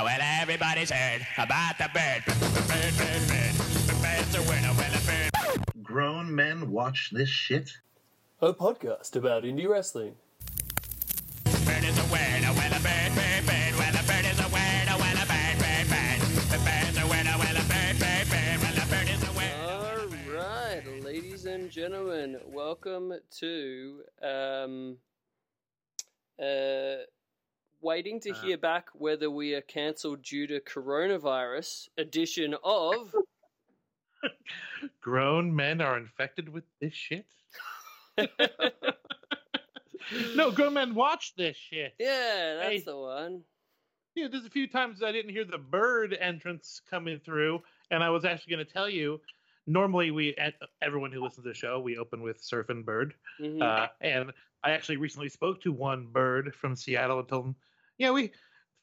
Oh, 0.00 0.04
well, 0.04 0.20
everybody's 0.22 0.90
heard 0.92 1.26
about 1.38 1.76
the 1.76 1.90
bird. 1.92 2.22
Bird, 2.24 2.94
bird, 2.96 3.26
bird. 3.26 3.54
The 3.88 3.98
bird's 4.00 4.34
a 4.36 4.42
winner, 4.42 4.72
well, 4.76 4.94
a 4.94 5.00
bird. 5.04 5.82
Grown 5.82 6.32
men 6.32 6.70
watch 6.70 7.10
this 7.10 7.28
shit? 7.28 7.72
A 8.40 8.52
podcast 8.52 9.16
about 9.16 9.42
indie 9.42 9.68
wrestling. 9.68 10.14
Bird 11.44 11.82
is 11.82 11.98
a 11.98 12.12
winner, 12.12 12.52
well, 12.54 12.70
a 12.70 12.80
bird, 12.80 13.12
bird, 13.16 13.44
bird. 13.44 13.74
Well, 13.74 13.90
a 13.90 14.02
bird 14.06 14.24
is 14.24 14.38
a 14.38 14.48
winner, 14.54 14.96
well, 15.02 15.18
a 15.18 15.26
bird, 15.26 15.58
bird, 15.58 15.88
bird. 15.90 16.20
The 16.46 16.58
bird's 16.62 16.98
a 16.98 17.06
winner, 17.10 17.36
well, 17.36 17.56
a 17.56 17.64
bird, 17.66 17.98
bird, 17.98 18.26
bird. 18.30 18.58
Well, 18.62 18.78
a 18.78 18.86
bird 18.86 19.08
is 19.10 19.22
a 19.26 19.32
winner. 19.34 19.66
All 19.66 20.06
right, 20.38 21.02
ladies 21.02 21.46
and 21.46 21.68
gentlemen, 21.72 22.38
welcome 22.46 23.14
to 23.40 24.02
um, 24.22 24.96
uh, 26.40 27.02
waiting 27.80 28.20
to 28.20 28.32
hear 28.32 28.56
back 28.58 28.88
whether 28.94 29.30
we 29.30 29.54
are 29.54 29.60
cancelled 29.60 30.22
due 30.22 30.46
to 30.46 30.60
coronavirus 30.60 31.88
edition 31.98 32.54
of. 32.64 33.14
grown 35.00 35.54
men 35.54 35.80
are 35.80 35.96
infected 35.96 36.48
with 36.48 36.64
this 36.80 36.92
shit? 36.94 37.24
no, 40.34 40.50
grown 40.50 40.74
men 40.74 40.94
watch 40.94 41.34
this 41.36 41.56
shit. 41.56 41.94
Yeah, 41.98 42.54
that's 42.56 42.68
Hey. 42.68 42.78
the 42.80 42.96
one. 42.96 43.42
Yeah, 44.14 44.26
there's 44.28 44.44
a 44.46 44.50
few 44.50 44.66
times 44.66 45.02
I 45.02 45.12
didn't 45.12 45.30
hear 45.30 45.44
the 45.44 45.58
bird 45.58 46.16
entrance 46.18 46.80
coming 46.90 47.20
through, 47.20 47.62
and 47.90 48.02
I 48.02 48.10
was 48.10 48.24
actually 48.24 48.54
going 48.56 48.66
to 48.66 48.72
tell 48.72 48.88
you. 48.88 49.20
Normally, 49.66 50.10
we 50.10 50.34
everyone 50.80 51.12
who 51.12 51.20
listens 51.22 51.44
to 51.44 51.50
the 51.50 51.54
show, 51.54 51.78
we 51.78 51.98
open 51.98 52.22
with 52.22 52.40
Surfin' 52.42 52.84
Bird, 52.86 53.14
Mhm. 53.38 53.60
uh, 53.62 53.88
and 54.00 54.32
I 54.64 54.70
actually 54.70 54.96
recently 54.96 55.28
spoke 55.28 55.60
to 55.60 55.72
one 55.72 56.06
bird 56.06 56.54
from 56.54 56.74
Seattle 56.74 57.18
and 57.20 57.28
told 57.28 57.46
him, 57.48 57.56
"Yeah, 57.98 58.10
we 58.12 58.32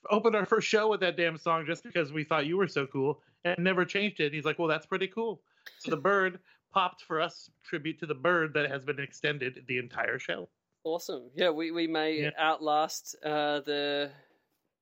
opened 0.10 0.36
our 0.36 0.46
first 0.46 0.68
show 0.68 0.88
with 0.90 1.00
that 1.02 1.18
damn 1.18 1.38
song 1.38 1.66
just 1.66 1.84
because 1.84 2.14
we 2.14 2.24
thought 2.24 2.46
you 2.46 2.58
were 2.58 2.68
so 2.68 2.86
cool, 2.88 3.22
and 3.44 3.58
never 3.60 3.86
changed 3.86 4.20
it." 4.20 4.34
He's 4.34 4.46
like, 4.46 4.60
"Well, 4.60 4.68
that's 4.68 4.86
pretty 4.86 5.08
cool." 5.08 5.42
So 5.80 5.92
the 5.92 5.98
bird 5.98 6.40
popped 6.72 7.02
for 7.04 7.22
us 7.22 7.50
tribute 7.64 8.00
to 8.00 8.06
the 8.06 8.14
bird 8.16 8.54
that 8.54 8.70
has 8.70 8.84
been 8.84 9.00
extended 9.00 9.64
the 9.68 9.78
entire 9.78 10.20
show. 10.20 10.50
Awesome. 10.84 11.32
Yeah, 11.34 11.50
we, 11.50 11.72
we 11.72 11.88
may 11.88 12.22
Yeah. 12.24 12.32
outlast 12.38 13.16
uh, 13.24 13.62
the 13.62 14.12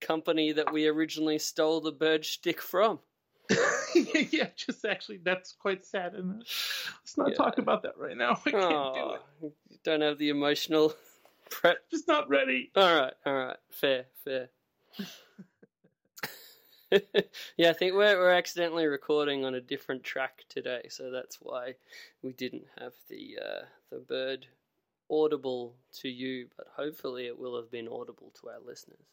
company 0.02 0.52
that 0.52 0.74
we 0.74 0.88
originally 0.88 1.40
stole 1.40 1.80
the 1.80 1.92
bird 1.94 2.26
shtick 2.26 2.60
from. 2.60 3.00
yeah, 3.96 4.50
just 4.58 4.84
actually, 4.86 5.18
that's 5.24 5.54
quite 5.54 5.86
sad. 5.86 6.16
And 6.16 6.40
let's 6.40 7.18
not 7.18 7.30
Yeah. 7.30 7.36
talk 7.36 7.58
about 7.60 7.84
that 7.84 7.98
right 7.98 8.18
now. 8.18 8.32
I 8.46 8.52
can't 8.52 8.64
do 8.64 8.68
Oh, 8.68 9.14
it. 9.42 9.54
you 9.70 9.78
don't 9.84 10.02
have 10.02 10.18
the 10.18 10.30
emotional 10.30 10.94
prep. 11.50 11.78
Just 11.92 12.08
not 12.08 12.30
ready. 12.30 12.72
All 12.76 12.96
right, 12.96 13.14
all 13.26 13.34
right, 13.34 13.58
fair, 13.72 14.06
fair. 14.24 14.50
yeah, 17.58 17.70
I 17.70 17.74
think 17.74 17.94
we're 17.94 18.18
we're 18.18 18.34
accidentally 18.34 18.86
recording 18.86 19.46
on 19.46 19.56
a 19.56 19.62
different 19.62 20.04
track 20.04 20.44
today, 20.50 20.84
so 20.90 21.12
that's 21.12 21.38
why 21.42 21.76
we 22.22 22.34
didn't 22.34 22.66
have 22.80 22.94
the 23.10 23.38
uh, 23.44 23.66
the 23.92 24.00
bird 24.00 24.48
audible 25.10 25.76
to 26.02 26.10
you, 26.10 26.48
but 26.58 26.68
hopefully 26.76 27.28
it 27.28 27.38
will 27.38 27.56
have 27.56 27.72
been 27.72 27.88
audible 27.88 28.32
to 28.42 28.50
our 28.50 28.60
listeners. 28.66 29.06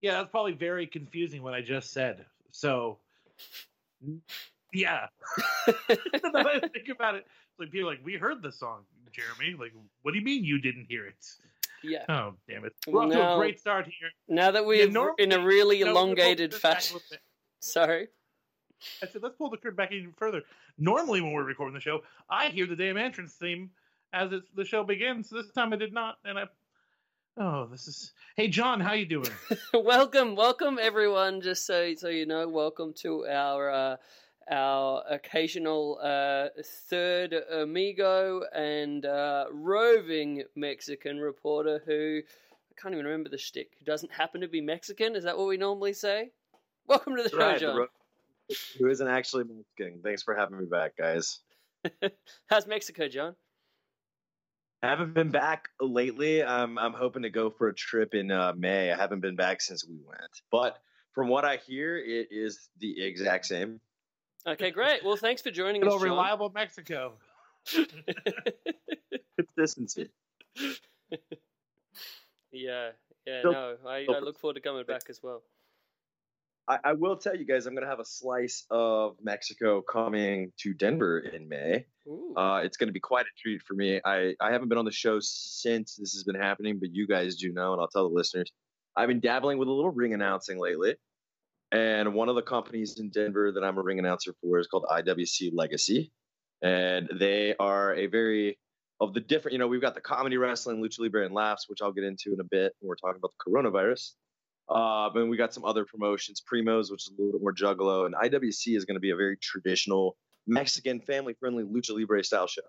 Yeah, 0.00 0.12
that's 0.12 0.30
probably 0.30 0.52
very 0.52 0.86
confusing 0.86 1.42
what 1.42 1.54
I 1.54 1.60
just 1.60 1.92
said. 1.92 2.24
So, 2.52 2.98
yeah. 4.72 5.06
now 5.66 6.30
that 6.32 6.46
I 6.46 6.68
think 6.68 6.88
about 6.88 7.16
it, 7.16 7.26
like 7.58 7.70
people 7.70 7.88
are 7.88 7.92
like, 7.92 8.04
we 8.04 8.14
heard 8.14 8.42
the 8.42 8.52
song, 8.52 8.84
Jeremy. 9.12 9.56
Like, 9.58 9.72
what 10.02 10.12
do 10.12 10.18
you 10.18 10.24
mean 10.24 10.44
you 10.44 10.60
didn't 10.60 10.86
hear 10.88 11.06
it? 11.06 11.24
Yeah. 11.82 12.04
Oh, 12.08 12.34
damn 12.48 12.64
it. 12.64 12.74
We're 12.86 13.04
off 13.04 13.12
to 13.12 13.34
a 13.34 13.36
great 13.36 13.60
start 13.60 13.86
here. 13.86 14.10
Now 14.28 14.50
that 14.50 14.66
we've 14.66 14.92
normally- 14.92 15.22
in 15.22 15.32
a 15.32 15.40
really 15.40 15.80
No, 15.80 15.86
we'll 15.86 15.94
pull 15.94 16.02
elongated 16.04 16.52
this 16.52 16.60
back 16.60 16.78
a 16.78 16.80
fashion. 16.80 16.98
Sorry. 17.60 18.08
I 19.02 19.06
said, 19.06 19.22
let's 19.22 19.36
pull 19.36 19.50
the 19.50 19.56
curtain 19.56 19.76
back 19.76 19.92
even 19.92 20.12
further. 20.16 20.42
Normally, 20.78 21.20
when 21.20 21.32
we're 21.32 21.44
recording 21.44 21.74
the 21.74 21.80
show, 21.80 22.02
I 22.30 22.48
hear 22.48 22.66
the 22.66 22.76
damn 22.76 22.96
entrance 22.96 23.34
theme 23.34 23.70
as 24.12 24.32
it's, 24.32 24.46
the 24.54 24.64
show 24.64 24.84
begins. 24.84 25.28
This 25.28 25.50
time 25.50 25.72
I 25.72 25.76
did 25.76 25.92
not, 25.92 26.16
and 26.24 26.38
I. 26.38 26.44
Oh, 27.36 27.66
this 27.66 27.88
is. 27.88 28.12
Hey, 28.36 28.48
John, 28.48 28.80
how 28.80 28.92
you 28.92 29.06
doing? 29.06 29.30
welcome, 29.74 30.36
welcome 30.36 30.78
everyone. 30.80 31.40
Just 31.40 31.66
so 31.66 31.94
so 31.96 32.08
you 32.08 32.26
know, 32.26 32.48
welcome 32.48 32.92
to 33.02 33.26
our 33.26 33.70
uh, 33.70 33.96
our 34.50 35.02
occasional 35.10 35.98
uh, 36.02 36.48
third 36.88 37.34
amigo 37.52 38.42
and 38.54 39.04
uh, 39.04 39.46
roving 39.52 40.44
Mexican 40.56 41.18
reporter 41.18 41.82
who 41.86 42.20
I 42.70 42.80
can't 42.80 42.94
even 42.94 43.04
remember 43.06 43.28
the 43.28 43.38
shtick. 43.38 43.72
Who 43.78 43.84
doesn't 43.84 44.12
happen 44.12 44.40
to 44.40 44.48
be 44.48 44.60
Mexican? 44.60 45.16
Is 45.16 45.24
that 45.24 45.36
what 45.36 45.48
we 45.48 45.56
normally 45.56 45.92
say? 45.92 46.30
Welcome 46.86 47.16
to 47.16 47.22
the 47.22 47.28
show, 47.28 47.38
Right, 47.38 47.60
the 47.60 47.74
ro- 47.74 47.86
who 48.78 48.88
isn't 48.88 49.08
actually 49.08 49.44
Mexican. 49.44 50.00
Thanks 50.02 50.22
for 50.22 50.34
having 50.34 50.58
me 50.58 50.66
back, 50.66 50.96
guys. 50.96 51.40
How's 52.46 52.66
Mexico, 52.66 53.08
John? 53.08 53.34
I 54.82 54.88
haven't 54.88 55.12
been 55.12 55.30
back 55.30 55.68
lately. 55.80 56.42
I'm 56.42 56.78
I'm 56.78 56.92
hoping 56.92 57.22
to 57.22 57.30
go 57.30 57.50
for 57.50 57.68
a 57.68 57.74
trip 57.74 58.14
in 58.14 58.30
uh, 58.30 58.52
May. 58.56 58.92
I 58.92 58.96
haven't 58.96 59.20
been 59.20 59.36
back 59.36 59.60
since 59.60 59.84
we 59.84 59.96
went, 60.06 60.30
but 60.52 60.78
from 61.12 61.28
what 61.28 61.44
I 61.44 61.56
hear, 61.56 61.98
it 61.98 62.28
is 62.30 62.68
the 62.78 63.02
exact 63.04 63.46
same. 63.46 63.80
Okay, 64.48 64.70
great. 64.70 65.04
Well, 65.04 65.16
thanks 65.16 65.42
for 65.42 65.50
joining 65.50 65.82
Good 65.82 65.88
us, 65.88 65.92
old 65.94 66.02
John. 66.02 66.10
reliable 66.10 66.50
Mexico. 66.54 67.12
Consistency. 69.36 70.08
yeah, 72.50 72.90
yeah. 73.26 73.42
No, 73.44 73.76
I, 73.86 74.06
I 74.08 74.20
look 74.20 74.38
forward 74.38 74.54
to 74.54 74.60
coming 74.60 74.84
back 74.86 75.02
as 75.10 75.20
well. 75.22 75.42
I, 76.66 76.78
I 76.82 76.92
will 76.94 77.16
tell 77.16 77.36
you 77.36 77.44
guys, 77.44 77.66
I'm 77.66 77.74
gonna 77.74 77.86
have 77.86 78.00
a 78.00 78.06
slice 78.06 78.64
of 78.70 79.16
Mexico 79.22 79.82
coming 79.82 80.50
to 80.60 80.72
Denver 80.72 81.18
in 81.18 81.46
May. 81.46 81.84
Uh, 82.36 82.62
it's 82.64 82.78
going 82.78 82.88
to 82.88 82.92
be 82.92 83.00
quite 83.00 83.26
a 83.26 83.40
treat 83.40 83.60
for 83.62 83.74
me. 83.74 84.00
I, 84.02 84.34
I 84.40 84.50
haven't 84.50 84.68
been 84.68 84.78
on 84.78 84.86
the 84.86 84.90
show 84.90 85.18
since 85.20 85.96
this 85.96 86.14
has 86.14 86.24
been 86.24 86.36
happening, 86.36 86.78
but 86.78 86.88
you 86.94 87.06
guys 87.06 87.36
do 87.36 87.52
know, 87.52 87.72
and 87.72 87.82
I'll 87.82 87.88
tell 87.88 88.08
the 88.08 88.14
listeners. 88.14 88.50
I've 88.96 89.08
been 89.08 89.20
dabbling 89.20 89.58
with 89.58 89.68
a 89.68 89.72
little 89.72 89.90
ring 89.90 90.14
announcing 90.14 90.58
lately. 90.58 90.96
And 91.70 92.14
one 92.14 92.28
of 92.28 92.34
the 92.34 92.42
companies 92.42 92.98
in 92.98 93.10
Denver 93.10 93.52
that 93.52 93.62
I'm 93.62 93.76
a 93.76 93.82
ring 93.82 93.98
announcer 93.98 94.32
for 94.40 94.58
is 94.58 94.66
called 94.66 94.86
IWC 94.90 95.50
Legacy. 95.52 96.10
And 96.62 97.08
they 97.18 97.54
are 97.60 97.94
a 97.94 98.06
very, 98.06 98.58
of 99.00 99.12
the 99.14 99.20
different, 99.20 99.52
you 99.52 99.58
know, 99.58 99.68
we've 99.68 99.80
got 99.80 99.94
the 99.94 100.00
comedy 100.00 100.38
wrestling, 100.38 100.82
lucha 100.82 101.00
libre, 101.00 101.24
and 101.24 101.34
laughs, 101.34 101.66
which 101.68 101.80
I'll 101.82 101.92
get 101.92 102.04
into 102.04 102.32
in 102.32 102.40
a 102.40 102.44
bit 102.44 102.72
when 102.80 102.88
we're 102.88 102.96
talking 102.96 103.18
about 103.18 103.32
the 103.38 103.50
coronavirus. 103.50 104.12
Uh, 104.68 105.10
and 105.14 105.30
we 105.30 105.36
got 105.36 105.54
some 105.54 105.64
other 105.64 105.84
promotions, 105.84 106.42
Primos, 106.42 106.90
which 106.90 107.06
is 107.06 107.12
a 107.16 107.22
little 107.22 107.32
bit 107.32 107.42
more 107.42 107.54
juggalo. 107.54 108.06
And 108.06 108.14
IWC 108.14 108.76
is 108.76 108.84
going 108.84 108.96
to 108.96 109.00
be 109.00 109.10
a 109.10 109.16
very 109.16 109.36
traditional 109.36 110.16
Mexican 110.46 111.00
family 111.00 111.34
friendly 111.38 111.64
lucha 111.64 111.94
libre 111.94 112.24
style 112.24 112.46
show. 112.46 112.62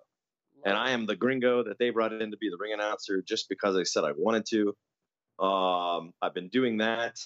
And 0.65 0.77
I 0.77 0.91
am 0.91 1.05
the 1.05 1.15
gringo 1.15 1.63
that 1.63 1.79
they 1.79 1.89
brought 1.89 2.13
in 2.13 2.31
to 2.31 2.37
be 2.37 2.49
the 2.49 2.57
ring 2.59 2.73
announcer 2.73 3.21
just 3.25 3.47
because 3.47 3.77
I 3.77 3.83
said 3.83 4.03
I 4.03 4.11
wanted 4.15 4.45
to. 4.49 5.43
Um, 5.43 6.11
I've 6.21 6.33
been 6.33 6.49
doing 6.49 6.77
that. 6.77 7.17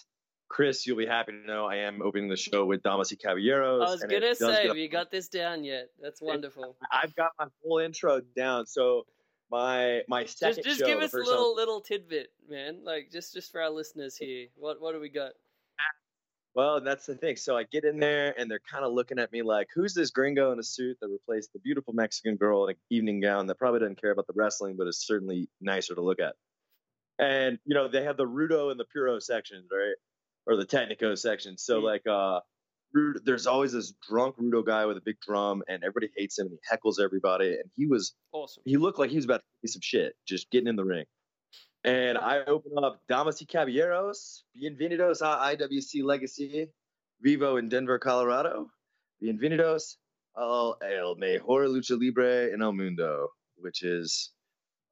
Chris, 0.54 0.86
you'll 0.86 0.98
be 0.98 1.08
happy 1.08 1.32
to 1.32 1.40
know 1.40 1.66
I 1.66 1.78
am 1.78 2.04
opening 2.04 2.30
the 2.30 2.38
show 2.38 2.64
with 2.64 2.84
Damas 2.84 3.12
y 3.12 3.18
Caballeros. 3.20 3.82
I 3.82 3.92
was 3.92 4.04
gonna 4.04 4.36
say, 4.36 4.68
have 4.68 4.78
you 4.78 4.88
got 4.88 5.10
this 5.10 5.28
down 5.28 5.64
yet? 5.64 5.90
That's 6.00 6.22
wonderful. 6.22 6.78
I've 6.92 7.16
got 7.16 7.32
my 7.40 7.48
whole 7.64 7.80
intro 7.80 8.22
down. 8.36 8.68
So 8.68 9.08
my 9.50 10.02
my 10.08 10.26
second 10.26 10.64
Just, 10.64 10.68
just 10.68 10.80
show, 10.82 10.86
give 10.86 11.00
us 11.00 11.12
a 11.16 11.18
little 11.18 11.56
little 11.56 11.82
tidbit, 11.82 12.28
man. 12.48 12.82
Like 12.84 13.10
just 13.12 13.34
just 13.34 13.52
for 13.52 13.62
our 13.62 13.72
listeners 13.72 14.16
here. 14.16 14.46
What 14.56 14.80
what 14.80 14.92
do 14.94 15.00
we 15.00 15.10
got? 15.10 15.32
Well, 16.54 16.82
that's 16.82 17.08
the 17.08 17.16
thing. 17.16 17.36
So 17.36 17.58
I 17.58 17.64
get 17.64 17.84
in 17.84 17.98
there 17.98 18.36
and 18.38 18.50
they're 18.50 18.62
kind 18.72 18.86
of 18.86 18.94
looking 18.94 19.18
at 19.18 19.32
me 19.32 19.42
like, 19.42 19.70
who's 19.74 19.96
this 19.96 20.12
gringo 20.12 20.52
in 20.52 20.60
a 20.60 20.64
suit 20.64 20.98
that 21.02 21.08
replaced 21.08 21.52
the 21.54 21.60
beautiful 21.62 21.94
Mexican 21.94 22.36
girl 22.36 22.66
in 22.66 22.70
an 22.70 22.76
evening 22.92 23.22
gown 23.22 23.48
that 23.48 23.58
probably 23.58 23.80
doesn't 23.80 24.00
care 24.00 24.12
about 24.12 24.28
the 24.28 24.34
wrestling, 24.36 24.76
but 24.78 24.88
is 24.88 25.04
certainly 25.04 25.50
nicer 25.62 25.96
to 25.96 26.02
look 26.02 26.20
at? 26.20 26.36
And, 27.18 27.58
you 27.66 27.74
know, 27.74 27.88
they 27.88 28.04
have 28.04 28.18
the 28.18 28.28
Rudo 28.28 28.70
and 28.70 28.80
the 28.80 28.86
Puro 28.86 29.18
sections, 29.18 29.66
right? 29.72 29.96
Or 30.46 30.56
the 30.58 30.66
Technico 30.66 31.18
section. 31.18 31.58
So, 31.58 31.80
like, 31.80 32.06
uh, 32.06 32.42
Rudo, 32.96 33.20
there's 33.24 33.48
always 33.48 33.72
this 33.72 33.94
drunk 34.08 34.36
Rudo 34.38 34.66
guy 34.66 34.86
with 34.86 34.98
a 34.98 35.02
big 35.02 35.20
drum, 35.22 35.64
and 35.68 35.84
everybody 35.84 36.12
hates 36.18 36.38
him 36.38 36.48
and 36.48 36.58
he 36.62 36.76
heckles 36.76 37.00
everybody. 37.02 37.54
And 37.54 37.70
he 37.76 37.86
was 37.88 38.14
Awesome. 38.32 38.62
he 38.66 38.78
looked 38.78 39.00
like 39.00 39.10
he 39.10 39.16
was 39.16 39.26
about 39.26 39.40
to 39.40 39.46
do 39.62 39.68
some 39.68 39.82
shit, 39.82 40.16
just 40.28 40.52
getting 40.52 40.68
in 40.68 40.76
the 40.76 40.84
ring. 40.84 41.06
And 41.86 42.18
I 42.18 42.40
open 42.46 42.72
up 42.82 43.02
Damas 43.10 43.42
y 43.42 43.48
Caballeros, 43.50 44.44
bienvenidos 44.56 45.22
a 45.22 45.56
IWC 45.58 46.04
Legacy, 46.04 46.70
Vivo 47.22 47.58
in 47.58 47.68
Denver, 47.70 47.98
Colorado. 48.00 48.70
Bienvenidos 49.22 49.96
al 50.38 50.78
el 50.82 51.16
mejor 51.16 51.68
lucha 51.68 51.98
libre 51.98 52.52
en 52.54 52.62
el 52.62 52.74
mundo, 52.74 53.30
which 53.58 53.82
is 53.84 54.32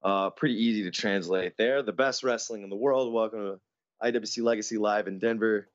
uh, 0.04 0.30
pretty 0.32 0.56
easy 0.56 0.84
to 0.84 0.92
translate 0.92 1.56
there. 1.58 1.84
The 1.84 1.94
best 1.94 2.24
wrestling 2.24 2.64
in 2.64 2.70
the 2.70 2.76
world. 2.76 3.14
Welcome 3.14 3.40
to 3.40 3.60
IWC 4.04 4.44
Legacy 4.44 4.78
Live 4.78 5.08
in 5.08 5.20
Denver. 5.20 5.70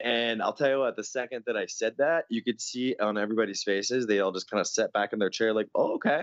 And 0.00 0.42
I'll 0.42 0.52
tell 0.52 0.70
you 0.70 0.78
what, 0.78 0.96
the 0.96 1.04
second 1.04 1.44
that 1.46 1.56
I 1.56 1.66
said 1.66 1.96
that, 1.98 2.26
you 2.28 2.42
could 2.42 2.60
see 2.60 2.94
on 3.00 3.18
everybody's 3.18 3.64
faces, 3.64 4.06
they 4.06 4.20
all 4.20 4.32
just 4.32 4.48
kind 4.50 4.60
of 4.60 4.66
sat 4.66 4.92
back 4.92 5.12
in 5.12 5.18
their 5.18 5.30
chair, 5.30 5.52
like, 5.52 5.68
oh, 5.74 5.94
okay. 5.94 6.22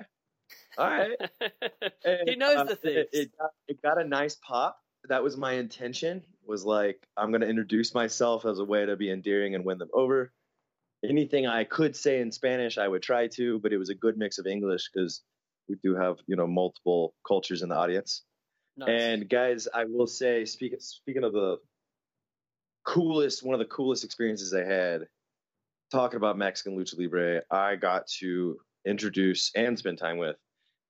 All 0.77 0.87
right. 0.87 1.11
he 2.25 2.35
knows 2.35 2.57
uh, 2.57 2.63
the 2.63 2.71
it- 2.71 2.81
things. 2.81 3.07
It, 3.11 3.31
it 3.67 3.81
got 3.81 3.99
a 3.99 4.05
nice 4.05 4.35
pop. 4.35 4.79
That 5.09 5.23
was 5.23 5.37
my 5.37 5.53
intention. 5.53 6.23
was 6.47 6.65
like, 6.65 7.05
I'm 7.15 7.31
going 7.31 7.41
to 7.41 7.49
introduce 7.49 7.93
myself 7.93 8.45
as 8.45 8.59
a 8.59 8.65
way 8.65 8.85
to 8.85 8.95
be 8.95 9.11
endearing 9.11 9.55
and 9.55 9.65
win 9.65 9.77
them 9.77 9.89
over. 9.93 10.31
Anything 11.03 11.45
I 11.45 11.65
could 11.65 11.95
say 11.95 12.21
in 12.21 12.31
Spanish, 12.31 12.77
I 12.77 12.87
would 12.87 13.03
try 13.03 13.27
to, 13.35 13.59
but 13.59 13.71
it 13.71 13.77
was 13.77 13.89
a 13.89 13.95
good 13.95 14.17
mix 14.17 14.39
of 14.39 14.47
English 14.47 14.89
because 14.91 15.21
we 15.67 15.75
do 15.83 15.95
have, 15.95 16.17
you 16.27 16.35
know, 16.35 16.47
multiple 16.47 17.13
cultures 17.27 17.61
in 17.61 17.69
the 17.69 17.75
audience. 17.75 18.23
Nice. 18.77 18.89
And 18.89 19.29
guys, 19.29 19.67
I 19.73 19.85
will 19.85 20.07
say, 20.07 20.45
speaking 20.45 20.79
speaking 20.79 21.23
of 21.23 21.33
the 21.33 21.57
coolest, 22.85 23.43
one 23.43 23.53
of 23.53 23.59
the 23.59 23.73
coolest 23.73 24.03
experiences 24.03 24.53
I 24.53 24.63
had 24.63 25.07
talking 25.91 26.17
about 26.17 26.37
Mexican 26.37 26.77
lucha 26.77 26.97
libre, 26.97 27.41
I 27.49 27.75
got 27.75 28.07
to 28.19 28.57
introduce 28.85 29.51
and 29.55 29.77
spend 29.77 29.97
time 29.97 30.17
with 30.17 30.35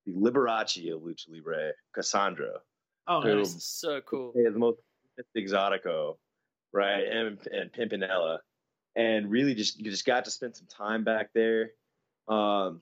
the 0.06 0.14
Liberace 0.14 0.94
of 0.94 1.02
lucha 1.02 1.30
libre, 1.30 1.74
Cassandro. 1.96 2.58
Oh, 3.08 3.20
nice. 3.22 3.64
So 3.64 4.02
cool. 4.02 4.34
Yeah, 4.36 4.50
the 4.50 4.60
most 4.60 4.80
exotico, 5.38 6.16
right? 6.74 7.04
And 7.04 7.38
and 7.52 7.72
Pimpinela, 7.72 8.40
and 8.96 9.30
really 9.30 9.54
just 9.54 9.80
you 9.80 9.92
just 9.92 10.06
got 10.06 10.26
to 10.26 10.32
spend 10.32 10.56
some 10.56 10.68
time 10.68 11.04
back 11.04 11.30
there. 11.36 11.72
Um, 12.28 12.82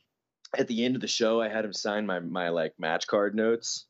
at 0.58 0.68
the 0.70 0.86
end 0.86 0.96
of 0.96 1.02
the 1.02 1.08
show, 1.08 1.42
I 1.42 1.50
had 1.50 1.66
him 1.66 1.74
sign 1.74 2.06
my 2.06 2.22
my 2.22 2.50
like 2.50 2.74
match 2.80 3.06
card 3.06 3.36
notes 3.36 3.86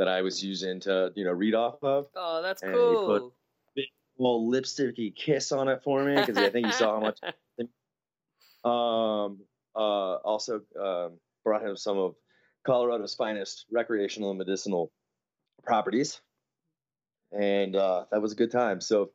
that 0.00 0.08
I 0.08 0.22
was 0.22 0.42
using 0.42 0.80
to 0.80 1.12
you 1.14 1.24
know 1.24 1.32
read 1.32 1.54
off 1.54 1.76
of. 1.84 2.06
Oh, 2.16 2.40
that's 2.42 2.62
And 2.62 2.72
he 2.72 2.76
put- 2.78 3.20
cool. 3.20 3.34
Little 4.18 4.50
lipsticky 4.50 5.14
kiss 5.16 5.50
on 5.50 5.68
it 5.68 5.82
for 5.82 6.04
me 6.04 6.14
because 6.16 6.36
I 6.36 6.50
think 6.50 6.66
he 6.66 6.72
saw 6.72 6.94
how 6.94 7.00
much. 7.00 7.20
Um, 8.64 9.38
uh, 9.74 10.16
also 10.16 10.60
um, 10.78 11.18
brought 11.44 11.62
him 11.64 11.76
some 11.76 11.96
of 11.96 12.14
Colorado's 12.66 13.14
finest 13.14 13.64
recreational 13.72 14.28
and 14.30 14.38
medicinal 14.38 14.92
properties, 15.64 16.20
and 17.32 17.74
uh, 17.74 18.04
that 18.12 18.20
was 18.20 18.32
a 18.32 18.34
good 18.36 18.50
time. 18.50 18.82
So, 18.82 19.12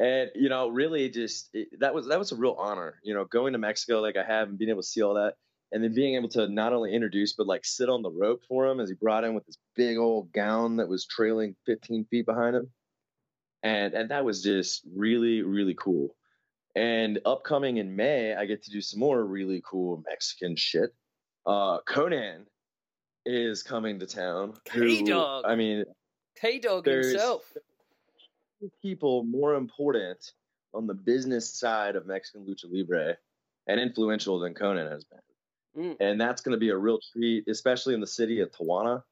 and 0.00 0.30
you 0.34 0.48
know, 0.48 0.68
really, 0.70 1.08
just 1.10 1.50
it, 1.52 1.68
that 1.78 1.94
was 1.94 2.08
that 2.08 2.18
was 2.18 2.32
a 2.32 2.36
real 2.36 2.56
honor. 2.58 2.98
You 3.04 3.14
know, 3.14 3.24
going 3.24 3.52
to 3.52 3.58
Mexico 3.60 4.00
like 4.00 4.16
I 4.16 4.24
have 4.24 4.48
and 4.48 4.58
being 4.58 4.70
able 4.70 4.82
to 4.82 4.88
see 4.88 5.02
all 5.02 5.14
that, 5.14 5.34
and 5.72 5.82
then 5.84 5.94
being 5.94 6.14
able 6.14 6.28
to 6.30 6.48
not 6.48 6.72
only 6.72 6.92
introduce 6.94 7.34
but 7.34 7.46
like 7.46 7.64
sit 7.64 7.88
on 7.88 8.02
the 8.02 8.10
rope 8.10 8.42
for 8.48 8.66
him 8.66 8.80
as 8.80 8.88
he 8.88 8.94
brought 8.94 9.24
in 9.24 9.34
with 9.34 9.44
this 9.46 9.58
big 9.76 9.96
old 9.98 10.32
gown 10.32 10.76
that 10.76 10.88
was 10.88 11.04
trailing 11.06 11.54
15 11.66 12.06
feet 12.10 12.26
behind 12.26 12.56
him, 12.56 12.70
and 13.62 13.94
and 13.94 14.10
that 14.10 14.24
was 14.24 14.42
just 14.42 14.82
really 14.96 15.42
really 15.42 15.74
cool. 15.74 16.14
And 16.74 17.18
upcoming 17.26 17.78
in 17.78 17.96
May, 17.96 18.34
I 18.34 18.44
get 18.46 18.62
to 18.64 18.70
do 18.70 18.80
some 18.80 19.00
more 19.00 19.24
really 19.24 19.62
cool 19.68 20.02
Mexican 20.06 20.54
shit. 20.54 20.94
Uh, 21.44 21.80
Konnan 21.80 22.44
is 23.26 23.62
coming 23.62 23.98
to 23.98 24.06
town. 24.06 24.54
who- 24.72 24.80
K-Dog. 24.98 25.44
I 25.46 25.56
mean, 25.56 25.84
K 26.40 26.58
Dog 26.60 26.84
There's- 26.84 27.06
himself. 27.06 27.52
people 28.82 29.24
more 29.24 29.54
important 29.54 30.32
on 30.74 30.86
the 30.86 30.94
business 30.94 31.48
side 31.58 31.96
of 31.96 32.06
Mexican 32.06 32.46
lucha 32.46 32.66
libre 32.70 33.16
and 33.66 33.80
influential 33.80 34.38
than 34.38 34.54
Konnan 34.54 34.90
has 34.90 35.04
been. 35.04 35.18
Mm. 35.78 35.96
And 36.00 36.20
that's 36.20 36.42
going 36.42 36.52
to 36.52 36.58
be 36.58 36.70
a 36.70 36.76
real 36.76 36.98
treat, 37.12 37.46
especially 37.48 37.94
in 37.94 38.00
the 38.00 38.06
city 38.06 38.40
of 38.40 38.50
Tijuana. 38.50 39.02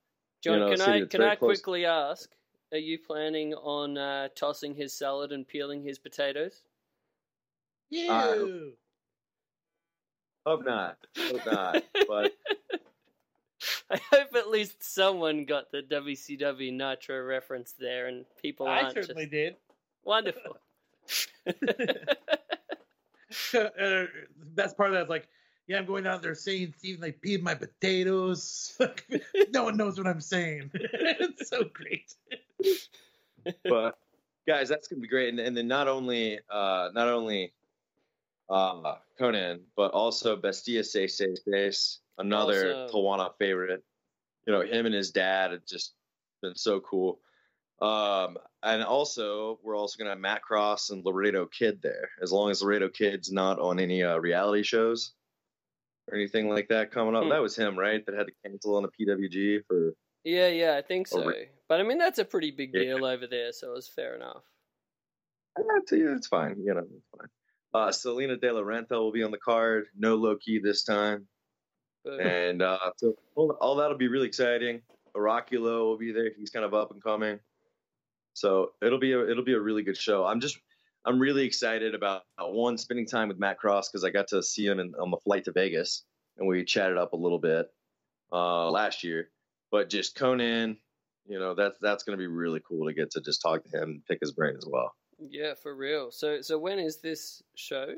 John, 0.43 0.61
know, 0.61 0.71
can 0.71 0.81
I 0.81 1.05
can 1.05 1.23
I 1.23 1.37
close. 1.37 1.61
quickly 1.61 1.87
ask? 1.87 2.31
Are 2.73 2.79
you 2.79 2.99
planning 2.99 3.55
on 3.55 3.97
uh, 3.97 4.29
tossing 4.35 4.75
his 4.75 4.93
salad 4.93 5.33
and 5.33 5.47
peeling 5.47 5.83
his 5.83 5.99
potatoes? 5.99 6.63
You. 7.91 8.73
Hope 10.45 10.65
not. 10.65 10.99
Hope 11.17 11.47
not. 11.47 11.85
But 12.09 12.33
I 13.91 14.01
hope 14.13 14.35
at 14.35 14.49
least 14.49 14.83
someone 14.83 15.45
got 15.45 15.71
the 15.71 15.83
WCW 15.83 16.73
Nitro 16.73 17.23
reference 17.23 17.75
there, 17.79 18.09
and 18.09 18.25
people 18.41 18.67
I 18.67 18.83
aren't 18.83 18.95
certainly 18.95 19.25
just 19.25 19.33
did. 19.33 19.57
wonderful. 20.05 20.59
uh, 23.55 24.05
best 24.55 24.77
part 24.77 24.91
of 24.91 24.95
that 24.95 25.05
is 25.05 25.09
like, 25.09 25.29
yeah, 25.67 25.79
I'm 25.79 25.87
going 25.87 26.07
out 26.07 26.23
there 26.23 26.35
saying 26.35 26.75
Steven 26.79 27.01
like 27.01 27.21
peed 27.21 27.43
my 27.43 27.55
potatoes. 27.55 28.79
no 29.53 29.65
one 29.65 29.77
knows 29.77 29.99
what 29.99 30.07
I'm 30.07 30.21
saying. 30.21 30.71
it's 30.75 31.49
so 31.49 31.65
great. 31.65 32.15
but 33.65 33.99
guys, 34.47 34.69
that's 34.69 34.87
gonna 34.87 35.03
be 35.03 35.09
great. 35.09 35.31
And, 35.31 35.41
and 35.41 35.57
then 35.57 35.67
not 35.67 35.89
only 35.89 36.39
uh, 36.51 36.91
not 36.95 37.09
only 37.09 37.53
uh, 38.49 38.95
Konnan, 39.21 39.61
but 39.77 39.91
also 39.91 40.37
Bestia 40.37 40.85
Seis 40.85 41.17
Seis 41.17 41.41
Seis, 41.49 41.99
another 42.19 42.73
Awesome. 42.73 42.97
Tijuana 42.97 43.31
favorite. 43.39 43.83
You 44.47 44.53
know, 44.53 44.61
him 44.61 44.87
and 44.87 44.95
his 44.95 45.11
dad 45.11 45.51
have 45.51 45.67
just 45.67 45.95
been 46.43 46.55
so 46.55 46.79
cool. 46.79 47.19
Um, 47.83 48.39
and 48.63 48.85
also, 48.85 49.59
we're 49.65 49.77
also 49.77 49.99
gonna 49.99 50.11
have 50.11 50.21
Matt 50.21 50.43
Cross 50.43 50.91
and 50.91 51.05
Laredo 51.05 51.47
Kid 51.47 51.83
there, 51.83 52.11
as 52.23 52.31
long 52.31 52.53
as 52.53 52.63
Laredo 52.63 52.89
Kid's 52.89 53.33
not 53.33 53.59
on 53.59 53.81
any 53.81 54.05
uh, 54.05 54.19
reality 54.19 54.63
shows 54.63 55.13
or 56.09 56.17
anything 56.17 56.49
like 56.49 56.69
that 56.69 56.91
coming 56.91 57.15
up. 57.17 57.25
Hmm. 57.25 57.31
That 57.31 57.43
was 57.43 57.57
him, 57.57 57.79
right? 57.79 58.05
That 58.07 58.15
had 58.17 58.27
to 58.27 58.33
cancel 58.45 58.77
on 58.77 58.85
a 58.85 58.89
PWG 58.89 59.61
for 59.67 59.93
yeah, 60.25 60.49
yeah, 60.49 60.77
I 60.77 60.83
think 60.83 61.07
so. 61.07 61.25
re- 61.25 61.49
But 61.69 61.79
I 61.81 61.85
mean, 61.85 61.99
that's 61.99 62.19
a 62.19 62.25
pretty 62.25 62.51
big 62.51 62.71
Yeah. 62.75 62.81
deal 62.97 63.05
over 63.05 63.27
there, 63.29 63.53
so 63.53 63.71
it 63.71 63.75
was 63.75 63.89
fair 63.89 64.17
enough. 64.17 64.43
It's, 65.59 65.93
it's 65.93 66.27
fine. 66.27 66.57
You 66.65 66.75
know, 66.75 66.81
it's 66.81 67.07
fine. 67.17 67.29
Uh, 67.73 67.93
Salina 67.93 68.37
De 68.37 68.51
La 68.53 68.61
Renta 68.63 68.93
will 68.93 69.13
be 69.13 69.23
on 69.23 69.31
the 69.31 69.39
card. 69.39 69.87
No 69.97 70.17
low 70.17 70.37
key 70.37 70.59
this 70.59 70.83
time, 70.83 71.29
and 72.05 72.61
uh, 72.63 72.91
so 72.97 73.15
all, 73.37 73.51
all 73.61 73.77
that'll 73.77 73.97
be 73.99 74.09
really 74.09 74.27
exciting. 74.27 74.83
Oraculo 75.17 75.85
will 75.85 75.99
be 75.99 76.13
there. 76.13 76.31
He's 76.37 76.51
kind 76.51 76.65
of 76.65 76.75
up 76.75 76.91
and 76.91 77.03
coming, 77.03 77.39
so 78.35 78.73
it'll 78.83 78.99
be 78.99 79.13
a 79.13 79.31
it'll 79.31 79.45
be 79.45 79.55
a 79.55 79.61
really 79.61 79.83
good 79.83 79.97
show. 79.97 80.25
I'm 80.25 80.41
just 80.41 80.59
I'm 81.07 81.21
really 81.21 81.45
excited 81.45 81.95
about 81.95 82.25
one 82.39 82.77
spending 82.77 83.07
time 83.07 83.29
with 83.29 83.39
Matt 83.39 83.59
Cross 83.59 83.91
because 83.91 84.03
I 84.03 84.11
got 84.11 84.29
to 84.29 84.43
see 84.43 84.67
him 84.67 84.81
in, 84.81 84.93
on 85.01 85.13
the 85.13 85.19
flight 85.19 85.45
to 85.45 85.53
Vegas 85.53 86.05
and 86.37 86.49
we 86.49 86.65
chatted 86.65 86.99
up 86.99 87.13
a 87.13 87.17
little 87.17 87.39
bit 87.39 87.67
uh, 88.33 88.69
last 88.71 89.05
year. 89.05 89.31
But 89.71 89.89
just 89.89 90.17
Konnan, 90.17 90.77
you 91.27 91.39
know, 91.39 91.55
that's 91.55 91.79
that's 91.81 92.03
going 92.03 92.19
to 92.19 92.21
be 92.21 92.27
really 92.27 92.61
cool 92.67 92.87
to 92.87 92.93
get 92.93 93.13
to 93.13 93.21
just 93.21 93.41
talk 93.41 93.63
to 93.65 93.77
him 93.77 93.83
and 93.83 94.07
pick 94.07 94.19
his 94.21 94.33
brain 94.33 94.55
as 94.57 94.67
well. 94.67 94.95
yeah, 95.31 95.55
for 95.55 95.75
real. 95.75 96.11
So, 96.11 96.41
so 96.43 96.59
when 96.59 96.79
is 96.79 96.99
this 96.99 97.43
show? 97.55 97.95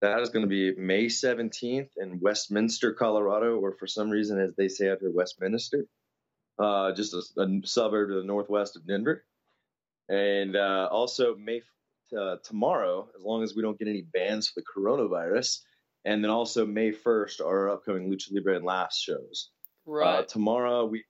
That 0.00 0.20
is 0.20 0.30
going 0.30 0.44
to 0.44 0.48
be 0.48 0.74
May 0.80 1.06
17th 1.06 1.90
in 1.98 2.20
Westminster, 2.20 2.94
Colorado, 2.94 3.58
or 3.58 3.72
for 3.72 3.86
some 3.86 4.08
reason, 4.08 4.40
as 4.40 4.54
they 4.56 4.68
say 4.68 4.88
out 4.88 4.98
here, 5.00 5.10
Westminster, 5.10 5.84
uh, 6.58 6.92
just 6.92 7.12
a, 7.12 7.42
a 7.42 7.60
suburb 7.66 8.08
to 8.08 8.14
the 8.14 8.24
northwest 8.24 8.76
of 8.76 8.86
Denver. 8.86 9.24
And 10.10 10.56
uh, 10.56 10.88
also 10.90 11.36
May 11.36 11.62
uh, 12.18 12.36
tomorrow, 12.42 13.08
as 13.16 13.22
long 13.24 13.42
as 13.42 13.54
we 13.54 13.62
don't 13.62 13.78
get 13.78 13.88
any 13.88 14.02
bans 14.02 14.48
for 14.48 14.60
the 14.60 14.66
coronavirus. 14.66 15.60
And 16.04 16.24
then 16.24 16.30
also 16.30 16.66
May 16.66 16.92
1st, 16.92 17.40
our 17.44 17.70
upcoming 17.70 18.10
Lucha 18.10 18.32
Libre 18.32 18.56
and 18.56 18.64
Laughs 18.64 18.98
shows. 18.98 19.50
Right. 19.86 20.20
Uh, 20.20 20.22
tomorrow, 20.22 20.86
we 20.86 21.04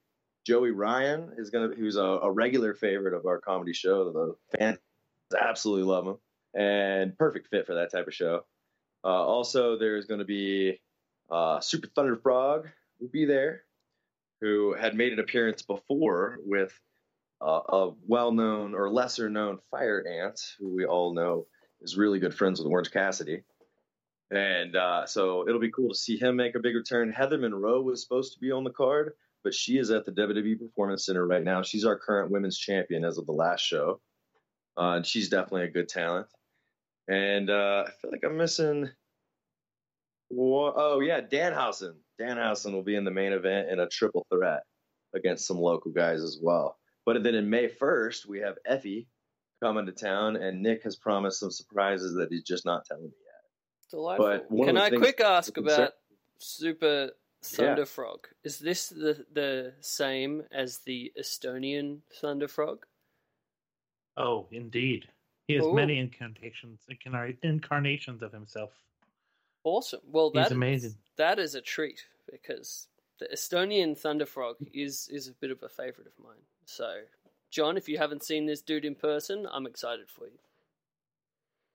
Joey 0.47 0.71
Ryan 0.71 1.33
is 1.39 1.51
gonna, 1.51 1.75
who's 1.75 1.97
a, 1.97 2.03
a 2.03 2.31
regular 2.31 2.75
favorite 2.75 3.15
of 3.15 3.27
our 3.27 3.41
comedy 3.41 3.73
show. 3.73 4.37
The 4.51 4.59
fans 4.59 4.79
absolutely 5.39 5.85
love 5.85 6.07
him, 6.07 6.17
and 6.55 7.17
perfect 7.17 7.49
fit 7.49 7.67
for 7.67 7.75
that 7.75 7.93
type 7.93 8.07
of 8.07 8.15
show. 8.15 8.43
Uh, 9.05 9.09
also, 9.09 9.79
there's 9.79 10.07
going 10.07 10.19
to 10.21 10.27
be 10.27 10.81
uh, 11.31 11.61
Super 11.61 11.89
Thunder 11.89 12.17
Frog 12.17 12.69
will 13.01 13.09
be 13.09 13.25
there, 13.25 13.63
who 14.41 14.75
had 14.75 14.95
made 14.95 15.13
an 15.13 15.21
appearance 15.21 15.63
before 15.63 16.39
with 16.45 16.79
uh, 17.41 17.61
a 17.69 17.91
well-known 18.07 18.75
or 18.75 18.91
lesser-known 18.91 19.59
Fire 19.71 20.05
Ant, 20.07 20.41
who 20.59 20.69
we 20.75 20.85
all 20.85 21.15
know 21.15 21.47
is 21.81 21.97
really 21.97 22.19
good 22.19 22.35
friends 22.35 22.61
with 22.61 22.69
Orange 22.71 22.91
Cassidy. 22.91 23.43
And 24.31 24.77
uh, 24.77 25.07
so 25.07 25.49
it'll 25.49 25.61
be 25.61 25.71
cool 25.73 25.89
to 25.89 25.95
see 25.95 26.17
him 26.17 26.37
make 26.37 26.55
a 26.55 26.61
big 26.61 26.77
return. 26.77 27.11
Heather 27.11 27.39
Monroe 27.39 27.83
was 27.83 28.03
supposed 28.03 28.35
to 28.35 28.39
be 28.39 28.53
on 28.53 28.65
the 28.65 28.71
card, 28.71 29.15
but 29.43 29.55
she 29.55 29.79
is 29.79 29.91
at 29.91 30.05
the 30.05 30.13
WWE 30.13 30.59
Performance 30.59 31.07
Center 31.07 31.27
right 31.27 31.43
now. 31.43 31.63
She's 31.63 31.85
our 31.85 31.99
current 31.99 32.31
women's 32.31 32.59
champion 32.59 33.05
as 33.05 33.19
of 33.19 33.27
the 33.27 33.33
last 33.33 33.63
show. 33.63 34.01
Uh, 34.79 34.97
and 34.97 35.07
she's 35.07 35.29
definitely 35.29 35.65
a 35.65 35.71
good 35.71 35.89
talent. 35.89 36.29
And 37.09 37.51
uh, 37.51 37.85
I 37.89 37.91
feel 38.01 38.11
like 38.13 38.23
I'm 38.25 38.37
missing. 38.37 38.89
Wha- 40.31 40.75
Oh 40.77 41.01
yeah, 41.01 41.21
Danhausen. 41.21 41.95
Danhausen 42.21 42.73
will 42.73 42.85
be 42.85 42.95
in 42.95 43.05
the 43.05 43.11
main 43.11 43.33
event 43.33 43.71
in 43.71 43.81
a 43.81 43.89
triple 43.89 44.27
threat 44.33 44.63
against 45.15 45.47
some 45.47 45.59
local 45.59 45.91
guys 45.91 46.23
as 46.23 46.39
well. 46.41 46.79
But 47.07 47.23
then 47.23 47.35
in 47.35 47.49
May 47.51 47.69
1st, 47.69 48.27
we 48.27 48.41
have 48.41 48.59
Effy 48.71 49.07
coming 49.63 49.87
to 49.87 49.93
town, 49.93 50.37
and 50.37 50.63
Nick 50.63 50.83
has 50.85 50.97
promised 50.97 51.41
some 51.41 51.51
surprises 51.51 52.15
that 52.15 52.29
he's 52.31 52.43
just 52.45 52.65
not 52.65 52.85
telling 52.85 53.05
me 53.05 53.09
yet. 53.11 53.91
Delightful. 53.91 54.27
but 54.27 54.51
one 54.51 54.69
of 54.69 54.75
Can 54.75 54.77
I 54.83 54.91
quick 54.91 55.21
ask 55.21 55.57
about 55.57 55.95
Super 56.39 57.11
Thunder 57.43 57.87
Frog? 57.87 58.29
Is 58.45 58.59
this 58.59 58.89
the 58.91 59.25
the 59.33 59.75
same 59.81 60.43
as 60.53 60.79
the 60.87 61.13
Estonian 61.19 62.01
Thunder 62.21 62.49
Frog? 62.49 62.87
Oh, 64.17 64.47
indeed. 64.53 65.09
He 65.49 65.55
has 65.55 65.65
Ooh. 65.65 65.75
many 65.75 65.99
incantations, 65.99 66.81
incarna- 66.91 67.37
incarnations 67.43 68.23
of 68.23 68.33
himself. 68.33 68.71
Awesome. 69.65 70.01
Well, 70.07 70.31
He's 70.33 70.45
that 70.45 70.53
amazing. 70.53 70.95
that 71.17 71.39
is 71.39 71.55
a 71.55 71.61
treat 71.61 72.07
because 72.31 72.87
the 73.19 73.27
Estonian 73.27 73.99
Thunder 73.99 74.27
Frog 74.27 74.57
is 74.73 75.09
is 75.11 75.29
a 75.29 75.33
bit 75.33 75.51
of 75.51 75.63
a 75.63 75.69
favorite 75.69 76.07
of 76.07 76.13
mine. 76.25 76.43
So 76.71 77.01
John, 77.51 77.77
if 77.77 77.89
you 77.89 77.99
haven't 77.99 78.23
seen 78.23 78.47
this 78.47 78.63
dude 78.63 78.85
in 78.85 78.95
person, 78.95 79.45
I'm 79.53 79.67
excited 79.67 80.09
for 80.09 80.27
you. 80.27 80.39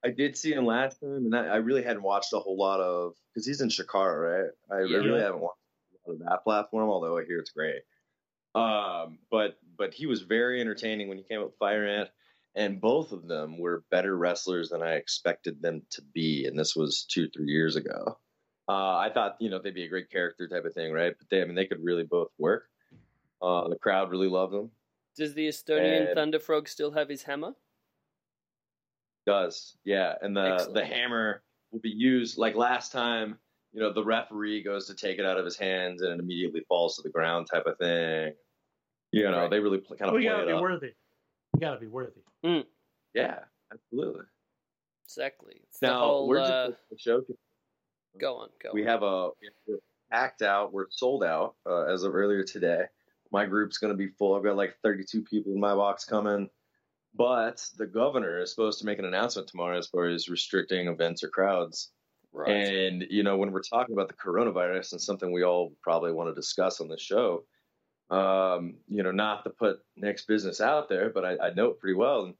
I 0.06 0.12
did 0.12 0.38
see 0.38 0.54
him 0.54 0.66
last 0.66 1.02
time, 1.02 1.26
and 1.26 1.36
I, 1.36 1.46
I 1.48 1.56
really 1.58 1.84
hadn't 1.84 2.04
watched 2.04 2.32
a 2.32 2.40
whole 2.40 2.58
lot 2.58 2.80
of 2.80 3.14
because 3.28 3.46
he's 3.46 3.60
in 3.60 3.68
Chikara, 3.68 4.44
right? 4.44 4.52
I 4.72 4.84
Yeah. 4.84 5.00
really 5.00 5.20
haven't 5.20 5.42
watched 5.42 5.60
a 6.06 6.12
lot 6.12 6.14
of 6.14 6.20
that 6.20 6.44
platform, 6.46 6.90
although 6.90 7.18
I 7.18 7.26
hear 7.26 7.40
it's 7.40 7.52
great. 7.52 7.82
Um, 8.54 9.20
but 9.30 9.58
but 9.78 9.94
he 9.94 10.06
was 10.06 10.22
very 10.22 10.62
entertaining 10.62 11.10
when 11.10 11.18
he 11.18 11.26
came 11.26 11.42
up 11.42 11.48
with 11.48 11.58
Fire 11.58 11.86
Ant, 11.86 12.10
and 12.56 12.80
both 12.80 13.12
of 13.12 13.28
them 13.28 13.58
were 13.58 13.84
better 13.92 14.16
wrestlers 14.16 14.70
than 14.70 14.82
I 14.82 14.94
expected 14.94 15.62
them 15.62 15.82
to 15.92 16.02
be, 16.14 16.46
and 16.46 16.58
this 16.58 16.74
was 16.74 17.04
two 17.04 17.28
three 17.30 17.52
years 17.52 17.76
ago. 17.76 18.18
Uh, 18.70 18.96
I 18.96 19.12
thought 19.14 19.36
you 19.42 19.50
know 19.50 19.60
they'd 19.60 19.76
be 19.76 19.84
a 19.84 19.90
great 19.90 20.10
character 20.10 20.48
type 20.48 20.64
of 20.64 20.74
thing, 20.74 20.94
right? 20.94 21.14
But 21.18 21.30
they, 21.30 21.42
I 21.42 21.46
mean, 21.46 21.56
they 21.56 21.66
could 21.66 21.84
really 21.84 22.04
both 22.04 22.30
work. 22.38 22.70
Uh, 23.42 23.68
the 23.68 23.78
crowd 23.78 24.10
really 24.10 24.30
loved 24.30 24.54
them. 24.54 24.72
Does 25.16 25.34
the 25.34 25.48
Estonian 25.48 26.08
And- 26.08 26.16
Thunder 26.16 26.40
Frog 26.40 26.68
still 26.68 26.92
have 26.92 27.10
his 27.10 27.24
hammer? 27.24 27.54
Does 29.26 29.78
yeah, 29.86 30.16
and 30.22 30.36
the 30.38 30.54
Excellent. 30.54 30.74
the 30.76 30.86
hammer 30.86 31.42
will 31.72 31.80
be 31.80 31.90
used 31.90 32.38
like 32.38 32.56
last 32.56 32.92
time. 32.92 33.40
You 33.74 33.82
know, 33.82 33.92
the 33.92 34.04
referee 34.04 34.62
goes 34.64 34.86
to 34.88 34.94
take 34.96 35.18
it 35.20 35.26
out 35.26 35.38
of 35.38 35.44
his 35.44 35.58
hands 35.58 36.02
and 36.02 36.14
it 36.14 36.20
immediately 36.24 36.62
falls 36.70 36.96
to 36.96 37.02
the 37.02 37.10
ground, 37.10 37.48
type 37.52 37.66
of 37.66 37.78
thing. 37.78 38.34
You 39.12 39.24
know, 39.24 39.42
Right. 39.42 39.50
they 39.50 39.60
really 39.60 39.80
pl- 39.80 39.98
kind 39.98 40.10
of 40.10 40.16
We 40.16 40.22
play 40.22 40.30
gotta 40.30 40.44
it 40.44 40.48
be 40.48 40.52
up. 40.54 40.62
worthy. 40.62 40.94
We 41.54 41.60
gotta 41.60 41.80
be 41.80 41.88
worthy. 41.88 42.22
Yeah, 43.14 43.46
absolutely. 43.74 44.26
Exactly. 45.06 45.56
It's 45.64 45.80
the 45.80 45.88
Now 45.88 46.00
whole. 46.00 46.28
we're 46.28 46.40
uh, 46.40 46.68
just 46.70 46.90
the 46.92 46.98
show. 46.98 47.26
go 48.20 48.36
on, 48.38 48.50
go 48.62 48.70
on. 48.70 48.76
We 48.76 48.82
on. 48.84 48.88
have 48.88 49.04
a 49.04 49.32
we're 49.68 49.80
packed 50.12 50.42
out. 50.44 50.72
We're 50.72 50.90
sold 50.92 51.24
out 51.24 51.56
uh, 51.66 51.86
as 51.86 52.04
of 52.04 52.14
earlier 52.16 52.44
today. 52.44 52.84
My 53.32 53.46
group's 53.46 53.78
going 53.78 53.94
to 53.94 53.98
be 53.98 54.10
full. 54.18 54.36
I've 54.36 54.44
got 54.44 54.56
like 54.56 54.76
32 54.84 55.24
people 55.24 55.54
in 55.54 55.60
my 55.60 55.74
box 55.74 56.06
coming. 56.06 56.50
But 57.18 57.66
the 57.78 57.88
governor 57.88 58.42
is 58.42 58.52
supposed 58.52 58.80
to 58.80 58.86
make 58.86 59.00
an 59.00 59.06
announcement 59.06 59.48
tomorrow 59.48 59.78
as 59.78 59.88
far 59.88 60.08
as 60.08 60.28
restricting 60.28 60.88
events 60.88 61.24
or 61.24 61.30
crowds. 61.30 61.92
right. 62.34 62.50
And 62.50 63.06
you 63.10 63.24
know, 63.24 63.38
when 63.38 63.52
we're 63.52 63.62
talking 63.62 63.96
about 63.96 64.10
the 64.10 64.16
coronavirus 64.16 64.92
and 64.92 65.02
something 65.02 65.32
we 65.32 65.44
all 65.44 65.74
probably 65.82 66.12
want 66.12 66.30
to 66.30 66.36
discuss 66.36 66.82
on 66.82 66.90
the 66.90 66.98
show, 66.98 67.46
um, 68.10 68.76
you 68.88 69.02
know, 69.02 69.12
not 69.12 69.44
to 69.46 69.50
put 69.50 69.80
Nick's 69.96 70.26
business 70.26 70.60
out 70.60 70.90
there, 70.90 71.10
but 71.10 71.24
I, 71.24 71.38
I 71.48 71.54
know 71.54 71.68
it 71.68 71.80
pretty 71.80 71.96
well. 71.96 72.26
And 72.26 72.34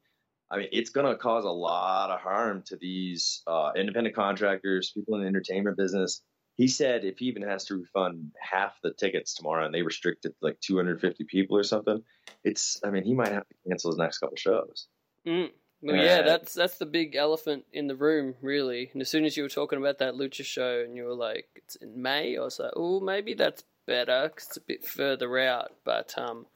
I 0.52 0.58
mean, 0.58 0.68
it's 0.72 0.90
going 0.90 1.08
to 1.08 1.18
cause 1.18 1.46
a 1.46 1.50
lot 1.50 2.12
of 2.12 2.20
harm 2.20 2.62
to 2.68 2.76
these 2.76 3.42
uh, 3.48 3.72
independent 3.76 4.16
contractors, 4.16 4.92
people 4.92 5.16
in 5.16 5.22
the 5.22 5.28
entertainment 5.28 5.78
business. 5.78 6.22
He 6.56 6.68
said 6.68 7.04
if 7.04 7.20
he 7.20 7.26
even 7.26 7.44
has 7.44 7.66
to 7.66 7.76
refund 7.76 8.32
half 8.40 8.80
the 8.82 8.94
tickets 8.94 9.34
tomorrow 9.34 9.66
and 9.66 9.76
they 9.76 9.82
restrict 9.82 10.26
it 10.26 10.30
to 10.30 10.36
like 10.42 10.60
250 10.62 11.26
people 11.26 11.58
or 11.58 11.64
something, 11.64 12.02
it's, 12.44 12.80
I 12.84 12.90
mean, 12.90 13.04
he 13.04 13.14
might 13.14 13.32
have 13.32 13.48
to 13.48 13.56
cancel 13.68 13.92
his 13.92 13.98
next 13.98 14.20
couple 14.20 14.38
shows. 14.38 14.88
Mm. 15.26 15.52
Well, 15.82 15.96
yeah, 15.96 16.24
that's 16.24 16.54
that's 16.54 16.80
the 16.80 16.86
big 16.86 17.16
elephant 17.16 17.66
in 17.72 17.88
the 17.88 17.96
room, 17.96 18.34
really. 18.42 18.90
And 18.94 19.02
as 19.02 19.10
soon 19.10 19.24
as 19.26 19.38
you 19.38 19.44
were 19.44 19.50
talking 19.50 19.78
about 19.78 20.00
that 20.00 20.16
lucha 20.16 20.44
show, 20.44 20.82
and 20.84 20.96
you 20.96 21.04
were 21.04 21.14
like, 21.14 21.48
"It's 21.56 21.76
in 21.76 22.02
May," 22.02 22.38
I 22.38 22.42
was 22.42 22.58
like, 22.58 22.72
"Oh, 22.76 23.00
maybe 23.00 23.36
that's 23.36 23.64
better 23.86 24.30
because 24.30 24.48
it's 24.48 24.58
a 24.58 24.62
bit 24.62 24.84
further 24.84 25.38
out." 25.38 25.74
But 25.84 26.18
um, 26.18 26.48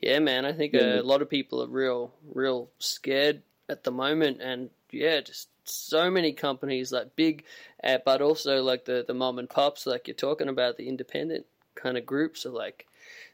yeah, 0.00 0.18
man, 0.18 0.46
I 0.46 0.52
think 0.52 0.72
a 0.72 1.02
lot 1.02 1.20
of 1.20 1.28
people 1.28 1.62
are 1.62 1.68
real, 1.68 2.14
real 2.32 2.70
scared 2.78 3.42
at 3.68 3.84
the 3.84 3.90
moment, 3.90 4.40
and 4.40 4.70
yeah, 4.90 5.20
just 5.20 5.49
so 5.64 6.10
many 6.10 6.32
companies 6.32 6.92
like 6.92 7.14
big, 7.16 7.44
uh, 7.84 7.98
but 8.04 8.22
also 8.22 8.62
like 8.62 8.84
the 8.84 9.04
the 9.06 9.14
mom 9.14 9.38
and 9.38 9.48
pops, 9.48 9.86
like 9.86 10.08
you're 10.08 10.14
talking 10.14 10.48
about 10.48 10.76
the 10.76 10.88
independent 10.88 11.46
kind 11.74 11.96
of 11.96 12.04
groups 12.06 12.44
are 12.46 12.50
like, 12.50 12.86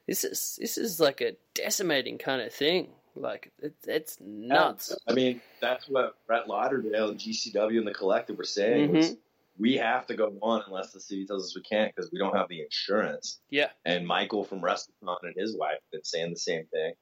this 0.07 0.25
is 0.25 0.59
this 0.61 0.79
is 0.79 1.01
like 1.01 1.21
a 1.21 1.37
decimating 1.55 2.19
kind 2.19 2.43
of 2.43 2.53
thing. 2.53 2.89
Like 3.15 3.51
it, 3.63 3.75
it's 3.87 4.19
nuts. 4.21 4.95
I 5.09 5.15
mean, 5.15 5.41
that's 5.61 5.89
what 5.89 6.17
Brett 6.27 6.49
Lauderdale 6.49 7.09
and 7.11 7.19
GCW 7.19 7.79
and 7.79 7.87
the 7.87 7.95
collective 7.95 8.37
were 8.37 8.45
saying. 8.45 8.93
was, 8.93 9.11
Mhm. 9.13 9.19
we 9.59 9.75
have 9.77 10.07
to 10.09 10.15
go 10.15 10.35
on 10.43 10.63
unless 10.67 10.93
the 10.93 11.01
city 11.01 11.27
tells 11.27 11.45
us 11.47 11.57
we 11.57 11.63
can't 11.63 11.95
because 11.95 12.13
we 12.13 12.19
don't 12.19 12.37
have 12.37 12.49
the 12.49 12.61
insurance. 12.61 13.39
Yeah. 13.49 13.71
And 13.87 14.07
Michael 14.07 14.45
from 14.45 14.61
WrestleCon 14.61 15.17
and 15.23 15.35
his 15.35 15.57
wife 15.57 15.73
have 15.81 15.91
been 15.93 16.05
saying 16.05 16.31
the 16.31 16.39
same 16.39 16.67
thing. 16.67 16.93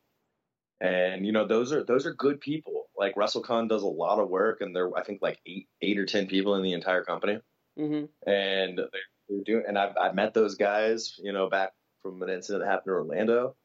And 0.85 1.25
you 1.25 1.33
know, 1.33 1.47
those 1.47 1.73
are 1.73 1.83
those 1.83 2.05
are 2.05 2.13
good 2.13 2.41
people. 2.41 2.91
Like 2.97 3.15
WrestleCon 3.15 3.69
does 3.71 3.83
a 3.83 3.87
lot 3.87 4.19
of 4.19 4.29
work, 4.29 4.61
and 4.61 4.77
they're 4.77 4.95
I 4.97 5.03
think 5.03 5.23
like 5.23 5.41
eight 5.47 5.69
eight 5.81 5.99
or 5.99 6.05
ten 6.05 6.27
people 6.27 6.57
in 6.57 6.63
the 6.63 6.75
entire 6.75 7.05
company, 7.05 7.39
hmm 7.79 8.05
and 8.27 8.79
they're, 8.79 8.89
they're 9.29 9.45
doing. 9.45 9.65
And 9.67 9.79
I've 9.79 9.97
I've 9.97 10.15
met 10.15 10.35
those 10.35 10.57
guys, 10.57 11.19
you 11.23 11.33
know, 11.33 11.49
back 11.49 11.73
from 12.03 12.23
an 12.23 12.29
incident 12.29 12.65
that 12.65 12.71
happened 12.71 12.89
in 12.89 12.95
Orlando, 12.95 13.57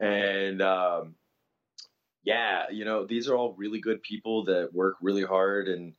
and 0.00 0.60
um, 0.60 1.14
yeah, 2.24 2.64
you 2.70 2.84
know, 2.84 3.06
these 3.06 3.28
are 3.28 3.36
all 3.36 3.54
really 3.56 3.80
good 3.80 4.02
people 4.02 4.44
that 4.44 4.74
work 4.74 4.96
really 5.00 5.24
hard 5.24 5.68
and 5.68 5.94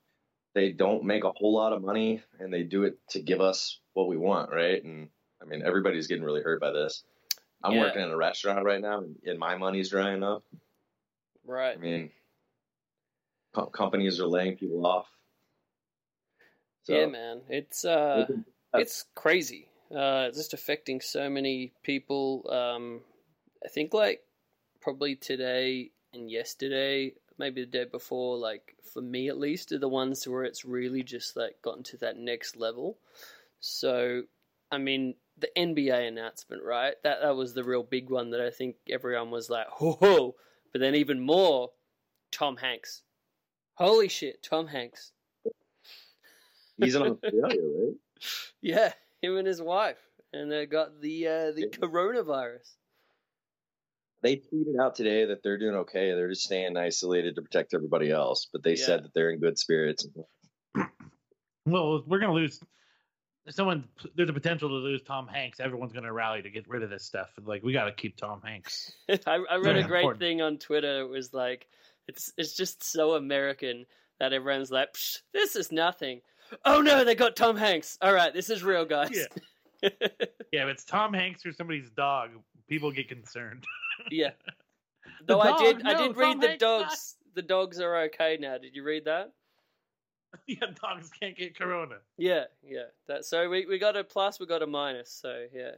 they 0.54 0.72
don't 0.72 1.06
make 1.06 1.24
a 1.24 1.32
whole 1.32 1.56
lot 1.56 1.74
of 1.74 1.82
money 1.82 2.22
and 2.40 2.54
they 2.54 2.64
do 2.64 2.84
it 2.84 3.00
to 3.10 3.22
give 3.22 3.42
us 3.42 3.80
what 3.94 4.08
we 4.08 4.18
want, 4.18 4.52
right? 4.52 4.84
And 4.84 5.10
I 5.42 5.46
mean, 5.46 5.64
everybody's 5.66 6.08
getting 6.08 6.24
really 6.24 6.44
hurt 6.44 6.62
by 6.62 6.72
this. 6.72 7.04
I'm 7.64 7.74
Yeah. 7.74 7.82
working 7.82 8.02
in 8.02 8.10
a 8.10 8.18
restaurant 8.18 8.66
right 8.66 8.82
now 8.82 9.04
and, 9.24 9.40
my 9.40 9.56
money's 9.56 9.90
drying 9.90 10.24
up. 10.24 10.44
Right. 11.44 11.76
I 11.76 11.80
mean, 11.80 12.12
co- 13.54 13.68
companies 13.68 14.20
are 14.20 14.28
laying 14.28 14.58
people 14.58 14.86
off. 14.86 15.08
So, 16.84 17.00
yeah, 17.00 17.06
man. 17.06 17.42
It's 17.50 17.86
uh, 17.86 18.28
it's 18.74 19.06
crazy. 19.16 19.68
Uh, 19.92 20.26
it's 20.30 20.38
just 20.38 20.54
affecting 20.54 21.02
so 21.02 21.30
many 21.30 21.74
people. 21.84 22.50
Um, 22.50 23.02
I 23.64 23.68
think 23.68 23.94
like 23.94 24.24
probably 24.80 25.16
today 25.16 25.92
and 26.14 26.32
yesterday, 26.32 27.14
maybe 27.38 27.62
the 27.62 27.70
day 27.70 27.86
before, 27.86 28.38
like 28.38 28.76
for 28.94 29.02
me 29.02 29.30
at 29.30 29.38
least, 29.38 29.72
are 29.72 29.78
the 29.80 29.88
ones 29.88 30.28
where 30.28 30.44
it's 30.44 30.66
really 30.66 31.04
just 31.04 31.36
like 31.36 31.62
gotten 31.62 31.84
to 31.84 31.98
that 31.98 32.18
next 32.18 32.56
level. 32.56 32.98
So, 33.60 34.24
I 34.72 34.78
mean, 34.80 35.16
the 35.42 35.50
NBA 35.58 36.08
announcement, 36.08 36.64
right? 36.64 36.96
That 37.04 37.22
that 37.22 37.36
was 37.36 37.54
the 37.54 37.64
real 37.64 37.84
big 37.84 38.10
one 38.10 38.30
that 38.32 38.42
I 38.42 38.50
think 38.50 38.76
everyone 38.90 39.32
was 39.32 39.50
like, 39.50 39.68
"Whoa!" 39.82 40.36
But 40.72 40.80
then 40.82 40.96
even 40.96 41.20
more, 41.20 41.72
Tom 42.32 42.56
Hanks. 42.58 43.02
Holy 43.76 44.08
shit, 44.08 44.42
Tom 44.44 44.68
Hanks. 44.68 45.12
he's 46.78 46.96
in 46.96 47.02
Australia, 47.24 47.62
right? 47.62 47.96
Yeah, 48.62 48.94
him 49.22 49.38
and 49.38 49.48
his 49.48 49.62
wife, 49.62 49.98
and 50.32 50.52
they 50.52 50.66
got 50.66 51.02
the 51.02 51.28
uh, 51.28 51.52
the 51.52 51.62
Yeah. 51.62 51.68
coronavirus. 51.80 52.76
They 54.24 54.36
tweeted 54.38 54.80
out 54.80 54.94
today 54.94 55.26
that 55.26 55.42
they're 55.42 55.58
doing 55.58 55.76
okay. 55.78 56.12
They're 56.14 56.30
just 56.30 56.44
staying 56.44 56.78
isolated 56.78 57.36
to 57.36 57.42
protect 57.42 57.74
everybody 57.74 58.12
else, 58.12 58.48
but 58.54 58.62
they 58.62 58.76
Yeah. 58.76 58.86
said 58.86 59.04
that 59.04 59.14
they're 59.16 59.32
in 59.32 59.40
good 59.40 59.58
spirits. 59.58 60.08
Well, 61.66 62.04
we're 62.06 62.20
gonna 62.20 62.34
lose. 62.34 62.60
Someone, 63.50 63.86
there's 64.16 64.30
a 64.30 64.34
potential 64.34 64.70
to 64.70 64.76
lose 64.76 65.02
Tom 65.02 65.28
Hanks. 65.28 65.60
Everyone's 65.60 65.94
gonna 65.94 66.14
rally 66.14 66.42
to 66.44 66.50
get 66.50 66.68
rid 66.68 66.84
of 66.84 66.90
this 66.90 67.06
stuff. 67.06 67.30
Like 67.44 67.64
we 67.64 67.74
got 67.74 67.86
to 67.86 67.92
keep 67.92 68.16
Tom 68.16 68.42
Hanks. 68.44 68.92
I, 69.10 69.16
I 69.50 69.56
read 69.56 69.64
Very 69.64 69.80
a 69.82 69.88
great 69.88 70.00
important. 70.02 70.20
thing 70.20 70.42
on 70.42 70.58
Twitter. 70.58 71.02
It 71.02 71.10
was 71.10 71.34
like, 71.34 71.68
it's 72.08 72.32
it's 72.38 72.54
just 72.56 72.84
so 72.84 73.16
American 73.16 73.86
that 74.20 74.32
everyone's 74.34 74.70
like, 74.72 74.94
Psh, 74.94 75.18
"This 75.34 75.56
is 75.56 75.72
nothing." 75.72 76.22
Oh 76.66 76.82
no, 76.82 77.04
they 77.04 77.16
got 77.16 77.36
Tom 77.36 77.56
Hanks. 77.58 77.98
All 78.02 78.14
right, 78.14 78.34
this 78.34 78.50
is 78.50 78.64
real, 78.64 78.86
guys. 78.86 79.12
Yeah. 79.14 79.26
Yeah, 80.52 80.66
if 80.66 80.70
it's 80.70 80.84
Tom 80.84 81.12
Hanks 81.14 81.44
or 81.44 81.52
somebody's 81.54 81.90
dog, 81.90 82.30
people 82.68 82.92
get 82.92 83.08
concerned. 83.10 83.64
Yeah. 84.12 84.32
Though 85.26 85.40
I 85.40 85.58
did, 85.58 85.80
dog, 85.80 85.86
I 85.88 85.94
no, 85.94 86.08
did 86.08 86.18
read 86.18 86.32
Tom 86.34 86.40
the 86.40 86.48
Hanks 86.48 86.62
dogs. 86.62 87.16
Ah. 87.18 87.30
The 87.36 87.42
dogs 87.42 87.80
are 87.80 87.98
okay 88.04 88.38
now. 88.40 88.58
Did 88.58 88.76
you 88.76 88.84
read 88.84 89.06
that? 89.06 89.32
yeah, 90.48 90.68
dogs 90.82 91.10
can't 91.20 91.36
get 91.36 91.58
corona. 91.58 91.96
Yeah, 92.18 92.46
yeah. 92.64 92.86
That 93.08 93.26
so 93.26 93.50
we 93.50 93.66
we 93.66 93.80
got 93.80 93.96
a 93.98 94.04
plus, 94.04 94.40
we 94.40 94.46
got 94.46 94.62
a 94.62 94.68
minus. 94.68 95.12
So 95.12 95.46
yeah. 95.54 95.72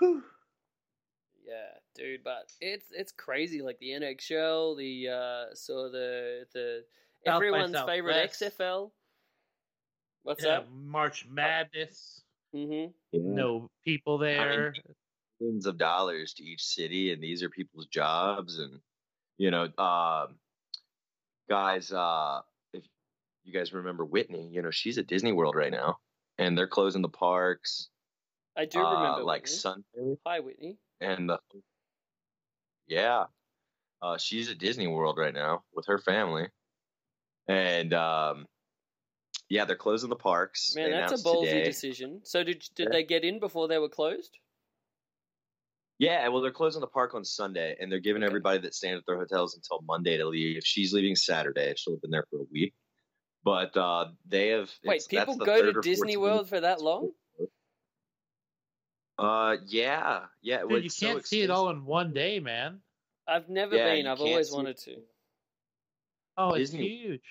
Whew. 0.00 0.22
Yeah, 1.46 1.78
dude, 1.94 2.22
but 2.22 2.52
it's 2.60 2.86
it's 2.92 3.12
crazy. 3.12 3.62
Like 3.62 3.78
the 3.78 3.90
NHL, 3.90 4.76
the 4.76 5.08
uh, 5.08 5.54
so 5.54 5.88
the 5.90 6.46
the 6.52 6.84
South 7.24 7.36
everyone's 7.36 7.76
favorite 7.86 8.32
Southwest. 8.34 8.58
XFL. 8.58 8.90
What's 10.24 10.44
Yeah, 10.44 10.58
that? 10.58 10.70
March 10.70 11.26
Madness. 11.30 12.22
Mm-hmm. 12.54 12.90
No 13.34 13.70
people 13.84 14.18
there. 14.18 14.74
millions 15.40 15.66
of 15.66 15.78
dollars 15.78 16.34
to 16.34 16.44
each 16.44 16.64
city, 16.64 17.12
and 17.12 17.22
these 17.22 17.42
are 17.42 17.48
people's 17.48 17.86
jobs. 17.86 18.58
And 18.58 18.80
you 19.38 19.50
know, 19.50 19.64
um, 19.78 20.34
guys, 21.48 21.90
uh, 21.92 22.40
if 22.40 22.57
you 23.48 23.58
guys 23.58 23.72
remember 23.72 24.04
Whitney, 24.04 24.48
you 24.52 24.62
know 24.62 24.70
she's 24.70 24.98
at 24.98 25.06
Disney 25.06 25.32
World 25.32 25.56
right 25.56 25.72
now, 25.72 25.96
and 26.36 26.56
they're 26.56 26.68
closing 26.68 27.02
the 27.02 27.08
parks. 27.08 27.88
I 28.56 28.66
do 28.66 28.78
uh, 28.80 28.94
remember. 28.94 29.24
like 29.24 29.42
Whitney. 29.42 29.56
Sunday 29.56 30.16
Hi, 30.26 30.40
Whitney. 30.40 30.78
and 31.00 31.30
the 31.30 31.38
yeah, 32.86 33.24
uh, 34.02 34.18
she's 34.18 34.50
at 34.50 34.58
Disney 34.58 34.86
World 34.86 35.16
right 35.18 35.34
now 35.34 35.62
with 35.72 35.86
her 35.86 35.98
family, 35.98 36.48
and 37.48 37.92
um, 37.94 38.46
yeah, 39.48 39.64
they're 39.64 39.76
closing 39.76 40.10
the 40.10 40.16
parks. 40.16 40.74
Man, 40.76 40.90
They 40.90 40.96
that's 40.96 41.12
a 41.12 41.24
ballsy 41.24 41.50
today. 41.50 41.64
decision. 41.64 42.20
So 42.24 42.44
did 42.44 42.62
did 42.74 42.88
Yeah. 42.88 42.92
they 42.92 43.04
get 43.04 43.24
in 43.24 43.40
before 43.40 43.66
they 43.68 43.78
were 43.78 43.88
closed? 43.88 44.38
Yeah, 45.98 46.28
well, 46.28 46.40
they're 46.42 46.52
closing 46.52 46.80
the 46.80 46.86
park 46.86 47.14
on 47.14 47.24
Sunday, 47.24 47.76
and 47.80 47.90
they're 47.90 47.98
giving 47.98 48.22
Okay. 48.22 48.30
everybody 48.30 48.58
that 48.60 48.74
staying 48.74 48.94
at 48.98 49.02
their 49.06 49.18
hotels 49.18 49.56
until 49.56 49.80
Monday 49.82 50.16
to 50.16 50.28
leave. 50.28 50.62
She's 50.64 50.92
leaving 50.92 51.16
Saturday. 51.16 51.74
She'll 51.76 51.94
have 51.94 52.02
been 52.02 52.12
there 52.12 52.24
for 52.30 52.40
a 52.40 52.44
week, 52.52 52.72
but 53.44 53.76
uh, 53.76 54.06
they 54.26 54.48
have. 54.48 54.70
Wait, 54.84 54.96
it's- 54.96 55.06
people 55.06 55.36
go 55.36 55.72
to 55.72 55.80
Disney 55.80 56.16
World 56.16 56.48
for 56.48 56.60
that 56.60 56.80
long? 56.80 57.12
Uh, 59.18 59.56
yeah, 59.66 60.26
yeah. 60.42 60.58
well, 60.62 60.76
Dude, 60.80 60.84
you 60.84 60.90
can't 60.90 61.26
see 61.26 61.42
it 61.42 61.50
all 61.50 61.70
in 61.70 61.84
one 61.84 62.12
day, 62.12 62.38
man. 62.38 62.80
I've 63.26 63.48
never 63.48 63.74
Yeah, 63.76 63.94
been. 63.94 64.06
I've 64.06 64.20
always 64.20 64.50
see- 64.50 64.54
wanted 64.56 64.76
to. 64.78 64.96
Oh, 66.36 66.54
it's 66.54 66.70
Disney- 66.70 66.88
huge. 66.88 67.22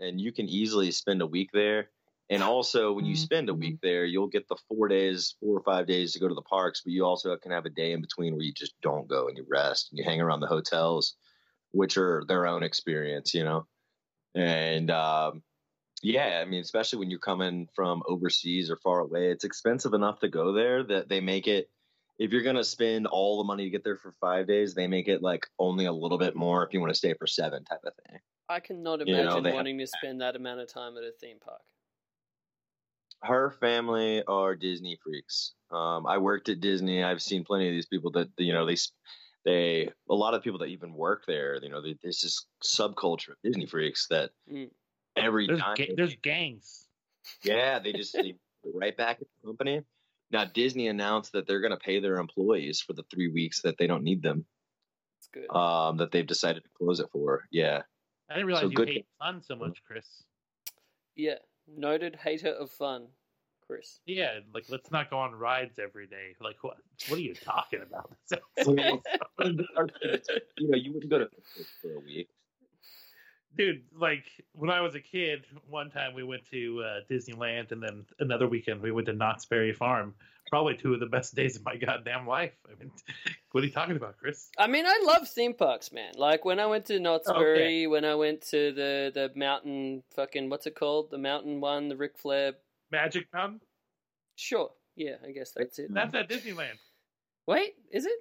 and 0.00 0.20
you 0.20 0.32
can 0.32 0.48
easily 0.48 0.90
spend 0.90 1.20
a 1.22 1.26
week 1.26 1.50
there. 1.52 1.90
And 2.28 2.42
also, 2.42 2.92
when 2.92 3.04
you 3.04 3.14
spend 3.14 3.48
a 3.48 3.54
week 3.54 3.78
there, 3.82 4.04
you'll 4.04 4.26
get 4.26 4.48
the 4.48 4.56
four 4.68 4.88
days, 4.88 5.36
four 5.38 5.56
or 5.56 5.62
five 5.62 5.86
days 5.86 6.12
to 6.12 6.18
go 6.18 6.26
to 6.26 6.34
the 6.34 6.42
parks, 6.42 6.80
but 6.82 6.92
you 6.92 7.04
also 7.04 7.36
can 7.36 7.52
have 7.52 7.66
a 7.66 7.70
day 7.70 7.92
in 7.92 8.00
between 8.00 8.34
where 8.34 8.42
you 8.42 8.52
just 8.52 8.74
don't 8.80 9.06
go 9.06 9.28
and 9.28 9.36
you 9.36 9.46
rest 9.48 9.90
and 9.92 9.98
you 9.98 10.04
hang 10.04 10.20
around 10.20 10.40
the 10.40 10.46
hotels, 10.48 11.14
which 11.70 11.96
are 11.96 12.24
their 12.26 12.46
own 12.48 12.64
experience, 12.64 13.32
you 13.32 13.44
know. 13.44 13.64
And 14.36 14.90
um, 14.90 15.42
yeah, 16.02 16.40
I 16.40 16.44
mean, 16.44 16.60
especially 16.60 16.98
when 16.98 17.10
you're 17.10 17.18
coming 17.18 17.68
from 17.74 18.02
overseas 18.06 18.70
or 18.70 18.76
far 18.76 19.00
away, 19.00 19.30
it's 19.30 19.44
expensive 19.44 19.94
enough 19.94 20.20
to 20.20 20.28
go 20.28 20.52
there 20.52 20.84
that 20.84 21.08
they 21.08 21.20
make 21.20 21.48
it. 21.48 21.70
If 22.18 22.32
you're 22.32 22.42
gonna 22.42 22.64
spend 22.64 23.06
all 23.06 23.38
the 23.38 23.44
money 23.44 23.64
to 23.64 23.70
get 23.70 23.82
there 23.82 23.96
for 23.96 24.12
five 24.12 24.46
days, 24.46 24.74
they 24.74 24.86
make 24.86 25.08
it 25.08 25.22
like 25.22 25.46
only 25.58 25.86
a 25.86 25.92
little 25.92 26.18
bit 26.18 26.36
more 26.36 26.64
if 26.66 26.72
you 26.72 26.80
want 26.80 26.90
to 26.90 26.98
stay 26.98 27.14
for 27.14 27.26
seven, 27.26 27.64
type 27.64 27.80
of 27.84 27.92
thing. 28.08 28.20
I 28.48 28.60
cannot 28.60 29.00
You 29.06 29.16
know, 29.16 29.22
imagine 29.22 29.44
have- 29.46 29.54
wanting 29.54 29.78
to 29.78 29.86
spend 29.86 30.20
that 30.20 30.36
amount 30.36 30.60
of 30.60 30.68
time 30.72 30.96
at 30.96 31.02
a 31.04 31.12
theme 31.20 31.38
park. 31.40 31.62
her 33.22 33.50
family 33.50 34.22
are 34.24 34.54
Disney 34.54 34.98
freaks. 35.02 35.54
Um, 35.70 36.06
I 36.06 36.18
worked 36.18 36.48
at 36.48 36.60
Disney. 36.60 37.02
I've 37.02 37.22
seen 37.22 37.44
plenty 37.44 37.66
of 37.68 37.72
these 37.72 37.86
people 37.86 38.10
that 38.12 38.28
you 38.38 38.52
know 38.52 38.66
they 38.66 38.76
they 39.46 39.88
a 40.10 40.14
lot 40.14 40.34
of 40.34 40.42
people 40.42 40.58
that 40.58 40.66
even 40.66 40.92
work 40.92 41.24
there. 41.26 41.58
You 41.62 41.70
know, 41.70 41.80
they, 41.80 41.96
there's 42.02 42.20
this 42.20 42.44
subculture 42.62 43.30
of 43.30 43.36
Disney 43.42 43.64
freaks 43.66 44.08
that 44.10 44.30
Mm. 44.52 44.70
every 45.16 45.46
There's, 45.46 45.60
time, 45.60 45.76
ga- 45.76 45.94
there's 45.96 46.16
gangs. 46.16 46.86
yeah, 47.42 47.78
they 47.78 47.92
just 47.94 48.12
they 48.12 48.34
right 48.74 48.94
back 48.96 49.22
at 49.22 49.26
the 49.42 49.46
company. 49.48 49.80
Now 50.30 50.44
Disney 50.44 50.88
announced 50.88 51.32
that 51.32 51.46
they're 51.46 51.60
going 51.60 51.70
to 51.70 51.76
pay 51.78 52.00
their 52.00 52.18
employees 52.18 52.80
for 52.80 52.92
the 52.92 53.04
three 53.10 53.28
weeks 53.32 53.62
that 53.62 53.78
they 53.78 53.86
don't 53.86 54.02
need 54.02 54.22
them. 54.22 54.44
It's 55.18 55.28
good. 55.32 55.48
Um, 55.56 55.96
that 55.98 56.10
they've 56.10 56.26
decided 56.26 56.64
to 56.64 56.70
close 56.76 56.98
it 57.00 57.06
for. 57.12 57.44
Yeah, 57.52 57.82
I 58.28 58.34
didn't 58.34 58.46
realize 58.48 58.64
So 58.64 58.68
you 58.70 58.74
good- 58.74 58.88
hate 58.88 59.06
fun 59.20 59.40
so 59.42 59.54
much, 59.56 59.80
Chris. 59.86 60.24
yeah, 61.14 61.36
noted 61.68 62.16
hater 62.16 62.50
of 62.52 62.70
fun, 62.72 63.06
Chris. 63.66 64.00
Yeah, 64.06 64.40
like 64.54 64.64
let's 64.68 64.90
not 64.90 65.10
go 65.10 65.18
on 65.18 65.34
rides 65.34 65.78
every 65.78 66.06
day. 66.06 66.34
Like 66.40 66.56
what? 66.62 66.76
What 67.08 67.18
are 67.18 67.22
you 67.22 67.34
talking 67.34 67.80
about? 67.82 68.10
You 70.58 70.70
know, 70.70 70.76
you 70.76 70.92
wouldn't 70.92 71.10
go 71.10 71.18
to 71.18 71.28
for 71.82 71.92
a 71.92 72.00
week. 72.00 72.28
Dude, 73.56 73.82
like 73.98 74.24
when 74.52 74.70
I 74.70 74.80
was 74.80 74.94
a 74.94 75.00
kid, 75.00 75.44
one 75.68 75.90
time 75.90 76.14
we 76.14 76.22
went 76.22 76.44
to 76.50 76.82
uh, 76.82 77.00
Disneyland, 77.10 77.72
and 77.72 77.82
then 77.82 78.04
another 78.18 78.48
weekend 78.48 78.82
we 78.82 78.92
went 78.92 79.06
to 79.06 79.12
Knott's 79.12 79.46
Berry 79.46 79.72
Farm. 79.72 80.14
Probably 80.48 80.76
two 80.76 80.94
of 80.94 81.00
the 81.00 81.06
best 81.06 81.34
days 81.34 81.56
of 81.56 81.64
my 81.64 81.76
goddamn 81.76 82.26
life. 82.26 82.52
I 82.66 82.78
mean, 82.78 82.90
what 83.52 83.64
are 83.64 83.66
you 83.66 83.72
talking 83.72 83.96
about, 83.96 84.16
Chris? 84.18 84.48
I 84.58 84.66
mean, 84.66 84.86
I 84.86 85.02
love 85.04 85.28
theme 85.28 85.54
parks, 85.54 85.90
man. 85.90 86.12
Like 86.16 86.44
when 86.44 86.60
I 86.60 86.66
went 86.66 86.86
to 86.86 86.98
Knott's 87.00 87.30
Berry, 87.30 87.86
when 87.86 88.04
I 88.04 88.14
went 88.14 88.42
to 88.48 88.72
the 88.72 89.10
the 89.12 89.30
mountain, 89.34 90.02
fucking 90.14 90.48
what's 90.50 90.66
it 90.66 90.74
called? 90.74 91.10
The 91.10 91.18
mountain 91.18 91.60
one, 91.60 91.88
the 91.88 91.96
Ric 91.96 92.16
Flair. 92.18 92.54
Magic 92.90 93.26
Mountain? 93.32 93.60
Sure, 94.36 94.70
yeah, 94.96 95.16
I 95.26 95.32
guess 95.32 95.52
that's 95.52 95.78
it. 95.78 95.92
That's 95.92 96.14
at 96.14 96.28
Disneyland. 96.28 96.78
Wait, 97.46 97.74
is 97.90 98.06
it? 98.06 98.18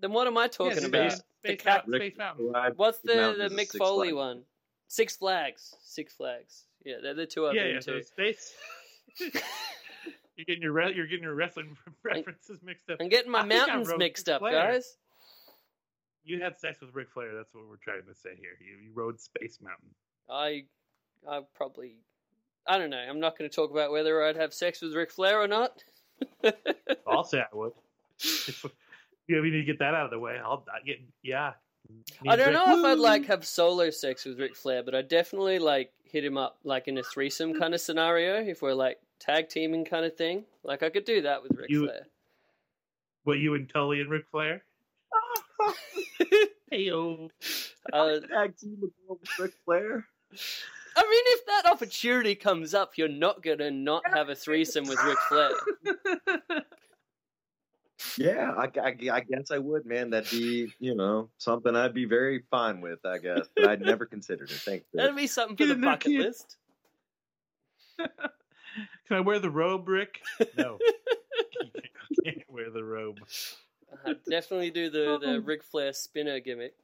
Then 0.00 0.12
what 0.12 0.26
am 0.26 0.38
I 0.38 0.48
talking 0.48 0.78
yeah, 0.80 0.86
about? 0.88 1.12
Space, 1.12 1.22
The 1.42 1.48
Space, 1.48 1.60
cat- 1.62 1.88
Mountain, 1.88 2.08
Space 2.08 2.18
Mountain. 2.18 2.52
What's 2.76 2.98
the 2.98 3.16
Mountain 3.16 3.38
the 3.38 3.46
is 3.46 3.68
Mick 3.68 3.76
Foley 3.76 4.08
Flags. 4.10 4.16
one? 4.16 4.42
Six 4.88 5.16
Flags. 5.16 5.74
Six 5.82 6.14
Flags. 6.14 6.64
Yeah, 6.84 6.96
they're 7.02 7.14
the 7.14 7.26
two 7.26 7.46
I've 7.46 7.54
Yeah, 7.54 7.64
been 7.64 7.74
yeah. 7.74 7.80
So. 7.80 8.00
Space. 8.00 8.54
you're 9.20 10.44
getting 10.46 10.62
your 10.62 10.72
re- 10.72 10.94
you're 10.94 11.06
getting 11.06 11.24
your 11.24 11.34
wrestling 11.34 11.76
references 12.02 12.60
mixed 12.62 12.88
up. 12.90 12.98
I'm 13.00 13.08
getting 13.08 13.30
my 13.30 13.40
I 13.40 13.44
mountains 13.46 13.92
mixed 13.96 14.28
up, 14.28 14.40
Flair. 14.40 14.52
guys. 14.72 14.96
You 16.24 16.42
had 16.42 16.58
sex 16.58 16.80
with 16.80 16.94
Ric 16.94 17.10
Flair. 17.12 17.34
That's 17.34 17.54
what 17.54 17.64
we're 17.68 17.76
trying 17.76 18.02
to 18.06 18.14
say 18.14 18.30
here. 18.38 18.50
You, 18.60 18.84
you 18.84 18.90
rode 18.94 19.20
Space 19.20 19.58
Mountain. 19.62 19.88
I, 20.28 20.64
I 21.28 21.40
probably, 21.54 21.96
I 22.66 22.78
don't 22.78 22.90
know. 22.90 22.98
I'm 22.98 23.20
not 23.20 23.36
going 23.38 23.48
to 23.48 23.54
talk 23.54 23.70
about 23.70 23.90
whether 23.90 24.22
I'd 24.24 24.36
have 24.36 24.52
sex 24.54 24.80
with 24.80 24.94
Ric 24.94 25.10
Flair 25.10 25.40
or 25.40 25.48
not. 25.48 25.82
I'll 27.06 27.24
say 27.24 27.40
I 27.40 27.56
would. 27.56 27.72
If, 28.22 28.64
you 29.26 29.42
need 29.42 29.50
to 29.52 29.62
get 29.64 29.78
that 29.78 29.94
out 29.94 30.04
of 30.04 30.10
the 30.10 30.18
way. 30.18 30.38
I'll 30.42 30.64
I 30.72 30.84
get 30.84 31.00
yeah. 31.22 31.52
I 32.28 32.36
don't 32.36 32.48
Ric- 32.48 32.54
know 32.54 32.78
if 32.78 32.84
I'd 32.84 32.98
like 32.98 33.26
have 33.26 33.44
solo 33.46 33.90
sex 33.90 34.24
with 34.24 34.38
Ric 34.38 34.54
Flair, 34.54 34.82
but 34.82 34.94
I'd 34.94 35.08
definitely 35.08 35.58
like 35.58 35.92
hit 36.04 36.24
him 36.24 36.36
up 36.36 36.58
like 36.64 36.88
in 36.88 36.98
a 36.98 37.02
threesome 37.02 37.58
kind 37.58 37.74
of 37.74 37.80
scenario. 37.80 38.42
If 38.42 38.60
we're 38.62 38.74
like 38.74 39.00
tag 39.18 39.48
teaming 39.48 39.84
kind 39.84 40.04
of 40.04 40.16
thing, 40.16 40.44
like 40.62 40.82
I 40.82 40.90
could 40.90 41.04
do 41.04 41.22
that 41.22 41.42
with 41.42 41.52
Ric 41.56 41.70
You- 41.70 41.86
Flair. 41.86 42.06
What 43.24 43.38
you 43.38 43.54
and 43.54 43.68
Tully 43.68 44.00
and 44.00 44.10
Ric 44.10 44.24
Flair? 44.30 44.62
Hey 46.70 46.82
yo. 46.82 47.28
Uh, 47.92 48.20
tag 48.20 48.56
team 48.56 48.78
with 49.08 49.18
Ric 49.40 49.52
Flair. 49.64 50.06
I 51.02 51.08
mean, 51.10 51.22
if 51.26 51.46
that 51.46 51.72
opportunity 51.72 52.34
comes 52.34 52.74
up, 52.74 52.98
you're 52.98 53.08
not 53.08 53.42
gonna 53.42 53.70
not 53.70 54.02
have 54.12 54.28
a 54.28 54.34
threesome 54.34 54.86
with 54.86 55.02
Ric 55.02 55.18
Flair. 55.28 55.50
Yeah, 58.16 58.52
I, 58.56 58.64
I, 58.80 58.96
I 59.12 59.20
guess 59.20 59.50
I 59.50 59.58
would, 59.58 59.84
man. 59.84 60.10
That'd 60.10 60.30
be, 60.30 60.72
you 60.78 60.94
know, 60.94 61.28
something 61.36 61.76
I'd 61.76 61.92
be 61.94 62.06
very 62.06 62.42
fine 62.50 62.80
with, 62.80 63.04
I 63.04 63.18
guess. 63.18 63.46
But 63.54 63.68
I'd 63.68 63.82
never 63.82 64.06
considered 64.06 64.50
it. 64.50 64.56
Thanks. 64.56 64.86
That'd 64.94 65.14
be 65.16 65.26
something 65.26 65.54
for 65.56 65.64
Get 65.64 65.66
the 65.68 65.74
in 65.74 65.80
there, 65.82 65.90
bucket 65.90 66.12
kid. 66.12 66.20
list. 66.20 66.56
Can 67.98 69.16
I 69.18 69.20
wear 69.20 69.38
the 69.38 69.50
robe, 69.50 69.86
Rick? 69.86 70.20
No. 70.56 70.78
I 71.62 72.24
can't 72.24 72.50
wear 72.50 72.70
the 72.70 72.82
robe. 72.84 73.18
Uh, 74.06 74.14
definitely 74.28 74.70
do 74.70 74.88
the 74.88 75.18
the 75.20 75.40
Ric 75.40 75.62
Flair 75.62 75.92
spinner 75.92 76.40
gimmick, 76.40 76.74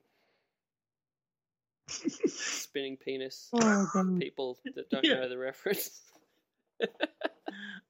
spinning 1.88 2.96
penis. 2.96 3.51
People 4.18 4.59
that 4.75 4.90
don't 4.90 5.05
Yeah. 5.05 5.14
know 5.14 5.29
the 5.29 5.38
reference. 5.38 6.01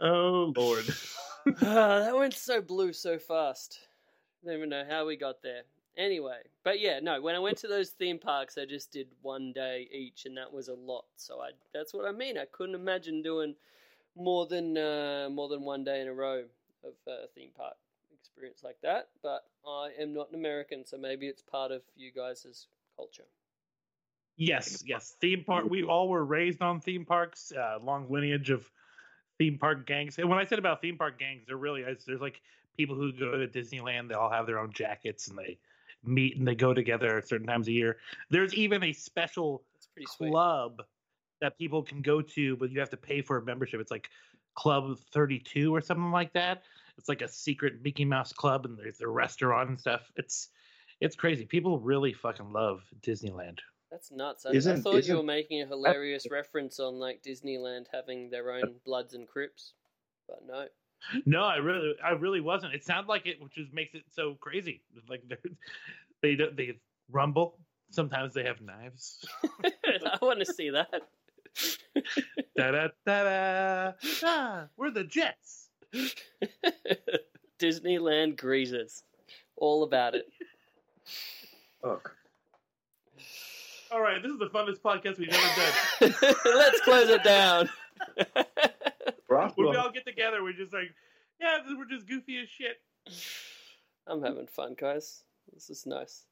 Oh 0.01 0.53
Lord. 0.57 0.85
Ah, 1.63 2.01
that 2.01 2.17
went 2.17 2.35
so 2.35 2.61
blue 2.61 2.93
so 2.93 3.19
fast. 3.19 3.79
Don't 4.45 4.55
even 4.55 4.69
know 4.69 4.85
how 4.89 5.07
we 5.07 5.17
got 5.17 5.43
there. 5.43 5.63
Anyway, 5.97 6.41
but 6.65 6.81
yeah, 6.81 6.99
no. 7.01 7.21
When 7.23 7.35
I 7.37 7.39
went 7.39 7.57
to 7.59 7.69
those 7.69 7.91
theme 7.91 8.19
parks, 8.19 8.59
I 8.59 8.67
just 8.67 8.93
did 8.93 9.07
one 9.23 9.53
day 9.53 9.89
each, 9.93 10.27
and 10.27 10.37
that 10.37 10.53
was 10.53 10.69
a 10.69 10.75
lot. 10.75 11.05
So 11.17 11.41
I 11.41 11.51
that's 11.73 11.95
what 11.95 12.05
I 12.07 12.13
mean. 12.13 12.37
I 12.37 12.47
couldn't 12.47 12.75
imagine 12.75 13.23
doing 13.23 13.55
more 14.17 14.47
than 14.47 14.77
uh, 14.77 15.29
more 15.31 15.49
than 15.49 15.63
one 15.63 15.85
day 15.85 16.01
in 16.01 16.09
a 16.09 16.13
row 16.15 16.45
of 16.85 16.95
uh, 17.07 17.27
theme 17.35 17.51
park 17.57 17.77
experience 18.13 18.63
like 18.65 18.79
that. 18.83 19.09
But 19.23 19.45
I 19.67 19.91
am 20.01 20.13
not 20.13 20.29
an 20.31 20.35
American, 20.35 20.85
so 20.85 20.97
maybe 20.99 21.27
it's 21.29 21.43
part 21.43 21.71
of 21.73 21.83
you 21.97 22.11
guys' 22.13 22.67
culture. 22.97 23.25
Yes, 24.37 24.83
yes. 24.87 25.17
Theme 25.21 25.45
park. 25.45 25.65
We 25.69 25.83
all 25.83 26.09
were 26.09 26.25
raised 26.25 26.61
on 26.63 26.81
theme 26.81 27.05
parks. 27.05 27.53
Uh, 27.53 27.79
long 27.83 28.07
lineage 28.11 28.51
of 28.51 28.71
theme 29.39 29.59
park 29.59 29.87
gangs. 29.87 30.19
And 30.19 30.29
when 30.29 30.39
I 30.39 30.45
said 30.45 30.59
about 30.59 30.83
theme 30.83 30.99
park 30.99 31.19
gangs, 31.19 31.45
there 31.47 31.57
really 31.57 31.83
is. 31.83 32.05
There's 32.05 32.21
like 32.21 32.41
people 32.77 32.97
who 32.97 33.13
go 33.13 33.39
to 33.39 33.49
Disneyland. 33.49 34.09
They 34.09 34.15
all 34.15 34.31
have 34.31 34.47
their 34.47 34.59
own 34.59 34.73
jackets 34.73 35.29
and 35.29 35.39
they 35.39 35.59
meet 36.05 36.37
and 36.37 36.47
they 36.47 36.55
go 36.55 36.75
together 36.75 37.19
at 37.19 37.29
certain 37.29 37.47
times 37.47 37.69
a 37.69 37.73
year. 37.73 37.97
There's 38.31 38.55
even 38.55 38.83
a 38.83 38.93
special 38.93 39.63
pretty 39.95 40.07
sweet. 40.11 40.31
club 40.31 40.83
that 41.41 41.59
people 41.59 41.83
can 41.83 42.03
go 42.03 42.23
to, 42.23 42.57
but 42.57 42.71
you 42.71 42.81
have 42.81 42.91
to 42.91 42.97
pay 42.97 43.23
for 43.23 43.39
a 43.39 43.43
membership. 43.43 43.81
It's 43.81 43.91
like 43.91 44.11
Club 44.55 44.99
32 45.13 45.75
or 45.75 45.81
something 45.81 46.11
like 46.11 46.33
that. 46.33 46.63
It's 46.99 47.09
like 47.09 47.21
a 47.21 47.29
secret 47.29 47.83
Mickey 47.83 48.07
Mouse 48.07 48.33
club, 48.33 48.65
and 48.65 48.79
there's 48.79 49.01
a 49.03 49.09
restaurant 49.09 49.69
and 49.69 49.79
stuff. 49.79 50.11
It's 50.17 50.49
it's 50.99 51.15
crazy. 51.15 51.45
People 51.45 51.79
really 51.79 52.15
fucking 52.15 52.53
love 52.53 52.83
Disneyland. 53.03 53.59
That's 53.91 54.11
nuts. 54.11 54.45
I, 54.47 54.51
I 54.51 54.53
Isn't- 54.55 54.83
thought 54.83 54.93
you 54.95 54.99
isn't- 54.99 55.17
were 55.17 55.23
making 55.23 55.63
a 55.63 55.67
hilarious 55.67 56.27
reference 56.31 56.81
on 56.81 56.95
like 56.99 57.23
Disneyland 57.23 57.87
having 57.93 58.31
their 58.31 58.51
own 58.53 58.75
Bloods 58.85 59.15
and 59.15 59.27
Crips, 59.29 59.73
but 60.29 60.41
no. 60.47 60.67
No, 61.25 61.45
I 61.45 61.57
really, 61.57 61.95
I 62.05 62.11
really 62.13 62.41
wasn't. 62.41 62.75
It 62.75 62.85
sounded 62.85 63.09
like 63.09 63.27
it, 63.27 63.41
which 63.41 63.59
is 63.59 63.69
makes 63.73 63.95
it 63.95 64.03
so 64.11 64.35
crazy. 64.41 64.83
Like 65.09 65.23
they're- 65.29 65.39
they 66.23 66.35
they 66.35 66.73
rumble. 67.11 67.59
Sometimes 67.91 68.35
they 68.35 68.43
have 68.45 68.61
knives. 68.61 69.25
I 69.65 70.19
want 70.21 70.41
to 70.41 70.47
see 70.53 70.71
that. 70.71 70.91
da 72.57 72.71
da 72.73 72.89
da 73.07 73.23
da. 73.25 73.93
Ah, 74.25 74.67
we're 74.77 74.91
the 74.91 75.05
Jets. 75.05 75.69
Disneyland 77.61 78.37
greasers. 78.37 79.05
All 79.57 79.85
about 79.85 80.15
it. 80.17 80.27
Fuck. 81.83 82.16
All 83.93 84.01
right, 84.01 84.21
this 84.23 84.33
is 84.33 84.39
the 84.39 84.47
funnest 84.47 84.81
podcast 84.81 85.19
we've 85.19 85.29
ever 85.33 86.11
done. 86.23 86.35
Let's 86.45 86.81
close 86.81 87.09
it 87.09 87.23
down. 87.23 87.69
when 89.29 89.53
we 89.57 89.77
all 89.77 89.91
get 89.93 90.05
together, 90.05 90.43
we're 90.43 90.53
just 90.53 90.73
like, 90.73 90.93
yeah, 91.41 91.59
we're 91.77 91.85
just 91.85 92.07
goofy 92.07 92.39
as 92.39 92.49
shit. 92.49 92.81
I'm 94.07 94.23
having 94.23 94.47
fun, 94.47 94.75
guys. 94.79 95.23
This 95.53 95.71
is 95.71 95.87
nice. 95.87 96.25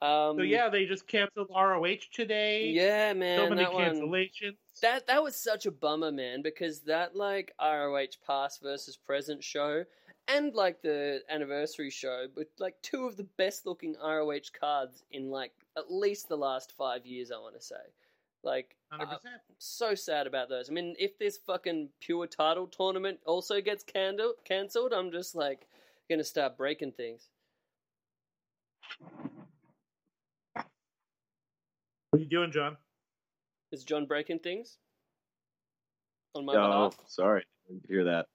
Um, 0.00 0.36
So 0.36 0.42
yeah, 0.42 0.68
they 0.68 0.84
just 0.86 1.06
canceled 1.06 1.48
ROH 1.54 1.96
today. 2.12 2.70
yeah, 2.70 3.12
man, 3.12 3.38
so 3.38 3.48
many 3.48 3.62
that 3.62 3.72
one. 3.72 3.84
cancellations. 3.84 4.56
That 4.82 5.06
that 5.06 5.22
was 5.22 5.36
such 5.36 5.66
a 5.66 5.70
bummer, 5.70 6.12
man, 6.12 6.42
because 6.42 6.80
that 6.82 7.16
like 7.16 7.52
ROH 7.60 8.06
past 8.26 8.62
versus 8.62 8.96
present 8.96 9.42
show 9.44 9.84
and 10.28 10.54
like 10.54 10.82
the 10.82 11.20
anniversary 11.28 11.90
show, 11.90 12.26
but 12.34 12.48
like 12.58 12.76
two 12.82 13.06
of 13.06 13.16
the 13.16 13.26
best 13.36 13.66
looking 13.66 13.96
ROH 14.02 14.50
cards 14.58 15.02
in 15.10 15.30
like 15.30 15.52
at 15.76 15.90
least 15.90 16.28
the 16.28 16.36
last 16.36 16.72
five 16.76 17.06
years, 17.06 17.30
I 17.30 17.38
want 17.38 17.54
to 17.54 17.60
say. 17.62 17.76
Like, 18.44 18.76
Hundred 18.90 19.08
uh, 19.14 19.18
so 19.58 19.94
sad 19.94 20.26
about 20.26 20.48
those. 20.48 20.68
I 20.68 20.72
mean, 20.72 20.96
if 20.98 21.16
this 21.18 21.38
fucking 21.46 21.90
pure 22.00 22.26
title 22.26 22.66
tournament 22.66 23.20
also 23.24 23.60
gets 23.60 23.84
candle- 23.84 24.34
cancelled, 24.44 24.92
I'm 24.92 25.12
just 25.12 25.34
like 25.34 25.68
gonna 26.10 26.24
start 26.24 26.56
breaking 26.56 26.92
things. 26.92 27.28
What 32.10 32.18
are 32.18 32.18
you 32.18 32.26
doing, 32.28 32.50
John? 32.52 32.76
Is 33.70 33.84
John 33.84 34.06
breaking 34.06 34.40
things? 34.40 34.76
On 36.34 36.44
my 36.44 36.54
Oh, 36.54 36.88
behalf? 36.90 36.98
sorry, 37.08 37.44
I 37.68 37.72
didn't 37.72 37.86
hear 37.88 38.04
that. 38.04 38.26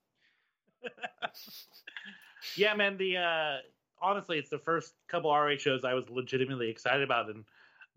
Yeah, 2.56 2.73
man. 2.76 2.97
The 2.97 3.17
uh, 3.17 3.58
honestly, 4.02 4.38
it's 4.38 4.50
the 4.50 4.60
first 4.60 4.93
couple 5.08 5.32
ROH 5.34 5.58
shows 5.58 5.84
I 5.84 5.93
was 5.93 6.10
legitimately 6.10 6.69
excited 6.69 7.04
about, 7.04 7.30
and 7.30 7.43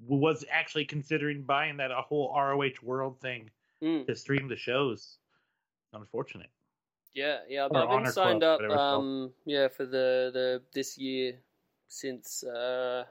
was 0.07 0.44
actually 0.50 0.85
considering 0.87 1.42
buying 1.42 1.76
that 1.76 1.90
a 1.90 2.00
whole 2.03 2.33
ROH 2.37 2.83
World 2.83 3.20
thing 3.20 3.50
Mm. 3.83 4.07
to 4.07 4.14
stream 4.14 4.46
the 4.48 4.57
shows. 4.57 5.16
Unfortunate. 5.94 6.50
Yeah, 7.14 7.38
yeah, 7.48 7.66
Or 7.70 7.79
I've 7.79 8.03
been 8.05 8.12
signed 8.12 8.40
Club, 8.42 8.42
up. 8.42 8.61
whatever 8.61 8.74
it's 8.74 8.79
called. 8.81 9.05
Um, 9.05 9.33
yeah, 9.46 9.68
for 9.68 9.87
the 9.87 10.31
the 10.33 10.62
this 10.74 10.98
year 10.98 11.38
since 11.88 12.44
uh, 12.44 13.05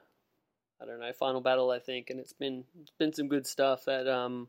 I 0.81 0.85
don't 0.85 0.99
know 0.99 1.11
Final 1.13 1.41
Battle, 1.41 1.71
I 1.71 1.79
think, 1.79 2.09
and 2.11 2.19
it's 2.19 2.33
been 2.33 2.63
it's 2.81 2.91
been 2.99 3.13
some 3.13 3.27
good 3.27 3.47
stuff. 3.47 3.85
That 3.85 4.07
um 4.07 4.47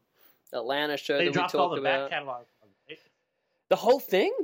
Atlanta 0.52 0.96
show 0.98 1.16
They 1.18 1.24
that 1.24 1.30
we 1.30 1.34
dropped 1.34 1.54
all 1.54 1.68
talked 1.70 1.76
the 1.76 1.88
about. 1.88 2.10
back 2.10 2.18
catalog. 2.18 2.44
The 3.70 3.76
whole 3.76 4.00
thing? 4.00 4.34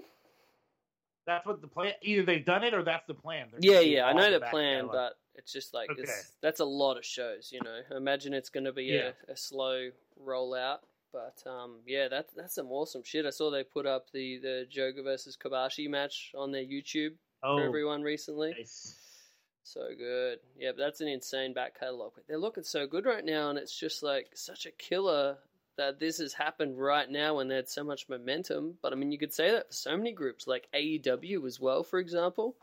That's 1.27 1.45
what 1.45 1.61
the 1.61 1.67
plan. 1.69 1.93
Either 2.03 2.25
they've 2.25 2.45
done 2.45 2.63
it 2.65 2.73
or 2.75 2.83
that's 2.85 3.07
the 3.07 3.15
plan. 3.15 3.49
They're 3.51 3.61
Yeah, 3.63 3.81
yeah, 3.81 4.07
I 4.07 4.13
know 4.13 4.31
the 4.31 4.41
plan, 4.41 4.85
catalog. 4.87 4.93
but 4.93 5.19
it's 5.35 5.53
just 5.53 5.75
like 5.75 5.91
Okay. 5.91 6.03
it's, 6.03 6.33
that's 6.41 6.61
a 6.61 6.65
lot 6.65 6.97
of 6.97 7.05
shows. 7.05 7.51
You 7.53 7.61
know, 7.63 7.81
imagine 7.97 8.33
it's 8.33 8.49
going 8.49 8.65
to 8.65 8.73
be 8.73 8.85
Yeah. 8.85 9.11
a, 9.29 9.33
a 9.33 9.37
slow 9.37 9.91
rollout. 10.25 10.79
But 11.13 11.43
um, 11.51 11.81
yeah, 11.87 12.09
that's 12.09 12.33
that's 12.35 12.55
some 12.55 12.71
awesome 12.71 13.03
shit. 13.03 13.25
I 13.27 13.31
saw 13.31 13.51
they 13.51 13.65
put 13.65 13.87
up 13.87 14.11
the 14.13 14.39
the 14.39 14.67
Joga 14.71 15.03
versus 15.03 15.37
Kobashi 15.37 15.89
match 15.89 16.33
on 16.37 16.53
their 16.53 16.65
YouTube 16.65 17.15
oh, 17.43 17.57
for 17.59 17.65
everyone 17.65 18.03
recently. 18.03 18.51
nice. 18.57 18.95
So 19.63 19.81
good. 19.99 20.39
Yeah, 20.57 20.71
but 20.73 20.79
that's 20.79 21.01
an 21.01 21.09
insane 21.09 21.53
back 21.55 21.79
catalog. 21.81 22.13
But 22.15 22.25
they're 22.29 22.39
looking 22.39 22.63
so 22.65 22.87
good 22.87 23.05
right 23.07 23.25
now, 23.25 23.51
and 23.51 23.59
it's 23.59 23.77
just 23.77 24.03
like 24.03 24.29
such 24.35 24.67
a 24.67 24.71
killer 24.71 25.39
that 25.77 25.99
this 26.01 26.19
has 26.19 26.33
happened 26.33 26.79
right 26.79 27.11
now 27.11 27.37
when 27.37 27.49
they 27.49 27.57
had 27.57 27.69
so 27.69 27.85
much 27.85 28.09
momentum. 28.09 28.79
But 28.83 28.93
I 28.93 28.97
mean, 28.97 29.13
you 29.13 29.19
could 29.19 29.33
say 29.33 29.51
that 29.53 29.69
for 29.69 29.73
so 29.75 29.97
many 29.97 30.13
groups, 30.13 30.47
like 30.47 30.69
AEW 30.75 31.47
as 31.47 31.61
well, 31.61 31.83
for 31.83 31.99
example. 31.99 32.57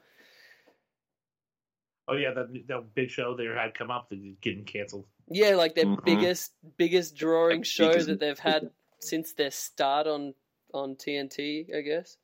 Oh 2.07 2.15
yeah, 2.15 2.33
the 2.33 2.63
the 2.67 2.83
big 2.95 3.09
show 3.09 3.35
they 3.35 3.45
had 3.45 3.73
come 3.75 3.89
up 3.91 4.09
that 4.09 4.19
is 4.19 4.35
getting 4.41 4.65
canceled. 4.65 5.05
Yeah, 5.29 5.55
like 5.55 5.73
their 5.75 5.85
Mhm. 5.85 6.03
biggest 6.03 6.51
biggest 6.77 7.15
drawing 7.15 7.57
Like, 7.59 7.65
show 7.65 7.89
biggest- 7.89 8.07
that 8.07 8.19
they've 8.19 8.39
had 8.53 8.71
since 8.99 9.33
their 9.33 9.51
start 9.51 10.07
on 10.07 10.33
on 10.73 10.95
TNT, 10.95 11.73
I 11.75 11.81
guess. 11.81 12.17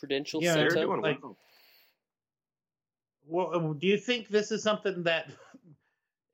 Prudential 0.00 0.42
Yeah, 0.42 0.54
They're 0.56 0.70
Center. 0.70 0.86
doing 0.86 1.00
like- 1.00 1.22
well. 1.22 1.38
Well, 3.24 3.72
do 3.74 3.86
you 3.86 3.96
think 3.98 4.28
this 4.28 4.50
is 4.50 4.62
something 4.64 5.04
that 5.04 5.30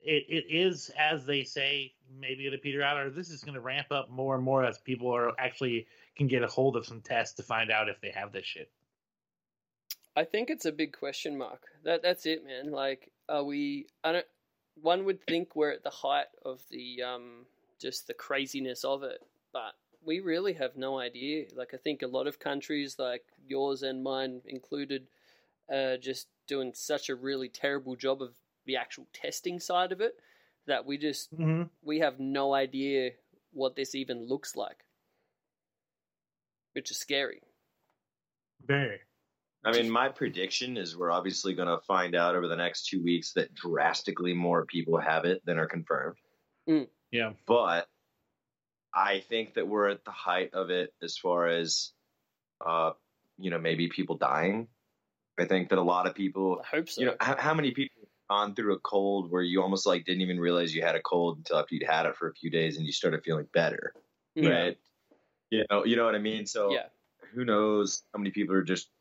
it, 0.01 0.25
it 0.29 0.45
is 0.49 0.91
as 0.97 1.25
they 1.25 1.43
say 1.43 1.93
maybe 2.19 2.49
to 2.49 2.57
peter 2.57 2.81
out, 2.81 2.97
or 2.97 3.09
this 3.09 3.29
is 3.29 3.43
going 3.43 3.53
to 3.53 3.61
ramp 3.61 3.87
up 3.91 4.09
more 4.09 4.35
and 4.35 4.43
more 4.43 4.63
as 4.63 4.77
people 4.79 5.13
are 5.13 5.33
actually 5.39 5.87
can 6.15 6.27
get 6.27 6.43
a 6.43 6.47
hold 6.47 6.75
of 6.75 6.85
some 6.85 7.01
tests 7.01 7.35
to 7.35 7.43
find 7.43 7.71
out 7.71 7.89
if 7.89 7.99
they 8.01 8.11
have 8.11 8.31
this 8.31 8.45
shit? 8.45 8.69
I 10.15 10.25
think 10.25 10.49
it's 10.49 10.65
a 10.65 10.71
big 10.71 10.97
question 10.97 11.37
mark. 11.37 11.63
That 11.83 12.01
that's 12.01 12.25
it, 12.25 12.45
man. 12.45 12.71
Like, 12.71 13.11
are 13.29 13.43
we? 13.43 13.87
I 14.03 14.11
don't. 14.11 14.25
One 14.81 15.05
would 15.05 15.23
think 15.25 15.55
we're 15.55 15.71
at 15.71 15.83
the 15.83 15.89
height 15.89 16.27
of 16.43 16.61
the 16.69 17.03
um, 17.03 17.45
just 17.81 18.07
the 18.07 18.13
craziness 18.13 18.83
of 18.83 19.03
it, 19.03 19.21
but 19.53 19.75
we 20.05 20.19
really 20.19 20.53
have 20.53 20.75
no 20.75 20.99
idea. 20.99 21.45
Like, 21.55 21.73
I 21.73 21.77
think 21.77 22.01
a 22.01 22.07
lot 22.07 22.27
of 22.27 22.39
countries, 22.39 22.97
like 22.99 23.23
yours 23.47 23.83
and 23.83 24.03
mine 24.03 24.41
included, 24.45 25.07
uh, 25.73 25.97
just 25.97 26.27
doing 26.47 26.73
such 26.73 27.09
a 27.09 27.15
really 27.15 27.47
terrible 27.47 27.95
job 27.95 28.21
of 28.21 28.33
the 28.69 28.77
actual 28.77 29.07
testing 29.13 29.59
side 29.59 29.91
of 29.91 29.99
it 29.99 30.13
that 30.67 30.85
we 30.85 30.97
just 30.97 31.33
Mm-hmm. 31.35 31.63
we 31.81 31.99
have 31.99 32.19
no 32.19 32.53
idea 32.53 33.11
what 33.51 33.75
this 33.75 33.95
even 33.95 34.27
looks 34.27 34.55
like, 34.55 34.85
which 36.73 36.91
is 36.91 36.97
scary. 36.97 37.41
Very. 38.65 38.99
I 39.65 39.71
mean, 39.71 39.89
my 39.89 40.07
prediction 40.07 40.77
is 40.77 40.95
we're 40.95 41.11
obviously 41.11 41.53
going 41.53 41.67
to 41.67 41.83
find 41.85 42.15
out 42.15 42.35
over 42.35 42.47
the 42.47 42.55
next 42.55 42.85
two 42.87 43.03
weeks 43.03 43.33
that 43.33 43.53
drastically 43.55 44.33
more 44.33 44.65
people 44.65 44.97
have 44.99 45.25
it 45.25 45.41
than 45.45 45.57
are 45.57 45.67
confirmed. 45.67 46.15
Yeah. 47.11 47.31
But 47.47 47.87
I 48.93 49.19
think 49.27 49.55
that 49.55 49.67
we're 49.67 49.89
at 49.89 50.05
the 50.05 50.11
height 50.11 50.53
of 50.53 50.69
it 50.69 50.93
as 51.01 51.17
far 51.17 51.47
as, 51.47 51.91
uh, 52.65 52.91
you 53.39 53.49
know, 53.49 53.57
maybe 53.59 53.89
people 53.89 54.15
dying. 54.15 54.67
I 55.39 55.45
think 55.45 55.69
that 55.69 55.79
a 55.79 55.81
lot 55.81 56.05
of 56.05 56.13
people, 56.15 56.61
I 56.63 56.75
hope 56.75 56.89
so. 56.89 57.01
you 57.01 57.07
know, 57.07 57.15
how, 57.19 57.35
how 57.37 57.53
many 57.53 57.71
people 57.71 57.98
gone 58.29 58.55
through 58.55 58.75
a 58.75 58.79
cold 58.79 59.31
where 59.31 59.41
you 59.43 59.61
almost 59.61 59.85
like 59.85 60.05
didn't 60.05 60.21
even 60.21 60.39
realize 60.39 60.73
you 60.75 60.81
had 60.83 60.95
a 60.95 61.01
cold 61.01 61.37
until 61.39 61.57
after 61.59 61.75
you'd 61.75 61.83
had 61.89 62.05
it 62.05 62.15
for 62.15 62.29
a 62.29 62.33
few 62.35 62.49
days 62.49 62.77
and 62.77 62.85
you 62.85 62.91
started 62.93 63.23
feeling 63.23 63.47
better, 63.53 63.95
Mm. 64.37 64.49
right? 64.49 64.77
You 65.51 65.65
know, 65.71 65.85
you 65.85 65.95
know 65.97 66.05
what 66.05 66.15
I 66.15 66.19
mean. 66.19 66.45
So 66.47 66.73
Yeah. 66.73 66.89
who 67.33 67.45
knows 67.45 68.03
how 68.13 68.19
many 68.19 68.31
people 68.31 68.55
are 68.55 68.63
just 68.63 68.91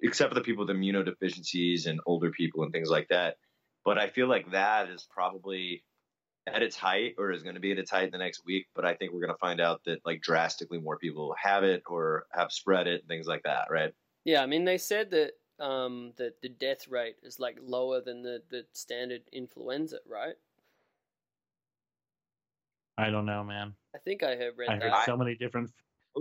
except 0.00 0.30
for 0.30 0.34
the 0.34 0.44
people 0.44 0.66
with 0.66 0.74
immunodeficiencies 0.76 1.86
and 1.86 2.00
older 2.06 2.30
people 2.30 2.62
and 2.62 2.72
things 2.72 2.90
like 2.90 3.08
that 3.08 3.38
but 3.84 3.98
i 3.98 4.08
feel 4.08 4.26
like 4.26 4.50
that 4.50 4.88
is 4.88 5.06
probably 5.10 5.84
at 6.46 6.62
its 6.62 6.76
height 6.76 7.14
or 7.18 7.32
is 7.32 7.42
going 7.42 7.54
to 7.54 7.60
be 7.60 7.72
at 7.72 7.78
its 7.78 7.90
height 7.90 8.04
in 8.06 8.10
the 8.12 8.18
next 8.18 8.44
week 8.44 8.68
but 8.74 8.84
i 8.84 8.94
think 8.94 9.12
we're 9.12 9.20
going 9.20 9.34
to 9.34 9.38
find 9.38 9.60
out 9.60 9.82
that 9.84 10.00
like 10.04 10.20
drastically 10.22 10.80
more 10.80 10.98
people 10.98 11.34
have 11.40 11.64
it 11.64 11.82
or 11.86 12.26
have 12.32 12.52
spread 12.52 12.86
it 12.88 13.00
and 13.02 13.08
things 13.08 13.26
like 13.26 13.42
that 13.44 13.68
right 13.70 13.94
Yeah, 14.24 14.42
I 14.42 14.46
mean 14.46 14.64
they 14.64 14.78
said 14.78 15.10
that 15.10 15.34
um 15.62 16.12
that 16.16 16.42
the 16.42 16.48
death 16.48 16.88
rate 16.88 17.16
is 17.22 17.38
like 17.38 17.56
lower 17.62 18.00
than 18.00 18.22
the, 18.22 18.42
the 18.50 18.64
standard 18.72 19.22
influenza, 19.32 19.98
right? 20.06 20.34
I 22.98 23.10
don't 23.10 23.26
know, 23.26 23.42
man. 23.42 23.74
I 23.94 23.98
think 23.98 24.22
I 24.22 24.30
have 24.36 24.58
read 24.58 24.70
I 24.70 24.76
heard 24.76 24.92
so 25.06 25.16
many 25.16 25.34
different, 25.34 25.70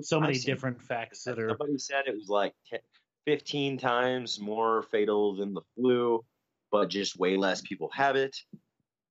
so 0.01 0.19
many 0.21 0.36
seen- 0.36 0.54
different 0.54 0.82
facts 0.82 1.23
that 1.23 1.39
are. 1.39 1.49
somebody 1.49 1.77
said 1.77 2.04
it 2.08 2.15
was 2.15 2.30
like 2.30 2.54
10, 2.69 2.80
15 3.25 3.77
times 3.77 4.39
more 4.39 4.84
fatal 4.84 5.36
than 5.36 5.54
the 5.54 5.62
flu 5.75 6.23
but 6.71 6.89
just 6.89 7.19
way 7.19 7.38
less 7.38 7.62
people 7.62 7.89
have 7.93 8.15
it 8.15 8.36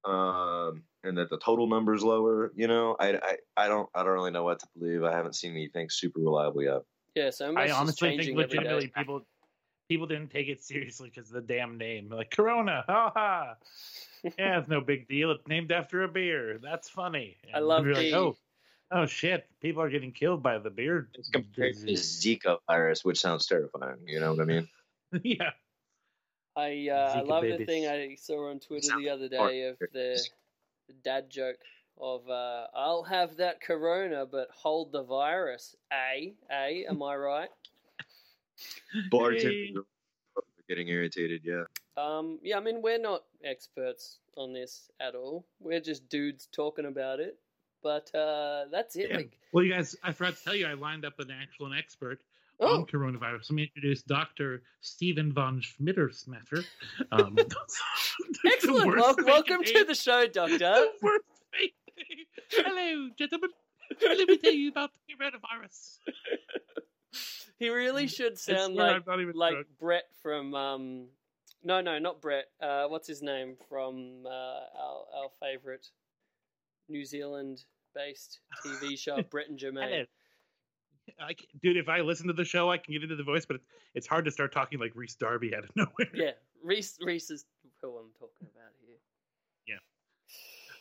um 0.05 0.83
and 1.05 1.17
that 1.17 1.31
the 1.31 1.39
total 1.39 1.69
number 1.69 1.95
is 1.95 2.03
lower 2.03 2.51
you 2.57 2.67
know 2.67 2.97
I, 2.99 3.15
I 3.15 3.37
i 3.57 3.69
don't 3.69 3.89
i 3.95 4.03
don't 4.03 4.13
really 4.13 4.31
know 4.31 4.43
what 4.43 4.59
to 4.61 4.67
believe 4.77 5.05
i 5.05 5.13
haven't 5.13 5.37
seen 5.37 5.53
anything 5.53 5.89
super 5.91 6.21
reliable 6.21 6.63
yet 6.63 6.81
yeah, 7.15 7.31
so 7.31 7.49
I 7.49 7.53
much 7.53 7.71
honestly 7.71 8.09
think 8.11 8.21
changing 8.23 8.41
every 8.41 8.59
legitimately 8.59 8.93
people 8.97 9.23
people 9.91 10.07
didn't 10.07 10.31
take 10.31 10.47
it 10.49 10.63
seriously 10.63 11.11
because 11.13 11.29
of 11.31 11.35
the 11.35 11.53
damn 11.55 11.77
name. 11.77 12.09
Like 12.11 12.31
Corona, 12.31 12.85
ha 12.87 13.11
ha. 13.13 13.55
Yeah, 14.39 14.59
it's 14.59 14.69
no 14.69 14.81
big 14.83 15.09
deal. 15.09 15.31
It's 15.33 15.49
named 15.49 15.73
after 15.73 16.03
a 16.03 16.09
beer. 16.09 16.59
That's 16.63 16.89
funny. 16.91 17.39
I 17.55 17.57
And 17.59 17.67
love 17.67 17.85
you're 17.87 17.95
the- 17.95 18.13
like, 18.13 18.13
oh, 18.13 18.37
oh 18.93 19.07
shit! 19.07 19.49
People 19.63 19.83
are 19.83 19.89
getting 19.91 20.13
killed 20.13 20.43
by 20.43 20.59
the 20.59 20.69
beer. 20.71 21.09
it's 21.15 21.29
compared 21.31 21.75
to 21.79 21.87
zika 21.95 22.59
virus 22.69 23.03
which 23.05 23.19
sounds 23.19 23.47
terrifying 23.47 23.97
you 24.07 24.21
know 24.21 24.31
what 24.33 24.43
i 24.43 24.45
mean 24.45 24.69
yeah, 25.23 25.51
I 26.55 26.89
uh, 26.93 27.15
I 27.17 27.23
Zika 27.23 27.29
love 27.29 27.43
the 27.45 27.65
thing 27.65 27.87
I 27.89 28.15
saw 28.17 28.51
on 28.51 28.61
Twitter 28.61 28.93
the 28.99 29.09
other 29.09 29.29
day 29.29 29.63
of 29.65 29.79
the, 29.93 30.23
the 30.87 30.93
dad 31.03 31.31
joke 31.31 31.57
of 31.99 32.29
uh, 32.29 32.67
I'll 32.75 33.03
have 33.05 33.37
that 33.39 33.61
corona 33.63 34.27
but 34.27 34.49
hold 34.53 34.93
the 34.93 35.03
virus. 35.03 35.75
A 35.93 36.35
A, 36.53 36.85
am 36.87 37.03
I 37.03 37.17
right? 37.17 37.49
Bartenders 39.11 39.85
are 40.37 40.43
getting 40.69 40.89
irritated 40.89 41.43
yeah 41.45 41.65
Um, 41.97 42.39
yeah, 42.43 42.57
I 42.57 42.61
mean, 42.61 42.81
we're 42.83 42.99
not 42.99 43.25
experts 43.45 44.19
on 44.37 44.53
this 44.53 44.91
at 45.01 45.15
all. 45.15 45.45
We're 45.59 45.81
just 45.81 46.09
dudes 46.09 46.49
talking 46.53 46.87
about 46.87 47.21
it. 47.21 47.37
But 47.83 48.15
uh, 48.15 48.65
that's 48.71 48.97
it. 48.97 49.11
Yeah. 49.11 49.17
Like, 49.17 49.39
Well, 49.53 49.65
you 49.65 49.73
guys, 49.73 49.97
I 50.03 50.13
forgot 50.13 50.37
to 50.37 50.45
tell 50.45 50.55
you, 50.55 50.67
I 50.67 50.75
lined 50.75 51.05
up 51.05 51.19
an 51.19 51.31
actual 51.31 51.67
an 51.67 51.79
expert 51.79 52.21
oh, 52.61 52.77
on 52.77 52.87
coronavirus. 52.87 53.51
Let 53.51 53.53
me 53.53 53.63
introduce 53.75 54.03
Dr. 54.03 54.63
Stephen 54.81 55.33
von 55.33 55.61
Schmittersmatter. 55.63 56.65
Um, 57.11 57.37
excellent. 58.47 58.87
worst 58.87 58.99
Wel- 58.99 59.15
fake 59.15 59.27
welcome 59.27 59.65
to 59.65 59.85
the 59.85 59.95
show, 59.95 60.27
Doctor. 60.27 60.59
the 60.59 60.91
worst. 61.03 61.25
Hello, 62.51 63.09
gentlemen. 63.19 63.51
Let 64.03 64.29
me 64.29 64.37
tell 64.39 64.53
you 64.53 64.71
about 64.71 64.91
the 64.93 65.15
coronavirus. 65.15 65.99
he 67.59 67.69
really 67.69 68.07
should 68.07 68.39
sound 68.39 68.75
like 68.75 68.97
I'm 68.97 69.03
not 69.07 69.21
even 69.21 69.35
like 69.35 69.53
drunk. 69.53 69.67
Bret 69.79 70.05
from 70.23 70.55
um 70.55 71.07
no 71.63 71.81
no 71.81 71.99
not 71.99 72.21
Bret 72.21 72.47
uh 72.61 72.87
what's 72.87 73.07
his 73.07 73.23
name 73.23 73.57
from 73.69 74.25
uh, 74.27 74.31
our 74.31 75.05
our 75.17 75.29
favorite 75.41 75.87
New 76.89 77.05
Zealand 77.05 77.65
based 77.95 78.41
TV 78.65 78.99
show 78.99 79.23
Bret 79.23 79.49
and 79.49 79.59
Jemaine. 79.59 80.07
I 81.21 81.35
dude, 81.63 81.77
if 81.77 81.89
I 81.89 82.01
listen 82.01 82.29
to 82.29 82.33
the 82.33 82.45
show, 82.45 82.71
I 82.71 82.79
can 82.79 82.93
get 82.93 83.03
into 83.03 83.17
the 83.17 83.25
voice, 83.25 83.45
but 83.45 83.57
it's, 83.57 83.67
it's 83.95 84.07
hard 84.07 84.25
to 84.27 84.31
start 84.31 84.53
talking 84.53 84.79
like 84.79 84.93
Rhys 84.95 85.17
Darby 85.17 85.55
out 85.55 85.65
of 85.65 85.71
nowhere. 85.77 86.11
Yeah, 86.15 86.31
Rhys 86.63 86.97
Rhys 87.01 87.31
is 87.31 87.47
who 87.83 87.89
I'm 87.97 88.13
talking 88.19 88.47
about 88.55 88.73
here. 88.87 88.97
Yeah. 89.67 89.79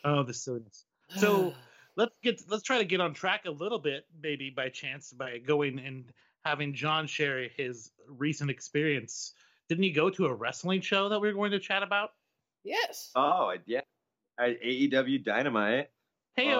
Oh, 0.04 0.22
the 0.22 0.34
silliness. 0.34 0.84
So 1.16 1.54
let's 2.00 2.14
get 2.22 2.42
let's 2.48 2.62
try 2.62 2.78
to 2.78 2.84
get 2.84 3.00
on 3.00 3.12
track 3.12 3.44
a 3.44 3.50
little 3.50 3.78
bit, 3.78 4.06
maybe 4.22 4.48
by 4.50 4.68
chance, 4.70 5.12
by 5.12 5.36
going 5.38 5.78
and 5.78 6.04
having 6.44 6.72
John 6.72 7.06
share 7.06 7.48
his 7.48 7.92
recent 8.08 8.50
experience. 8.50 9.34
Didn't 9.68 9.84
he 9.84 9.90
go 9.90 10.08
to 10.10 10.24
a 10.26 10.34
wrestling 10.34 10.80
show 10.80 11.08
that 11.10 11.20
we 11.20 11.28
are 11.28 11.34
going 11.34 11.50
to 11.52 11.60
chat 11.60 11.82
about? 11.82 12.10
yes, 12.64 13.10
Oh, 13.14 13.50
I- 13.52 13.58
yeah. 13.66 13.80
I, 14.38 14.56
AEW 14.64 15.22
Dynamite. 15.24 15.90
Hey, 16.34 16.54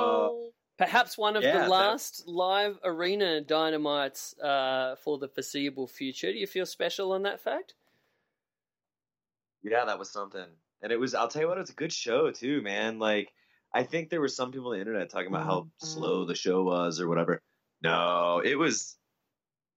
perhaps 0.77 1.17
one 1.17 1.35
of 1.37 1.43
yeah, 1.43 1.53
the 1.53 1.59
that- 1.61 1.71
last 1.71 2.27
live 2.29 2.79
arena 2.85 3.41
dynamites 3.41 4.39
uh, 4.43 4.97
for 4.97 5.17
the 5.19 5.29
foreseeable 5.29 5.87
future. 5.87 6.31
Do 6.33 6.39
you 6.39 6.47
feel 6.47 6.67
special 6.67 7.13
on 7.13 7.23
that 7.23 7.41
fact? 7.41 7.75
Yeah, 9.63 9.85
that 9.87 9.99
was 9.99 10.11
something. 10.11 10.47
And 10.83 10.93
it 10.93 10.97
was, 10.99 11.15
I'll 11.15 11.29
tell 11.29 11.43
you 11.43 11.49
what, 11.49 11.59
it 11.59 11.63
was 11.63 11.71
a 11.71 11.75
good 11.75 11.93
show 11.93 12.31
too, 12.31 12.63
man. 12.63 12.99
Like, 12.99 13.33
I 13.73 13.85
think 13.85 14.11
there 14.11 14.21
were 14.21 14.29
some 14.29 14.51
people 14.53 14.69
on 14.69 14.75
the 14.75 14.81
internet 14.81 15.11
talking 15.11 15.29
about 15.29 15.47
how 15.47 15.69
slow 15.79 16.25
the 16.25 16.35
show 16.35 16.63
was 16.65 17.01
or 17.01 17.09
whatever. 17.09 17.41
No, 17.83 18.43
it 18.45 18.57
was, 18.57 18.97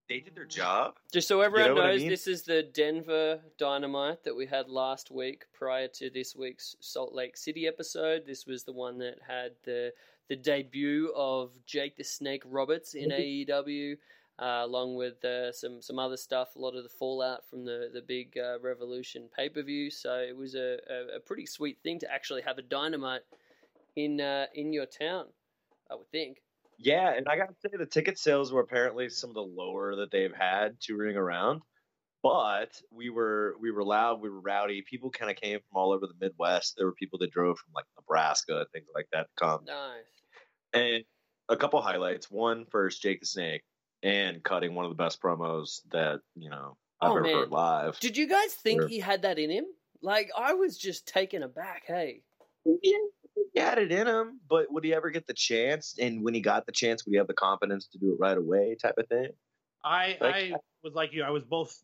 they 0.10 0.20
did 0.20 0.36
their 0.36 0.46
job. 0.46 0.96
Just 1.14 1.28
so 1.28 1.42
everyone 1.42 1.70
know 1.70 1.76
what 1.76 1.86
I 1.86 1.92
knows, 1.92 2.02
mean? 2.02 2.10
this 2.10 2.28
is 2.28 2.44
the 2.44 2.64
Denver 2.64 3.40
Dynamite 3.58 4.24
that 4.24 4.36
we 4.36 4.46
had 4.46 4.68
last 4.68 5.12
week 5.12 5.46
prior 5.54 5.88
to 5.96 6.10
this 6.10 6.36
week's 6.36 6.76
Salt 6.80 7.14
Lake 7.14 7.38
City 7.38 7.68
episode. 7.68 8.24
This 8.26 8.46
was 8.46 8.64
the 8.64 8.74
one 8.74 8.98
that 9.00 9.20
had 9.28 9.52
the 9.64 9.94
the 10.30 10.36
debut 10.36 11.12
of 11.16 11.52
Jake 11.66 11.98
the 11.98 12.04
Snake 12.04 12.44
Roberts 12.46 12.94
in 12.96 13.10
AEW, 13.10 13.98
uh, 14.40 14.62
along 14.64 14.96
with 14.96 15.24
uh, 15.24 15.52
some 15.52 15.82
some 15.82 16.00
other 16.00 16.18
stuff. 16.18 16.56
A 16.56 16.60
lot 16.60 16.76
of 16.76 16.84
the 16.84 16.90
fallout 16.90 17.48
from 17.50 17.66
the 17.66 17.90
the 17.94 18.02
big 18.02 18.38
uh, 18.38 18.60
Revolution 18.60 19.30
pay 19.36 19.50
per 19.50 19.62
view. 19.62 19.92
So 19.92 20.16
it 20.16 20.36
was 20.36 20.56
a, 20.56 20.78
a, 20.90 21.18
a 21.18 21.20
pretty 21.20 21.46
sweet 21.46 21.78
thing 21.84 22.00
to 22.00 22.12
actually 22.12 22.42
have 22.42 22.58
a 22.58 22.64
Dynamite 22.64 23.22
in 23.96 24.20
uh, 24.22 24.48
in 24.54 24.74
your 24.74 24.86
town. 24.86 25.28
I 25.92 25.96
would 25.96 26.10
think. 26.12 26.38
Yeah, 26.78 27.14
and 27.14 27.28
I 27.28 27.38
gotta 27.38 27.54
say 27.62 27.70
the 27.78 27.86
ticket 27.86 28.18
sales 28.18 28.52
were 28.52 28.62
apparently 28.62 29.10
some 29.10 29.30
of 29.30 29.36
the 29.36 29.42
lower 29.44 29.96
that 29.98 30.12
they've 30.12 30.34
had 30.34 30.80
touring 30.82 31.16
around. 31.18 31.62
But 32.24 32.82
we 32.90 33.10
were 33.10 33.56
we 33.60 33.72
were 33.72 33.84
loud, 33.84 34.22
we 34.22 34.30
were 34.30 34.40
rowdy. 34.40 34.82
People 34.90 35.10
kind 35.12 35.30
of 35.30 35.38
came 35.38 35.60
from 35.60 35.76
all 35.76 35.92
over 35.92 36.08
the 36.08 36.14
Midwest. 36.20 36.76
There 36.78 36.86
were 36.86 36.94
people 36.94 37.20
that 37.20 37.32
drove 37.32 37.58
from 37.60 37.74
like 37.76 37.86
Nebraska 37.98 38.60
and 38.60 38.68
things 38.72 38.88
like 38.96 39.08
that 39.12 39.24
to 39.28 39.46
come. 39.46 39.66
Nice. 39.66 40.04
And 40.74 41.04
a 41.50 41.58
couple 41.58 41.82
highlights. 41.82 42.32
One 42.32 42.66
first, 42.72 43.02
Jake 43.02 43.20
the 43.20 43.26
Snake, 43.26 43.64
and 44.02 44.42
cutting 44.44 44.74
one 44.74 44.86
of 44.86 44.92
the 44.92 44.96
best 44.96 45.22
promos 45.22 45.82
that 45.92 46.22
you 46.36 46.50
know 46.50 46.78
I've 47.02 47.12
Oh, 47.12 47.16
ever 47.18 47.24
man. 47.24 47.36
heard 47.36 47.52
live. 47.52 48.00
Did 48.00 48.16
you 48.18 48.28
guys 48.28 48.54
think 48.54 48.82
Sure. 48.82 48.88
he 48.88 49.00
had 49.00 49.22
that 49.24 49.38
in 49.38 49.50
him? 49.50 49.66
Like 50.02 50.32
I 50.38 50.54
was 50.54 50.78
just 50.78 51.06
taken 51.08 51.44
aback. 51.44 51.84
Hey. 51.86 52.24
Yeah, 52.66 52.98
he 53.54 53.60
had 53.60 53.78
it 53.78 53.92
in 53.92 54.08
him, 54.08 54.40
but 54.50 54.72
would 54.72 54.84
he 54.84 54.94
ever 54.94 55.10
get 55.10 55.28
the 55.28 55.34
chance? 55.34 55.96
And 56.00 56.24
when 56.24 56.34
he 56.34 56.42
got 56.42 56.66
the 56.66 56.72
chance, 56.72 57.06
would 57.06 57.12
he 57.12 57.18
have 57.18 57.28
the 57.28 57.34
confidence 57.34 57.88
to 57.88 57.98
do 57.98 58.12
it 58.14 58.20
right 58.20 58.38
away? 58.38 58.76
Type 58.82 58.96
of 58.98 59.08
thing. 59.08 59.30
I 59.84 60.18
Like- 60.22 60.36
I 60.36 60.54
was 60.84 60.94
like 60.94 61.14
you. 61.14 61.24
I 61.24 61.30
was 61.30 61.44
both. 61.44 61.82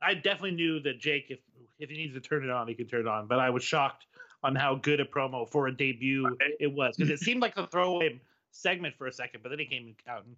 I 0.00 0.14
definitely 0.14 0.52
knew 0.52 0.80
that 0.80 0.98
Jake, 0.98 1.26
if 1.30 1.38
if 1.78 1.90
he 1.90 1.96
needs 1.96 2.14
to 2.14 2.20
turn 2.20 2.44
it 2.44 2.50
on, 2.50 2.68
he 2.68 2.74
can 2.74 2.86
turn 2.86 3.00
it 3.00 3.06
on. 3.08 3.26
But 3.26 3.38
I 3.40 3.50
was 3.50 3.64
shocked 3.64 4.06
on 4.44 4.54
how 4.54 4.74
good 4.76 5.00
a 5.00 5.04
promo 5.04 5.48
for 5.48 5.66
a 5.68 5.76
debut 5.76 6.36
it 6.60 6.66
was 6.72 6.96
because 6.96 7.10
it 7.10 7.18
seemed 7.20 7.40
like 7.40 7.56
a 7.56 7.66
throwaway 7.66 8.20
segment 8.50 8.94
for 8.96 9.06
a 9.06 9.12
second, 9.12 9.42
but 9.42 9.48
then 9.48 9.58
he 9.58 9.64
came 9.66 9.96
out 10.08 10.24
and 10.24 10.36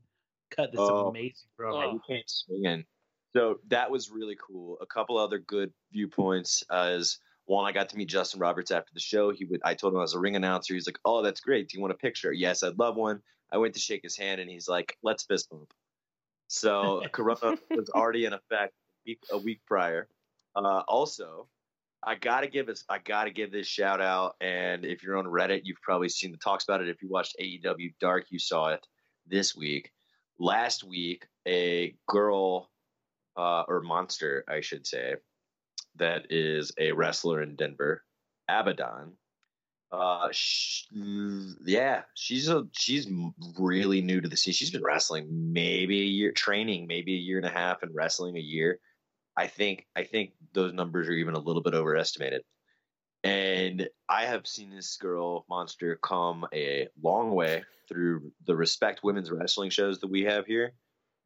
cut 0.50 0.70
this 0.70 0.80
Oh. 0.80 1.08
amazing 1.08 1.48
promo. 1.58 1.84
Oh. 1.84 1.92
he 2.06 2.14
came 2.14 2.22
swinging. 2.26 2.84
So 3.32 3.60
that 3.68 3.90
was 3.90 4.10
really 4.10 4.36
cool. 4.36 4.78
A 4.80 4.86
couple 4.86 5.18
other 5.18 5.38
good 5.38 5.72
viewpoints 5.92 6.62
as 6.70 7.18
one, 7.46 7.66
I 7.66 7.72
got 7.72 7.88
to 7.90 7.96
meet 7.96 8.08
Justin 8.08 8.40
Roberts 8.40 8.70
after 8.70 8.92
the 8.94 9.00
show. 9.00 9.30
He 9.30 9.44
would, 9.44 9.60
I 9.64 9.74
told 9.74 9.92
him 9.92 9.98
I 9.98 10.02
was 10.02 10.14
a 10.14 10.18
ring 10.18 10.36
announcer. 10.36 10.74
He's 10.74 10.86
like, 10.86 10.98
"Oh, 11.04 11.22
that's 11.22 11.40
great. 11.40 11.68
Do 11.68 11.76
you 11.76 11.82
want 11.82 11.92
a 11.92 11.96
picture?" 11.96 12.32
Yes, 12.32 12.62
I'd 12.62 12.78
love 12.78 12.96
one. 12.96 13.20
I 13.52 13.58
went 13.58 13.74
to 13.74 13.80
shake 13.80 14.02
his 14.02 14.16
hand, 14.16 14.40
and 14.40 14.50
he's 14.50 14.68
like, 14.68 14.96
"Let's 15.02 15.24
fist 15.24 15.50
bump." 15.50 15.72
So 16.48 17.02
Corona 17.12 17.56
was 17.70 17.90
already 17.90 18.24
in 18.24 18.32
effect 18.32 18.72
a 18.72 19.10
week, 19.10 19.18
a 19.32 19.38
week 19.38 19.60
prior. 19.66 20.08
Uh, 20.56 20.82
also, 20.88 21.48
I 22.02 22.14
gotta 22.14 22.46
give 22.46 22.66
this, 22.66 22.84
I 22.88 22.98
gotta 22.98 23.30
give 23.30 23.50
this 23.50 23.66
shout 23.66 24.00
out. 24.00 24.36
And 24.40 24.84
if 24.84 25.02
you're 25.02 25.18
on 25.18 25.26
Reddit, 25.26 25.62
you've 25.64 25.82
probably 25.82 26.08
seen 26.08 26.32
the 26.32 26.38
talks 26.38 26.64
about 26.64 26.80
it. 26.80 26.88
If 26.88 27.02
you 27.02 27.08
watched 27.08 27.36
AEW 27.40 27.94
Dark, 28.00 28.26
you 28.30 28.38
saw 28.38 28.68
it 28.68 28.86
this 29.26 29.54
week. 29.56 29.90
Last 30.38 30.84
week, 30.84 31.26
a 31.46 31.94
girl 32.08 32.70
uh, 33.36 33.64
or 33.68 33.80
monster, 33.80 34.44
I 34.48 34.60
should 34.60 34.86
say, 34.86 35.14
that 35.96 36.26
is 36.30 36.72
a 36.78 36.92
wrestler 36.92 37.42
in 37.42 37.56
Denver, 37.56 38.02
Abadon. 38.50 39.12
Uh, 39.92 40.28
sh- 40.32 40.86
yeah, 41.64 42.02
she's 42.14 42.48
a 42.48 42.66
she's 42.72 43.08
really 43.58 44.00
new 44.00 44.20
to 44.20 44.28
the 44.28 44.36
scene. 44.36 44.52
She's 44.54 44.70
been 44.70 44.82
wrestling 44.82 45.28
maybe 45.52 46.00
a 46.00 46.04
year, 46.04 46.32
training 46.32 46.86
maybe 46.86 47.14
a 47.14 47.18
year 47.18 47.36
and 47.36 47.46
a 47.46 47.50
half, 47.50 47.82
and 47.82 47.94
wrestling 47.94 48.36
a 48.36 48.40
year. 48.40 48.80
I 49.36 49.46
think 49.46 49.86
I 49.94 50.04
think 50.04 50.32
those 50.52 50.72
numbers 50.72 51.08
are 51.08 51.12
even 51.12 51.34
a 51.34 51.40
little 51.40 51.62
bit 51.62 51.74
overestimated. 51.74 52.42
And 53.22 53.88
I 54.08 54.26
have 54.26 54.46
seen 54.46 54.70
this 54.70 54.96
girl 54.96 55.46
monster 55.48 55.98
come 56.02 56.46
a 56.52 56.88
long 57.02 57.34
way 57.34 57.64
through 57.88 58.32
the 58.46 58.54
Respect 58.54 59.00
Women's 59.02 59.30
Wrestling 59.30 59.70
shows 59.70 59.98
that 60.00 60.10
we 60.10 60.22
have 60.24 60.44
here, 60.44 60.74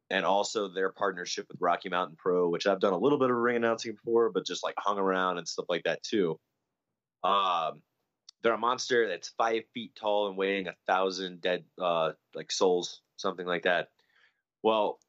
and 0.09 0.25
also 0.25 0.67
their 0.67 0.91
partnership 0.91 1.45
with 1.49 1.61
Rocky 1.61 1.89
Mountain 1.89 2.17
Pro, 2.17 2.49
which 2.49 2.65
I've 2.65 2.79
done 2.79 2.93
a 2.93 2.97
little 2.97 3.19
bit 3.19 3.29
of 3.29 3.35
ring 3.35 3.57
announcing 3.57 3.93
before, 3.93 4.31
but 4.31 4.45
just 4.45 4.63
like 4.63 4.75
hung 4.77 4.97
around 4.97 5.37
and 5.37 5.47
stuff 5.47 5.65
like 5.69 5.83
that 5.83 6.01
too. 6.03 6.39
Um, 7.23 7.81
they're 8.41 8.53
a 8.53 8.57
monster 8.57 9.07
that's 9.07 9.33
five 9.37 9.63
feet 9.73 9.93
tall 9.95 10.29
and 10.29 10.37
weighing 10.37 10.67
a 10.67 10.75
thousand 10.87 11.41
dead 11.41 11.65
uh 11.81 12.13
like 12.33 12.51
souls, 12.51 13.01
something 13.17 13.45
like 13.45 13.63
that. 13.63 13.89
Well, 14.63 14.99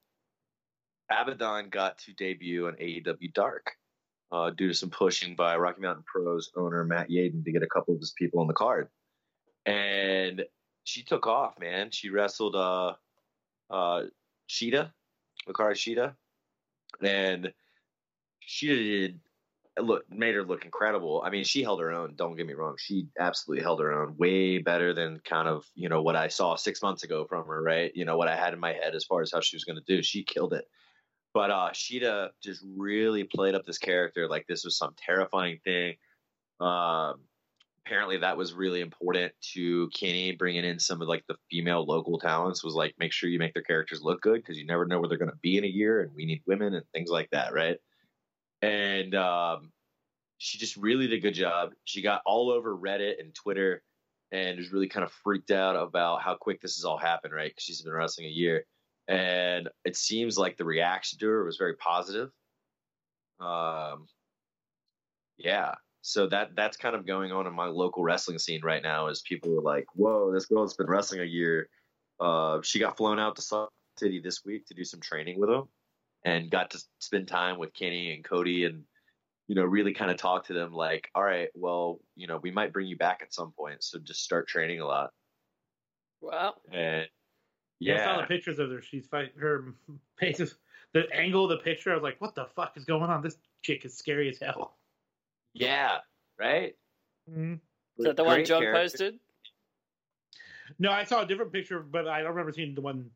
Abadon 1.10 1.70
got 1.70 1.98
to 1.98 2.12
debut 2.12 2.66
on 2.66 2.74
AEW 2.74 3.32
Dark 3.32 3.72
uh, 4.32 4.50
due 4.50 4.68
to 4.68 4.74
some 4.74 4.90
pushing 4.90 5.34
by 5.34 5.56
Rocky 5.56 5.80
Mountain 5.80 6.04
Pros 6.06 6.50
owner 6.56 6.84
Matt 6.84 7.08
Yaden 7.08 7.44
to 7.44 7.52
get 7.52 7.62
a 7.62 7.68
couple 7.68 7.94
of 7.94 8.00
his 8.00 8.12
people 8.12 8.40
on 8.40 8.46
the 8.46 8.54
card, 8.54 8.88
and 9.66 10.44
she 10.84 11.02
took 11.02 11.26
off. 11.26 11.58
Man, 11.58 11.90
she 11.90 12.10
wrestled 12.10 12.54
uh, 12.54 12.94
uh, 13.70 14.02
Shida, 14.50 14.90
Hikaru 15.48 15.72
Shida, 15.72 16.14
and 17.02 17.52
she 18.40 18.66
did 18.66 19.20
look 19.80 20.04
made 20.10 20.34
her 20.34 20.42
look 20.42 20.64
incredible. 20.64 21.22
I 21.24 21.30
mean, 21.30 21.44
she 21.44 21.62
held 21.62 21.80
her 21.80 21.92
own. 21.92 22.14
Don't 22.16 22.36
get 22.36 22.46
me 22.46 22.54
wrong; 22.54 22.74
she 22.78 23.06
absolutely 23.18 23.62
held 23.62 23.80
her 23.80 23.92
own, 23.92 24.16
way 24.16 24.58
better 24.58 24.92
than 24.92 25.20
kind 25.20 25.48
of 25.48 25.64
you 25.74 25.88
know 25.88 26.02
what 26.02 26.16
I 26.16 26.28
saw 26.28 26.56
six 26.56 26.82
months 26.82 27.04
ago 27.04 27.24
from 27.28 27.46
her. 27.46 27.62
Right? 27.62 27.92
You 27.94 28.04
know 28.04 28.16
what 28.16 28.28
I 28.28 28.36
had 28.36 28.52
in 28.52 28.60
my 28.60 28.72
head 28.72 28.94
as 28.94 29.04
far 29.04 29.22
as 29.22 29.30
how 29.32 29.40
she 29.40 29.56
was 29.56 29.64
going 29.64 29.78
to 29.78 29.96
do. 29.96 30.02
She 30.02 30.24
killed 30.24 30.52
it. 30.52 30.64
But 31.32 31.50
uh, 31.52 31.70
Shida 31.72 32.30
just 32.42 32.64
really 32.76 33.22
played 33.22 33.54
up 33.54 33.64
this 33.64 33.78
character 33.78 34.28
like 34.28 34.46
this 34.48 34.64
was 34.64 34.76
some 34.76 34.94
terrifying 34.96 35.60
thing. 35.64 35.94
Um, 36.58 37.20
apparently, 37.90 38.18
that 38.18 38.36
was 38.36 38.54
really 38.54 38.80
important 38.80 39.32
to 39.54 39.88
Kenny 39.88 40.30
bringing 40.30 40.64
in 40.64 40.78
some 40.78 41.02
of 41.02 41.08
like 41.08 41.24
the 41.26 41.34
female 41.50 41.84
local 41.84 42.20
talents. 42.20 42.62
Was 42.62 42.74
like 42.74 42.94
make 43.00 43.12
sure 43.12 43.28
you 43.28 43.40
make 43.40 43.52
their 43.52 43.64
characters 43.64 44.00
look 44.00 44.20
good 44.20 44.36
because 44.36 44.56
you 44.56 44.64
never 44.64 44.86
know 44.86 45.00
where 45.00 45.08
they're 45.08 45.18
going 45.18 45.30
to 45.30 45.36
be 45.42 45.58
in 45.58 45.64
a 45.64 45.68
year, 45.68 46.02
and 46.02 46.14
we 46.14 46.24
need 46.24 46.40
women 46.46 46.74
and 46.74 46.84
things 46.94 47.10
like 47.10 47.28
that, 47.32 47.52
right? 47.52 47.78
And 48.62 49.14
um, 49.16 49.72
she 50.38 50.58
just 50.58 50.76
really 50.76 51.08
did 51.08 51.18
a 51.18 51.20
good 51.20 51.34
job. 51.34 51.70
She 51.84 52.00
got 52.00 52.22
all 52.24 52.50
over 52.50 52.76
Reddit 52.76 53.18
and 53.18 53.34
Twitter, 53.34 53.82
and 54.30 54.56
was 54.56 54.72
really 54.72 54.88
kind 54.88 55.04
of 55.04 55.10
freaked 55.10 55.50
out 55.50 55.74
about 55.74 56.22
how 56.22 56.36
quick 56.36 56.60
this 56.60 56.76
has 56.76 56.84
all 56.84 56.98
happened, 56.98 57.34
right? 57.34 57.50
Because 57.50 57.64
she's 57.64 57.82
been 57.82 57.92
wrestling 57.92 58.28
a 58.28 58.30
year 58.30 58.64
and 59.08 59.68
it 59.84 59.96
seems 59.96 60.38
like 60.38 60.56
the 60.56 60.64
reaction 60.64 61.18
to 61.18 61.26
her 61.26 61.44
was 61.44 61.56
very 61.56 61.74
positive. 61.74 62.30
Um, 63.40 64.06
yeah, 65.36 65.74
so 66.02 66.26
that 66.28 66.50
that's 66.56 66.76
kind 66.76 66.94
of 66.94 67.06
going 67.06 67.32
on 67.32 67.46
in 67.46 67.54
my 67.54 67.66
local 67.66 68.02
wrestling 68.02 68.38
scene 68.38 68.60
right 68.62 68.82
now. 68.82 69.08
Is 69.08 69.22
people 69.22 69.58
are 69.58 69.62
like, 69.62 69.86
"Whoa, 69.94 70.32
this 70.32 70.46
girl's 70.46 70.74
been 70.74 70.88
wrestling 70.88 71.20
a 71.20 71.24
year." 71.24 71.68
Uh, 72.18 72.60
she 72.62 72.78
got 72.78 72.96
flown 72.96 73.18
out 73.18 73.36
to 73.36 73.42
Salt 73.42 73.70
City 73.98 74.20
this 74.20 74.44
week 74.44 74.66
to 74.66 74.74
do 74.74 74.84
some 74.84 75.00
training 75.00 75.38
with 75.38 75.50
them, 75.50 75.68
and 76.24 76.50
got 76.50 76.70
to 76.70 76.82
spend 77.00 77.28
time 77.28 77.58
with 77.58 77.74
Kenny 77.74 78.12
and 78.14 78.24
Cody, 78.24 78.64
and 78.64 78.84
you 79.46 79.54
know, 79.54 79.64
really 79.64 79.92
kind 79.92 80.10
of 80.10 80.16
talk 80.16 80.46
to 80.46 80.52
them. 80.52 80.72
Like, 80.72 81.08
all 81.14 81.24
right, 81.24 81.48
well, 81.54 82.00
you 82.16 82.26
know, 82.26 82.38
we 82.42 82.50
might 82.50 82.72
bring 82.72 82.86
you 82.86 82.96
back 82.96 83.20
at 83.22 83.34
some 83.34 83.52
point, 83.52 83.82
so 83.82 83.98
just 83.98 84.22
start 84.22 84.48
training 84.48 84.80
a 84.80 84.86
lot. 84.86 85.10
Wow. 86.20 86.54
And 86.72 87.06
Yeah, 87.78 88.02
I 88.02 88.04
saw 88.04 88.20
the 88.20 88.26
pictures 88.26 88.58
of 88.58 88.70
her. 88.70 88.82
She's 88.82 89.06
fight 89.06 89.32
her 89.38 89.74
face 90.18 90.54
the 90.92 91.06
angle 91.14 91.44
of 91.44 91.50
the 91.50 91.58
picture, 91.58 91.90
I 91.92 91.94
was 91.94 92.02
like, 92.02 92.20
"What 92.20 92.34
the 92.34 92.46
fuck 92.56 92.76
is 92.76 92.84
going 92.84 93.10
on? 93.10 93.22
This 93.22 93.38
chick 93.62 93.84
is 93.84 93.96
scary 93.96 94.28
as 94.28 94.38
hell." 94.38 94.76
Yeah, 95.54 95.98
right. 96.38 96.74
Mm-hmm. 97.30 97.54
Is 97.98 98.04
that 98.04 98.16
the 98.16 98.24
one 98.24 98.44
John 98.44 98.62
character. 98.62 98.82
posted? 98.82 99.18
No, 100.78 100.90
I 100.90 101.04
saw 101.04 101.22
a 101.22 101.26
different 101.26 101.52
picture, 101.52 101.80
but 101.80 102.08
I 102.08 102.20
don't 102.20 102.30
remember 102.30 102.52
seeing 102.52 102.74
the 102.74 102.80
one. 102.80 103.10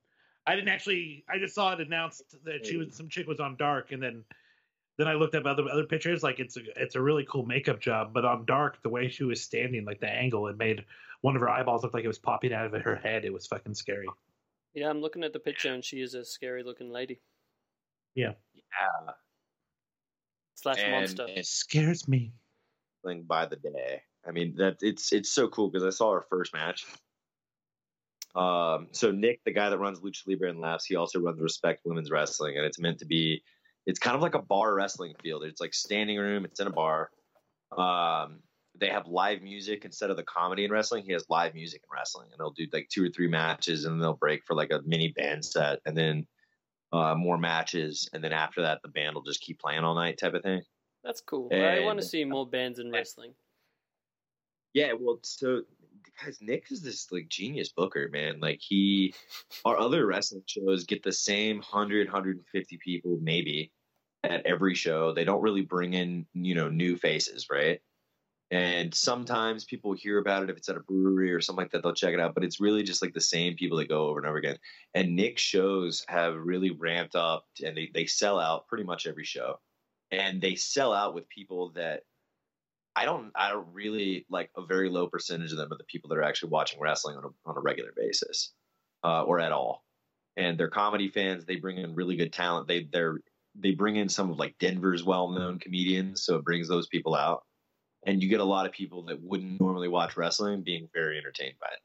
I 0.47 0.55
didn't 0.55 0.69
actually. 0.69 1.25
I 1.29 1.39
just 1.39 1.55
saw 1.55 1.73
it 1.73 1.81
announced 1.81 2.23
that 2.45 2.67
she 2.67 2.77
was 2.77 2.95
some 2.95 3.09
chick 3.09 3.27
was 3.27 3.41
on 3.41 3.57
Dark, 3.57 3.93
and 3.93 4.03
then 4.03 4.25
then 4.99 5.09
I 5.09 5.15
looked 5.15 5.35
up 5.35 5.47
other 5.47 5.65
other 5.71 5.85
pictures. 5.85 6.23
Like 6.23 6.41
it's 6.41 6.57
a 6.57 6.61
it's 6.77 6.97
a 6.97 7.01
really 7.01 7.27
cool 7.31 7.47
makeup 7.47 7.81
job, 7.81 8.13
but 8.13 8.25
on 8.25 8.45
Dark, 8.45 8.83
the 8.83 8.89
way 8.89 9.09
she 9.09 9.25
was 9.25 9.41
standing, 9.41 9.85
like 9.85 10.01
the 10.01 10.11
angle, 10.11 10.49
it 10.49 10.59
made 10.59 10.85
one 11.23 11.37
of 11.37 11.41
her 11.41 11.49
eyeballs 11.49 11.83
look 11.83 11.95
like 11.95 12.05
it 12.05 12.09
was 12.09 12.19
popping 12.19 12.53
out 12.53 12.67
of 12.67 12.83
her 12.83 12.97
head. 12.97 13.25
It 13.25 13.33
was 13.33 13.47
fucking 13.47 13.75
scary. 13.75 14.07
Yeah, 14.75 14.91
I'm 14.91 15.01
looking 15.01 15.25
at 15.25 15.33
the 15.33 15.39
picture 15.39 15.73
and 15.73 15.83
she 15.83 16.03
is 16.03 16.15
a 16.15 16.25
scary 16.25 16.63
looking 16.63 16.91
lady 16.91 17.21
Yeah. 18.15 18.33
Yeah, 18.55 19.13
slash 20.55 20.79
and, 20.83 20.93
monster. 20.93 21.27
and 21.35 21.45
Scares 21.47 22.09
me. 22.09 22.33
wrestling 23.03 23.25
by 23.25 23.47
the 23.47 23.57
day. 23.57 24.03
I 24.27 24.31
mean 24.31 24.55
that 24.57 24.79
it's 24.81 25.13
it's 25.13 25.31
so 25.31 25.49
cool 25.49 25.69
because 25.71 25.85
I 25.85 25.91
saw 25.91 26.09
our 26.11 26.25
first 26.31 26.55
match. 26.55 26.87
Um, 28.35 28.89
so 28.91 29.13
Nick, 29.13 29.41
the 29.45 29.53
guy 29.53 29.71
that 29.71 29.79
runs 29.79 30.01
Lucha 30.01 30.27
Libre 30.27 30.51
and 30.51 30.61
Laughs, 30.61 30.87
he 30.87 30.97
also 30.97 31.21
runs 31.21 31.41
Respect 31.41 31.83
Women's 31.85 32.11
Wrestling, 32.11 32.57
and 32.57 32.67
it's 32.67 32.81
meant 32.81 32.99
to 32.99 33.07
be. 33.07 33.43
It's 33.87 33.99
kind 33.99 34.17
of 34.17 34.23
like 34.23 34.35
a 34.35 34.41
bar 34.43 34.75
wrestling 34.75 35.15
field. 35.23 35.45
It's 35.45 35.61
like 35.61 35.75
standing 35.75 36.19
room. 36.19 36.47
It's 36.47 36.59
in 36.59 36.67
a 36.67 36.71
bar. 36.71 37.11
Um, 37.77 38.41
they 38.81 38.89
have 38.89 39.07
live 39.07 39.43
music 39.43 39.85
instead 39.85 40.11
of 40.11 40.17
the 40.17 40.23
comedy 40.23 40.65
in 40.65 40.71
wrestling. 40.71 41.05
He 41.05 41.13
has 41.13 41.27
live 41.29 41.55
music 41.55 41.83
in 41.85 41.95
wrestling, 41.95 42.29
and 42.33 42.41
they'll 42.41 42.51
do 42.51 42.67
like 42.73 42.89
two 42.89 43.05
or 43.05 43.11
three 43.11 43.29
matches, 43.29 43.85
and 43.85 43.95
then 43.95 44.01
they'll 44.01 44.15
break 44.15 44.45
for 44.47 44.55
like 44.55 44.73
a 44.73 44.81
mini 44.87 45.09
band 45.09 45.45
set, 45.45 45.81
and 45.87 45.97
then 45.97 46.27
uh, 46.93 47.15
more 47.15 47.39
matches, 47.39 48.09
and 48.13 48.23
then 48.23 48.33
after 48.33 48.63
that, 48.63 48.81
the 48.83 48.89
band 48.89 49.15
will 49.15 49.23
just 49.23 49.41
keep 49.41 49.61
playing 49.61 49.85
all 49.85 49.95
night, 49.95 50.19
type 50.19 50.35
of 50.35 50.43
thing. 50.43 50.63
That's 51.03 51.21
cool. 51.21 51.51
I 51.53 51.81
want 51.81 52.01
to 52.01 52.07
see 52.07 52.25
more 52.25 52.47
bands 52.51 52.79
in 52.79 52.91
wrestling. 52.91 53.35
Yeah, 54.73 54.93
well, 54.99 55.21
so 55.23 55.63
guys, 56.23 56.39
Nick 56.41 56.67
is 56.71 56.83
this 56.83 57.11
like 57.13 57.29
genius 57.29 57.73
booker, 57.73 58.09
man. 58.13 58.41
Like 58.41 58.61
he, 58.61 59.15
our 59.65 59.79
other 59.79 60.07
wrestling 60.07 60.43
shows 60.47 60.85
get 60.85 61.03
the 61.03 61.13
same 61.13 61.57
100, 61.57 62.07
150 62.09 62.79
people 62.79 63.19
maybe 63.21 63.71
at 64.23 64.45
every 64.47 64.75
show. 64.75 65.13
They 65.13 65.25
don't 65.25 65.43
really 65.43 65.63
bring 65.63 65.95
in, 65.95 66.27
you 66.33 66.55
know, 66.55 66.69
new 66.69 66.97
faces, 66.97 67.49
right? 67.51 67.81
And 68.51 68.95
sometimes 68.95 69.65
people 69.65 69.95
hear 69.95 70.19
about 70.19 70.45
it 70.45 70.51
if 70.51 70.57
it's 70.57 70.69
at 70.69 70.77
a 70.77 70.81
brewery 70.81 71.33
or 71.33 71.41
something 71.41 71.63
like 71.63 71.73
that, 71.73 71.83
they'll 71.83 71.95
check 71.95 72.15
it 72.15 72.21
out. 72.21 72.35
But 72.35 72.45
it's 72.45 72.61
really 72.61 72.83
just 72.83 73.03
like 73.03 73.15
the 73.15 73.21
same 73.21 73.57
people 73.57 73.79
that 73.79 73.89
go 73.89 74.07
over 74.07 74.19
and 74.19 74.29
over 74.29 74.37
again. 74.37 74.59
And 74.95 75.17
Nick's 75.17 75.43
shows 75.43 76.05
have 76.09 76.37
really 76.37 76.71
ramped 76.71 77.17
up 77.17 77.47
and 77.65 77.77
they, 77.77 77.91
they 77.93 78.07
sell 78.07 78.39
out 78.39 78.69
pretty 78.69 78.85
much 78.85 79.07
every 79.07 79.25
show. 79.25 79.59
And 80.11 80.41
they 80.41 80.55
sell 80.55 80.93
out 80.93 81.15
with 81.15 81.29
people 81.29 81.73
that 81.75 82.03
I 82.97 83.05
don't 83.05 83.33
I 83.35 83.51
don't 83.51 83.67
really 83.73 84.25
like 84.31 84.51
a 84.57 84.65
very 84.65 84.89
low 84.89 85.09
percentage 85.09 85.51
of 85.51 85.59
them 85.59 85.73
are 85.73 85.79
the 85.79 85.85
people 85.85 86.09
that 86.11 86.19
are 86.19 86.23
actually 86.23 86.51
watching 86.51 86.81
wrestling 86.81 87.17
on 87.17 87.25
a 87.25 87.29
on 87.49 87.57
a 87.57 87.61
regular 87.61 87.93
basis 87.97 88.53
uh, 89.03 89.23
or 89.23 89.41
at 89.41 89.53
all. 89.53 89.85
And 90.37 90.59
they're 90.59 90.69
comedy 90.69 91.09
fans. 91.09 91.45
They 91.45 91.57
bring 91.57 91.79
in 91.79 91.95
really 91.95 92.17
good 92.17 92.33
talent. 92.33 92.69
They 92.69 92.85
they're 92.93 93.19
they 93.57 93.73
bring 93.73 93.97
in 93.97 94.09
some 94.09 94.31
of 94.31 94.39
like 94.39 94.57
Denver's 94.59 95.05
well 95.05 95.31
known 95.31 95.59
comedians, 95.59 96.25
so 96.25 96.37
it 96.37 96.45
brings 96.45 96.69
those 96.69 96.87
people 96.87 97.15
out. 97.15 97.45
And 98.07 98.23
you 98.23 98.29
get 98.29 98.41
a 98.41 98.45
lot 98.45 98.67
of 98.67 98.73
people 98.73 99.03
that 99.07 99.21
wouldn't 99.23 99.61
normally 99.61 99.89
watch 99.89 100.17
wrestling 100.17 100.63
being 100.63 100.89
very 100.93 101.17
entertained 101.19 101.55
by 101.61 101.69
it. 101.69 101.81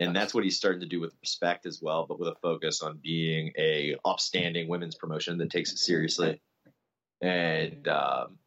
And 0.00 0.14
that's 0.14 0.34
what 0.34 0.44
he's 0.44 0.56
starting 0.56 0.80
to 0.80 0.86
do 0.86 1.00
with 1.00 1.14
respect 1.22 1.66
as 1.66 1.80
well, 1.80 2.04
but 2.06 2.18
with 2.18 2.28
a 2.28 2.34
focus 2.42 2.82
on 2.82 2.98
being 3.02 3.52
a 3.56 3.96
upstanding 4.04 4.68
women's 4.68 4.96
promotion 4.96 5.38
that 5.38 5.50
takes 5.50 5.72
it 5.72 5.78
seriously. 5.78 6.40
And 7.22 7.86
um, 7.88 8.38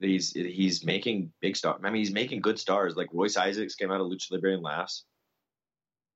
he's 0.00 0.32
he's 0.32 0.84
making 0.84 1.32
big 1.40 1.56
stars. 1.56 1.80
I 1.84 1.90
mean, 1.90 2.00
he's 2.00 2.12
making 2.12 2.40
good 2.40 2.58
stars. 2.58 2.96
Like 2.96 3.08
Royce 3.12 3.36
Isaacs 3.36 3.74
came 3.74 3.90
out 3.90 4.00
of 4.00 4.06
Lucha 4.06 4.30
Libre 4.30 4.54
and 4.54 4.62
Laughs, 4.62 5.04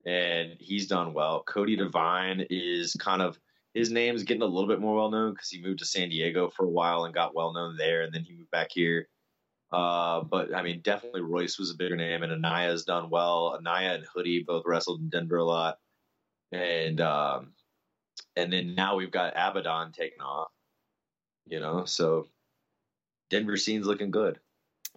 and 0.05 0.55
he's 0.59 0.87
done 0.87 1.13
well. 1.13 1.43
Cody 1.43 1.75
Devine 1.75 2.45
is 2.49 2.93
kind 2.99 3.21
of 3.21 3.37
his 3.73 3.91
name's 3.91 4.23
getting 4.23 4.41
a 4.41 4.47
little 4.47 4.67
bit 4.67 4.81
more 4.81 4.95
well 4.95 5.11
known 5.11 5.33
because 5.33 5.49
he 5.49 5.61
moved 5.61 5.79
to 5.79 5.85
San 5.85 6.09
Diego 6.09 6.49
for 6.49 6.65
a 6.65 6.69
while 6.69 7.05
and 7.05 7.13
got 7.13 7.35
well 7.35 7.53
known 7.53 7.77
there, 7.77 8.01
and 8.01 8.13
then 8.13 8.23
he 8.23 8.33
moved 8.33 8.51
back 8.51 8.69
here. 8.71 9.07
Uh, 9.71 10.21
but 10.21 10.53
I 10.53 10.63
mean, 10.63 10.81
definitely 10.81 11.21
Royce 11.21 11.59
was 11.59 11.71
a 11.71 11.75
bigger 11.75 11.95
name, 11.95 12.23
and 12.23 12.31
Anaya's 12.31 12.85
done 12.85 13.09
well. 13.09 13.55
Anaya 13.57 13.93
and 13.95 14.05
Hoodie 14.05 14.43
both 14.45 14.63
wrestled 14.65 14.99
in 14.99 15.09
Denver 15.09 15.37
a 15.37 15.45
lot, 15.45 15.77
and 16.51 16.99
um, 17.01 17.53
and 18.35 18.51
then 18.51 18.73
now 18.73 18.95
we've 18.95 19.11
got 19.11 19.35
Abadon 19.35 19.93
taking 19.93 20.21
off. 20.21 20.49
You 21.45 21.59
know, 21.59 21.85
so 21.85 22.27
Denver 23.29 23.57
scene's 23.57 23.85
looking 23.85 24.11
good. 24.11 24.39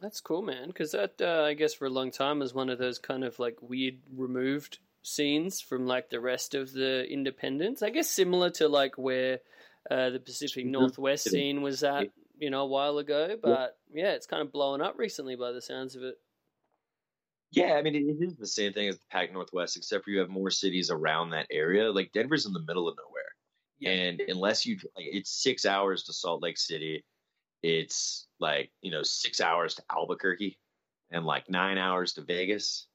That's 0.01 0.21
cool, 0.21 0.43
man. 0.43 0.69
Because 0.69 0.93
that, 0.93 1.15
uh, 1.21 1.45
I 1.45 1.55
guess, 1.55 1.75
for 1.75 1.87
a 1.87 1.91
long 1.91 2.11
time 2.11 2.41
was 2.41 2.55
one 2.55 2.71
of 2.71 2.79
those 2.79 2.99
kind 2.99 3.25
of 3.25 3.39
like 3.39 3.57
weird 3.61 3.99
removed 4.17 4.79
scenes 5.03 5.61
from 5.61 5.87
like 5.87 6.11
the 6.11 6.21
rest 6.21 6.55
of 6.55 6.73
the 6.73 7.05
independents. 7.11 7.83
I 7.83 7.91
guess 7.91 8.09
similar 8.09 8.51
to 8.51 8.69
like 8.69 8.97
where 8.97 9.41
uh, 9.91 10.11
the 10.11 10.21
Pacific. 10.21 10.67
Northwest 10.67 11.25
scene 11.25 11.63
was 11.63 11.83
at, 11.83 12.09
you 12.43 12.51
know, 12.51 12.63
a 12.63 12.67
while 12.67 12.99
ago. 12.99 13.39
But 13.41 13.79
yeah, 13.95 14.13
it's 14.13 14.27
kind 14.27 14.43
of 14.43 14.53
blowing 14.53 14.81
up 14.81 14.99
recently 14.99 15.37
by 15.37 15.53
the 15.53 15.63
sounds 15.63 15.95
of 15.95 16.03
it. 16.03 16.17
Yeah, 17.53 17.75
I 17.75 17.83
mean, 17.83 17.95
it 17.95 18.25
is 18.25 18.37
the 18.37 18.47
same 18.47 18.73
thing 18.73 18.89
as 18.89 18.99
the 18.99 19.05
Pac 19.11 19.33
Northwest, 19.33 19.77
except 19.77 20.05
for 20.05 20.11
you 20.11 20.19
have 20.19 20.31
more 20.31 20.51
cities 20.51 20.91
around 20.91 21.31
that 21.31 21.47
area. 21.51 21.93
Like 21.93 22.11
Denver's 22.13 22.47
in 22.47 22.53
the 22.53 22.65
middle 22.67 22.89
of 22.89 22.97
nowhere, 22.97 23.95
and 23.95 24.21
unless 24.29 24.67
you, 24.67 24.77
like, 24.97 25.07
it's 25.07 25.31
six 25.31 25.67
hours 25.67 26.03
to 26.05 26.13
Salt 26.13 26.43
Lake 26.43 26.59
City, 26.59 27.05
it's 27.63 28.29
like 28.41 28.73
you 28.83 28.91
know 28.91 29.03
six 29.03 29.41
hours 29.41 29.75
to 29.77 29.85
Albuquerque, 29.91 30.59
and 31.11 31.25
like 31.25 31.49
nine 31.49 31.79
hours 31.79 32.15
to 32.15 32.23
Vegas. 32.23 32.89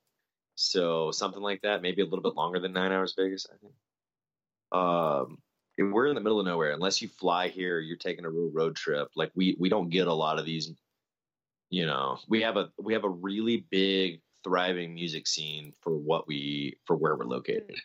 So 0.56 1.12
something 1.12 1.42
like 1.42 1.62
that, 1.62 1.82
maybe 1.82 2.02
a 2.02 2.06
little 2.06 2.24
bit 2.24 2.36
longer 2.36 2.60
than 2.60 2.74
nine 2.74 2.92
hours 2.92 3.14
Vegas, 3.18 3.48
I 3.54 3.58
think. 3.60 3.74
Um, 4.72 5.38
and 5.78 5.94
we're 5.94 6.08
in 6.08 6.16
the 6.16 6.22
middle 6.22 6.40
of 6.40 6.46
nowhere. 6.46 6.72
Unless 6.72 7.02
you 7.02 7.08
fly 7.08 7.50
here, 7.50 7.80
you're 7.80 7.98
taking 7.98 8.26
a 8.26 8.30
real 8.30 8.50
road 8.52 8.76
trip. 8.76 9.10
Like 9.16 9.32
we 9.36 9.56
we 9.60 9.70
don't 9.70 9.90
get 9.90 10.08
a 10.08 10.14
lot 10.14 10.40
of 10.40 10.46
these. 10.46 10.72
You 11.70 11.86
know, 11.86 12.18
we 12.28 12.42
have 12.42 12.58
a 12.58 12.72
we 12.78 12.94
have 12.94 13.04
a 13.04 13.10
really 13.10 13.66
big 13.70 14.22
thriving 14.44 14.94
music 14.94 15.28
scene 15.28 15.74
for 15.82 15.98
what 15.98 16.28
we 16.28 16.78
for 16.86 16.96
where 16.96 17.16
we're 17.16 17.26
located. 17.26 17.76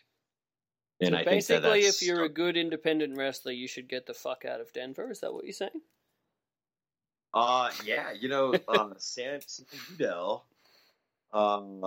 And 1.01 1.09
so 1.09 1.15
I 1.15 1.23
think 1.25 1.45
that 1.47 1.61
basically, 1.61 1.83
that's, 1.83 2.01
if 2.01 2.07
you're 2.07 2.23
a 2.23 2.29
good 2.29 2.55
independent 2.55 3.17
wrestler, 3.17 3.51
you 3.51 3.67
should 3.67 3.89
get 3.89 4.05
the 4.05 4.13
fuck 4.13 4.45
out 4.45 4.61
of 4.61 4.71
Denver. 4.71 5.11
Is 5.11 5.19
that 5.19 5.33
what 5.33 5.43
you're 5.43 5.53
saying? 5.53 5.81
Uh, 7.33 7.71
yeah, 7.83 8.13
you 8.13 8.29
know, 8.29 8.53
uh, 8.67 8.91
Sam, 8.97 9.41
Sam 9.45 9.65
Udell, 9.91 10.45
um, 11.33 11.83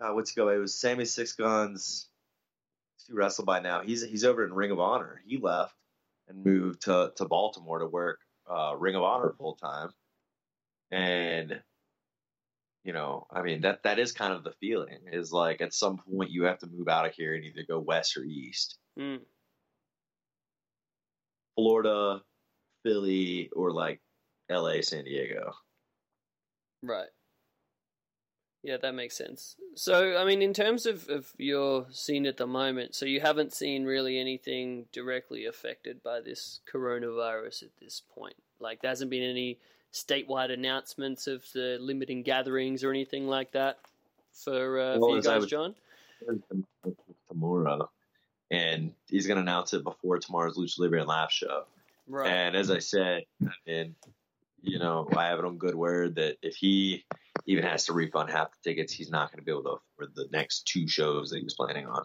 uh, 0.00 0.12
what's 0.12 0.30
he 0.30 0.36
go? 0.36 0.48
It 0.48 0.58
was 0.58 0.74
Sammy 0.74 1.04
Six 1.04 1.32
Guns. 1.32 2.08
He 3.06 3.12
wrestled 3.12 3.46
by 3.46 3.60
now. 3.60 3.82
He's 3.82 4.02
he's 4.02 4.24
over 4.24 4.44
in 4.44 4.52
Ring 4.52 4.70
of 4.70 4.80
Honor. 4.80 5.20
He 5.26 5.38
left 5.38 5.74
and 6.28 6.44
moved 6.44 6.82
to 6.82 7.12
to 7.16 7.26
Baltimore 7.26 7.80
to 7.80 7.86
work 7.86 8.20
uh, 8.50 8.74
Ring 8.78 8.94
of 8.94 9.02
Honor 9.02 9.34
full 9.36 9.56
time. 9.56 9.90
And 10.90 11.60
you 12.84 12.92
know, 12.92 13.26
I 13.30 13.42
mean 13.42 13.62
that 13.62 13.82
that 13.84 13.98
is 13.98 14.12
kind 14.12 14.32
of 14.32 14.44
the 14.44 14.52
feeling. 14.60 14.98
Is 15.12 15.32
like 15.32 15.60
at 15.60 15.74
some 15.74 15.98
point 15.98 16.30
you 16.30 16.44
have 16.44 16.58
to 16.60 16.66
move 16.66 16.88
out 16.88 17.06
of 17.06 17.14
here 17.14 17.34
and 17.34 17.44
either 17.44 17.64
go 17.66 17.78
west 17.78 18.16
or 18.16 18.24
east. 18.24 18.78
Hmm. 18.98 19.16
Florida, 21.56 22.20
Philly, 22.82 23.48
or 23.54 23.70
like 23.70 24.00
L.A., 24.50 24.82
San 24.82 25.04
Diego. 25.04 25.52
Right. 26.82 27.08
Yeah, 28.64 28.78
that 28.78 28.94
makes 28.94 29.14
sense. 29.14 29.56
So, 29.74 30.16
I 30.16 30.24
mean, 30.24 30.40
in 30.40 30.54
terms 30.54 30.86
of, 30.86 31.06
of 31.10 31.30
your 31.36 31.86
scene 31.90 32.24
at 32.24 32.38
the 32.38 32.46
moment, 32.46 32.94
so 32.94 33.04
you 33.04 33.20
haven't 33.20 33.52
seen 33.52 33.84
really 33.84 34.18
anything 34.18 34.86
directly 34.90 35.44
affected 35.44 36.02
by 36.02 36.22
this 36.22 36.60
coronavirus 36.72 37.64
at 37.64 37.76
this 37.78 38.00
point. 38.14 38.36
Like, 38.60 38.80
there 38.80 38.90
hasn't 38.90 39.10
been 39.10 39.22
any 39.22 39.58
statewide 39.92 40.50
announcements 40.50 41.26
of 41.26 41.44
the 41.52 41.76
limiting 41.78 42.22
gatherings 42.22 42.82
or 42.82 42.90
anything 42.90 43.28
like 43.28 43.52
that 43.52 43.78
for, 44.32 44.80
uh, 44.80 44.98
Well, 44.98 45.10
for 45.10 45.16
you 45.16 45.22
guys, 45.22 45.42
was- 45.42 45.50
John? 45.50 45.74
tomorrow, 47.28 47.90
and 48.50 48.94
he's 49.10 49.26
going 49.26 49.36
to 49.36 49.42
announce 49.42 49.74
it 49.74 49.84
before 49.84 50.18
tomorrow's 50.18 50.56
Lucha 50.56 50.78
Libre 50.78 51.00
and 51.00 51.08
Laugh 51.08 51.30
show. 51.30 51.64
Right. 52.08 52.30
And 52.30 52.56
as 52.56 52.70
I 52.70 52.78
said, 52.78 53.24
and 53.66 53.94
you 54.64 54.78
know, 54.78 55.08
I 55.16 55.26
have 55.26 55.38
it 55.38 55.44
on 55.44 55.58
good 55.58 55.74
word 55.74 56.16
that 56.16 56.38
if 56.42 56.56
he 56.56 57.04
even 57.46 57.64
has 57.64 57.86
to 57.86 57.92
refund 57.92 58.30
half 58.30 58.48
the 58.50 58.70
tickets, 58.70 58.92
he's 58.92 59.10
not 59.10 59.30
going 59.30 59.38
to 59.38 59.44
be 59.44 59.52
able 59.52 59.64
to 59.64 59.76
for 59.96 60.06
the 60.06 60.26
next 60.32 60.66
two 60.66 60.88
shows 60.88 61.30
that 61.30 61.38
he 61.38 61.44
was 61.44 61.54
planning 61.54 61.86
on. 61.86 62.02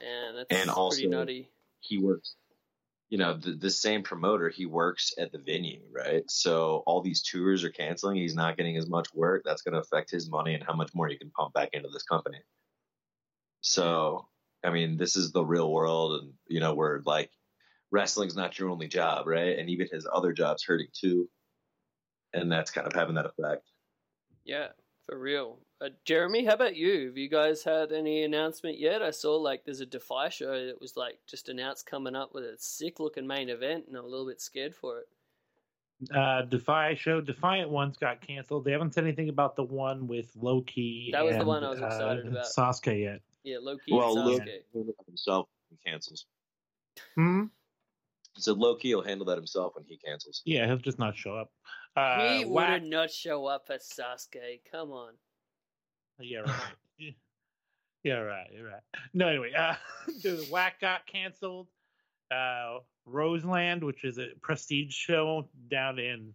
Man, 0.00 0.34
that's 0.36 0.60
and 0.60 0.70
also- 0.70 0.96
pretty 0.96 1.08
nutty. 1.08 1.48
He 1.80 1.98
works, 1.98 2.36
you 3.10 3.18
know, 3.18 3.36
the, 3.36 3.54
the 3.54 3.70
same 3.70 4.04
promoter. 4.04 4.48
He 4.48 4.66
works 4.66 5.12
at 5.18 5.32
the 5.32 5.38
venue, 5.38 5.80
right? 5.90 6.22
So 6.30 6.84
all 6.86 7.00
these 7.00 7.22
tours 7.22 7.64
are 7.64 7.70
canceling. 7.70 8.16
He's 8.16 8.36
not 8.36 8.56
getting 8.56 8.76
as 8.76 8.88
much 8.88 9.12
work. 9.12 9.42
That's 9.44 9.62
going 9.62 9.74
to 9.74 9.80
affect 9.80 10.08
his 10.08 10.30
money 10.30 10.54
and 10.54 10.62
how 10.62 10.74
much 10.74 10.94
more 10.94 11.08
he 11.08 11.18
can 11.18 11.30
pump 11.30 11.54
back 11.54 11.70
into 11.72 11.88
this 11.88 12.04
company. 12.04 12.38
So, 13.62 14.28
I 14.62 14.70
mean, 14.70 14.96
this 14.96 15.16
is 15.16 15.32
the 15.32 15.44
real 15.44 15.72
world, 15.72 16.22
and 16.22 16.34
you 16.46 16.60
know, 16.60 16.74
we're 16.74 17.00
like 17.04 17.30
wrestling's 17.90 18.36
not 18.36 18.58
your 18.58 18.70
only 18.70 18.88
job, 18.88 19.26
right? 19.26 19.58
And 19.58 19.68
even 19.68 19.88
his 19.90 20.06
other 20.10 20.32
jobs 20.32 20.64
hurting 20.64 20.88
too, 20.92 21.28
and 22.34 22.50
that's 22.50 22.70
kind 22.70 22.86
of 22.86 22.92
having 22.92 23.14
that 23.14 23.26
effect. 23.26 23.70
Yeah, 24.44 24.68
for 25.04 25.18
real. 25.18 25.58
Uh, 25.80 25.88
Jeremy, 26.04 26.44
how 26.44 26.54
about 26.54 26.76
you? 26.76 27.06
Have 27.06 27.16
you 27.16 27.28
guys 27.28 27.64
had 27.64 27.92
any 27.92 28.22
announcement 28.24 28.78
yet? 28.78 29.02
I 29.02 29.10
saw 29.10 29.36
like 29.36 29.64
there's 29.64 29.80
a 29.80 29.86
Defy 29.86 30.28
show 30.28 30.66
that 30.66 30.80
was 30.80 30.96
like 30.96 31.18
just 31.26 31.48
announced 31.48 31.86
coming 31.86 32.14
up 32.14 32.34
with 32.34 32.44
a 32.44 32.56
sick 32.58 33.00
looking 33.00 33.26
main 33.26 33.48
event, 33.48 33.84
and 33.88 33.96
I'm 33.96 34.04
a 34.04 34.08
little 34.08 34.26
bit 34.26 34.40
scared 34.40 34.74
for 34.74 35.00
it. 35.00 35.06
Uh, 36.14 36.42
Defy 36.42 36.94
show 36.94 37.20
Defiant 37.20 37.70
ones 37.70 37.96
got 37.96 38.20
canceled. 38.20 38.64
They 38.64 38.72
haven't 38.72 38.94
said 38.94 39.04
anything 39.04 39.28
about 39.28 39.56
the 39.56 39.64
one 39.64 40.06
with 40.06 40.30
Loki. 40.36 41.10
That 41.12 41.24
was 41.24 41.36
the 41.36 41.44
one 41.44 41.64
I 41.64 41.70
was 41.70 41.80
uh, 41.80 41.86
excited 41.86 42.26
about. 42.26 42.46
Sasuke 42.46 43.00
yet? 43.00 43.20
Yeah, 43.44 43.58
Loki 43.60 43.92
well, 43.92 44.16
and 44.16 44.26
Loki 44.26 44.44
Sasuke. 44.44 44.62
will 44.72 44.94
himself 45.06 45.48
he 45.70 45.90
cancels. 45.90 46.26
Hmm. 47.14 47.44
He 48.34 48.42
said 48.42 48.56
Loki 48.56 48.94
will 48.94 49.02
handle 49.02 49.26
that 49.26 49.36
himself 49.36 49.74
when 49.74 49.84
he 49.86 49.98
cancels. 49.98 50.42
Yeah, 50.44 50.66
he'll 50.66 50.76
just 50.76 50.98
not 50.98 51.16
show 51.16 51.36
up. 51.36 51.50
Uh, 51.94 52.18
he 52.38 52.44
would 52.44 52.54
Whack- 52.54 52.68
have 52.70 52.82
not 52.84 53.10
show 53.10 53.46
up 53.46 53.66
at 53.70 53.80
Sasuke. 53.80 54.60
Come 54.70 54.92
on. 54.92 55.12
Yeah, 56.18 56.40
right. 56.40 56.54
Yeah. 58.04 58.14
right. 58.14 58.48
You're 58.52 58.66
right. 58.66 58.82
No, 59.14 59.28
anyway, 59.28 59.52
uh, 59.56 59.74
the 60.22 60.46
Whack 60.50 60.80
got 60.80 61.06
canceled. 61.06 61.68
Uh, 62.34 62.78
Roseland, 63.04 63.84
which 63.84 64.04
is 64.04 64.18
a 64.18 64.28
prestige 64.40 64.92
show 64.92 65.48
down 65.70 65.98
in 65.98 66.34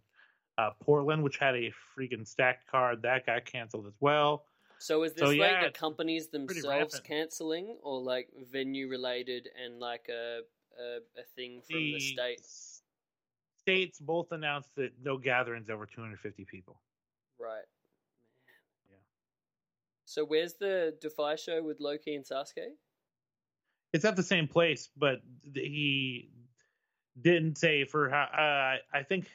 uh, 0.56 0.70
Portland, 0.82 1.22
which 1.22 1.38
had 1.38 1.54
a 1.54 1.72
freaking 1.96 2.26
stacked 2.26 2.70
card, 2.70 3.02
that 3.02 3.26
got 3.26 3.44
canceled 3.44 3.86
as 3.86 3.94
well. 4.00 4.44
So 4.78 5.02
is 5.02 5.12
this 5.12 5.22
So, 5.22 5.28
like 5.28 5.38
yeah, 5.38 5.64
the 5.64 5.70
companies 5.70 6.28
themselves 6.28 7.00
canceling, 7.00 7.76
or 7.82 8.00
like 8.00 8.28
venue 8.50 8.88
related 8.88 9.48
and 9.62 9.78
like 9.80 10.08
a 10.08 10.40
a, 10.80 10.98
a 11.20 11.24
thing 11.34 11.60
from 11.68 11.80
the, 11.80 12.00
states? 12.00 12.67
States 13.68 13.98
both 13.98 14.32
announced 14.32 14.74
that 14.76 14.92
no 15.04 15.18
gatherings 15.18 15.68
over 15.68 15.84
250 15.84 16.46
people. 16.46 16.80
Right. 17.38 17.52
Man. 18.46 18.88
Yeah. 18.88 18.96
So 20.06 20.24
where's 20.24 20.54
the 20.54 20.94
Defy 21.02 21.36
show 21.36 21.62
with 21.62 21.78
Loki 21.78 22.14
and 22.14 22.24
Sasuke? 22.24 22.72
It's 23.92 24.06
at 24.06 24.16
the 24.16 24.22
same 24.22 24.48
place, 24.48 24.88
but 24.96 25.20
he 25.52 26.30
didn't 27.20 27.58
say 27.58 27.84
for 27.84 28.08
how. 28.08 28.22
Uh, 28.22 28.96
I 28.96 29.02
think 29.02 29.28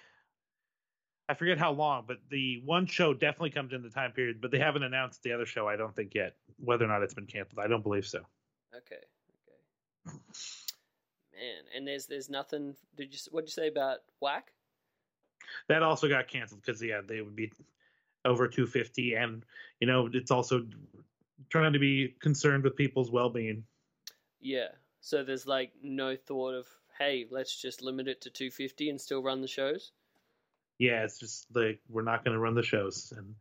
I 1.30 1.36
forget 1.36 1.60
how 1.60 1.74
long, 1.74 2.06
but 2.08 2.18
the 2.32 2.60
one 2.66 2.88
show 2.88 3.14
definitely 3.14 3.52
comes 3.52 3.72
in 3.72 3.84
the 3.84 3.92
time 3.92 4.14
period. 4.14 4.42
But 4.42 4.50
they 4.50 4.58
haven't 4.58 4.82
announced 4.82 5.22
the 5.22 5.34
other 5.34 5.46
show. 5.46 5.68
I 5.68 5.76
don't 5.76 5.96
think 5.96 6.16
yet 6.16 6.34
whether 6.58 6.86
or 6.86 6.88
not 6.88 7.04
it's 7.04 7.14
been 7.14 7.28
canceled. 7.28 7.60
I 7.64 7.68
don't 7.68 7.84
believe 7.84 8.08
so. 8.08 8.22
Okay. 8.76 8.96
Okay. 10.08 10.18
Man, 11.36 11.64
and 11.76 11.88
there's 11.88 12.06
there's 12.06 12.30
nothing. 12.30 12.76
Did 12.96 13.14
you 13.14 13.20
what 13.32 13.42
did 13.42 13.50
you 13.50 13.64
say 13.64 13.68
about 13.68 14.00
Whack? 14.20 14.52
That 15.68 15.84
also 15.84 16.08
got 16.08 16.28
canceled 16.28 16.62
because 16.66 16.82
yeah, 16.82 17.02
they 17.06 17.22
would 17.22 17.36
be 17.36 17.52
over 18.26 18.48
250, 18.48 19.16
and 19.16 19.44
you 19.80 19.88
know 19.88 20.10
it's 20.14 20.32
also 20.32 20.66
trying 21.50 21.74
to 21.74 21.80
be 21.80 22.16
concerned 22.20 22.64
with 22.64 22.76
people's 22.76 23.12
well-being. 23.12 23.64
Yeah. 24.40 24.70
So 25.02 25.24
there's 25.24 25.46
like 25.46 25.72
no 25.82 26.16
thought 26.16 26.54
of 26.54 26.68
hey, 26.98 27.26
let's 27.30 27.60
just 27.60 27.82
limit 27.82 28.08
it 28.08 28.22
to 28.22 28.30
250 28.30 28.90
and 28.90 29.02
still 29.02 29.24
run 29.24 29.42
the 29.42 29.48
shows. 29.48 29.92
Yeah, 30.78 31.04
it's 31.04 31.20
just 31.20 31.48
like 31.54 31.80
we're 31.90 32.04
not 32.04 32.24
going 32.24 32.34
to 32.34 32.40
run 32.40 32.56
the 32.56 32.64
shows, 32.64 33.14
and 33.16 33.36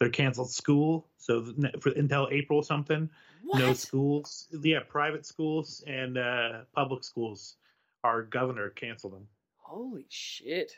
they're 0.00 0.08
canceled 0.08 0.50
school. 0.50 1.06
So 1.18 1.54
for 1.80 1.90
until 1.90 2.26
April 2.32 2.62
something, 2.62 3.08
What? 3.44 3.58
no 3.60 3.72
schools. 3.74 4.48
Yeah, 4.62 4.80
private 4.88 5.24
schools 5.26 5.84
and 5.86 6.18
uh, 6.18 6.62
public 6.74 7.04
schools. 7.04 7.56
Our 8.02 8.22
governor 8.22 8.70
canceled 8.70 9.12
them. 9.12 9.28
Holy 9.58 10.06
shit. 10.08 10.72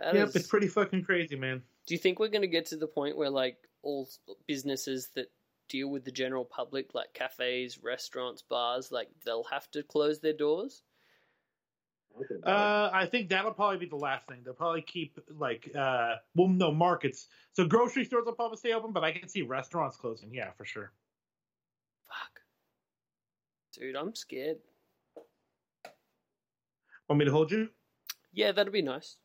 That 0.00 0.14
yep, 0.14 0.28
is- 0.28 0.36
it's 0.36 0.46
pretty 0.46 0.68
fucking 0.68 1.02
crazy, 1.02 1.36
man. 1.36 1.62
Do 1.86 1.94
you 1.94 1.98
think 1.98 2.18
we're 2.18 2.28
going 2.28 2.42
to 2.42 2.48
get 2.48 2.66
to 2.66 2.76
the 2.76 2.86
point 2.86 3.16
where 3.16 3.30
like 3.30 3.58
all 3.82 4.08
businesses 4.46 5.08
that 5.14 5.30
deal 5.68 5.88
with 5.88 6.04
the 6.04 6.10
general 6.12 6.44
public, 6.44 6.94
like 6.94 7.12
cafes, 7.12 7.78
restaurants, 7.82 8.42
bars, 8.42 8.90
like 8.92 9.08
they'll 9.24 9.44
have 9.44 9.68
to 9.72 9.82
close 9.82 10.20
their 10.20 10.32
doors? 10.32 10.82
Uh, 12.44 12.90
I 12.92 13.06
think 13.06 13.28
that'll 13.28 13.52
probably 13.52 13.78
be 13.78 13.86
the 13.86 13.96
last 13.96 14.26
thing. 14.26 14.40
They'll 14.44 14.54
probably 14.54 14.82
keep 14.82 15.18
like, 15.38 15.70
uh, 15.74 16.14
well, 16.34 16.48
no 16.48 16.72
markets. 16.72 17.28
So 17.52 17.66
grocery 17.66 18.04
stores 18.04 18.24
will 18.26 18.32
probably 18.34 18.56
stay 18.56 18.72
open, 18.72 18.92
but 18.92 19.04
I 19.04 19.12
can 19.12 19.28
see 19.28 19.42
restaurants 19.42 19.96
closing. 19.96 20.32
Yeah, 20.32 20.50
for 20.56 20.64
sure. 20.64 20.92
Fuck. 22.08 22.40
Dude, 23.72 23.96
I'm 23.96 24.14
scared. 24.14 24.58
Want 27.08 27.18
me 27.18 27.24
to 27.26 27.30
hold 27.32 27.50
you? 27.52 27.68
Yeah, 28.32 28.52
that'd 28.52 28.72
be 28.72 28.82
nice. 28.82 29.16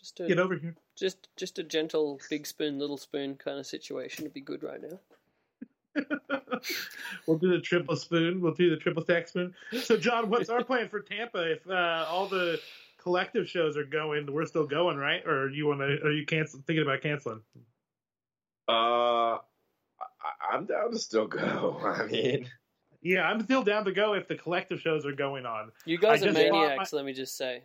Just 0.00 0.20
a 0.20 0.26
Get 0.26 0.38
over 0.38 0.56
here. 0.56 0.74
just 0.96 1.28
just 1.36 1.58
a 1.58 1.62
gentle 1.62 2.20
big 2.28 2.46
spoon, 2.46 2.78
little 2.78 2.96
spoon 2.98 3.36
kind 3.36 3.58
of 3.58 3.66
situation 3.66 4.24
would 4.24 4.34
be 4.34 4.40
good 4.40 4.62
right 4.62 4.82
now. 4.82 4.98
we'll 7.26 7.38
do 7.38 7.50
the 7.50 7.60
triple 7.60 7.96
spoon. 7.96 8.40
We'll 8.40 8.54
do 8.54 8.70
the 8.70 8.76
triple 8.76 9.02
stack 9.02 9.28
spoon. 9.28 9.54
So, 9.82 9.96
John, 9.96 10.30
what's 10.30 10.48
our 10.50 10.64
plan 10.64 10.88
for 10.88 11.00
Tampa 11.00 11.52
if 11.52 11.68
uh, 11.68 12.06
all 12.08 12.26
the 12.26 12.60
collective 12.98 13.48
shows 13.48 13.76
are 13.76 13.84
going? 13.84 14.32
We're 14.32 14.46
still 14.46 14.66
going, 14.66 14.96
right? 14.96 15.26
Or 15.26 15.48
you 15.48 15.66
want 15.66 15.80
to? 15.80 16.06
Are 16.06 16.12
you 16.12 16.26
cancel 16.26 16.60
thinking 16.66 16.84
about 16.84 17.02
canceling? 17.02 17.40
Uh, 18.68 18.72
I, 19.32 19.38
I'm 20.52 20.66
down 20.66 20.92
to 20.92 20.98
still 20.98 21.26
go. 21.26 21.80
I 21.84 22.06
mean, 22.06 22.48
Yeah, 23.02 23.22
I'm 23.22 23.42
still 23.42 23.62
down 23.62 23.84
to 23.84 23.92
go 23.92 24.14
if 24.14 24.28
the 24.28 24.36
collective 24.36 24.80
shows 24.80 25.04
are 25.04 25.12
going 25.12 25.44
on. 25.44 25.72
You 25.84 25.98
guys 25.98 26.22
I 26.22 26.26
are 26.26 26.32
just 26.32 26.50
bought 26.50 26.68
maniacs, 26.68 26.92
let 26.92 27.04
me 27.04 27.12
just 27.12 27.36
say. 27.36 27.64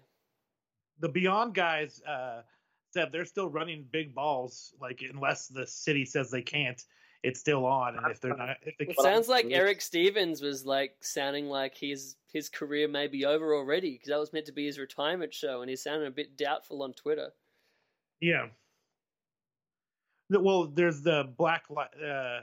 The 1.00 1.10
Beyond 1.10 1.54
guys 1.54 2.02
uh, 2.08 2.42
said 2.92 3.10
they're 3.12 3.26
still 3.26 3.48
running 3.48 3.86
big 3.92 4.16
balls. 4.16 4.74
Like 4.82 5.04
unless 5.08 5.48
the 5.48 5.68
city 5.68 6.06
says 6.06 6.32
they 6.32 6.42
can't, 6.42 6.84
it's 7.28 7.40
still 7.42 7.66
on. 7.66 7.98
And 7.98 8.10
if 8.10 8.22
they're 8.22 8.36
not, 8.36 8.58
if 8.62 8.78
they 8.78 8.86
It 8.86 9.00
sounds 9.02 9.28
like 9.28 9.48
Eric 9.50 9.82
Stevens 9.82 10.42
was 10.42 10.66
like 10.66 10.96
sounding 11.02 11.48
like 11.48 11.76
his 11.76 12.16
his 12.32 12.48
career 12.48 12.88
may 12.88 13.08
be 13.08 13.26
over 13.26 13.54
already 13.54 13.92
because 13.92 14.10
that 14.10 14.20
was 14.20 14.32
meant 14.32 14.46
to 14.46 14.54
be 14.54 14.66
his 14.66 14.80
retirement 14.80 15.34
show, 15.34 15.62
and 15.62 15.70
he 15.70 15.76
sounded 15.76 16.08
a 16.08 16.12
bit 16.12 16.38
doubtful 16.38 16.82
on 16.84 16.94
Twitter. 16.94 17.34
Yeah. 18.22 18.48
Well, 20.30 20.68
there's 20.68 21.02
the 21.02 21.30
black. 21.38 21.64
Uh, 21.70 22.42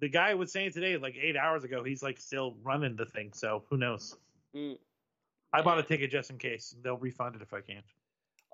the 0.00 0.08
guy 0.08 0.34
was 0.34 0.52
saying 0.52 0.72
today, 0.72 0.96
like 0.96 1.16
eight 1.20 1.36
hours 1.36 1.64
ago, 1.64 1.82
he's 1.82 2.02
like 2.02 2.18
still 2.18 2.56
running 2.62 2.96
the 2.96 3.06
thing. 3.06 3.32
So 3.32 3.64
who 3.68 3.76
knows? 3.76 4.16
Mm. 4.54 4.78
I 5.52 5.62
bought 5.62 5.78
a 5.78 5.82
ticket 5.82 6.10
just 6.10 6.30
in 6.30 6.38
case. 6.38 6.74
They'll 6.82 6.96
refund 6.96 7.36
it 7.36 7.42
if 7.42 7.52
I 7.52 7.60
can't. 7.60 7.84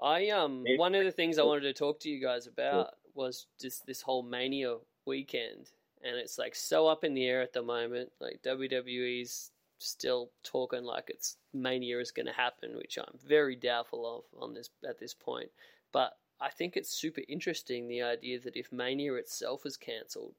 I 0.02 0.30
um 0.30 0.64
one 0.76 0.94
of 0.94 1.04
the 1.04 1.12
things 1.12 1.38
I 1.38 1.42
wanted 1.42 1.62
to 1.62 1.74
talk 1.74 2.00
to 2.00 2.08
you 2.08 2.22
guys 2.22 2.46
about 2.46 2.94
was 3.14 3.46
just 3.60 3.84
this 3.86 4.00
whole 4.00 4.22
Mania 4.22 4.76
weekend, 5.06 5.70
and 6.02 6.16
it's 6.16 6.38
like 6.38 6.54
so 6.54 6.86
up 6.86 7.04
in 7.04 7.14
the 7.14 7.26
air 7.26 7.42
at 7.42 7.52
the 7.52 7.62
moment. 7.62 8.10
Like 8.20 8.42
WWE's 8.42 9.50
still 9.78 10.30
talking 10.42 10.84
like 10.84 11.04
it's 11.08 11.36
Mania 11.54 11.98
is 11.98 12.10
going 12.10 12.26
to 12.26 12.32
happen, 12.32 12.76
which 12.76 12.98
I'm 12.98 13.18
very 13.26 13.56
doubtful 13.56 14.18
of 14.18 14.42
on 14.42 14.54
this 14.54 14.70
at 14.88 14.98
this 14.98 15.14
point. 15.14 15.50
But 15.92 16.16
I 16.40 16.50
think 16.50 16.76
it's 16.76 16.90
super 16.90 17.22
interesting 17.28 17.88
the 17.88 18.02
idea 18.02 18.40
that 18.40 18.56
if 18.56 18.72
Mania 18.72 19.14
itself 19.14 19.66
is 19.66 19.76
cancelled, 19.76 20.34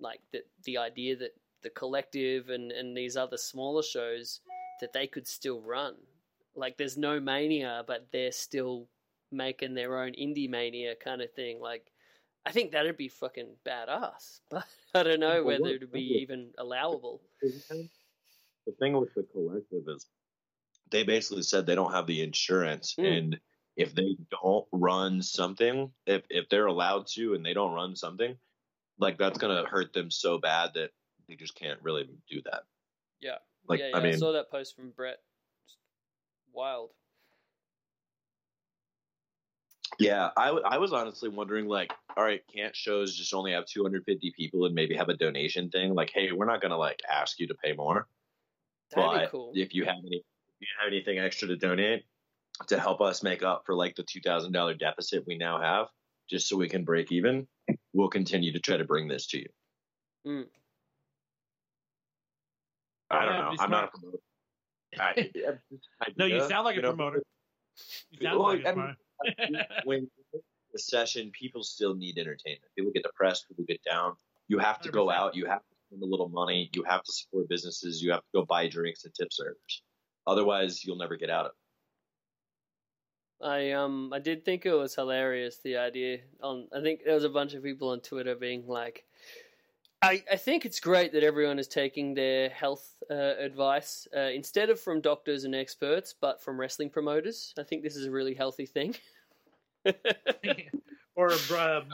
like 0.00 0.20
that 0.32 0.46
the 0.64 0.78
idea 0.78 1.16
that 1.16 1.34
the 1.62 1.70
collective 1.70 2.50
and 2.50 2.72
and 2.72 2.96
these 2.96 3.16
other 3.16 3.36
smaller 3.36 3.82
shows 3.82 4.40
that 4.80 4.92
they 4.92 5.06
could 5.06 5.26
still 5.26 5.60
run 5.60 5.94
like 6.54 6.76
there's 6.76 6.98
no 6.98 7.20
mania 7.20 7.84
but 7.86 8.06
they're 8.12 8.32
still 8.32 8.86
making 9.30 9.74
their 9.74 9.98
own 9.98 10.12
indie 10.12 10.50
mania 10.50 10.94
kind 10.94 11.22
of 11.22 11.32
thing 11.32 11.60
like 11.60 11.91
i 12.46 12.52
think 12.52 12.72
that'd 12.72 12.96
be 12.96 13.08
fucking 13.08 13.48
badass 13.66 14.40
but 14.50 14.64
i 14.94 15.02
don't 15.02 15.20
know 15.20 15.42
whether 15.44 15.66
it'd 15.66 15.92
be 15.92 16.18
even 16.22 16.50
allowable. 16.58 17.20
the 17.40 18.72
thing 18.78 18.92
with 18.94 19.12
the 19.14 19.22
collective 19.32 19.88
is 19.88 20.06
they 20.90 21.02
basically 21.04 21.42
said 21.42 21.66
they 21.66 21.74
don't 21.74 21.92
have 21.92 22.06
the 22.06 22.22
insurance 22.22 22.94
Mm. 22.98 23.18
and 23.18 23.40
if 23.76 23.94
they 23.94 24.16
don't 24.30 24.66
run 24.72 25.22
something 25.22 25.90
if 26.06 26.22
if 26.28 26.48
they're 26.50 26.66
allowed 26.66 27.06
to 27.08 27.34
and 27.34 27.44
they 27.44 27.54
don't 27.54 27.72
run 27.72 27.96
something 27.96 28.36
like 28.98 29.16
that's 29.18 29.38
gonna 29.38 29.64
hurt 29.66 29.92
them 29.94 30.10
so 30.10 30.38
bad 30.38 30.74
that 30.74 30.90
they 31.28 31.34
just 31.36 31.54
can't 31.54 31.80
really 31.82 32.08
do 32.28 32.42
that. 32.44 32.64
Yeah. 33.20 33.38
Like 33.68 33.80
yeah, 33.80 33.88
yeah 33.92 33.96
i 33.96 34.02
mean 34.02 34.18
saw 34.18 34.32
that 34.32 34.50
post 34.50 34.76
from 34.76 34.90
brett 34.90 35.18
Just 35.64 35.78
wild 36.52 36.90
yeah 39.98 40.30
I, 40.36 40.46
w- 40.46 40.64
I 40.64 40.78
was 40.78 40.92
honestly 40.92 41.28
wondering 41.28 41.66
like 41.66 41.92
all 42.16 42.24
right 42.24 42.40
can't 42.54 42.74
shows 42.74 43.14
just 43.14 43.34
only 43.34 43.52
have 43.52 43.66
250 43.66 44.32
people 44.36 44.64
and 44.66 44.74
maybe 44.74 44.94
have 44.96 45.08
a 45.08 45.16
donation 45.16 45.70
thing 45.70 45.94
like 45.94 46.10
hey 46.14 46.32
we're 46.32 46.46
not 46.46 46.60
gonna 46.62 46.76
like 46.78 47.00
ask 47.10 47.38
you 47.38 47.46
to 47.48 47.54
pay 47.54 47.72
more 47.74 48.08
that'd 48.90 49.10
but 49.10 49.20
be 49.26 49.30
cool 49.30 49.52
if 49.54 49.74
you 49.74 49.84
have 49.84 49.96
any 50.06 50.16
if 50.16 50.60
you 50.60 50.66
have 50.80 50.88
anything 50.88 51.18
extra 51.18 51.48
to 51.48 51.56
donate 51.56 52.04
to 52.68 52.78
help 52.78 53.00
us 53.00 53.22
make 53.22 53.42
up 53.42 53.62
for 53.66 53.74
like 53.74 53.96
the 53.96 54.02
two 54.02 54.20
thousand 54.20 54.52
dollar 54.52 54.74
deficit 54.74 55.24
we 55.26 55.36
now 55.38 55.60
have, 55.60 55.88
just 56.28 56.48
so 56.48 56.56
we 56.56 56.68
can 56.68 56.84
break 56.84 57.10
even, 57.10 57.48
we'll 57.94 58.10
continue 58.10 58.52
to 58.52 58.60
try 58.60 58.76
to 58.76 58.84
bring 58.84 59.08
this 59.08 59.26
to 59.28 59.38
you. 59.38 59.48
Mm. 60.26 60.46
I 63.10 63.24
don't 63.24 63.34
Yeah, 63.34 63.40
know. 63.40 63.56
I'm 63.58 63.70
not 63.70 63.84
a 63.84 63.88
promoter. 63.88 64.18
I- 65.00 65.30
I- 66.02 66.12
No, 66.16 66.26
you 66.26 66.34
idea, 66.36 66.48
sound 66.48 66.64
like 66.66 66.76
a 66.76 66.82
know, 66.82 66.90
promoter. 66.90 67.22
You 68.10 68.18
sound 68.20 68.38
Well, 68.38 68.48
like 68.54 68.64
a 68.64 68.68
I 68.68 68.72
mean, 68.72 68.74
promoter. 68.74 68.96
when 69.84 70.08
the 70.72 70.78
session, 70.78 71.30
people 71.38 71.62
still 71.62 71.94
need 71.94 72.18
entertainment. 72.18 72.70
People 72.76 72.92
get 72.92 73.02
depressed, 73.02 73.48
people 73.48 73.64
get 73.66 73.80
down. 73.88 74.14
You 74.48 74.58
have 74.58 74.80
to 74.80 74.90
go 74.90 75.06
100%. 75.06 75.14
out. 75.14 75.34
You 75.34 75.46
have 75.46 75.60
to 75.60 75.76
spend 75.88 76.02
a 76.02 76.06
little 76.06 76.28
money. 76.28 76.70
You 76.74 76.84
have 76.84 77.02
to 77.02 77.12
support 77.12 77.48
businesses. 77.48 78.02
You 78.02 78.12
have 78.12 78.20
to 78.20 78.32
go 78.34 78.44
buy 78.44 78.68
drinks 78.68 79.04
and 79.04 79.14
tip 79.14 79.28
servers. 79.30 79.82
Otherwise, 80.26 80.84
you'll 80.84 80.98
never 80.98 81.16
get 81.16 81.30
out 81.30 81.46
of 81.46 81.52
it. 81.52 81.56
I 83.44 83.72
um 83.72 84.12
I 84.12 84.20
did 84.20 84.44
think 84.44 84.64
it 84.64 84.72
was 84.72 84.94
hilarious 84.94 85.58
the 85.58 85.76
idea 85.76 86.18
on 86.40 86.68
I 86.72 86.80
think 86.80 87.00
there 87.04 87.14
was 87.14 87.24
a 87.24 87.28
bunch 87.28 87.54
of 87.54 87.62
people 87.64 87.88
on 87.88 88.00
Twitter 88.00 88.36
being 88.36 88.68
like 88.68 89.04
I, 90.02 90.22
I 90.30 90.36
think 90.36 90.64
it's 90.66 90.80
great 90.80 91.12
that 91.12 91.22
everyone 91.22 91.60
is 91.60 91.68
taking 91.68 92.12
their 92.12 92.48
health 92.48 92.96
uh, 93.08 93.14
advice 93.14 94.08
uh, 94.16 94.20
instead 94.20 94.68
of 94.68 94.80
from 94.80 95.00
doctors 95.00 95.44
and 95.44 95.54
experts, 95.54 96.12
but 96.20 96.42
from 96.42 96.58
wrestling 96.58 96.90
promoters. 96.90 97.54
I 97.56 97.62
think 97.62 97.84
this 97.84 97.94
is 97.94 98.06
a 98.06 98.10
really 98.10 98.34
healthy 98.34 98.66
thing. 98.66 98.96
or 101.14 101.32
um, 101.56 101.84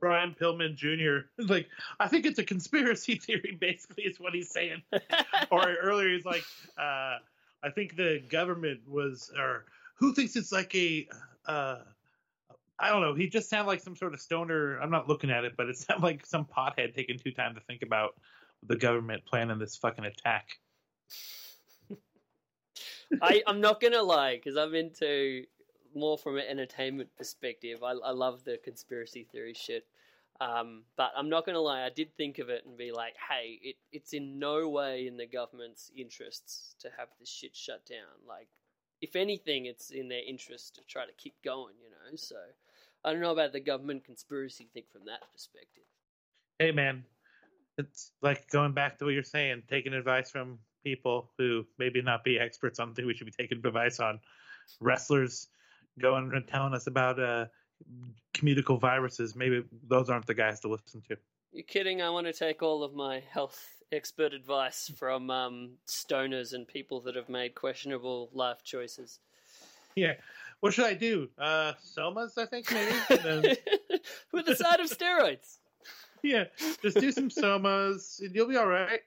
Brian 0.00 0.34
Pillman 0.34 0.74
Jr. 0.74 1.26
Like, 1.46 1.68
I 2.00 2.08
think 2.08 2.24
it's 2.24 2.38
a 2.38 2.44
conspiracy 2.44 3.16
theory. 3.26 3.58
Basically, 3.60 4.04
is 4.04 4.18
what 4.18 4.32
he's 4.32 4.50
saying. 4.50 4.80
or 5.50 5.74
earlier, 5.82 6.08
he's 6.08 6.24
like, 6.24 6.44
uh, 6.78 7.18
I 7.62 7.70
think 7.74 7.96
the 7.96 8.22
government 8.30 8.80
was, 8.88 9.30
or 9.38 9.66
who 9.96 10.14
thinks 10.14 10.36
it's 10.36 10.52
like 10.52 10.74
a, 10.74 11.06
uh, 11.46 11.78
I 12.82 12.88
don't 12.88 13.00
know. 13.00 13.14
He 13.14 13.28
just 13.28 13.48
sounded 13.48 13.68
like 13.68 13.80
some 13.80 13.94
sort 13.94 14.12
of 14.12 14.20
stoner. 14.20 14.76
I'm 14.80 14.90
not 14.90 15.08
looking 15.08 15.30
at 15.30 15.44
it, 15.44 15.52
but 15.56 15.68
it 15.68 15.76
sounded 15.78 16.02
like 16.02 16.26
some 16.26 16.44
pothead 16.44 16.94
taking 16.96 17.16
too 17.16 17.30
time 17.30 17.54
to 17.54 17.60
think 17.60 17.82
about 17.82 18.16
the 18.66 18.76
government 18.76 19.24
planning 19.24 19.58
this 19.60 19.76
fucking 19.76 20.04
attack. 20.04 20.48
I, 23.22 23.42
I'm 23.46 23.60
not 23.60 23.80
gonna 23.80 24.02
lie 24.02 24.34
because 24.34 24.56
I'm 24.56 24.74
into 24.74 25.44
more 25.94 26.18
from 26.18 26.38
an 26.38 26.44
entertainment 26.48 27.10
perspective. 27.16 27.84
I, 27.84 27.92
I 27.92 28.10
love 28.10 28.42
the 28.42 28.58
conspiracy 28.64 29.28
theory 29.30 29.54
shit, 29.54 29.86
um, 30.40 30.82
but 30.96 31.12
I'm 31.16 31.28
not 31.28 31.46
gonna 31.46 31.60
lie. 31.60 31.84
I 31.84 31.90
did 31.90 32.16
think 32.16 32.40
of 32.40 32.48
it 32.48 32.64
and 32.66 32.76
be 32.76 32.90
like, 32.90 33.14
hey, 33.30 33.60
it, 33.62 33.76
it's 33.92 34.12
in 34.12 34.40
no 34.40 34.68
way 34.68 35.06
in 35.06 35.16
the 35.16 35.26
government's 35.26 35.92
interests 35.96 36.74
to 36.80 36.88
have 36.98 37.08
this 37.20 37.28
shit 37.28 37.54
shut 37.54 37.86
down. 37.86 38.26
Like, 38.26 38.48
if 39.00 39.14
anything, 39.14 39.66
it's 39.66 39.90
in 39.90 40.08
their 40.08 40.22
interest 40.26 40.74
to 40.76 40.80
try 40.88 41.06
to 41.06 41.12
keep 41.16 41.34
going. 41.44 41.74
You 41.80 41.90
know, 41.90 42.16
so 42.16 42.36
I 43.04 43.12
don't 43.12 43.20
know 43.20 43.32
about 43.32 43.52
the 43.52 43.60
government 43.60 44.04
conspiracy 44.04 44.68
thing 44.72 44.84
from 44.92 45.02
that 45.06 45.20
perspective. 45.32 45.84
Hey, 46.58 46.70
man, 46.70 47.04
it's 47.78 48.12
like 48.22 48.48
going 48.50 48.72
back 48.72 48.98
to 48.98 49.04
what 49.04 49.14
you're 49.14 49.22
saying, 49.22 49.62
taking 49.68 49.94
advice 49.94 50.30
from 50.30 50.58
people 50.84 51.30
who 51.38 51.64
maybe 51.78 52.02
not 52.02 52.24
be 52.24 52.38
experts 52.38 52.78
on 52.78 52.94
things 52.94 53.06
we 53.06 53.14
should 53.14 53.26
be 53.26 53.32
taking 53.32 53.58
advice 53.64 54.00
on. 54.00 54.20
Wrestlers 54.80 55.48
going 56.00 56.30
and 56.34 56.46
telling 56.46 56.74
us 56.74 56.86
about 56.86 57.20
uh, 57.20 57.46
communicable 58.32 58.78
viruses. 58.78 59.34
Maybe 59.34 59.64
those 59.88 60.08
aren't 60.08 60.26
the 60.26 60.34
guys 60.34 60.60
to 60.60 60.68
listen 60.68 61.02
to. 61.08 61.16
You're 61.52 61.64
kidding? 61.64 62.00
I 62.00 62.10
want 62.10 62.26
to 62.26 62.32
take 62.32 62.62
all 62.62 62.82
of 62.82 62.94
my 62.94 63.22
health 63.30 63.82
expert 63.90 64.32
advice 64.32 64.90
from 64.96 65.30
um, 65.30 65.72
stoners 65.86 66.54
and 66.54 66.66
people 66.66 67.00
that 67.02 67.14
have 67.14 67.28
made 67.28 67.54
questionable 67.54 68.30
life 68.32 68.62
choices. 68.64 69.18
Yeah. 69.94 70.14
What 70.62 70.72
should 70.72 70.84
I 70.84 70.94
do? 70.94 71.28
Uh, 71.36 71.72
somas, 71.84 72.38
I 72.38 72.46
think 72.46 72.70
maybe. 72.70 72.94
Then- 73.24 73.56
With 74.32 74.46
the 74.46 74.54
side 74.54 74.78
of 74.78 74.88
steroids. 74.88 75.58
yeah, 76.22 76.44
just 76.80 77.00
do 77.00 77.10
some 77.10 77.30
somas, 77.30 78.20
and 78.20 78.32
you'll 78.32 78.46
be 78.46 78.56
all 78.56 78.68
right. 78.68 79.00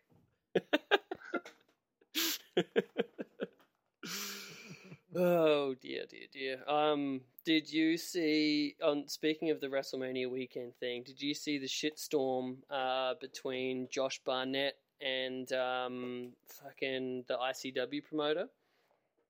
oh 5.15 5.75
dear, 5.81 6.03
dear, 6.09 6.27
dear. 6.33 6.69
Um, 6.69 7.21
did 7.45 7.71
you 7.71 7.95
see? 7.95 8.75
On 8.83 9.07
speaking 9.07 9.49
of 9.49 9.61
the 9.61 9.67
WrestleMania 9.67 10.29
weekend 10.29 10.75
thing, 10.81 11.03
did 11.05 11.21
you 11.21 11.33
see 11.33 11.57
the 11.57 11.67
shitstorm 11.67 12.57
uh, 12.69 13.13
between 13.21 13.87
Josh 13.89 14.19
Barnett 14.25 14.73
and 14.99 15.49
um, 15.53 16.33
fucking 16.49 17.23
the 17.29 17.37
ICW 17.37 18.03
promoter? 18.03 18.49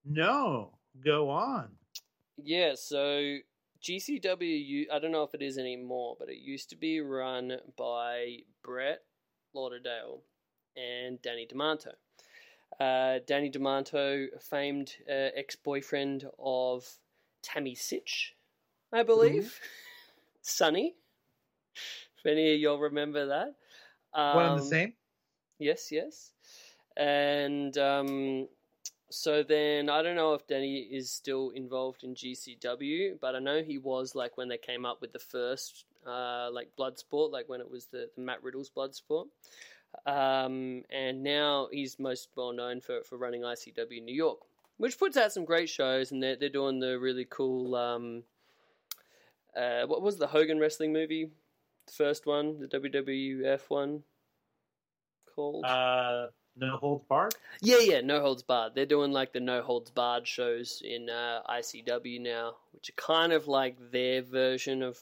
No, 0.03 0.71
go 1.03 1.30
on. 1.30 1.69
Yeah, 2.38 2.73
so 2.75 3.38
GCW, 3.81 4.86
I 4.91 4.99
don't 4.99 5.11
know 5.11 5.23
if 5.23 5.33
it 5.33 5.41
is 5.41 5.57
anymore, 5.57 6.15
but 6.19 6.29
it 6.29 6.38
used 6.38 6.69
to 6.71 6.75
be 6.75 6.99
run 7.01 7.57
by 7.77 8.38
Brett 8.63 9.01
Lauderdale 9.53 10.21
and 10.75 11.21
Danny 11.21 11.47
DeManto. 11.47 11.93
Uh, 12.79 13.19
Danny 13.25 13.49
DeManto, 13.49 14.27
a 14.36 14.39
famed 14.39 14.95
uh, 15.07 15.31
ex 15.36 15.55
boyfriend 15.55 16.25
of 16.39 16.86
Tammy 17.41 17.75
Sytch, 17.75 18.31
I 18.91 19.03
believe. 19.03 19.59
Sunny. 20.41 20.95
If 22.17 22.25
any 22.25 22.55
of 22.55 22.59
y'all 22.59 22.79
remember 22.79 23.27
that. 23.27 23.55
Um, 24.13 24.36
One 24.36 24.45
and 24.51 24.59
the 24.59 24.65
same. 24.65 24.93
Yes, 25.59 25.91
yes. 25.91 26.31
And 26.97 27.77
um, 27.77 28.47
so 29.16 29.43
then 29.43 29.89
I 29.89 30.01
don't 30.01 30.18
know 30.18 30.34
if 30.34 30.45
Danny 30.45 30.80
is 30.80 31.09
still 31.09 31.51
involved 31.51 32.03
in 32.03 32.16
GCW, 32.16 33.18
but 33.22 33.34
I 33.34 33.39
know 33.39 33.63
he 33.63 33.78
was 33.78 34.13
like 34.13 34.36
when 34.36 34.49
they 34.49 34.57
came 34.57 34.86
up 34.86 34.99
with 34.99 35.13
the 35.13 35.20
first 35.20 35.86
uh, 36.05 36.49
like 36.51 36.72
Bloodsport, 36.78 37.32
like 37.32 37.47
when 37.47 37.61
it 37.61 37.72
was 37.72 37.86
the, 37.86 38.09
the 38.13 38.22
Matt 38.22 38.43
Riddle's 38.43 38.70
Bloodsport. 38.70 39.28
Um, 40.05 40.84
and 40.89 41.24
now 41.24 41.70
he's 41.72 41.97
most 41.97 42.28
well 42.36 42.51
known 42.51 42.82
for, 42.82 43.03
for 43.03 43.18
running 43.18 43.43
ICW 43.43 44.03
New 44.03 44.13
York, 44.13 44.39
which 44.76 44.99
puts 44.99 45.16
out 45.16 45.32
some 45.32 45.45
great 45.45 45.70
shows, 45.70 46.11
and 46.11 46.22
they're, 46.22 46.36
they're 46.36 46.49
doing 46.49 46.82
the 46.82 46.99
really 46.99 47.26
cool. 47.30 47.74
Um, 47.74 48.24
uh, 49.55 49.86
what 49.86 50.01
was 50.01 50.18
the 50.18 50.28
Hogan 50.28 50.59
wrestling 50.59 50.91
movie? 50.91 51.30
The 51.88 51.93
first 51.93 52.26
one, 52.26 52.59
the 52.59 52.68
WWF 52.68 53.61
one 53.70 54.03
called? 55.34 55.63
Uh, 55.63 56.28
no 56.58 56.78
holds 56.78 57.06
barred. 57.08 57.36
Yeah, 57.62 57.80
yeah, 57.80 58.01
No 58.01 58.22
Holds 58.22 58.43
Barred. 58.43 58.76
They're 58.76 58.86
doing 58.86 59.12
like 59.12 59.34
the 59.34 59.39
No 59.39 59.62
Holds 59.62 59.91
Barred 59.91 60.28
shows 60.28 60.82
in 60.86 61.10
uh, 61.10 61.41
ICW 61.49 62.22
now, 62.22 62.56
which 62.74 62.89
are 62.89 62.93
kind 62.93 63.34
of 63.34 63.47
like 63.47 63.78
their 63.91 64.22
version 64.22 64.84
of 64.84 64.99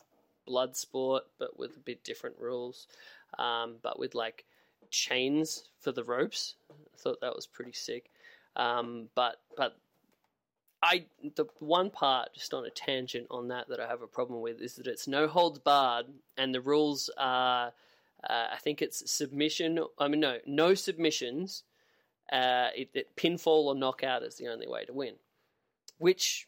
Bloodsport, 0.47 1.22
but 1.39 1.58
with 1.58 1.76
a 1.78 1.80
bit 1.80 2.04
different 2.04 2.36
rules, 2.39 2.88
um, 3.39 3.76
but 3.82 3.99
with 3.99 4.16
like 4.16 4.45
chains 4.91 5.64
for 5.80 5.91
the 5.91 6.04
ropes. 6.04 6.56
I 6.72 6.97
thought 6.97 7.22
that 7.22 7.36
was 7.36 7.47
pretty 7.47 7.74
sick. 7.74 8.10
Um, 8.56 9.10
but 9.16 9.41
but 9.58 9.76
I 10.84 11.06
the 11.36 11.45
one 11.60 11.89
part 11.89 12.34
just 12.34 12.54
on 12.54 12.66
a 12.66 12.70
tangent 12.70 13.28
on 13.32 13.47
that 13.47 13.68
that 13.70 13.80
I 13.80 13.88
have 13.88 14.04
a 14.04 14.08
problem 14.08 14.41
with 14.41 14.62
is 14.62 14.76
that 14.76 14.88
it's 14.88 15.08
No 15.08 15.28
Holds 15.28 15.60
Barred, 15.60 16.06
and 16.38 16.54
the 16.54 16.62
rules 16.62 17.10
are. 17.18 17.74
Uh, 18.28 18.47
I 18.53 18.57
think 18.57 18.82
it's 18.82 19.09
submission. 19.11 19.80
I 19.99 20.07
mean, 20.07 20.21
no, 20.21 20.38
no 20.45 20.74
submissions. 20.74 21.63
Uh, 22.32 22.69
it, 22.76 22.89
it, 22.93 23.15
pinfall 23.15 23.65
or 23.65 23.76
knockout 23.76 24.24
is 24.24 24.38
the 24.38 24.47
only 24.47 24.67
way 24.67 24.86
to 24.86 24.93
win. 24.93 25.15
Which, 25.97 26.47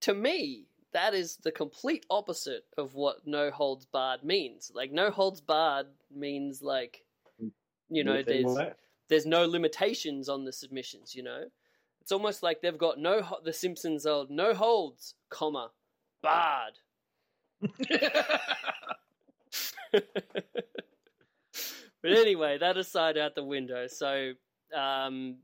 to 0.00 0.14
me, 0.14 0.66
that 0.92 1.14
is 1.14 1.36
the 1.36 1.52
complete 1.52 2.06
opposite 2.08 2.64
of 2.78 2.94
what 2.94 3.26
no 3.26 3.50
holds 3.50 3.84
barred 3.84 4.24
means. 4.24 4.72
Like 4.74 4.92
no 4.92 5.10
holds 5.10 5.40
barred 5.40 5.88
means 6.14 6.62
like, 6.62 7.04
you 7.90 8.02
know, 8.02 8.22
there's 8.22 8.56
there's 9.08 9.26
no 9.26 9.44
limitations 9.44 10.28
on 10.28 10.44
the 10.44 10.52
submissions. 10.52 11.14
You 11.14 11.22
know, 11.22 11.44
it's 12.00 12.12
almost 12.12 12.42
like 12.42 12.62
they've 12.62 12.78
got 12.78 12.98
no 12.98 13.22
the 13.44 13.52
Simpsons 13.52 14.06
old 14.06 14.30
no 14.30 14.54
holds, 14.54 15.14
comma, 15.28 15.70
barred. 16.22 16.78
but 22.02 22.12
anyway, 22.12 22.58
that 22.58 22.76
aside 22.76 23.18
out 23.18 23.34
the 23.34 23.44
window. 23.44 23.86
So 23.86 24.32
um, 24.76 25.36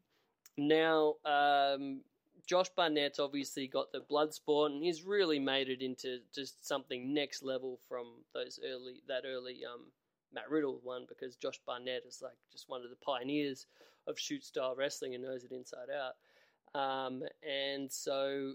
now 0.56 1.14
um, 1.24 2.00
Josh 2.46 2.68
Barnett's 2.76 3.18
obviously 3.18 3.66
got 3.66 3.92
the 3.92 4.00
blood 4.00 4.34
sport, 4.34 4.72
and 4.72 4.82
he's 4.82 5.04
really 5.04 5.38
made 5.38 5.68
it 5.68 5.82
into 5.82 6.18
just 6.34 6.66
something 6.66 7.14
next 7.14 7.42
level 7.42 7.78
from 7.88 8.06
those 8.34 8.58
early 8.64 9.02
that 9.08 9.24
early 9.26 9.60
um, 9.64 9.86
Matt 10.34 10.50
Riddle 10.50 10.80
one 10.82 11.06
because 11.08 11.36
Josh 11.36 11.60
Barnett 11.66 12.04
is 12.06 12.20
like 12.22 12.36
just 12.50 12.68
one 12.68 12.82
of 12.82 12.90
the 12.90 12.96
pioneers 12.96 13.66
of 14.06 14.18
shoot 14.18 14.44
style 14.44 14.74
wrestling 14.76 15.14
and 15.14 15.22
knows 15.22 15.44
it 15.44 15.52
inside 15.52 15.88
out. 15.90 16.78
Um, 16.78 17.22
and 17.42 17.90
so 17.90 18.54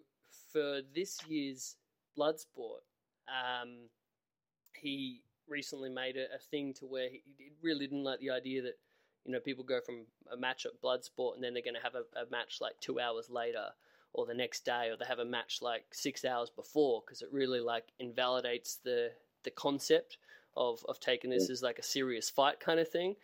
for 0.52 0.82
this 0.94 1.20
year's 1.28 1.76
Bloodsport, 2.18 2.82
um, 3.28 3.90
he 4.82 5.22
recently 5.50 5.90
made 5.90 6.18
a, 6.18 6.36
a 6.36 6.40
thing 6.40 6.74
to 6.76 6.86
where 6.86 7.10
he, 7.10 7.24
he 7.38 7.52
really 7.62 7.88
didn't 7.88 8.04
like 8.04 8.20
the 8.20 8.32
idea 8.32 8.62
that 8.62 8.78
you 9.26 9.32
know 9.32 9.40
people 9.40 9.64
go 9.64 9.80
from 9.82 10.06
a 10.32 10.38
match 10.38 10.66
at 10.66 10.82
Bloodsport 10.82 11.36
and 11.36 11.44
then 11.44 11.54
they're 11.54 11.64
going 11.64 11.76
to 11.76 11.82
have 11.82 11.96
a, 11.96 12.20
a 12.20 12.30
match 12.30 12.60
like 12.62 12.80
two 12.80 13.00
hours 13.00 13.30
later 13.30 13.68
or 14.14 14.26
the 14.26 14.34
next 14.34 14.66
day 14.66 14.90
or 14.90 14.98
they 14.98 15.06
have 15.06 15.20
a 15.20 15.26
match 15.26 15.60
like 15.62 15.86
six 15.92 16.26
hours 16.26 16.50
before 16.50 17.04
because 17.06 17.22
it 17.22 17.30
really 17.32 17.60
like 17.60 17.86
invalidates 18.00 18.80
the 18.84 19.12
the 19.44 19.52
concept 19.52 20.18
of 20.56 20.84
of 20.88 21.00
taking 21.00 21.30
this 21.30 21.50
as 21.50 21.62
like 21.62 21.80
a 21.80 21.84
serious 21.84 22.30
fight 22.30 22.60
kind 22.60 22.80
of 22.80 22.90
thing. 22.90 23.16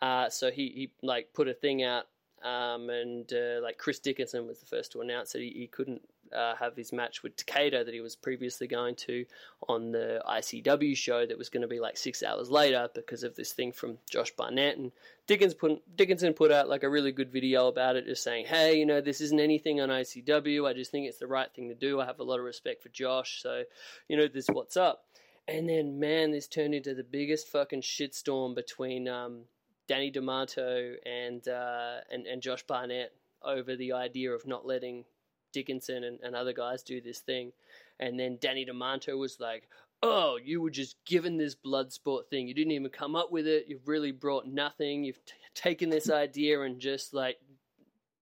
Uh, 0.00 0.28
so 0.30 0.50
he 0.50 0.68
he 0.68 0.90
like 1.02 1.32
put 1.34 1.48
a 1.48 1.54
thing 1.54 1.82
out 1.82 2.06
um, 2.42 2.88
and 2.88 3.30
uh, 3.32 3.60
like 3.62 3.76
Chris 3.76 3.98
Dickinson 3.98 4.46
was 4.46 4.60
the 4.60 4.66
first 4.66 4.92
to 4.92 5.02
announce 5.02 5.32
that 5.32 5.42
he, 5.42 5.50
he 5.50 5.66
couldn't 5.66 6.02
uh, 6.36 6.54
have 6.56 6.76
his 6.76 6.92
match 6.92 7.22
with 7.22 7.36
Takeda 7.36 7.84
that 7.84 7.94
he 7.94 8.00
was 8.00 8.16
previously 8.16 8.66
going 8.66 8.94
to 8.96 9.24
on 9.68 9.92
the 9.92 10.22
ICW 10.28 10.96
show 10.96 11.26
that 11.26 11.38
was 11.38 11.48
going 11.48 11.62
to 11.62 11.68
be 11.68 11.80
like 11.80 11.96
six 11.96 12.22
hours 12.22 12.50
later 12.50 12.88
because 12.94 13.22
of 13.22 13.36
this 13.36 13.52
thing 13.52 13.72
from 13.72 13.98
Josh 14.08 14.30
Barnett 14.32 14.78
and 14.78 14.92
Dickens 15.26 15.54
put, 15.54 15.82
Dickinson 15.96 16.34
put 16.34 16.50
out 16.50 16.68
like 16.68 16.82
a 16.82 16.88
really 16.88 17.12
good 17.12 17.30
video 17.30 17.68
about 17.68 17.96
it, 17.96 18.06
just 18.06 18.24
saying, 18.24 18.46
hey, 18.46 18.74
you 18.74 18.86
know, 18.86 19.00
this 19.00 19.20
isn't 19.20 19.40
anything 19.40 19.80
on 19.80 19.88
ICW. 19.88 20.68
I 20.68 20.72
just 20.72 20.90
think 20.90 21.06
it's 21.06 21.18
the 21.18 21.26
right 21.26 21.52
thing 21.54 21.68
to 21.68 21.74
do. 21.74 22.00
I 22.00 22.06
have 22.06 22.20
a 22.20 22.24
lot 22.24 22.38
of 22.38 22.44
respect 22.44 22.82
for 22.82 22.88
Josh, 22.88 23.42
so 23.42 23.62
you 24.08 24.16
know, 24.16 24.26
this 24.26 24.48
what's 24.48 24.76
up. 24.76 25.04
And 25.48 25.68
then, 25.68 25.98
man, 25.98 26.30
this 26.32 26.46
turned 26.46 26.74
into 26.74 26.94
the 26.94 27.04
biggest 27.04 27.48
fucking 27.48 27.82
shitstorm 27.82 28.54
between 28.54 29.08
um, 29.08 29.42
Danny 29.88 30.12
DeManto 30.12 30.94
and, 31.04 31.46
uh, 31.48 31.98
and 32.10 32.26
and 32.26 32.42
Josh 32.42 32.62
Barnett 32.64 33.12
over 33.42 33.76
the 33.76 33.92
idea 33.92 34.32
of 34.32 34.46
not 34.46 34.66
letting 34.66 35.04
Dickinson 35.52 36.04
and, 36.04 36.18
and 36.22 36.34
other 36.34 36.52
guys 36.52 36.82
do 36.82 37.00
this 37.00 37.20
thing. 37.20 37.52
And 37.98 38.18
then 38.18 38.38
Danny 38.40 38.64
DeManto 38.64 39.18
was 39.18 39.38
like, 39.40 39.68
"Oh, 40.02 40.38
you 40.42 40.62
were 40.62 40.70
just 40.70 40.96
given 41.04 41.36
this 41.36 41.54
blood 41.54 41.92
sport 41.92 42.30
thing. 42.30 42.48
You 42.48 42.54
didn't 42.54 42.72
even 42.72 42.90
come 42.90 43.14
up 43.14 43.30
with 43.30 43.46
it. 43.46 43.66
You've 43.68 43.88
really 43.88 44.12
brought 44.12 44.46
nothing. 44.46 45.04
You've 45.04 45.24
t- 45.24 45.34
taken 45.54 45.90
this 45.90 46.10
idea 46.10 46.62
and 46.62 46.80
just 46.80 47.12
like 47.14 47.38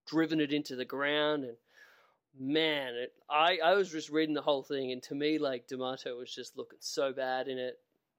driven 0.06 0.40
it 0.40 0.52
into 0.52 0.76
the 0.76 0.84
ground." 0.84 1.44
And 1.44 1.56
man, 2.38 2.94
it, 2.94 3.12
I 3.30 3.58
I 3.64 3.74
was 3.74 3.90
just 3.90 4.10
reading 4.10 4.34
the 4.34 4.42
whole 4.42 4.62
thing, 4.62 4.92
and 4.92 5.02
to 5.04 5.14
me, 5.14 5.38
like 5.38 5.68
DeManto 5.68 6.16
was 6.16 6.34
just 6.34 6.56
looking 6.56 6.78
so 6.80 7.12
bad 7.12 7.48
in 7.48 7.58
it. 7.58 7.78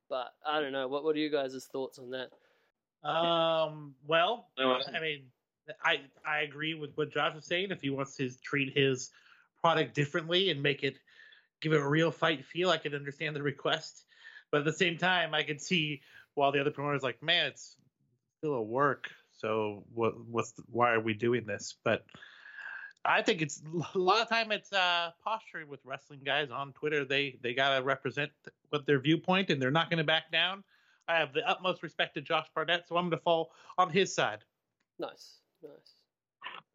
But 0.10 0.34
I 0.47 0.60
don't 0.60 0.72
know. 0.72 0.88
What 0.88 1.03
what 1.03 1.16
are 1.16 1.20
you 1.20 1.32
guys' 1.32 1.68
thoughts 1.72 1.99
on 1.99 2.12
that? 2.12 2.30
Um. 3.07 3.95
Well, 4.07 4.47
I 4.57 4.99
mean, 4.99 5.24
I 5.84 6.01
I 6.26 6.39
agree 6.41 6.74
with 6.74 6.91
what 6.95 7.11
Josh 7.11 7.36
was 7.36 7.45
saying. 7.45 7.72
If 7.72 7.82
he 7.82 7.89
wants 7.89 8.15
to 8.17 8.30
treat 8.41 8.78
his 8.78 9.11
product 9.61 9.93
differently 9.93 10.49
and 10.49 10.61
make 10.61 10.84
it 10.84 10.97
give 11.61 11.74
it 11.74 11.82
a 11.82 11.88
real 11.88 12.11
fight 12.11 12.45
feel, 12.45 12.70
I 12.70 12.78
can 12.78 12.95
understand 12.95 13.36
the 13.36 13.43
request. 13.43 14.05
But 14.51 14.59
at 14.59 14.65
the 14.65 14.74
same 14.74 14.97
time, 14.97 15.34
I 15.34 15.43
can 15.43 15.59
see 15.59 16.01
while 16.36 16.51
the 16.51 16.61
other 16.61 16.72
promoter's 16.72 17.03
like, 17.03 17.22
man, 17.22 17.47
it's 17.47 17.76
still 18.38 18.53
a 18.53 18.61
work. 18.61 19.09
So 19.38 19.84
what 19.93 20.20
what's 20.26 20.51
the, 20.51 20.63
why 20.72 20.93
are 20.93 20.99
we 20.99 21.13
doing 21.13 21.45
this? 21.45 21.76
But 21.84 22.05
I 23.05 23.22
think 23.22 23.41
it's 23.41 23.61
a 23.95 23.97
lot 23.97 24.22
of 24.22 24.30
time 24.30 24.51
it's 24.51 24.74
uh, 24.74 25.11
posturing 25.24 25.70
with 25.70 25.80
wrestling 25.86 26.22
guys 26.26 26.49
on 26.51 26.74
Twitter. 26.74 27.05
They 27.05 27.38
they 27.41 27.53
gotta 27.53 27.84
represent 27.84 28.32
what 28.70 28.86
their 28.86 28.99
viewpoint, 28.99 29.49
and 29.49 29.61
they're 29.61 29.72
not 29.72 29.89
to 29.99 30.03
back 30.03 30.32
down. 30.32 30.63
I 31.07 31.17
have 31.17 31.34
the 31.34 31.47
utmost 31.49 31.82
respect 31.82 32.15
to 32.15 32.22
Josh 32.22 32.47
Barnett, 32.53 32.88
so 32.88 32.97
I'm 32.97 33.09
to 33.09 33.17
fall 33.17 33.51
on 33.78 33.89
his 33.89 34.13
side. 34.13 34.39
Nice, 34.99 35.39
nice. 35.64 35.93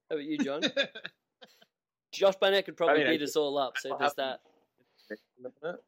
How 0.08 0.16
about 0.16 0.24
you, 0.24 0.38
John? 0.38 0.62
Josh 2.12 2.36
Barnett 2.36 2.64
could 2.64 2.76
probably 2.76 2.96
I 2.96 2.98
mean, 2.98 3.06
I 3.08 3.10
beat 3.16 3.22
us 3.22 3.36
all 3.36 3.58
up. 3.58 3.76
So 3.78 3.96
there's 3.98 4.14
that. 4.14 4.40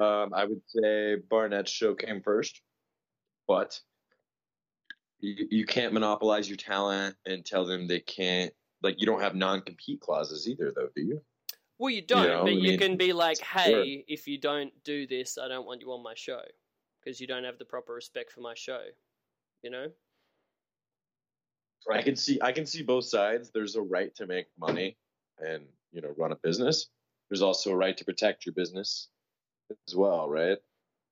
Um, 0.00 0.34
I 0.34 0.44
would 0.44 0.62
say 0.66 1.16
Barnett's 1.30 1.70
show 1.70 1.94
came 1.94 2.20
first, 2.20 2.62
but 3.46 3.78
you, 5.20 5.46
you 5.50 5.66
can't 5.66 5.92
monopolize 5.92 6.48
your 6.48 6.56
talent 6.56 7.14
and 7.26 7.44
tell 7.44 7.64
them 7.64 7.86
they 7.86 8.00
can't. 8.00 8.52
Like 8.82 8.96
you 8.98 9.06
don't 9.06 9.20
have 9.20 9.36
non-compete 9.36 10.00
clauses 10.00 10.48
either, 10.48 10.72
though, 10.74 10.88
do 10.96 11.02
you? 11.02 11.20
Well, 11.78 11.90
you 11.90 12.02
don't, 12.02 12.26
know, 12.26 12.42
but 12.42 12.50
I 12.50 12.54
you 12.54 12.70
mean, 12.70 12.78
can 12.78 12.96
be 12.96 13.12
like, 13.12 13.36
sure. 13.36 13.62
"Hey, 13.62 14.04
if 14.08 14.26
you 14.26 14.38
don't 14.38 14.72
do 14.84 15.06
this, 15.06 15.38
I 15.38 15.46
don't 15.46 15.66
want 15.66 15.80
you 15.80 15.92
on 15.92 16.02
my 16.02 16.14
show 16.16 16.40
because 17.02 17.20
you 17.20 17.28
don't 17.28 17.44
have 17.44 17.58
the 17.58 17.64
proper 17.64 17.94
respect 17.94 18.32
for 18.32 18.40
my 18.40 18.54
show." 18.54 18.80
You 19.62 19.70
know? 19.70 19.86
I 21.90 22.02
can 22.02 22.16
see 22.16 22.38
I 22.42 22.52
can 22.52 22.66
see 22.66 22.82
both 22.82 23.04
sides. 23.04 23.50
There's 23.52 23.76
a 23.76 23.82
right 23.82 24.14
to 24.16 24.26
make 24.26 24.46
money 24.58 24.96
and 25.38 25.64
you 25.92 26.00
know 26.00 26.14
run 26.16 26.32
a 26.32 26.36
business. 26.36 26.88
There's 27.28 27.42
also 27.42 27.72
a 27.72 27.76
right 27.76 27.96
to 27.96 28.04
protect 28.04 28.46
your 28.46 28.54
business 28.54 29.08
as 29.88 29.94
well, 29.94 30.28
right? 30.28 30.58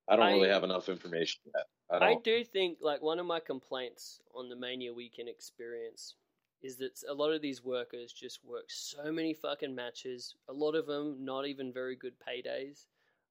I 0.08 0.16
don't 0.16 0.32
really 0.32 0.48
have 0.48 0.64
enough 0.64 0.88
information 0.88 1.40
yet. 1.54 1.66
I 1.90 2.12
I 2.12 2.16
do 2.22 2.44
think 2.44 2.78
like 2.80 3.02
one 3.02 3.18
of 3.18 3.26
my 3.26 3.40
complaints 3.40 4.20
on 4.34 4.48
the 4.48 4.56
Mania 4.56 4.92
Weekend 4.92 5.28
experience 5.28 6.14
is 6.62 6.76
that 6.76 7.02
a 7.08 7.14
lot 7.14 7.32
of 7.32 7.42
these 7.42 7.64
workers 7.64 8.12
just 8.12 8.44
work 8.44 8.64
so 8.68 9.10
many 9.10 9.34
fucking 9.34 9.74
matches. 9.74 10.36
A 10.48 10.52
lot 10.52 10.74
of 10.74 10.86
them 10.86 11.16
not 11.24 11.46
even 11.46 11.72
very 11.72 11.96
good 11.96 12.14
paydays, 12.20 12.86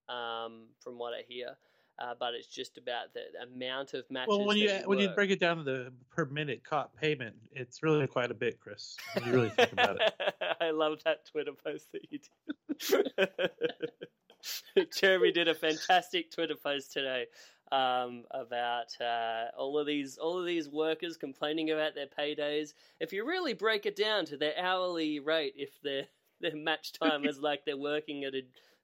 um, 0.09 0.67
from 0.79 0.97
what 0.97 1.13
I 1.13 1.23
hear. 1.27 1.55
Uh, 2.01 2.15
but 2.19 2.33
it's 2.33 2.47
just 2.47 2.77
about 2.79 3.13
the 3.13 3.21
amount 3.43 3.93
of 3.93 4.09
matches. 4.09 4.29
Well, 4.29 4.45
when 4.45 4.57
you 4.57 4.69
that 4.69 4.87
when 4.87 4.97
you 4.97 5.09
break 5.09 5.29
it 5.29 5.39
down 5.39 5.57
to 5.57 5.63
the 5.63 5.93
per 6.09 6.25
minute 6.25 6.63
caught 6.63 6.95
payment, 6.95 7.35
it's 7.51 7.83
really 7.83 8.07
quite 8.07 8.31
a 8.31 8.33
bit, 8.33 8.59
Chris. 8.59 8.95
When 9.13 9.25
you 9.25 9.33
really 9.33 9.49
think 9.49 9.73
about 9.73 10.01
it. 10.01 10.13
I 10.61 10.71
love 10.71 10.97
that 11.05 11.25
Twitter 11.25 11.51
post 11.53 11.91
that 11.91 12.01
you 12.09 12.19
did. 12.87 13.31
Jeremy 14.97 15.31
did 15.31 15.47
a 15.47 15.53
fantastic 15.53 16.31
Twitter 16.31 16.55
post 16.55 16.91
today 16.91 17.27
um, 17.71 18.23
about 18.31 18.99
uh, 18.99 19.45
all 19.55 19.77
of 19.77 19.85
these 19.85 20.17
all 20.17 20.39
of 20.39 20.45
these 20.45 20.69
workers 20.69 21.17
complaining 21.17 21.69
about 21.69 21.93
their 21.93 22.07
paydays. 22.07 22.73
If 22.99 23.13
you 23.13 23.27
really 23.27 23.53
break 23.53 23.85
it 23.85 23.95
down 23.95 24.25
to 24.25 24.37
their 24.37 24.57
hourly 24.57 25.19
rate, 25.19 25.53
if 25.55 25.79
their 25.83 26.07
their 26.39 26.55
match 26.55 26.93
time 26.93 27.25
is 27.27 27.39
like 27.39 27.63
they're 27.65 27.77
working 27.77 28.23
at 28.23 28.33
a 28.33 28.41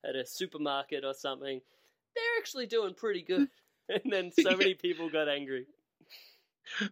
at 0.08 0.16
a 0.16 0.26
supermarket 0.26 1.04
or 1.04 1.16
something, 1.16 1.62
they're 2.18 2.40
actually 2.40 2.68
doing 2.68 2.94
pretty 2.94 3.22
good. 3.22 3.48
And 3.90 4.12
then 4.12 4.32
so 4.38 4.58
many 4.58 4.74
people 4.74 5.10
got 5.10 5.30
angry. 5.30 5.66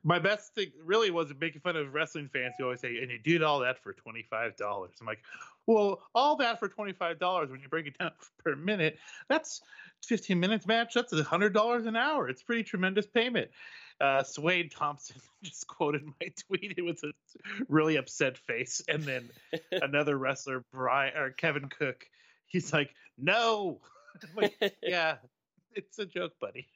My 0.03 0.17
best 0.17 0.55
thing 0.55 0.71
really 0.81 1.11
was 1.11 1.33
making 1.41 1.59
fun 1.59 1.75
of 1.75 1.93
wrestling 1.93 2.29
fans 2.31 2.53
who 2.57 2.63
always 2.63 2.79
say, 2.79 2.99
"And 3.01 3.11
you 3.11 3.19
did 3.19 3.43
all 3.43 3.59
that 3.59 3.83
for 3.83 3.91
twenty 3.91 4.25
five 4.29 4.55
dollars." 4.55 4.93
I'm 5.01 5.05
like, 5.05 5.19
well, 5.67 6.01
all 6.13 6.35
that 6.37 6.59
for 6.59 6.67
twenty 6.67 6.93
five 6.93 7.19
dollars 7.19 7.49
when 7.49 7.59
you 7.59 7.67
break 7.67 7.87
it 7.87 7.97
down 7.97 8.11
per 8.43 8.55
minute, 8.55 8.97
that's 9.27 9.61
fifteen 10.03 10.39
minutes 10.39 10.65
match. 10.67 10.93
That's 10.93 11.11
a 11.13 11.23
hundred 11.23 11.53
dollars 11.53 11.85
an 11.85 11.95
hour. 11.95 12.29
It's 12.29 12.43
pretty 12.43 12.63
tremendous 12.63 13.07
payment. 13.07 13.49
Uh, 13.99 14.23
Swade 14.23 14.71
Thompson 14.71 15.17
just 15.43 15.67
quoted 15.67 16.05
my 16.05 16.27
tweet. 16.47 16.75
It 16.77 16.81
was 16.81 17.03
a 17.03 17.11
really 17.67 17.95
upset 17.97 18.37
face, 18.37 18.81
and 18.87 19.03
then 19.03 19.29
another 19.71 20.17
wrestler, 20.17 20.63
Brian 20.71 21.17
or 21.17 21.31
Kevin 21.31 21.69
Cook, 21.69 22.05
he's 22.47 22.71
like, 22.71 22.93
"No." 23.17 23.81
I'm 24.23 24.29
like, 24.61 24.77
yeah, 24.81 25.17
it's 25.73 25.99
a 25.99 26.05
joke, 26.05 26.33
buddy. 26.39 26.67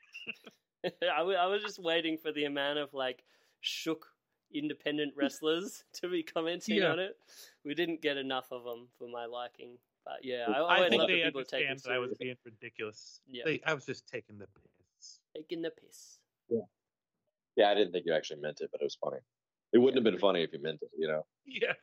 I 1.15 1.23
was 1.23 1.61
just 1.61 1.79
waiting 1.79 2.17
for 2.17 2.31
the 2.31 2.45
amount 2.45 2.79
of 2.79 2.93
like 2.93 3.23
shook 3.61 4.07
independent 4.53 5.13
wrestlers 5.15 5.83
to 5.93 6.09
be 6.09 6.23
commenting 6.23 6.77
Yeah. 6.77 6.91
on 6.91 6.99
it. 6.99 7.17
We 7.65 7.75
didn't 7.75 8.01
get 8.01 8.17
enough 8.17 8.51
of 8.51 8.63
them 8.63 8.87
for 8.97 9.07
my 9.07 9.25
liking, 9.25 9.77
but 10.05 10.23
yeah, 10.23 10.45
I, 10.47 10.59
I, 10.59 10.85
I 10.85 10.89
think 10.89 10.99
love 11.01 11.07
they 11.09 11.19
that 11.19 11.25
people 11.25 11.43
take 11.43 11.67
understand 11.67 11.93
that 11.93 11.95
I 11.95 11.99
was 11.99 12.17
being 12.17 12.35
ridiculous. 12.45 13.19
Yeah. 13.27 13.43
They, 13.45 13.61
I 13.65 13.73
was 13.73 13.85
just 13.85 14.07
taking 14.07 14.37
the 14.37 14.47
piss. 14.47 15.19
taking 15.35 15.61
the 15.61 15.71
piss. 15.71 16.19
Yeah, 16.49 16.59
Yeah, 17.57 17.69
I 17.71 17.75
didn't 17.75 17.91
think 17.91 18.05
you 18.05 18.13
actually 18.13 18.39
meant 18.41 18.61
it, 18.61 18.69
but 18.71 18.81
it 18.81 18.85
was 18.85 18.97
funny. 19.03 19.19
It 19.73 19.77
wouldn't 19.77 19.97
have 20.03 20.11
been 20.11 20.19
funny 20.19 20.43
if 20.43 20.51
you 20.53 20.61
meant 20.61 20.79
it, 20.81 20.89
you 20.97 21.07
know. 21.07 21.25
Yeah. 21.45 21.73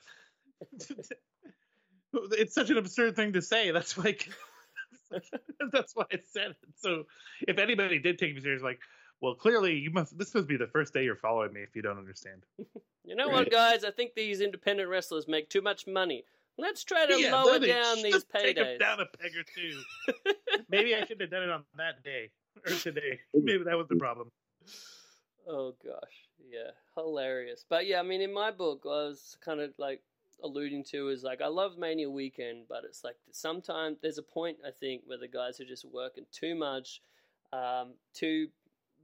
it's 2.32 2.54
such 2.54 2.70
an 2.70 2.78
absurd 2.78 3.14
thing 3.14 3.34
to 3.34 3.42
say. 3.42 3.70
That's 3.70 3.96
like, 3.98 4.28
that's 5.72 5.94
why 5.94 6.04
I 6.12 6.18
said 6.26 6.50
it. 6.50 6.56
So 6.76 7.04
if 7.46 7.58
anybody 7.58 7.98
did 7.98 8.18
take 8.18 8.34
me 8.34 8.40
serious, 8.40 8.62
like, 8.62 8.80
well, 9.20 9.34
clearly 9.34 9.74
you 9.74 9.90
must. 9.90 10.16
This 10.18 10.34
must 10.34 10.46
be 10.48 10.56
the 10.56 10.66
first 10.66 10.92
day 10.92 11.04
you're 11.04 11.16
following 11.16 11.52
me 11.52 11.62
if 11.62 11.74
you 11.74 11.82
don't 11.82 11.98
understand. 11.98 12.44
You 13.08 13.14
know 13.14 13.28
Right. 13.28 13.34
what, 13.34 13.50
guys? 13.52 13.84
I 13.84 13.92
think 13.92 14.14
these 14.16 14.40
independent 14.40 14.88
wrestlers 14.88 15.28
make 15.28 15.48
too 15.48 15.62
much 15.62 15.86
money. 15.86 16.24
Let's 16.58 16.82
try 16.82 17.06
to 17.06 17.16
Yeah, 17.16 17.36
lower 17.36 17.60
down 17.60 18.02
these 18.02 18.14
just 18.14 18.26
Take 18.32 18.56
paydays. 18.56 18.80
down 18.80 18.98
a 18.98 19.06
peg 19.16 19.30
or 19.36 19.44
two. 19.44 20.34
Maybe 20.68 20.92
I 20.92 21.04
should 21.04 21.20
have 21.20 21.30
done 21.30 21.44
it 21.44 21.50
on 21.50 21.64
that 21.76 22.02
day 22.02 22.30
or 22.66 22.72
today. 22.74 23.20
Maybe 23.32 23.62
that 23.62 23.76
was 23.76 23.86
the 23.88 23.94
problem. 23.94 24.32
Oh 25.48 25.76
gosh, 25.84 26.26
yeah, 26.50 26.70
hilarious. 26.96 27.64
But 27.68 27.86
yeah, 27.86 28.00
I 28.00 28.02
mean, 28.02 28.20
in 28.22 28.34
my 28.34 28.50
book, 28.50 28.80
I 28.84 28.88
was 28.88 29.36
kind 29.44 29.60
of 29.60 29.70
like 29.78 30.02
alluding 30.42 30.84
to 30.84 31.08
is 31.08 31.22
like 31.22 31.40
I 31.40 31.48
love 31.48 31.78
Mania 31.78 32.10
Weekend, 32.10 32.66
but 32.68 32.84
it's 32.84 33.04
like 33.04 33.16
sometimes 33.30 33.98
there's 34.00 34.18
a 34.18 34.22
point 34.22 34.58
I 34.66 34.70
think 34.70 35.02
where 35.06 35.18
the 35.18 35.28
guys 35.28 35.60
are 35.60 35.64
just 35.64 35.84
working 35.84 36.24
too 36.32 36.54
much, 36.54 37.02
um, 37.52 37.94
too 38.14 38.48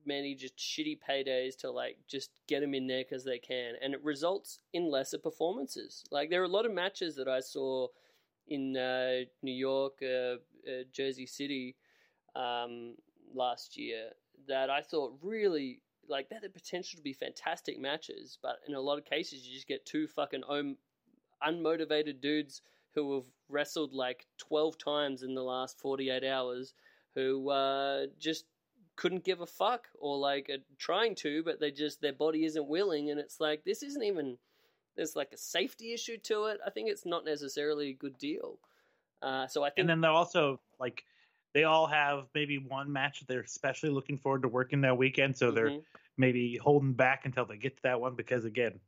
many 0.05 0.35
just 0.35 0.57
shitty 0.57 0.99
paydays 1.09 1.57
to 1.59 1.71
like 1.71 1.97
just 2.09 2.31
get 2.49 2.61
them 2.61 2.75
in 2.75 2.87
there 2.87 3.05
because 3.05 3.25
they 3.25 3.39
can, 3.39 3.75
and 3.83 3.95
it 3.95 4.03
results 4.03 4.61
in 4.73 4.91
lesser 4.91 5.19
performances. 5.19 6.05
Like 6.11 6.31
there 6.31 6.43
are 6.43 6.47
a 6.47 6.49
lot 6.49 6.67
of 6.67 6.73
matches 6.73 7.17
that 7.17 7.29
I 7.29 7.41
saw 7.41 7.89
in 8.49 8.77
uh, 8.77 9.21
New 9.43 9.55
York, 9.55 9.99
uh, 10.03 10.37
uh, 10.69 10.85
Jersey 10.93 11.27
City 11.27 11.77
um, 12.35 12.95
last 13.35 13.77
year 13.77 14.11
that 14.49 14.71
I 14.71 14.81
thought 14.81 15.19
really 15.23 15.81
like 16.09 16.29
they 16.29 16.35
had 16.35 16.43
the 16.43 16.51
potential 16.51 16.97
to 16.97 17.03
be 17.03 17.13
fantastic 17.13 17.79
matches, 17.79 18.39
but 18.43 18.57
in 18.67 18.75
a 18.75 18.81
lot 18.81 18.99
of 18.99 19.05
cases 19.05 19.47
you 19.47 19.55
just 19.55 19.69
get 19.69 19.87
two 19.87 20.07
fucking 20.07 20.43
unmotivated 21.47 22.21
dudes 22.21 22.63
who 22.95 23.15
have 23.15 23.27
wrestled 23.49 23.93
like 23.95 24.27
twelve 24.39 24.79
times 24.79 25.23
in 25.23 25.35
the 25.35 25.43
last 25.45 25.79
forty 25.81 26.11
eight 26.11 26.25
hours, 26.25 26.75
who 27.15 27.51
uh, 27.51 28.07
just 28.19 28.47
couldn't 28.97 29.25
give 29.25 29.41
a 29.41 29.47
fuck 29.47 29.89
or 29.99 30.19
like 30.19 30.51
trying 30.79 31.15
to, 31.17 31.43
but 31.43 31.61
they 31.61 31.71
just 31.71 32.01
their 32.01 32.13
body 32.13 32.45
isn't 32.45 32.69
willing, 32.69 33.11
and 33.11 33.19
it's 33.21 33.41
like 33.41 33.65
this 33.65 33.83
isn't 33.83 34.03
even 34.05 34.39
there's 34.97 35.17
like 35.17 35.33
a 35.33 35.39
safety 35.39 35.93
issue 35.95 36.19
to 36.19 36.47
it, 36.47 36.61
I 36.67 36.71
think 36.71 36.91
it's 36.91 37.07
not 37.07 37.25
necessarily 37.25 37.91
a 37.91 37.95
good 37.95 38.19
deal. 38.19 38.61
Uh, 39.23 39.47
so 39.49 39.65
I 39.65 39.71
think 39.71 39.77
And 39.77 39.89
then 39.89 40.01
they're 40.01 40.11
also 40.11 40.61
like 40.79 41.05
they 41.55 41.65
all 41.65 41.87
have 41.87 42.29
maybe 42.35 42.59
one 42.59 42.93
match 42.93 43.21
that 43.21 43.29
they're 43.29 43.41
especially 43.41 43.91
looking 43.91 44.19
forward 44.19 44.43
to 44.43 44.49
working 44.49 44.83
that 44.83 44.97
weekend, 44.99 45.37
so 45.37 45.51
they're 45.51 45.75
Mhm. 45.75 45.85
maybe 46.17 46.57
holding 46.57 46.95
back 46.95 47.25
until 47.27 47.47
they 47.47 47.57
get 47.57 47.77
to 47.77 47.83
that 47.85 48.01
one 48.01 48.15
because 48.15 48.45
again, 48.45 48.81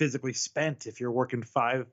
physically 0.00 0.32
spent 0.32 0.86
if 0.86 0.98
you're 0.98 1.10
working 1.10 1.42
five 1.42 1.86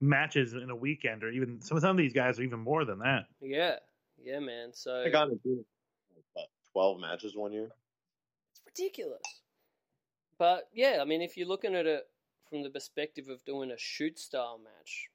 matches 0.00 0.54
in 0.54 0.70
a 0.70 0.74
weekend 0.74 1.22
or 1.22 1.30
even 1.30 1.60
some 1.60 1.78
some 1.78 1.90
of 1.92 1.96
these 1.96 2.12
guys 2.12 2.40
are 2.40 2.42
even 2.42 2.58
more 2.58 2.84
than 2.84 2.98
that. 2.98 3.26
yeah, 3.40 3.76
yeah, 4.20 4.40
man. 4.40 4.70
So 4.72 5.04
I 5.06 5.08
got 5.08 5.28
into 5.28 5.64
what, 6.32 6.48
twelve 6.72 7.00
matches 7.00 7.36
one 7.36 7.52
year. 7.52 7.68
it's 8.50 8.62
ridiculous. 8.66 9.22
But 10.36 10.68
yeah, 10.74 10.98
I 11.00 11.04
mean, 11.04 11.22
if 11.22 11.36
you're 11.36 11.46
looking 11.46 11.76
at 11.76 11.86
it 11.86 12.08
from 12.50 12.64
the 12.64 12.70
perspective 12.70 13.28
of 13.28 13.44
doing 13.44 13.70
a 13.70 13.78
shoot 13.78 14.18
style 14.18 14.58
match, 14.58 15.08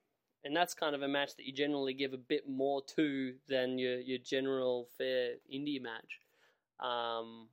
and 0.45 0.55
that's 0.55 0.73
kind 0.73 0.95
of 0.95 1.01
a 1.01 1.09
match 1.09 1.35
that 1.35 1.45
you 1.45 1.51
generally 1.51 1.93
give 1.93 2.13
a 2.13 2.17
bit 2.17 2.47
more 2.47 2.81
to 2.95 3.33
than 3.49 3.77
your 3.77 3.99
your 3.99 4.19
general 4.19 4.87
fair 4.97 5.33
indie 5.53 5.81
match, 5.81 6.21
um, 6.79 7.49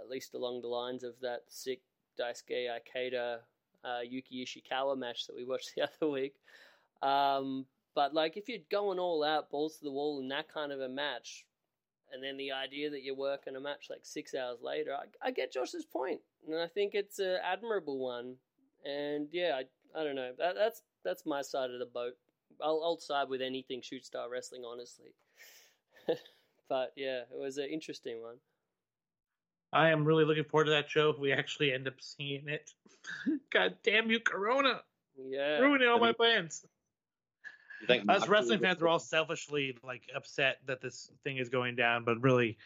at 0.00 0.08
least 0.08 0.32
along 0.34 0.62
the 0.62 0.68
lines 0.68 1.02
of 1.02 1.14
that 1.22 1.40
sick 1.48 1.80
Daisuke 2.16 2.68
Ikeda 2.70 3.38
uh, 3.86 4.00
Yuki 4.00 4.44
Ishikawa 4.44 4.96
match 4.98 5.26
that 5.26 5.36
we 5.36 5.44
watched 5.44 5.72
the 5.76 5.84
other 5.84 6.10
week. 6.10 6.34
Um, 7.02 7.66
but 7.94 8.14
like, 8.14 8.36
if 8.36 8.48
you're 8.48 8.58
going 8.70 8.98
all 8.98 9.24
out, 9.24 9.50
balls 9.50 9.78
to 9.78 9.84
the 9.84 9.90
wall 9.90 10.20
in 10.20 10.28
that 10.28 10.52
kind 10.52 10.72
of 10.72 10.80
a 10.80 10.88
match, 10.88 11.46
and 12.12 12.22
then 12.22 12.36
the 12.36 12.52
idea 12.52 12.90
that 12.90 13.02
you're 13.02 13.16
working 13.16 13.56
a 13.56 13.60
match 13.60 13.86
like 13.90 14.00
six 14.02 14.34
hours 14.34 14.58
later, 14.62 14.94
I, 14.94 15.28
I 15.28 15.30
get 15.30 15.52
Josh's 15.52 15.84
point, 15.84 16.20
and 16.46 16.56
I 16.56 16.66
think 16.66 16.94
it's 16.94 17.18
an 17.18 17.38
admirable 17.42 17.98
one. 17.98 18.36
And 18.84 19.28
yeah, 19.32 19.58
I, 19.60 20.00
I 20.00 20.04
don't 20.04 20.14
know. 20.14 20.32
That, 20.38 20.54
that's 20.54 20.82
that's 21.04 21.26
my 21.26 21.42
side 21.42 21.70
of 21.70 21.78
the 21.78 21.86
boat. 21.86 22.14
I'll, 22.62 22.80
I'll 22.84 22.98
side 22.98 23.28
with 23.28 23.42
anything 23.42 23.82
shoot 23.82 24.04
style 24.04 24.28
wrestling, 24.30 24.62
honestly. 24.64 25.14
but 26.68 26.92
yeah, 26.96 27.22
it 27.32 27.38
was 27.38 27.58
an 27.58 27.68
interesting 27.70 28.22
one. 28.22 28.36
I 29.72 29.90
am 29.90 30.04
really 30.04 30.24
looking 30.24 30.44
forward 30.44 30.66
to 30.66 30.70
that 30.70 30.90
show 30.90 31.10
if 31.10 31.18
we 31.18 31.32
actually 31.32 31.72
end 31.72 31.86
up 31.86 31.94
seeing 31.98 32.48
it. 32.48 32.70
God 33.52 33.76
damn 33.82 34.10
you, 34.10 34.20
Corona! 34.20 34.80
Yeah, 35.18 35.58
Ruining 35.58 35.88
all 35.88 35.98
my 35.98 36.12
plans. 36.12 36.64
Us 38.08 38.28
wrestling 38.28 38.60
fans 38.60 38.80
are 38.80 38.88
all 38.88 38.98
selfishly 38.98 39.76
like 39.82 40.02
upset 40.14 40.58
that 40.66 40.80
this 40.80 41.10
thing 41.24 41.36
is 41.36 41.48
going 41.48 41.76
down, 41.76 42.04
but 42.04 42.20
really, 42.22 42.56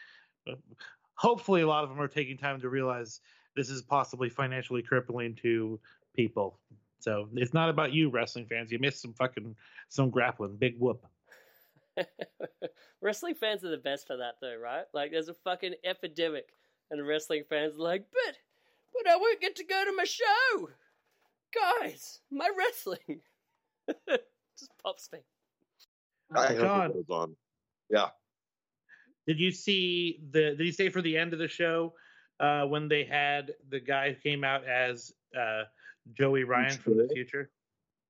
hopefully, 1.14 1.62
a 1.62 1.66
lot 1.66 1.84
of 1.84 1.90
them 1.90 2.01
are 2.01 2.09
taking 2.09 2.38
time 2.38 2.61
to 2.61 2.68
realize 2.68 3.20
this 3.57 3.70
is 3.70 3.82
possibly 3.82 4.28
financially 4.28 4.82
crippling 4.82 5.34
to 5.42 5.80
people. 6.14 6.59
So 7.01 7.28
it's 7.34 7.55
not 7.55 7.70
about 7.70 7.92
you, 7.92 8.11
wrestling 8.11 8.46
fans. 8.46 8.70
You 8.70 8.78
missed 8.78 9.03
some 9.03 9.14
fucking 9.14 9.57
some 9.88 10.11
grappling. 10.11 10.57
Big 10.57 10.78
whoop. 10.78 11.05
wrestling 13.01 13.34
fans 13.34 13.64
are 13.64 13.70
the 13.70 13.78
best 13.78 14.07
for 14.07 14.16
that, 14.18 14.34
though, 14.40 14.57
right? 14.57 14.84
Like, 14.92 15.11
there's 15.11 15.28
a 15.28 15.34
fucking 15.34 15.74
epidemic, 15.84 16.51
and 16.91 17.07
wrestling 17.07 17.45
fans 17.49 17.76
are 17.76 17.82
like, 17.82 18.05
but, 18.12 18.36
but 18.93 19.11
I 19.11 19.16
won't 19.16 19.41
get 19.41 19.57
to 19.57 19.64
go 19.64 19.84
to 19.84 19.93
my 19.97 20.05
show, 20.05 20.68
guys. 21.55 22.20
My 22.30 22.49
wrestling 22.57 23.20
just 24.59 24.70
pops 24.82 25.09
me. 25.12 25.20
I 26.34 26.55
hope 26.55 26.91
it 26.91 26.95
goes 27.09 27.16
on. 27.16 27.36
Yeah. 27.88 28.09
did 29.26 29.41
you 29.41 29.51
see 29.51 30.20
the? 30.30 30.55
Did 30.57 30.61
you 30.66 30.72
say 30.72 30.88
for 30.91 31.03
the 31.03 31.16
end 31.16 31.32
of 31.32 31.38
the 31.41 31.49
show 31.49 31.95
uh, 32.38 32.64
when 32.66 32.88
they 32.88 33.05
had 33.05 33.53
the 33.68 33.80
guy 33.80 34.11
who 34.12 34.14
came 34.20 34.45
out 34.45 34.64
as 34.64 35.12
uh, 35.36 35.64
Joey 36.14 36.45
Ryan 36.45 36.70
from 36.78 36.99
the 36.99 37.09
future? 37.12 37.51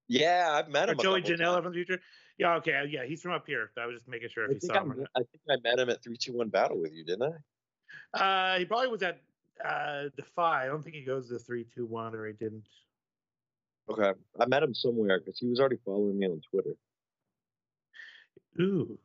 Yeah, 0.08 0.50
I've 0.52 0.68
met 0.68 0.88
him. 0.90 0.98
a 0.98 1.02
Joey 1.02 1.22
couple 1.22 1.36
Janela 1.36 1.52
times. 1.54 1.62
from 1.64 1.72
the 1.72 1.76
future? 1.84 2.00
Yeah, 2.36 2.54
okay, 2.56 2.84
yeah, 2.90 3.04
he's 3.06 3.22
from 3.22 3.32
up 3.32 3.46
here. 3.46 3.70
I 3.80 3.86
was 3.86 3.96
just 3.96 4.08
making 4.08 4.28
sure 4.30 4.44
if 4.44 4.50
I 4.50 4.54
you 4.54 4.60
think, 4.60 4.72
saw 4.72 4.78
I, 4.80 4.82
him. 4.82 4.92
or 4.92 4.94
met- 4.96 5.08
I 5.14 5.18
think 5.20 5.42
I 5.50 5.56
met 5.62 5.78
him 5.78 5.88
at 5.90 6.02
three 6.02 6.16
two 6.16 6.32
one 6.36 6.48
battle 6.48 6.80
with 6.80 6.92
you, 6.92 7.04
didn't 7.04 7.22
I? 7.22 7.36
Not. 8.14 8.22
Uh, 8.22 8.58
he 8.58 8.64
probably 8.64 8.88
was 8.88 9.02
at 9.02 9.20
uh, 9.64 10.04
Defy. 10.16 10.64
I 10.64 10.66
don't 10.66 10.82
think 10.82 10.96
he 10.96 11.04
goes 11.04 11.28
to 11.28 11.38
three, 11.38 11.64
two, 11.64 11.86
one, 11.86 12.14
or 12.14 12.26
he 12.26 12.32
didn't. 12.32 12.64
Okay, 13.90 14.12
I 14.38 14.46
met 14.46 14.62
him 14.62 14.74
somewhere 14.74 15.18
because 15.18 15.38
he 15.38 15.48
was 15.48 15.58
already 15.58 15.78
following 15.84 16.18
me 16.18 16.26
on 16.26 16.40
Twitter. 16.50 16.74
Ooh, 18.60 18.98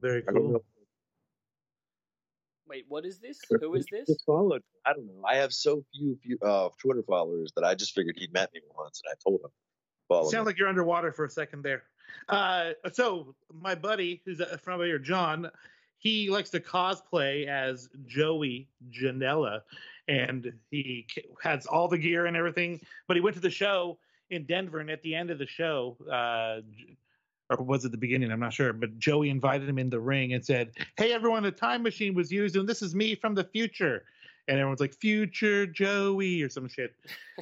very 0.00 0.22
cool. 0.22 0.64
Wait, 2.66 2.86
what 2.88 3.04
is 3.04 3.18
this? 3.18 3.40
Who 3.60 3.74
is 3.74 3.86
this? 3.90 4.08
followed. 4.24 4.62
I 4.86 4.94
don't 4.94 5.06
know. 5.06 5.22
I 5.26 5.36
have 5.36 5.52
so 5.52 5.84
few, 5.94 6.18
few 6.22 6.38
uh, 6.42 6.70
Twitter 6.80 7.02
followers 7.06 7.52
that 7.56 7.64
I 7.64 7.74
just 7.74 7.94
figured 7.94 8.16
he'd 8.18 8.32
met 8.32 8.52
me 8.54 8.60
once, 8.76 9.02
and 9.04 9.12
I 9.12 9.16
told 9.22 9.40
him. 9.42 9.50
Follow 10.08 10.30
Sound 10.30 10.44
me. 10.44 10.50
like 10.50 10.58
you're 10.58 10.68
underwater 10.68 11.12
for 11.12 11.24
a 11.24 11.30
second 11.30 11.62
there. 11.62 11.84
Uh, 12.28 12.72
so 12.92 13.34
my 13.52 13.74
buddy, 13.74 14.22
who's 14.24 14.40
uh, 14.40 14.56
from 14.62 14.80
here, 14.80 14.98
John, 14.98 15.50
he 16.04 16.28
likes 16.28 16.50
to 16.50 16.60
cosplay 16.60 17.48
as 17.48 17.88
Joey 18.06 18.68
Janela, 18.90 19.62
and 20.06 20.52
he 20.70 21.06
has 21.42 21.64
all 21.64 21.88
the 21.88 21.98
gear 21.98 22.26
and 22.26 22.36
everything. 22.36 22.78
But 23.08 23.16
he 23.16 23.22
went 23.22 23.34
to 23.36 23.40
the 23.40 23.50
show 23.50 23.98
in 24.28 24.44
Denver, 24.44 24.80
and 24.80 24.90
at 24.90 25.02
the 25.02 25.14
end 25.14 25.30
of 25.30 25.38
the 25.38 25.46
show, 25.46 25.96
uh, 26.12 26.60
or 27.48 27.64
was 27.64 27.86
it 27.86 27.90
the 27.90 27.98
beginning? 27.98 28.30
I'm 28.30 28.38
not 28.38 28.52
sure. 28.52 28.74
But 28.74 28.98
Joey 28.98 29.30
invited 29.30 29.66
him 29.66 29.78
in 29.78 29.88
the 29.88 29.98
ring 29.98 30.34
and 30.34 30.44
said, 30.44 30.72
"Hey, 30.98 31.12
everyone, 31.12 31.46
a 31.46 31.50
time 31.50 31.82
machine 31.82 32.14
was 32.14 32.30
used, 32.30 32.54
and 32.54 32.68
this 32.68 32.82
is 32.82 32.94
me 32.94 33.14
from 33.14 33.34
the 33.34 33.44
future." 33.44 34.04
And 34.46 34.58
everyone's 34.58 34.80
like, 34.80 34.94
"Future 34.94 35.66
Joey" 35.66 36.42
or 36.42 36.50
some 36.50 36.68
shit. 36.68 36.94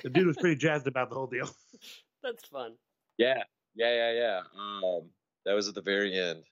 The 0.05 0.09
dude 0.09 0.29
was 0.29 0.37
pretty 0.37 0.57
jazzed 0.57 0.87
about 0.87 1.11
the 1.11 1.17
whole 1.17 1.27
deal. 1.27 1.51
That's 2.23 2.47
fun. 2.47 2.75
Yeah, 3.19 3.43
yeah, 3.75 3.93
yeah, 3.93 4.13
yeah. 4.13 4.41
Um, 4.57 5.11
that 5.45 5.55
was 5.55 5.67
at 5.67 5.75
the 5.75 5.83
very 5.83 6.17
end. 6.17 6.45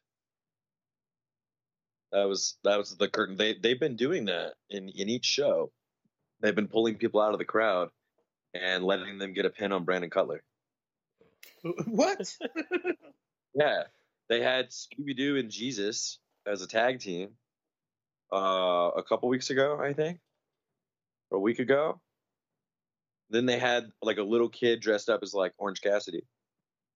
That 2.13 2.25
was 2.29 2.57
that 2.65 2.77
was 2.79 2.97
the 2.97 3.09
curtain. 3.09 3.37
They 3.37 3.55
they've 3.55 3.79
been 3.79 3.97
doing 3.97 4.25
that 4.27 4.55
in 4.69 4.89
in 4.89 5.09
each 5.09 5.25
show. 5.25 5.71
They've 6.41 6.55
been 6.55 6.69
pulling 6.69 6.97
people 6.97 7.21
out 7.21 7.33
of 7.33 7.39
the 7.39 7.45
crowd 7.45 7.91
and 8.55 8.83
letting 8.85 9.19
them 9.19 9.33
get 9.33 9.45
a 9.47 9.51
pin 9.51 9.73
on 9.73 9.85
Brandon 9.85 10.11
Cutler. 10.11 10.43
what? 11.87 12.37
Yeah, 13.53 13.83
they 14.29 14.41
had 14.41 14.71
Scooby 14.71 15.17
Doo 15.17 15.37
and 15.37 15.51
Jesus 15.51 16.21
as 16.47 16.63
a 16.63 16.69
tag 16.69 17.01
team 17.01 17.31
uh, 18.33 18.91
a 18.97 19.03
couple 19.03 19.29
weeks 19.29 19.51
ago, 19.51 19.81
I 19.83 19.93
think, 19.93 20.21
or 21.33 21.39
a 21.39 21.41
week 21.41 21.59
ago. 21.59 22.01
Then 23.29 23.47
they 23.47 23.59
had 23.59 23.91
like 24.01 24.19
a 24.19 24.23
little 24.23 24.49
kid 24.49 24.81
dressed 24.81 25.09
up 25.09 25.25
as 25.25 25.35
like 25.35 25.53
Orange 25.59 25.81
Cassidy. 25.81 26.23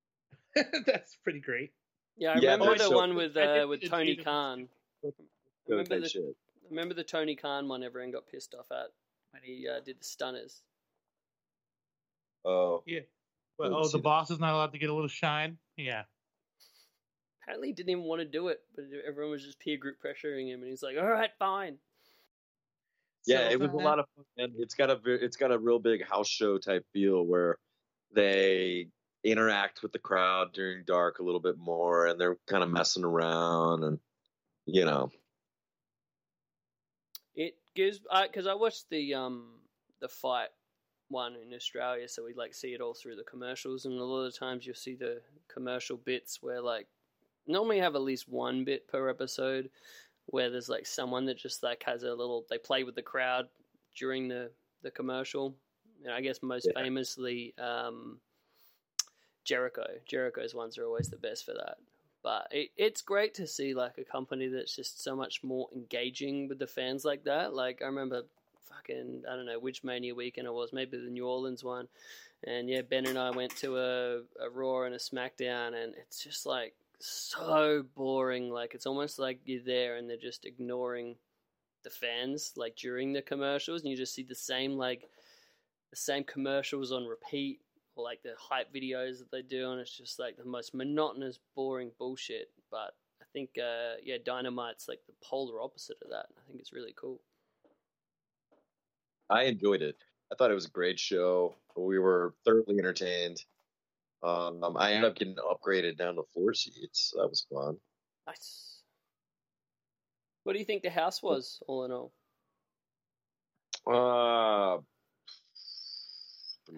That's 0.86 1.16
pretty 1.24 1.40
great. 1.40 1.72
Yeah, 2.16 2.30
I 2.30 2.38
Yeah, 2.38 2.52
remember 2.52 2.66
but 2.66 2.78
the 2.78 2.84
so- 2.84 2.96
one 2.96 3.16
with 3.16 3.36
uh, 3.36 3.66
with 3.68 3.88
Tony 3.90 4.14
Khan. 4.14 4.68
Go 5.04 5.76
Remember 5.76 6.00
the, 6.00 6.08
shit. 6.08 6.22
remember 6.70 6.94
the 6.94 7.04
Tony 7.04 7.36
Khan 7.36 7.68
one 7.68 7.82
everyone 7.82 8.10
got 8.12 8.26
pissed 8.26 8.54
off 8.54 8.66
at 8.70 8.88
when 9.32 9.42
he 9.42 9.66
uh, 9.68 9.80
did 9.84 10.00
the 10.00 10.04
stunners. 10.04 10.62
Oh, 12.44 12.82
But, 13.58 13.64
Didn't 13.64 13.78
oh, 13.78 13.88
the 13.88 13.98
that. 13.98 14.02
boss 14.02 14.30
is 14.30 14.38
not 14.40 14.52
allowed 14.52 14.72
to 14.72 14.78
get 14.78 14.90
a 14.90 14.94
little 14.94 15.08
shine. 15.08 15.58
Yeah. 15.76 16.02
Apparently, 17.42 17.68
he 17.68 17.74
didn't 17.74 17.90
even 17.90 18.04
want 18.04 18.20
to 18.20 18.24
do 18.26 18.48
it, 18.48 18.60
but 18.74 18.84
everyone 19.06 19.32
was 19.32 19.44
just 19.44 19.60
peer 19.60 19.76
group 19.76 19.96
pressuring 20.04 20.48
him, 20.48 20.60
and 20.60 20.68
he's 20.70 20.82
like, 20.82 20.96
"All 20.98 21.06
right, 21.06 21.30
fine." 21.38 21.76
yeah, 23.26 23.48
So, 23.48 23.52
it 23.52 23.60
was 23.60 23.72
a 23.72 23.76
lot 23.76 23.98
of 23.98 24.06
fun. 24.16 24.24
And 24.38 24.52
it's 24.58 24.74
got 24.74 24.90
a 24.90 24.98
it's 25.04 25.36
got 25.36 25.52
a 25.52 25.58
real 25.58 25.78
big 25.78 26.04
house 26.06 26.28
show 26.28 26.56
type 26.58 26.84
feel 26.92 27.22
where 27.22 27.58
they 28.14 28.88
interact 29.24 29.82
with 29.82 29.92
the 29.92 29.98
crowd 29.98 30.52
during 30.54 30.84
dark 30.86 31.18
a 31.18 31.22
little 31.22 31.40
bit 31.40 31.56
more, 31.58 32.06
and 32.06 32.18
they're 32.20 32.36
kind 32.46 32.62
of 32.62 32.70
messing 32.70 33.04
around, 33.04 33.84
and 33.84 33.98
you 34.66 34.84
know, 34.84 35.10
It 37.34 37.56
gives 37.74 38.00
because 38.00 38.46
I 38.46 38.54
watched 38.54 38.88
the 38.90 39.14
um 39.14 39.60
the 40.00 40.08
fight 40.08 40.50
one 41.08 41.36
in 41.36 41.52
Australia, 41.54 42.08
so 42.08 42.24
we 42.24 42.34
like 42.34 42.54
see 42.54 42.74
it 42.74 42.80
all 42.80 42.94
through 42.94 43.16
the 43.16 43.24
commercials, 43.24 43.84
and 43.86 43.94
a 43.98 44.04
lot 44.04 44.24
of 44.24 44.36
times 44.38 44.66
you'll 44.66 44.74
see 44.76 44.94
the 44.94 45.22
commercial 45.48 45.96
bits 45.96 46.42
where 46.42 46.60
like 46.60 46.88
normally 47.46 47.78
have 47.78 47.94
at 47.94 48.02
least 48.02 48.28
one 48.28 48.64
bit 48.64 48.88
per 48.88 49.08
episode 49.08 49.70
where 50.26 50.50
there's 50.50 50.68
like 50.68 50.86
someone 50.86 51.26
that 51.26 51.36
just 51.38 51.62
like 51.62 51.82
has 51.84 52.02
a 52.04 52.14
little 52.14 52.46
they 52.48 52.58
play 52.58 52.84
with 52.84 52.94
the 52.94 53.02
crowd 53.02 53.48
during 53.96 54.28
the 54.28 54.50
the 54.82 54.90
commercial. 54.90 55.56
And 56.04 56.12
I 56.12 56.20
guess 56.20 56.42
most 56.42 56.66
Yeah. 56.66 56.72
famously 56.74 57.54
um 57.58 58.20
Jericho. 59.44 60.00
Jericho's 60.06 60.54
ones 60.54 60.78
are 60.78 60.84
always 60.84 61.10
the 61.10 61.16
best 61.18 61.44
for 61.44 61.54
that. 61.54 61.78
But 62.24 62.48
it, 62.50 62.70
it's 62.78 63.02
great 63.02 63.34
to 63.34 63.46
see 63.46 63.74
like 63.74 63.98
a 63.98 64.04
company 64.04 64.48
that's 64.48 64.74
just 64.74 65.04
so 65.04 65.14
much 65.14 65.44
more 65.44 65.68
engaging 65.74 66.48
with 66.48 66.58
the 66.58 66.66
fans 66.66 67.04
like 67.04 67.24
that. 67.24 67.52
Like 67.52 67.82
I 67.82 67.84
remember 67.86 68.22
fucking 68.64 69.24
I 69.30 69.36
don't 69.36 69.46
know 69.46 69.60
which 69.60 69.84
Mania 69.84 70.14
weekend 70.14 70.46
it 70.46 70.54
was, 70.54 70.72
maybe 70.72 70.96
the 70.96 71.10
New 71.10 71.28
Orleans 71.28 71.62
one. 71.62 71.86
And 72.42 72.68
yeah, 72.68 72.80
Ben 72.80 73.06
and 73.06 73.18
I 73.18 73.30
went 73.30 73.54
to 73.56 73.76
a, 73.76 74.16
a 74.42 74.50
Raw 74.50 74.84
and 74.84 74.94
a 74.94 74.98
SmackDown 74.98 75.74
and 75.74 75.94
it's 75.94 76.24
just 76.24 76.46
like 76.46 76.74
so 76.98 77.84
boring. 77.94 78.50
Like 78.50 78.74
it's 78.74 78.86
almost 78.86 79.18
like 79.18 79.40
you're 79.44 79.62
there 79.62 79.96
and 79.96 80.08
they're 80.08 80.16
just 80.16 80.46
ignoring 80.46 81.16
the 81.82 81.90
fans 81.90 82.52
like 82.56 82.74
during 82.76 83.12
the 83.12 83.20
commercials 83.20 83.82
and 83.82 83.90
you 83.90 83.96
just 83.98 84.14
see 84.14 84.22
the 84.22 84.34
same 84.34 84.78
like 84.78 85.02
the 85.90 85.96
same 85.96 86.24
commercials 86.24 86.90
on 86.90 87.04
repeat 87.04 87.60
or 87.96 88.04
like 88.04 88.22
the 88.22 88.34
hype 88.38 88.72
videos 88.74 89.18
that 89.18 89.30
they 89.30 89.42
do, 89.42 89.72
and 89.72 89.80
it's 89.80 89.96
just 89.96 90.18
like 90.18 90.36
the 90.36 90.44
most 90.44 90.74
monotonous, 90.74 91.38
boring 91.54 91.90
bullshit. 91.98 92.50
But 92.70 92.94
I 93.20 93.24
think, 93.32 93.50
uh, 93.58 93.96
yeah, 94.02 94.16
Dynamite's 94.24 94.88
like 94.88 95.00
the 95.06 95.14
polar 95.22 95.60
opposite 95.62 95.96
of 96.02 96.10
that. 96.10 96.26
I 96.36 96.40
think 96.46 96.60
it's 96.60 96.72
really 96.72 96.94
cool. 96.96 97.20
I 99.30 99.44
enjoyed 99.44 99.82
it. 99.82 99.96
I 100.32 100.36
thought 100.36 100.50
it 100.50 100.54
was 100.54 100.66
a 100.66 100.70
great 100.70 100.98
show. 100.98 101.54
We 101.76 101.98
were 101.98 102.34
thoroughly 102.44 102.78
entertained. 102.78 103.44
Um, 104.22 104.62
I 104.76 104.92
ended 104.92 105.10
up 105.10 105.16
getting 105.16 105.36
upgraded 105.36 105.98
down 105.98 106.16
to 106.16 106.22
four 106.32 106.54
seats. 106.54 107.12
That 107.16 107.28
was 107.28 107.46
fun. 107.52 107.76
Nice. 108.26 108.80
What 110.44 110.54
do 110.54 110.58
you 110.58 110.64
think 110.64 110.82
the 110.82 110.90
house 110.90 111.22
was, 111.22 111.60
all 111.66 111.84
in 111.84 111.92
all? 111.92 112.12
Uh, 113.86 114.78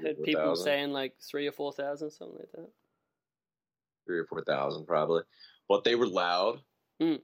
Heard 0.03 0.22
people 0.24 0.57
saying 0.57 0.93
like 0.93 1.14
three 1.20 1.47
or 1.47 1.53
four 1.53 1.72
thousand, 1.72 2.11
something 2.11 2.39
like 2.39 2.51
that. 2.53 2.68
three 4.07 4.18
or 4.18 4.26
four 4.26 4.43
thousand 4.43 4.87
probably, 4.87 5.22
but 5.68 5.84
they 5.84 5.95
were 5.95 6.07
loud. 6.07 6.61
Mm. 7.01 7.20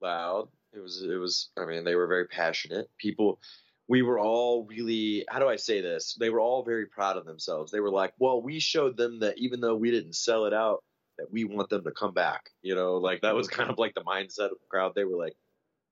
Loud. 0.00 0.48
It 0.74 0.80
was. 0.80 1.02
It 1.02 1.16
was. 1.16 1.50
I 1.56 1.64
mean, 1.64 1.84
they 1.84 1.94
were 1.94 2.06
very 2.06 2.26
passionate. 2.26 2.90
People. 2.98 3.40
We 3.88 4.02
were 4.02 4.18
all 4.18 4.66
really. 4.66 5.24
How 5.28 5.38
do 5.38 5.48
I 5.48 5.56
say 5.56 5.80
this? 5.80 6.14
They 6.20 6.28
were 6.30 6.40
all 6.40 6.62
very 6.62 6.86
proud 6.86 7.16
of 7.16 7.24
themselves. 7.24 7.72
They 7.72 7.80
were 7.80 7.90
like, 7.90 8.12
"Well, 8.18 8.42
we 8.42 8.58
showed 8.60 8.96
them 8.96 9.20
that 9.20 9.38
even 9.38 9.60
though 9.60 9.76
we 9.76 9.90
didn't 9.90 10.14
sell 10.14 10.44
it 10.44 10.52
out, 10.52 10.84
that 11.16 11.32
we 11.32 11.44
want 11.44 11.70
them 11.70 11.84
to 11.84 11.90
come 11.90 12.12
back." 12.12 12.50
You 12.60 12.74
know, 12.74 12.96
like 12.96 13.22
that 13.22 13.34
was 13.34 13.48
kind 13.48 13.70
of 13.70 13.78
like 13.78 13.94
the 13.94 14.02
mindset 14.02 14.50
of 14.50 14.58
the 14.60 14.66
crowd. 14.68 14.92
They 14.94 15.04
were 15.04 15.16
like 15.16 15.36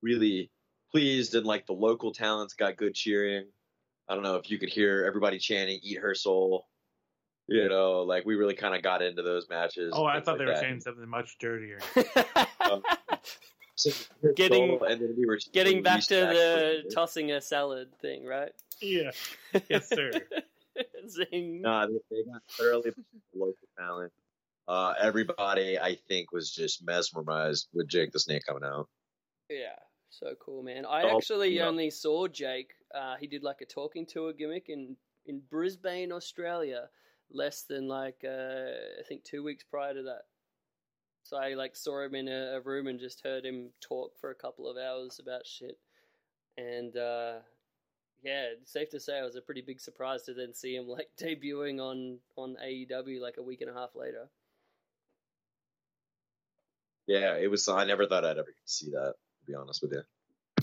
really 0.03 0.51
pleased, 0.93 1.35
and 1.35 1.47
like 1.47 1.67
the 1.67 1.73
local 1.73 2.13
talents 2.13 2.53
got 2.53 2.77
good 2.77 2.95
cheering. 2.95 3.47
I 4.09 4.15
don't 4.15 4.23
know 4.23 4.37
if 4.37 4.51
you 4.51 4.59
could 4.59 4.69
hear 4.69 5.05
everybody 5.07 5.39
chanting 5.39 5.79
"Eat 5.83 5.99
her 6.01 6.15
soul." 6.15 6.67
You 7.49 7.69
know, 7.69 8.03
like 8.03 8.25
we 8.27 8.35
really 8.35 8.55
kind 8.55 8.75
of 8.75 8.83
got 8.83 9.03
into 9.03 9.23
those 9.23 9.49
matches. 9.49 9.93
Oh, 9.97 10.05
I 10.05 10.21
thought 10.21 10.33
like 10.33 10.39
they 10.39 10.45
were 10.47 10.51
that. 10.53 10.61
saying 10.61 10.81
something 10.81 11.09
much 11.09 11.37
dirtier. 11.39 11.79
Um, 12.61 12.83
So, 13.77 13.91
Getting- 14.35 14.79
soul," 14.79 14.85
and 14.85 15.01
then 15.01 15.15
we 15.19 15.27
were 15.27 15.39
Getting 15.53 15.83
back 15.83 16.01
to 16.05 16.15
the 16.15 16.83
for- 16.89 16.95
tossing 16.95 17.31
a 17.33 17.41
salad 17.41 17.89
thing, 18.01 18.25
right? 18.25 18.53
yeah. 18.81 19.11
Yes, 19.69 19.89
sir. 19.89 20.11
Zing. 21.09 21.61
Nah, 21.63 21.87
they, 21.87 21.93
they 22.11 22.23
got 22.25 22.43
thoroughly 22.51 22.91
local 23.35 23.55
talent. 23.79 24.13
Uh, 24.67 24.95
everybody, 25.01 25.79
I 25.79 25.97
think, 26.09 26.33
was 26.33 26.51
just 26.51 26.85
mesmerized 26.85 27.69
with 27.73 27.87
Jake 27.87 28.11
the 28.13 28.19
Snake 28.19 28.43
coming 28.47 28.65
out. 28.65 28.89
Yeah, 29.49 29.77
so 30.11 30.35
cool, 30.45 30.63
man. 30.63 30.85
I 30.87 31.03
Oh, 31.03 31.17
actually 31.17 31.57
yeah. 31.57 31.67
only 31.67 31.91
saw 31.91 32.27
Jake. 32.29 32.73
Uh, 32.95 33.17
he 33.17 33.27
did 33.27 33.43
like 33.43 33.61
a 33.61 33.67
talking 33.67 34.07
tour 34.07 34.33
gimmick 34.33 34.69
in 34.69 34.97
in 35.27 35.41
Brisbane, 35.51 36.13
Australia, 36.13 36.89
less 37.31 37.63
than 37.63 37.89
like 37.89 38.25
uh, 38.25 38.71
I 39.01 39.03
think 39.09 39.25
two 39.25 39.43
weeks 39.43 39.65
prior 39.65 39.95
to 39.95 40.03
that. 40.05 40.23
So 41.25 41.37
I 41.37 41.55
like 41.55 41.75
saw 41.75 42.03
him 42.05 42.15
in 42.15 42.29
a, 42.29 42.57
a 42.57 42.61
room 42.61 42.87
and 42.87 43.01
just 43.01 43.23
heard 43.25 43.45
him 43.45 43.71
talk 43.81 44.13
for 44.21 44.31
a 44.31 44.35
couple 44.35 44.69
of 44.71 44.77
hours 44.77 45.19
about 45.19 45.45
shit. 45.47 45.79
And 46.57 46.97
uh, 46.97 47.41
yeah, 48.23 48.47
safe 48.65 48.91
to 48.91 49.01
say 49.01 49.19
it 49.19 49.25
was 49.25 49.37
a 49.37 49.41
pretty 49.43 49.63
big 49.63 49.81
surprise 49.81 50.23
to 50.25 50.35
then 50.35 50.55
see 50.55 50.77
him 50.77 50.87
like 50.87 51.09
debuting 51.21 51.81
on 51.81 52.19
on 52.37 52.57
AEW 52.65 53.21
like 53.21 53.37
a 53.39 53.43
week 53.43 53.61
and 53.61 53.71
a 53.71 53.75
half 53.75 53.91
later. 53.97 54.29
Yeah, 57.07 57.37
it 57.37 57.49
was. 57.51 57.69
I 57.69 57.85
never 57.85 58.07
thought 58.07 58.25
I'd 58.25 58.39
ever 58.39 58.55
see 58.65 58.91
that. 58.91 59.15
To 59.47 59.53
be 59.53 59.55
honest 59.55 59.83
with 59.83 59.93
you. 59.93 60.03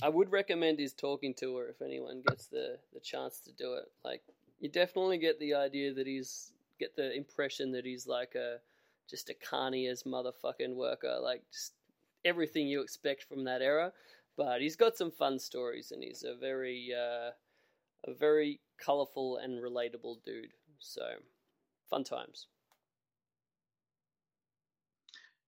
I 0.02 0.10
would 0.10 0.32
recommend 0.32 0.80
his 0.80 0.94
talking 0.94 1.34
tour 1.34 1.68
if 1.70 1.82
anyone 1.82 2.22
gets 2.28 2.48
the, 2.48 2.78
the 2.94 3.00
chance 3.00 3.40
to 3.42 3.52
do 3.54 3.76
it. 3.76 3.90
Like, 4.04 4.22
you 4.60 4.68
definitely 4.68 5.18
get 5.18 5.40
the 5.40 5.54
idea 5.54 5.94
that 5.94 6.08
he's 6.08 6.52
get 6.80 6.96
the 6.96 7.16
impression 7.16 7.72
that 7.72 7.86
he's 7.86 8.08
like 8.08 8.36
a 8.36 8.58
just 9.10 9.30
a 9.30 9.34
carny 9.34 9.88
as 9.88 10.04
motherfucking 10.04 10.76
worker, 10.76 11.18
like 11.22 11.44
just 11.52 11.74
everything 12.26 12.68
you 12.68 12.82
expect 12.82 13.24
from 13.24 13.46
that 13.46 13.62
era. 13.62 13.94
But 14.36 14.62
he's 14.62 14.76
got 14.76 14.98
some 14.98 15.12
fun 15.12 15.40
stories, 15.40 15.92
and 15.92 16.04
he's 16.04 16.24
a 16.24 16.36
very 16.36 16.92
uh, 16.94 17.32
a 18.06 18.14
very 18.14 18.60
colorful 18.78 19.38
and 19.38 19.62
relatable 19.62 20.24
dude. 20.26 20.54
So, 20.80 21.08
fun 21.90 22.04
times. 22.04 22.48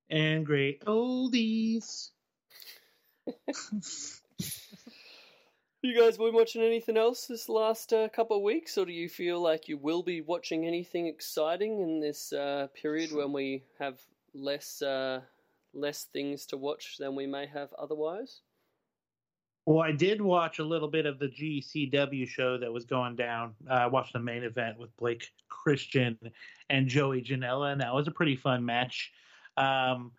And 0.10 0.46
great 0.46 0.86
oldies. 0.86 2.12
You 5.86 5.96
guys 5.96 6.18
been 6.18 6.34
watching 6.34 6.64
anything 6.64 6.98
else 6.98 7.28
this 7.28 7.48
last 7.48 7.94
uh, 7.94 8.10
couple 8.10 8.38
of 8.38 8.42
weeks, 8.42 8.76
or 8.76 8.86
do 8.86 8.92
you 8.92 9.08
feel 9.08 9.40
like 9.40 9.68
you 9.68 9.78
will 9.78 10.02
be 10.02 10.22
watching 10.22 10.66
anything 10.66 11.06
exciting 11.06 11.80
in 11.80 12.00
this 12.00 12.34
uh, 12.34 12.66
period 12.74 13.12
when 13.12 13.32
we 13.32 13.64
have 13.78 14.02
less 14.34 14.82
uh, 14.82 15.22
less 15.76 16.06
things 16.06 16.48
to 16.48 16.58
watch 16.58 16.96
than 16.98 17.16
we 17.16 17.28
may 17.28 17.46
have 17.46 17.72
otherwise? 17.78 18.42
Well, 19.68 19.84
I 19.84 19.92
did 19.92 20.22
watch 20.22 20.58
a 20.58 20.64
little 20.64 20.90
bit 20.90 21.06
of 21.06 21.20
the 21.20 21.28
GCW 21.28 22.28
show 22.28 22.58
that 22.58 22.74
was 22.74 22.86
going 22.86 23.16
down. 23.16 23.54
Uh, 23.70 23.74
I 23.74 23.86
watched 23.86 24.14
the 24.14 24.20
main 24.20 24.44
event 24.44 24.80
with 24.80 24.96
Blake 24.98 25.32
Christian 25.50 26.18
and 26.70 26.88
Joey 26.88 27.22
Janela, 27.22 27.72
and 27.72 27.82
that 27.82 27.94
was 27.94 28.08
a 28.08 28.12
pretty 28.12 28.36
fun 28.36 28.66
match. 28.66 29.12
Um, 29.56 30.14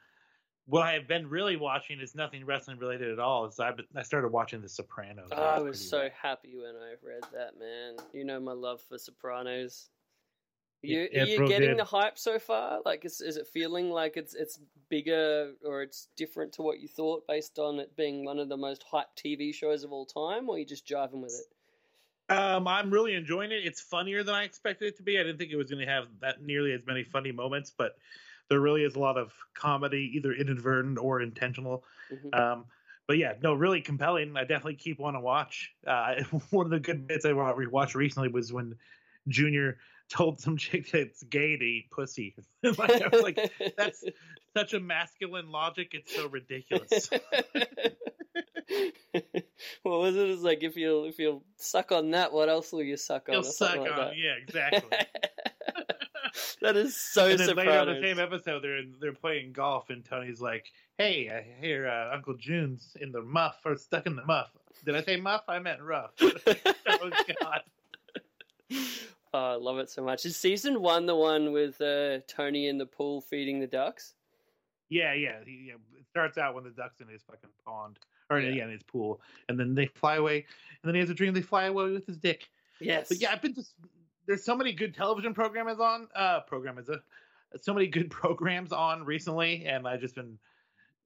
what 0.67 0.83
I 0.83 0.93
have 0.93 1.07
been 1.07 1.29
really 1.29 1.57
watching 1.57 2.01
is 2.01 2.15
nothing 2.15 2.45
wrestling 2.45 2.79
related 2.79 3.11
at 3.13 3.19
all. 3.19 3.47
Is 3.47 3.61
I 3.61 3.73
I 3.95 4.03
started 4.03 4.29
watching 4.29 4.61
The 4.61 4.69
Sopranos. 4.69 5.29
Oh, 5.33 5.43
I 5.43 5.59
was 5.61 5.89
so 5.89 6.09
happy 6.21 6.57
when 6.57 6.75
I 6.75 6.95
read 7.03 7.23
that, 7.33 7.59
man. 7.59 7.97
You 8.13 8.25
know 8.25 8.41
my 8.41 8.53
love 8.53 8.81
for 8.89 8.99
Sopranos. 8.99 9.89
You, 10.83 11.09
Yeah, 11.11 11.23
are 11.23 11.27
you 11.27 11.49
getting 11.49 11.71
good. 11.71 11.79
the 11.79 11.85
hype 11.85 12.19
so 12.19 12.39
far? 12.39 12.81
Like, 12.85 13.05
is, 13.05 13.21
is 13.21 13.37
it 13.37 13.47
feeling 13.47 13.91
like 13.91 14.17
it's 14.17 14.35
it's 14.35 14.61
bigger 14.89 15.53
or 15.65 15.83
it's 15.83 16.09
different 16.17 16.53
to 16.55 16.63
what 16.63 16.81
you 16.81 16.89
thought 16.89 17.27
based 17.27 17.59
on 17.59 17.81
it 17.81 17.97
being 17.97 18.25
one 18.25 18.39
of 18.39 18.49
the 18.49 18.57
most 18.57 18.85
hyped 18.93 19.17
TV 19.17 19.55
shows 19.55 19.85
of 19.85 19.93
all 19.93 20.07
time, 20.07 20.49
or 20.49 20.57
are 20.57 20.59
you 20.59 20.67
just 20.67 20.87
jiving 20.87 21.23
with 21.23 21.33
it? 21.33 22.35
Um, 22.35 22.67
I'm 22.67 22.91
really 22.91 23.15
enjoying 23.15 23.53
it. 23.53 23.65
It's 23.65 23.81
funnier 23.81 24.25
than 24.25 24.35
I 24.35 24.43
expected 24.43 24.89
it 24.89 24.97
to 24.97 25.05
be. 25.05 25.19
I 25.19 25.23
didn't 25.23 25.39
think 25.39 25.53
it 25.53 25.57
was 25.57 25.71
going 25.71 25.85
to 25.87 25.91
have 25.91 26.07
that 26.21 26.43
nearly 26.43 26.73
as 26.73 26.85
many 26.85 27.05
funny 27.05 27.31
moments, 27.31 27.73
but 27.77 27.97
there 28.49 28.61
really 28.61 28.85
is 28.85 28.95
a 28.95 29.01
lot 29.01 29.17
of 29.17 29.33
comedy, 29.55 30.13
either 30.15 30.33
inadvertent 30.33 30.99
or 30.99 31.21
intentional. 31.21 31.85
Mhm. 32.13 32.39
Um, 32.39 32.65
but 33.07 33.19
yeah, 33.19 33.35
no, 33.43 33.55
really 33.55 33.81
compelling. 33.81 34.37
I 34.37 34.43
definitely 34.43 34.75
keep 34.77 34.99
want 34.99 35.17
to 35.17 35.21
watch. 35.21 35.73
Uh, 35.87 36.17
one 36.51 36.67
of 36.67 36.71
the 36.71 36.81
good 36.81 37.07
bits 37.07 37.25
I 37.25 37.33
wa- 37.33 37.55
watched 37.71 37.95
recently 37.95 38.29
was 38.29 38.53
when 38.53 38.77
Junior 39.29 39.79
told 40.09 40.41
some 40.41 40.57
chick 40.59 40.91
that 40.93 41.01
it's 41.01 41.23
gay 41.25 41.57
to 41.57 41.65
eat 41.65 41.91
pussy. 41.91 42.35
like, 42.63 43.03
I 43.03 43.09
was 43.09 43.23
like, 43.23 43.53
that's 43.77 44.05
such 44.57 44.75
a 44.75 44.81
masculine 44.81 45.51
logic. 45.51 45.91
It's 45.93 46.15
so 46.15 46.29
ridiculous. 46.29 47.11
what 49.83 50.01
was 50.01 50.17
it? 50.17 50.31
It's 50.31 50.43
like 50.43 50.63
if 50.63 50.77
you 50.77 51.05
if 51.05 51.19
you 51.19 51.43
suck 51.57 51.93
on 51.93 52.11
that, 52.13 52.33
what 52.33 52.49
else 52.49 52.73
will 52.73 52.83
you 52.83 52.97
suck 52.97 53.29
on? 53.29 53.35
He'll 53.35 53.43
suck 53.43 53.75
something 53.75 53.93
on. 53.93 53.99
that. 53.99 54.17
Yeah, 54.17 54.35
exactly. 54.41 54.99
that 56.63 56.77
is 56.77 56.97
so 56.97 57.29
and 57.29 57.39
then 57.39 57.55
later 57.57 57.71
on 57.73 57.87
the 57.87 58.01
same 58.01 58.19
episode, 58.19 58.63
they're 58.63 58.83
they're 59.01 59.13
playing 59.13 59.53
golf, 59.53 59.91
and 59.91 60.05
Tony's 60.05 60.41
like, 60.41 60.67
"Hey, 60.99 61.31
I 61.31 61.61
hear 61.61 61.89
uh, 61.89 62.15
Uncle 62.15 62.35
June's 62.35 62.97
in 63.01 63.13
the 63.13 63.23
muff 63.23 63.59
or 63.65 63.77
stuck 63.77 64.07
in 64.07 64.17
the 64.17 64.25
muff. 64.25 64.51
Did 64.85 64.97
I 64.97 65.03
say 65.03 65.17
muff? 65.17 65.43
I 65.49 65.59
meant 65.59 65.83
rough." 65.83 66.13
oh 66.21 66.31
God! 67.41 67.61
Oh, 69.35 69.53
I 69.53 69.55
love 69.55 69.79
it 69.79 69.91
so 69.91 70.03
much. 70.03 70.25
Is 70.25 70.37
season 70.37 70.81
one 70.81 71.07
the 71.07 71.15
one 71.17 71.53
with 71.53 71.81
uh, 71.81 72.21
Tony 72.27 72.69
in 72.69 72.79
the 72.79 72.87
pool 72.87 73.21
feeding 73.21 73.61
the 73.61 73.67
ducks? 73.67 74.15
Yeah, 74.89 75.13
yeah, 75.15 75.37
he, 75.45 75.67
yeah. 75.69 75.75
It 75.99 76.07
starts 76.09 76.39
out 76.39 76.55
when 76.55 76.65
the 76.65 76.71
duck's 76.71 77.01
in 77.01 77.09
his 77.09 77.23
fucking 77.23 77.51
pond, 77.65 77.99
or 78.31 78.39
Yeah. 78.39 78.51
yeah. 78.51 78.65
in 78.65 78.71
his 78.71 78.83
pool, 78.83 79.21
and 79.49 79.59
then 79.59 79.75
they 79.75 79.87
fly 79.87 80.17
away, 80.17 80.37
and 80.37 80.89
then 80.89 80.95
he 80.95 81.01
has 81.01 81.11
a 81.11 81.15
dream 81.15 81.35
they 81.35 81.43
fly 81.43 81.65
away 81.65 81.91
with 81.91 82.07
his 82.07 82.19
dick. 82.19 82.49
Yes. 82.81 83.09
But 83.09 83.21
yeah, 83.21 83.33
I've 83.33 83.43
been 83.43 83.55
just 83.55 83.73
there's 84.27 84.45
so 84.45 84.57
many 84.57 84.73
good 84.73 84.95
television 84.95 85.35
programs 85.35 85.81
on 85.81 86.09
uh 86.15 86.41
program 86.41 86.79
is 86.79 86.89
a 86.89 87.01
so 87.61 87.73
many 87.75 87.87
good 87.87 88.11
programs 88.23 88.73
on 88.73 89.05
recently, 89.05 89.65
and 89.67 89.87
I've 89.87 90.01
just 90.01 90.15
been 90.15 90.39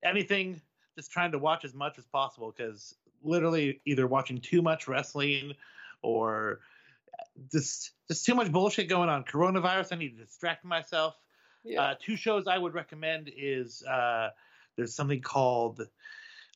anything 0.05 0.61
just 0.97 1.11
trying 1.11 1.33
to 1.33 1.39
watch 1.39 1.65
as 1.65 1.75
much 1.75 1.99
as 1.99 2.05
possible 2.07 2.53
because 2.57 2.95
literally 3.23 3.81
either 3.85 4.07
watching 4.07 4.41
too 4.41 4.63
much 4.63 4.89
wrestling 4.89 5.53
or 6.03 6.61
just 7.53 7.93
just 8.09 8.25
too 8.25 8.35
much 8.35 8.51
bullshit 8.51 8.89
going 8.89 9.09
on. 9.09 9.25
Coronavirus, 9.25 9.93
I 9.93 9.97
need 9.97 10.17
to 10.17 10.25
distract 10.25 10.65
myself. 10.65 11.15
yeah. 11.65 11.83
Uh, 11.83 11.95
two 12.01 12.17
shows 12.17 12.47
I 12.47 12.59
would 12.59 12.75
recommend 12.75 13.31
is 13.37 13.83
uh, 13.83 14.31
there's 14.77 14.95
something 14.95 15.21
called 15.21 15.87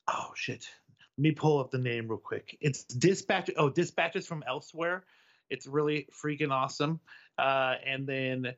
oh 0.08 0.30
shit. 0.34 0.68
Let 1.16 1.22
me 1.22 1.30
pull 1.30 1.60
up 1.60 1.70
the 1.70 1.78
name 1.78 2.08
real 2.08 2.18
quick. 2.18 2.58
It's 2.60 2.82
Dispatch. 2.82 3.48
Oh, 3.56 3.68
Dispatches 3.68 4.26
from 4.26 4.42
Elsewhere. 4.48 5.04
It's 5.50 5.66
really 5.66 6.08
freaking 6.12 6.50
awesome. 6.50 7.00
Uh, 7.38 7.74
and 7.86 8.06
then 8.06 8.54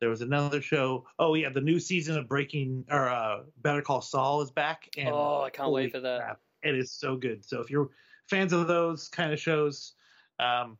there 0.00 0.08
was 0.08 0.20
another 0.20 0.62
show. 0.62 1.06
Oh 1.18 1.34
yeah, 1.34 1.48
the 1.50 1.60
new 1.60 1.80
season 1.80 2.16
of 2.16 2.28
Breaking 2.28 2.84
or 2.90 3.08
uh, 3.08 3.40
Better 3.62 3.82
Call 3.82 4.00
Saul 4.00 4.42
is 4.42 4.50
back. 4.50 4.88
And 4.96 5.08
Oh, 5.08 5.42
I 5.42 5.50
can't 5.50 5.70
wait 5.72 5.92
for 5.92 6.00
that. 6.00 6.20
crap, 6.20 6.40
it 6.62 6.74
is 6.76 6.92
so 6.92 7.16
good. 7.16 7.44
So 7.44 7.60
if 7.60 7.70
you're 7.70 7.90
fans 8.28 8.52
of 8.52 8.66
those 8.68 9.08
kind 9.08 9.32
of 9.32 9.40
shows, 9.40 9.94
um, 10.38 10.78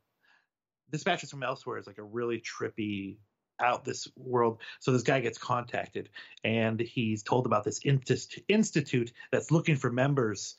Dispatches 0.91 1.31
from 1.31 1.43
Elsewhere 1.43 1.79
is 1.79 1.87
like 1.87 1.99
a 1.99 2.03
really 2.03 2.41
trippy 2.41 3.19
out 3.61 3.85
this 3.85 4.09
world. 4.17 4.61
So 4.81 4.93
this 4.93 5.03
guy 5.03 5.21
gets 5.21 5.37
contacted 5.37 6.09
and 6.45 6.81
he's 6.81 7.23
told 7.23 7.45
about 7.45 7.65
this 7.65 7.81
inst- 7.81 8.39
institute 8.49 9.13
that's 9.33 9.51
looking 9.51 9.77
for 9.77 9.91
members. 9.91 10.57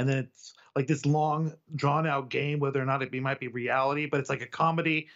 And 0.00 0.08
then 0.08 0.18
it's 0.18 0.54
like 0.74 0.86
this 0.86 1.04
long 1.04 1.52
drawn 1.76 2.06
out 2.06 2.30
game, 2.30 2.58
whether 2.58 2.80
or 2.80 2.86
not 2.86 3.02
it 3.02 3.10
be, 3.10 3.20
might 3.20 3.38
be 3.38 3.48
reality, 3.48 4.06
but 4.06 4.18
it's 4.18 4.30
like 4.30 4.40
a 4.40 4.46
comedy. 4.46 5.08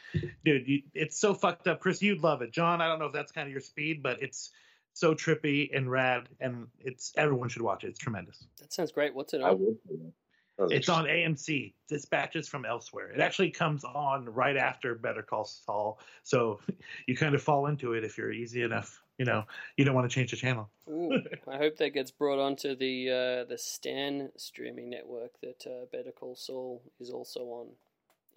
Dude, 0.44 0.68
you, 0.68 0.82
it's 0.92 1.18
so 1.18 1.32
fucked 1.32 1.66
up. 1.68 1.80
Chris, 1.80 2.02
you'd 2.02 2.20
love 2.20 2.42
it. 2.42 2.52
John, 2.52 2.82
I 2.82 2.86
don't 2.88 2.98
know 2.98 3.06
if 3.06 3.14
that's 3.14 3.32
kind 3.32 3.46
of 3.46 3.52
your 3.52 3.62
speed, 3.62 4.02
but 4.02 4.22
it's 4.22 4.50
so 4.92 5.14
trippy 5.14 5.74
and 5.74 5.90
rad 5.90 6.28
and 6.38 6.66
it's 6.80 7.12
everyone 7.16 7.48
should 7.48 7.62
watch 7.62 7.82
it. 7.82 7.88
It's 7.88 7.98
tremendous. 7.98 8.44
That 8.60 8.72
sounds 8.74 8.92
great. 8.92 9.14
What's 9.14 9.32
it 9.32 9.40
I 9.40 9.50
on? 9.50 9.58
would. 9.60 9.76
say 9.88 9.96
that. 9.96 10.12
That 10.58 10.64
was 10.64 10.72
It's 10.72 10.88
on 10.90 11.06
AMC. 11.06 11.72
Dispatches 11.88 12.46
from 12.46 12.66
Elsewhere. 12.66 13.10
It 13.10 13.20
actually 13.20 13.50
comes 13.50 13.84
on 13.84 14.26
right 14.26 14.56
after 14.56 14.94
Better 14.94 15.22
Call 15.22 15.46
Saul, 15.46 15.98
so 16.22 16.60
you 17.06 17.16
kind 17.16 17.34
of 17.34 17.42
fall 17.42 17.66
into 17.66 17.94
it 17.94 18.04
if 18.04 18.18
you're 18.18 18.32
easy 18.32 18.62
enough. 18.62 19.02
You 19.18 19.24
know, 19.24 19.44
you 19.76 19.84
don't 19.84 19.94
want 19.94 20.10
to 20.10 20.14
change 20.14 20.30
the 20.30 20.36
channel. 20.36 20.68
Ooh, 20.88 21.22
I 21.48 21.56
hope 21.56 21.76
that 21.76 21.90
gets 21.90 22.10
brought 22.10 22.38
onto 22.40 22.74
the 22.74 23.10
uh, 23.10 23.44
the 23.44 23.58
Stan 23.58 24.30
streaming 24.36 24.90
network 24.90 25.40
that 25.40 25.66
uh, 25.66 25.86
Better 25.92 26.10
Call 26.12 26.34
Saul 26.34 26.82
is 26.98 27.10
also 27.10 27.40
on 27.40 27.68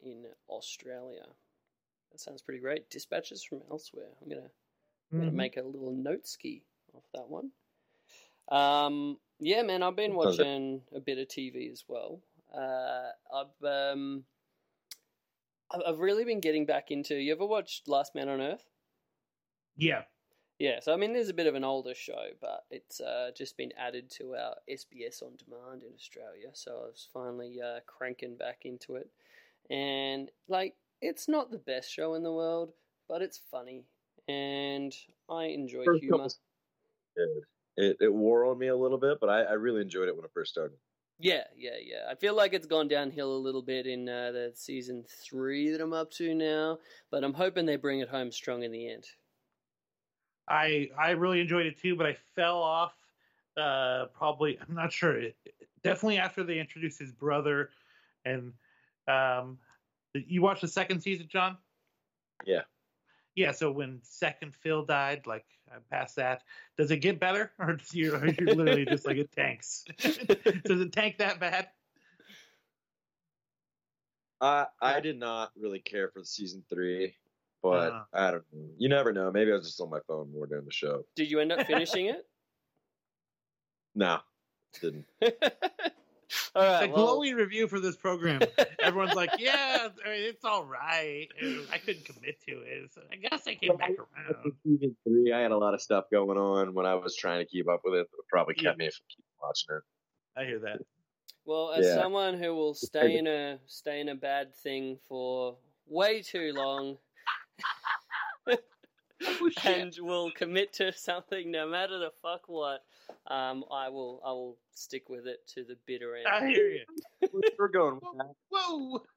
in 0.04 0.26
Australia. 0.48 1.26
That 2.12 2.22
sounds 2.22 2.42
pretty 2.42 2.60
great. 2.60 2.90
Dispatches 2.90 3.44
from 3.44 3.62
elsewhere. 3.70 4.10
I'm 4.22 4.30
gonna, 4.30 4.42
I'm 5.12 5.20
gonna 5.20 5.32
Mhm. 5.32 5.36
make 5.36 5.58
a 5.58 5.64
little 5.64 5.92
note 5.92 6.28
ski 6.28 6.64
off 6.94 7.04
that 7.14 7.28
one. 7.28 7.52
Um, 8.50 9.20
yeah, 9.40 9.62
man, 9.64 9.84
I've 9.84 9.96
been 9.96 10.16
watching 10.16 10.82
a 10.94 11.00
bit 11.00 11.18
of 11.18 11.28
TV 11.28 11.70
as 11.72 11.84
well. 11.88 12.22
Uh, 12.54 13.10
I've 13.34 13.64
um, 13.68 14.26
I've 15.72 15.82
I've 15.86 16.00
really 16.00 16.24
been 16.24 16.40
getting 16.40 16.66
back 16.66 16.92
into. 16.92 17.16
You 17.16 17.34
ever 17.34 17.46
watched 17.46 17.88
Last 17.88 18.16
Man 18.16 18.30
on 18.30 18.42
Earth? 18.42 18.70
Yeah, 19.78 20.04
Yeah, 20.60 20.80
so 20.80 20.92
I 20.92 20.98
mean, 20.98 21.14
there's 21.14 21.30
a 21.30 21.34
bit 21.36 21.46
of 21.48 21.54
an 21.56 21.64
older 21.64 21.94
show, 21.94 22.30
but 22.42 22.66
it's 22.72 23.00
uh, 23.00 23.30
just 23.36 23.58
been 23.58 23.72
added 23.78 24.10
to 24.18 24.34
our 24.36 24.56
SBS 24.70 25.22
on 25.22 25.34
demand 25.38 25.84
in 25.84 25.94
Australia. 25.94 26.50
So 26.54 26.72
I 26.72 26.88
was 26.88 27.08
finally 27.14 27.60
uh, 27.62 27.82
cranking 27.86 28.36
back 28.36 28.62
into 28.66 28.96
it, 28.96 29.08
and 29.70 30.32
like, 30.48 30.76
it's 31.02 31.28
not 31.28 31.52
the 31.52 31.60
best 31.60 31.92
show 31.92 32.16
in 32.16 32.24
the 32.24 32.32
world, 32.34 32.72
but 33.08 33.22
it's 33.22 33.40
funny, 33.52 33.86
and 34.28 34.94
I 35.30 35.46
enjoy 35.46 35.86
First 35.86 36.02
humor. 36.02 36.18
couple- 36.18 36.34
It, 37.18 37.44
it, 37.78 37.98
it 38.02 38.14
wore 38.14 38.46
on 38.46 38.58
me 38.58 38.68
a 38.70 38.76
little 38.76 38.98
bit, 38.98 39.20
but 39.22 39.30
I, 39.30 39.42
I 39.44 39.54
really 39.54 39.82
enjoyed 39.82 40.08
it 40.08 40.16
when 40.16 40.26
it 40.26 40.32
first 40.34 40.52
started. 40.52 40.78
Yeah, 41.20 41.44
yeah, 41.56 41.78
yeah. 41.84 42.10
I 42.10 42.16
feel 42.16 42.36
like 42.36 42.54
it's 42.54 42.66
gone 42.68 42.88
downhill 42.88 43.36
a 43.36 43.38
little 43.38 43.62
bit 43.64 43.86
in 43.86 44.08
uh, 44.10 44.32
the 44.32 44.52
season 44.56 45.04
three 45.24 45.70
that 45.72 45.82
I'm 45.82 45.94
up 45.94 46.10
to 46.14 46.34
now, 46.34 46.80
but 47.12 47.24
I'm 47.24 47.34
hoping 47.34 47.66
they 47.68 47.76
bring 47.76 48.00
it 48.00 48.10
home 48.10 48.32
strong 48.32 48.64
in 48.64 48.72
the 48.72 48.90
end. 48.92 49.06
I 50.48 50.90
I 50.98 51.12
really 51.12 51.42
enjoyed 51.42 51.66
it 51.66 51.80
too, 51.80 51.96
but 51.96 52.06
I 52.06 52.18
fell 52.36 52.58
off. 52.58 52.94
Uh, 53.56 54.06
probably 54.16 54.58
I'm 54.60 54.76
not 54.76 54.92
sure. 54.92 55.18
It, 55.18 55.36
definitely 55.84 56.18
after 56.18 56.44
they 56.44 56.60
introduced 56.60 57.00
his 57.00 57.12
brother, 57.12 57.70
and 58.26 58.54
um, 59.08 59.58
you 60.14 60.42
watched 60.42 60.62
the 60.62 60.68
second 60.68 61.02
season, 61.02 61.28
John? 61.30 61.58
Yeah. 62.46 62.62
Yeah. 63.36 63.52
So 63.52 63.72
when 63.72 64.00
second 64.04 64.56
Phil 64.56 64.84
died, 64.84 65.26
like 65.26 65.46
past 65.90 66.16
that, 66.16 66.44
does 66.78 66.92
it 66.92 66.98
get 66.98 67.20
better, 67.20 67.52
or 67.60 67.74
does 67.74 67.94
you 67.94 68.16
or 68.16 68.28
you're 68.28 68.56
literally 68.56 68.86
just 68.86 69.06
like 69.06 69.18
it 69.18 69.32
tanks? 69.32 69.86
does 69.98 70.82
it 70.82 70.92
tank 70.92 71.18
that 71.18 71.40
bad? 71.40 71.68
I 74.40 74.68
I 74.82 75.00
did 75.00 75.18
not 75.18 75.52
really 75.60 75.80
care 75.80 76.10
for 76.10 76.24
season 76.24 76.64
three, 76.70 77.16
but 77.72 77.92
Uh. 77.94 78.04
I 78.14 78.32
don't 78.32 78.44
know. 78.54 78.70
You 78.78 78.90
never 78.90 79.12
know. 79.14 79.32
Maybe 79.32 79.52
I 79.52 79.56
was 79.56 79.66
just 79.66 79.82
on 79.82 79.90
my 79.90 80.00
phone 80.08 80.32
more 80.32 80.48
during 80.48 80.66
the 80.66 80.72
show. 80.72 81.06
Did 81.16 81.30
you 81.32 81.40
end 81.40 81.52
up 81.52 81.66
finishing 81.68 82.06
it? 82.14 82.26
No, 83.96 84.20
didn't. 84.82 85.06
All 85.22 85.30
right. 85.32 86.84
It's 86.84 86.92
a 86.92 86.94
well- 86.94 87.06
glowing 87.16 87.36
review 87.36 87.68
for 87.68 87.80
this 87.80 87.96
program. 87.96 88.42
Everyone's 88.82 89.16
like, 89.16 89.32
"Yeah, 89.40 89.88
I 90.06 90.10
mean, 90.10 90.24
it's 90.24 90.44
all 90.44 90.66
right." 90.66 91.28
I 91.72 91.78
couldn't 91.78 92.06
commit 92.06 92.40
to 92.48 92.52
it. 92.62 92.92
So 92.94 93.02
I 93.12 93.16
guess 93.16 93.48
I 93.48 93.56
came 93.56 93.78
back 93.78 93.92
around. 93.92 94.54
Season 94.66 94.96
three, 95.06 95.32
I 95.34 95.40
had 95.40 95.52
a 95.52 95.58
lot 95.58 95.74
of 95.74 95.82
stuff 95.82 96.06
going 96.12 96.38
on 96.38 96.74
when 96.74 96.86
I 96.86 96.96
was 96.96 97.16
trying 97.16 97.40
to 97.40 97.50
keep 97.50 97.70
up 97.70 97.82
with 97.86 97.94
it. 97.96 98.08
That 98.12 98.24
probably 98.30 98.56
Yeah. 98.58 98.70
kept 98.70 98.80
me 98.80 98.86
from 98.90 99.06
keep 99.10 99.26
watching 99.42 99.78
it. 99.78 99.84
I 100.40 100.46
hear 100.46 100.60
that. 100.60 100.80
Well, 101.46 101.72
as 101.72 101.86
Yeah. 101.86 101.96
someone 101.96 102.38
who 102.38 102.54
will 102.54 102.74
stay 102.74 103.18
in 103.18 103.26
a 103.28 103.60
stay 103.66 104.02
in 104.02 104.10
a 104.10 104.16
bad 104.16 104.54
thing 104.54 105.00
for 105.08 105.58
way 105.88 106.22
too 106.22 106.52
long 106.54 106.98
Oh, 108.48 109.50
shit. 109.60 109.66
and 109.78 109.98
will 110.00 110.32
commit 110.32 110.74
to 110.74 110.92
something 110.94 111.52
no 111.52 111.68
matter 111.68 111.98
the 111.98 112.12
fuck 112.22 112.42
what, 112.48 112.82
um, 113.28 113.64
I 113.72 113.90
will 113.90 114.22
I 114.26 114.32
will 114.32 114.58
stick 114.74 115.10
with 115.10 115.28
it 115.28 115.40
to 115.56 115.64
the 115.64 115.78
bitter 115.86 116.16
end. 116.16 116.28
I 116.28 116.48
hear 116.48 116.70
you. 116.70 116.86
We're 117.58 117.68
going 117.70 117.96
with 117.96 118.04
that. 118.18 118.34
Whoa. 118.50 119.04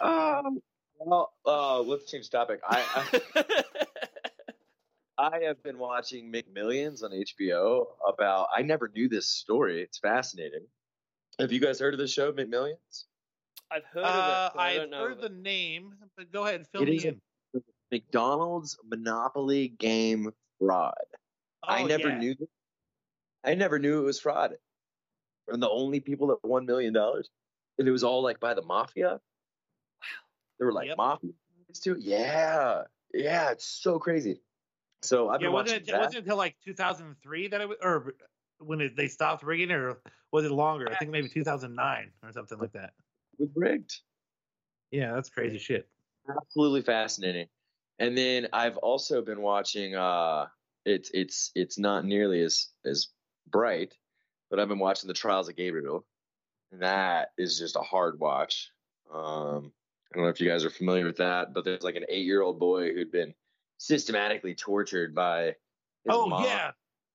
Um, 0.00 0.60
well, 0.98 1.32
uh, 1.46 1.80
let's 1.80 2.10
change 2.10 2.30
topic. 2.30 2.60
I, 2.68 2.82
I 3.36 3.44
I 5.18 5.40
have 5.46 5.62
been 5.62 5.78
watching 5.78 6.32
McMillions 6.32 7.04
on 7.04 7.10
HBO 7.12 7.84
about. 8.08 8.48
I 8.56 8.62
never 8.62 8.90
knew 8.92 9.08
this 9.08 9.28
story. 9.28 9.82
It's 9.82 9.98
fascinating. 9.98 10.66
Have 11.38 11.52
you 11.52 11.60
guys 11.60 11.78
heard 11.78 11.94
of 11.94 12.00
the 12.00 12.08
show, 12.08 12.32
McMillions? 12.32 13.04
I've 13.72 13.84
heard 13.84 14.04
Uh, 14.04 14.08
of 14.08 14.26
it, 14.28 14.52
but 14.54 14.60
I 14.60 14.70
I've 14.70 14.76
don't 14.80 14.90
know. 14.90 15.04
heard 15.04 15.20
the 15.20 15.26
it. 15.26 15.32
name, 15.32 15.94
but 16.16 16.30
go 16.30 16.44
ahead, 16.44 16.56
and 16.56 16.68
fill 16.68 16.82
It 16.82 16.88
me 16.90 16.96
is 16.96 17.04
in. 17.04 17.20
McDonald's 17.90 18.78
Monopoly 18.84 19.68
game 19.68 20.32
fraud. 20.58 20.94
I 21.62 21.82
Oh, 21.82 21.86
never 21.86 22.08
yeah. 22.08 22.18
knew. 22.18 22.34
This. 22.34 22.48
I 23.44 23.54
never 23.54 23.78
knew 23.78 24.00
it 24.00 24.04
was 24.04 24.20
fraud. 24.20 24.58
And 25.48 25.62
the 25.62 25.68
only 25.68 26.00
people 26.00 26.28
that 26.28 26.44
won 26.44 26.66
million 26.66 26.92
dollars, 26.92 27.30
and 27.78 27.88
it 27.88 27.90
was 27.90 28.04
all 28.04 28.22
like 28.22 28.40
by 28.40 28.54
the 28.54 28.62
mafia. 28.62 29.10
Wow. 29.10 29.20
There 30.58 30.66
were 30.66 30.72
like 30.72 30.88
Yep. 30.88 30.96
mafia 30.96 31.32
too. 31.74 31.96
Yeah, 31.98 32.84
yeah, 33.12 33.50
it's 33.50 33.64
so 33.64 33.98
crazy. 33.98 34.40
So 35.02 35.28
I've 35.28 35.40
Yeah, 35.40 35.48
been 35.48 35.52
wasn't 35.54 35.68
watching 35.68 35.76
it, 35.76 35.88
it 35.88 35.92
that. 35.92 36.00
wasn't 36.00 36.18
until 36.18 36.36
like 36.36 36.56
2003 36.64 37.48
that 37.48 37.60
it 37.60 37.68
was, 37.68 37.78
or 37.82 38.14
when 38.58 38.80
it, 38.80 38.96
they 38.96 39.08
stopped 39.08 39.42
rigging 39.42 39.72
or 39.72 40.00
was 40.30 40.44
it 40.44 40.52
longer? 40.52 40.88
I 40.90 40.94
think 40.94 41.10
maybe 41.10 41.28
2009 41.28 42.12
or 42.22 42.32
something 42.32 42.58
like 42.58 42.72
that. 42.72 42.94
It 43.38 43.40
was 43.40 43.50
rigged. 43.54 43.94
Yeah, 44.90 45.14
that's 45.14 45.30
crazy 45.30 45.58
shit. 45.58 45.88
absolutely 46.28 46.82
fascinating. 46.82 47.46
And 47.98 48.16
then 48.16 48.48
I've 48.52 48.76
also 48.78 49.22
been 49.22 49.40
watching. 49.40 49.94
Uh, 49.94 50.46
it's 50.84 51.10
it's 51.14 51.50
it's 51.54 51.78
not 51.78 52.04
nearly 52.04 52.42
as 52.42 52.68
as 52.84 53.08
bright, 53.48 53.94
but 54.50 54.58
I've 54.58 54.68
been 54.68 54.78
watching 54.78 55.08
the 55.08 55.14
Trials 55.14 55.48
of 55.48 55.56
Gabriel, 55.56 56.04
and 56.72 56.82
that 56.82 57.30
is 57.38 57.58
just 57.58 57.76
a 57.76 57.80
hard 57.80 58.18
watch. 58.18 58.70
Um, 59.12 59.72
I 60.12 60.16
don't 60.16 60.24
know 60.24 60.30
if 60.30 60.40
you 60.40 60.48
guys 60.48 60.64
are 60.64 60.70
familiar 60.70 61.06
with 61.06 61.18
that, 61.18 61.54
but 61.54 61.64
there's 61.64 61.82
like 61.82 61.96
an 61.96 62.06
eight 62.08 62.26
year 62.26 62.42
old 62.42 62.58
boy 62.58 62.92
who'd 62.92 63.12
been 63.12 63.34
systematically 63.78 64.54
tortured 64.54 65.14
by 65.14 65.44
his 65.44 66.10
oh 66.10 66.26
mom 66.26 66.44
yeah, 66.44 66.70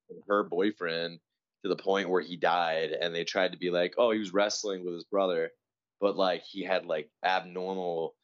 and 0.09 0.19
her 0.27 0.43
boyfriend 0.43 1.19
to 1.63 1.69
the 1.69 1.75
point 1.75 2.09
where 2.09 2.21
he 2.21 2.35
died 2.35 2.91
and 2.91 3.13
they 3.13 3.23
tried 3.23 3.51
to 3.51 3.57
be 3.57 3.69
like 3.69 3.95
oh 3.97 4.11
he 4.11 4.19
was 4.19 4.33
wrestling 4.33 4.83
with 4.83 4.93
his 4.93 5.05
brother 5.05 5.51
but 5.99 6.15
like 6.15 6.43
he 6.43 6.63
had 6.63 6.85
like 6.85 7.09
abnormal 7.23 8.15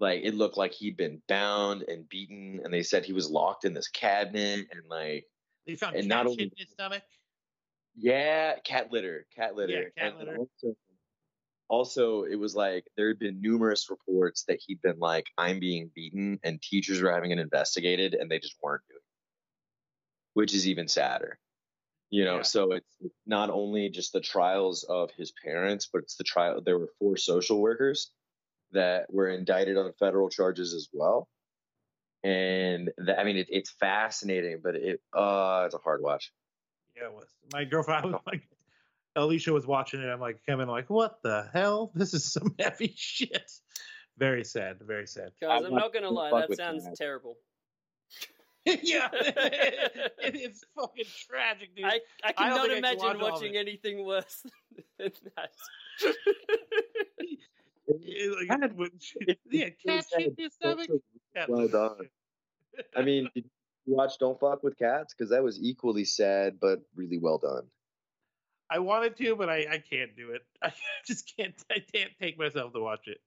like 0.00 0.22
it 0.24 0.34
looked 0.34 0.56
like 0.56 0.72
he'd 0.72 0.96
been 0.96 1.22
bound 1.28 1.82
and 1.82 2.08
beaten 2.08 2.60
and 2.64 2.72
they 2.72 2.82
said 2.82 3.04
he 3.04 3.12
was 3.12 3.30
locked 3.30 3.64
in 3.64 3.74
this 3.74 3.88
cabinet 3.88 4.66
and 4.72 4.82
like 4.88 5.24
they 5.66 5.76
found 5.76 5.94
and 5.96 6.04
cat 6.04 6.08
not 6.08 6.22
shit 6.24 6.30
only- 6.32 6.42
in 6.44 6.50
his 6.56 6.70
stomach. 6.70 7.02
yeah 7.96 8.54
cat 8.64 8.90
litter 8.92 9.26
cat 9.34 9.54
litter 9.54 9.92
yeah, 9.96 10.02
cat 10.02 10.14
And 10.18 10.28
litter. 10.28 10.36
also, 10.38 10.76
also 11.68 12.22
it 12.24 12.36
was 12.38 12.54
like 12.54 12.84
there 12.96 13.08
had 13.08 13.18
been 13.18 13.40
numerous 13.40 13.88
reports 13.88 14.44
that 14.48 14.60
he'd 14.66 14.82
been 14.82 14.98
like 14.98 15.26
i'm 15.38 15.60
being 15.60 15.90
beaten 15.94 16.38
and 16.44 16.60
teachers 16.60 17.00
were 17.00 17.12
having 17.12 17.30
it 17.30 17.38
investigated 17.38 18.14
and 18.14 18.30
they 18.30 18.38
just 18.38 18.56
weren't 18.62 18.82
doing 18.88 18.98
it 18.98 19.02
which 20.34 20.52
is 20.54 20.66
even 20.68 20.88
sadder 20.88 21.38
you 22.14 22.24
know 22.24 22.36
Yeah. 22.36 22.42
so 22.42 22.72
it's 22.78 22.94
not 23.26 23.48
only 23.50 23.88
just 23.98 24.12
the 24.12 24.20
trials 24.20 24.84
of 24.88 25.10
his 25.20 25.32
parents 25.44 25.88
but 25.92 26.02
it's 26.04 26.16
the 26.16 26.24
trial 26.32 26.60
there 26.64 26.78
were 26.78 26.90
four 27.00 27.16
social 27.16 27.58
workers 27.68 27.98
that 28.72 29.12
were 29.16 29.28
indicted 29.28 29.76
on 29.76 29.92
federal 29.98 30.28
charges 30.28 30.74
as 30.74 30.86
well 30.92 31.18
and 32.22 32.90
that, 32.98 33.18
i 33.18 33.24
mean 33.24 33.36
it, 33.36 33.48
it's 33.50 33.72
fascinating 33.80 34.60
but 34.62 34.74
it 34.76 35.00
uh 35.12 35.62
it's 35.66 35.74
a 35.74 35.78
hard 35.78 36.00
watch 36.02 36.30
Yeah, 36.96 37.06
it 37.10 37.12
was. 37.12 37.28
My 37.52 37.64
girlfriend 37.64 38.04
I 38.04 38.06
was 38.06 38.20
like, 38.26 38.42
Alicia 39.16 39.52
was 39.52 39.66
watching 39.66 40.00
it. 40.00 40.08
I'm 40.08 40.20
like, 40.28 40.38
Kevin, 40.46 40.68
like, 40.68 40.88
what 40.90 41.12
the 41.22 41.48
hell? 41.52 41.90
This 41.94 42.14
is 42.14 42.32
some 42.32 42.48
heavy 42.64 42.92
shit. 42.96 43.50
Very 44.18 44.44
sad. 44.44 44.78
Very 44.94 45.06
sad. 45.06 45.30
Guys, 45.40 45.50
I'm 45.50 45.66
I'm 45.66 45.72
not 45.74 45.80
not 45.82 45.92
gonna 45.94 46.06
gonna 46.06 46.20
lie, 46.22 46.40
that 46.40 46.48
with 46.48 46.58
sounds 46.58 46.84
that. 46.84 46.96
terrible. 46.96 47.36
yeah, 48.82 49.08
it 49.12 50.34
is 50.36 50.64
fucking 50.74 51.04
tragic, 51.28 51.76
dude. 51.76 51.84
I, 51.84 51.88
I 51.88 52.28
I 52.28 52.32
cannot 52.32 52.56
don't 52.56 52.64
I 52.64 52.68
can 52.68 52.78
imagine 52.78 52.98
watch 53.20 53.32
watching 53.32 53.56
anything 53.56 54.04
worse 54.06 54.42
than 54.98 55.10
that. 55.36 55.50
Like, 57.86 58.72
when 58.76 58.90
she- 58.98 59.38
yeah, 59.50 59.68
cat 59.86 60.06
shit 60.16 60.28
in 60.28 60.34
your 60.38 60.50
stomach. 60.50 60.88
Well 61.48 61.68
done. 61.68 62.08
I 62.96 63.02
mean, 63.02 63.28
did 63.34 63.44
you 63.86 63.94
watch 63.94 64.18
Don't 64.18 64.38
Fuck 64.40 64.62
with 64.62 64.78
Cats? 64.78 65.14
Because 65.14 65.30
that 65.30 65.42
was 65.42 65.60
equally 65.62 66.04
sad, 66.04 66.58
but 66.60 66.80
really 66.96 67.18
well 67.18 67.38
done. 67.38 67.64
I 68.70 68.78
wanted 68.78 69.16
to, 69.18 69.36
but 69.36 69.50
I, 69.50 69.66
I 69.70 69.78
can't 69.78 70.16
do 70.16 70.30
it. 70.30 70.42
I 70.62 70.72
just 71.06 71.32
can't. 71.36 71.54
I 71.70 71.80
can't 71.94 72.10
take 72.20 72.38
myself 72.38 72.72
to 72.72 72.80
watch 72.80 73.06
it. 73.08 73.18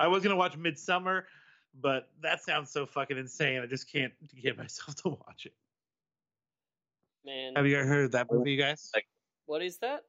I 0.00 0.08
was 0.08 0.22
gonna 0.22 0.36
watch 0.36 0.58
Midsommar, 0.58 1.22
but 1.80 2.08
that 2.22 2.42
sounds 2.42 2.70
so 2.70 2.86
fucking 2.86 3.18
insane. 3.18 3.60
I 3.60 3.66
just 3.66 3.90
can't 3.90 4.12
get 4.42 4.56
myself 4.58 4.94
to 5.02 5.10
watch 5.10 5.46
it. 5.46 5.54
Man, 7.24 7.54
Have 7.56 7.66
you 7.66 7.76
ever 7.78 7.86
heard 7.88 8.04
of 8.06 8.12
that 8.12 8.28
movie, 8.30 8.52
you 8.52 8.58
guys? 8.58 8.90
Like- 8.94 9.06
what 9.46 9.62
is 9.62 9.78
that? 9.78 10.04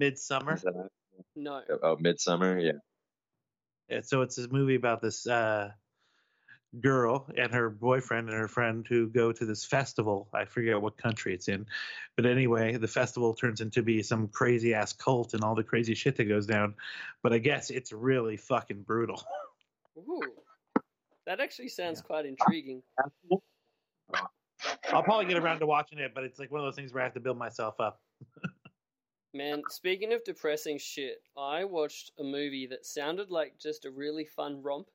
Midsommar. 0.00 0.54
Is 0.54 0.62
that- 0.62 0.90
No. 1.36 1.62
Oh, 1.82 1.96
Midsommar, 1.96 2.62
yeah. 2.62 2.78
Yeah, 3.88 4.00
so 4.02 4.22
it's 4.22 4.36
this 4.36 4.50
movie 4.50 4.74
about 4.74 5.02
this 5.02 5.26
uh, 5.26 5.70
girl 6.80 7.28
and 7.36 7.52
her 7.52 7.68
boyfriend 7.68 8.28
and 8.30 8.38
her 8.38 8.48
friend 8.48 8.86
who 8.88 9.08
go 9.08 9.32
to 9.32 9.44
this 9.44 9.64
festival. 9.66 10.28
I 10.32 10.46
forget 10.46 10.80
what 10.80 10.96
country 10.96 11.34
it's 11.34 11.48
in, 11.48 11.66
but 12.16 12.24
anyway, 12.24 12.76
the 12.78 12.88
festival 12.88 13.34
turns 13.34 13.60
into 13.60 13.82
be 13.82 14.02
some 14.02 14.28
crazy 14.28 14.72
ass 14.72 14.92
cult 14.94 15.34
and 15.34 15.42
all 15.44 15.54
the 15.54 15.64
crazy 15.64 15.94
shit 15.94 16.16
that 16.16 16.24
goes 16.24 16.46
down. 16.46 16.74
But 17.22 17.34
I 17.34 17.38
guess 17.38 17.68
it's 17.70 17.92
really 17.92 18.36
fucking 18.38 18.82
brutal. 18.82 19.22
Ooh. 19.98 20.22
That 21.26 21.40
actually 21.40 21.68
sounds 21.68 22.00
quite 22.00 22.26
intriguing. 22.26 22.82
I'll 24.92 25.02
probably 25.02 25.26
get 25.26 25.38
around 25.38 25.60
to 25.60 25.66
watching 25.66 25.98
it, 25.98 26.12
but 26.14 26.24
it's 26.24 26.38
like 26.38 26.50
one 26.50 26.60
of 26.60 26.66
those 26.66 26.76
things 26.76 26.92
where 26.92 27.02
I 27.02 27.06
have 27.06 27.14
to 27.14 27.20
build 27.20 27.38
myself 27.38 27.80
up. 27.80 28.00
Man, 29.34 29.62
speaking 29.70 30.12
of 30.12 30.22
depressing 30.24 30.78
shit, 30.78 31.22
I 31.38 31.64
watched 31.64 32.12
a 32.18 32.22
movie 32.22 32.66
that 32.66 32.84
sounded 32.84 33.30
like 33.30 33.58
just 33.58 33.86
a 33.86 33.90
really 33.90 34.26
fun 34.26 34.62
romp, 34.62 34.88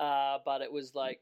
uh, 0.00 0.38
but 0.44 0.62
it 0.62 0.72
was 0.72 0.94
like 0.94 1.20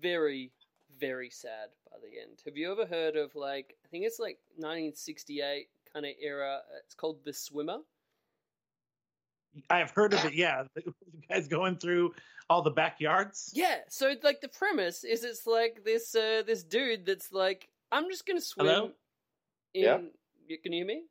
very, 0.00 0.50
very 0.98 1.30
sad 1.30 1.68
by 1.88 1.98
the 1.98 2.20
end. 2.20 2.42
Have 2.44 2.56
you 2.56 2.72
ever 2.72 2.86
heard 2.86 3.14
of 3.14 3.34
like 3.36 3.76
I 3.84 3.88
think 3.88 4.04
it's 4.04 4.18
like 4.18 4.38
1968 4.56 5.68
kind 5.92 6.06
of 6.06 6.12
era? 6.20 6.58
It's 6.84 6.94
called 6.94 7.18
The 7.24 7.32
Swimmer. 7.32 7.78
I 9.68 9.78
have 9.78 9.90
heard 9.90 10.14
of 10.14 10.24
it. 10.24 10.34
Yeah, 10.34 10.64
the 10.74 10.82
guys 11.28 11.48
going 11.48 11.76
through 11.76 12.14
all 12.48 12.62
the 12.62 12.70
backyards. 12.70 13.50
Yeah, 13.54 13.78
so 13.88 14.14
like 14.22 14.40
the 14.40 14.48
premise 14.48 15.04
is 15.04 15.24
it's 15.24 15.46
like 15.46 15.82
this 15.84 16.14
uh, 16.14 16.42
this 16.46 16.64
dude 16.64 17.06
that's 17.06 17.32
like 17.32 17.68
I'm 17.92 18.08
just 18.08 18.26
gonna 18.26 18.40
swim. 18.40 18.66
Hello? 18.66 18.90
In, 19.74 19.82
Yeah. 19.82 19.98
You, 20.46 20.58
can 20.58 20.72
you 20.72 20.78
hear 20.78 20.86
me? 20.86 21.02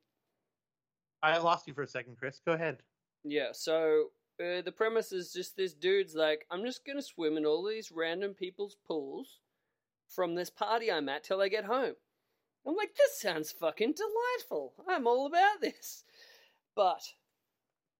I 1.24 1.38
lost 1.38 1.68
you 1.68 1.74
for 1.74 1.84
a 1.84 1.88
second, 1.88 2.18
Chris. 2.18 2.42
Go 2.46 2.54
ahead. 2.54 2.78
Yeah, 3.24 3.50
so 3.52 4.08
uh, 4.40 4.62
the 4.62 4.74
premise 4.76 5.12
is 5.12 5.34
just 5.34 5.56
this 5.56 5.74
dude's 5.74 6.16
like, 6.16 6.46
I'm 6.50 6.64
just 6.64 6.86
gonna 6.86 7.02
swim 7.02 7.38
in 7.38 7.46
all 7.46 7.66
these 7.66 7.92
random 7.92 8.34
people's 8.34 8.78
pools 8.88 9.40
from 10.10 10.36
this 10.36 10.50
party 10.50 10.92
I'm 10.92 11.10
at 11.10 11.24
till 11.24 11.42
I 11.42 11.50
get 11.50 11.66
home. 11.66 11.94
I'm 12.66 12.76
like, 12.76 12.96
this 12.96 13.20
sounds 13.20 13.52
fucking 13.52 13.94
delightful. 13.94 14.74
I'm 14.88 15.08
all 15.08 15.28
about 15.28 15.62
this. 15.62 16.04
But, 16.76 17.02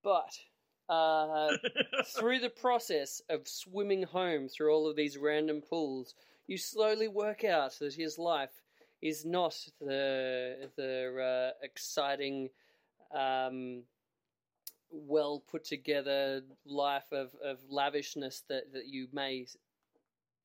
but, 0.02 0.38
uh, 0.88 1.56
through 2.16 2.40
the 2.40 2.50
process 2.50 3.22
of 3.28 3.46
swimming 3.46 4.02
home 4.02 4.48
through 4.48 4.72
all 4.72 4.88
of 4.88 4.96
these 4.96 5.16
random 5.16 5.60
pools, 5.60 6.14
you 6.46 6.58
slowly 6.58 7.08
work 7.08 7.44
out 7.44 7.78
that 7.78 7.94
his 7.94 8.18
life 8.18 8.62
is 9.02 9.24
not 9.24 9.56
the 9.80 10.68
the 10.76 11.52
uh, 11.54 11.64
exciting, 11.64 12.50
um, 13.14 13.82
well 14.90 15.42
put 15.50 15.64
together 15.64 16.42
life 16.66 17.10
of, 17.12 17.30
of 17.42 17.58
lavishness 17.68 18.42
that, 18.48 18.72
that 18.72 18.86
you 18.86 19.06
may 19.12 19.46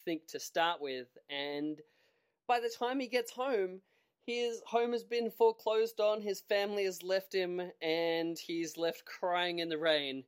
think 0.05 0.27
to 0.27 0.39
start 0.39 0.79
with. 0.79 1.07
And 1.29 1.81
by 2.47 2.59
the 2.59 2.69
time 2.69 2.99
he 2.99 3.07
gets 3.07 3.31
home, 3.31 3.81
his 4.25 4.61
home 4.65 4.91
has 4.91 5.03
been 5.03 5.29
foreclosed 5.29 5.99
on, 5.99 6.21
his 6.21 6.41
family 6.41 6.85
has 6.85 7.03
left 7.03 7.33
him, 7.33 7.61
and 7.81 8.37
he's 8.37 8.77
left 8.77 9.05
crying 9.05 9.59
in 9.59 9.69
the 9.69 9.77
rain. 9.77 10.23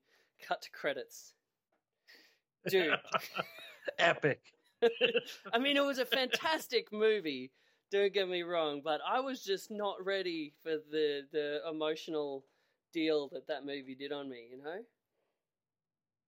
Cut 0.47 0.61
to 0.61 0.71
credits. 0.71 1.33
Dude. 2.69 2.93
Epic. 3.99 4.41
I 5.53 5.57
mean, 5.57 5.77
it 5.77 5.85
was 5.85 5.97
a 5.97 6.05
fantastic 6.05 6.93
movie. 6.93 7.51
Don't 7.91 8.13
get 8.13 8.29
me 8.29 8.43
wrong, 8.43 8.81
but 8.83 8.99
I 9.07 9.19
was 9.21 9.43
just 9.43 9.71
not 9.71 10.05
ready 10.05 10.53
for 10.61 10.73
the 10.91 11.21
the 11.31 11.61
emotional 11.69 12.45
deal 12.93 13.29
that 13.29 13.47
that 13.47 13.65
movie 13.65 13.95
did 13.95 14.11
on 14.11 14.29
me. 14.29 14.49
You 14.51 14.61
know. 14.61 14.83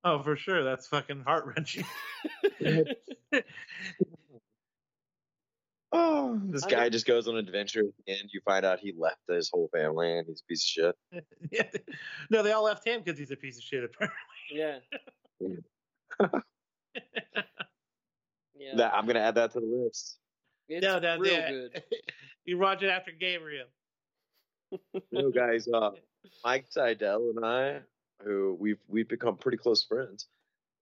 Oh, 0.03 0.23
for 0.23 0.37
sure. 0.37 0.63
That's 0.63 0.87
fucking 0.87 1.23
heart 1.23 1.45
wrenching. 1.45 1.85
Oh, 5.91 6.39
this 6.45 6.63
I 6.65 6.69
guy 6.69 6.89
just 6.89 7.07
goes 7.07 7.27
on 7.27 7.35
an 7.37 7.47
adventure 7.47 7.83
and 8.07 8.29
you 8.31 8.41
find 8.45 8.63
out 8.63 8.79
he 8.79 8.93
left 8.97 9.21
his 9.27 9.49
whole 9.51 9.69
family 9.73 10.19
and 10.19 10.27
he's 10.27 10.41
a 10.41 10.45
piece 10.45 10.63
of 10.63 10.67
shit. 10.67 11.23
yeah. 11.51 11.63
No, 12.29 12.43
they 12.43 12.51
all 12.51 12.63
left 12.63 12.85
him 12.85 13.01
because 13.03 13.17
he's 13.17 13.31
a 13.31 13.35
piece 13.35 13.57
of 13.57 13.63
shit. 13.63 13.83
Apparently. 13.95 14.17
yeah. 14.51 14.79
Yeah. 18.59 18.75
That, 18.75 18.93
I'm 18.93 19.07
gonna 19.07 19.19
add 19.21 19.35
that 19.35 19.51
to 19.51 19.59
the 19.61 19.65
list. 19.65 20.17
it's 20.67 20.83
no, 20.83 20.99
no, 20.99 21.17
real 21.17 21.33
yeah. 21.33 21.49
good. 21.49 21.83
you 22.45 22.57
watch 22.57 22.83
it 22.83 22.89
after 22.89 23.11
Gabriel. 23.11 23.67
No, 25.11 25.31
guys, 25.31 25.67
uh, 25.73 25.91
Mike 26.43 26.65
Seidel 26.69 27.31
and 27.35 27.45
I, 27.45 27.79
who 28.23 28.57
we've 28.59 28.79
we've 28.87 29.07
become 29.07 29.37
pretty 29.37 29.57
close 29.57 29.83
friends. 29.83 30.27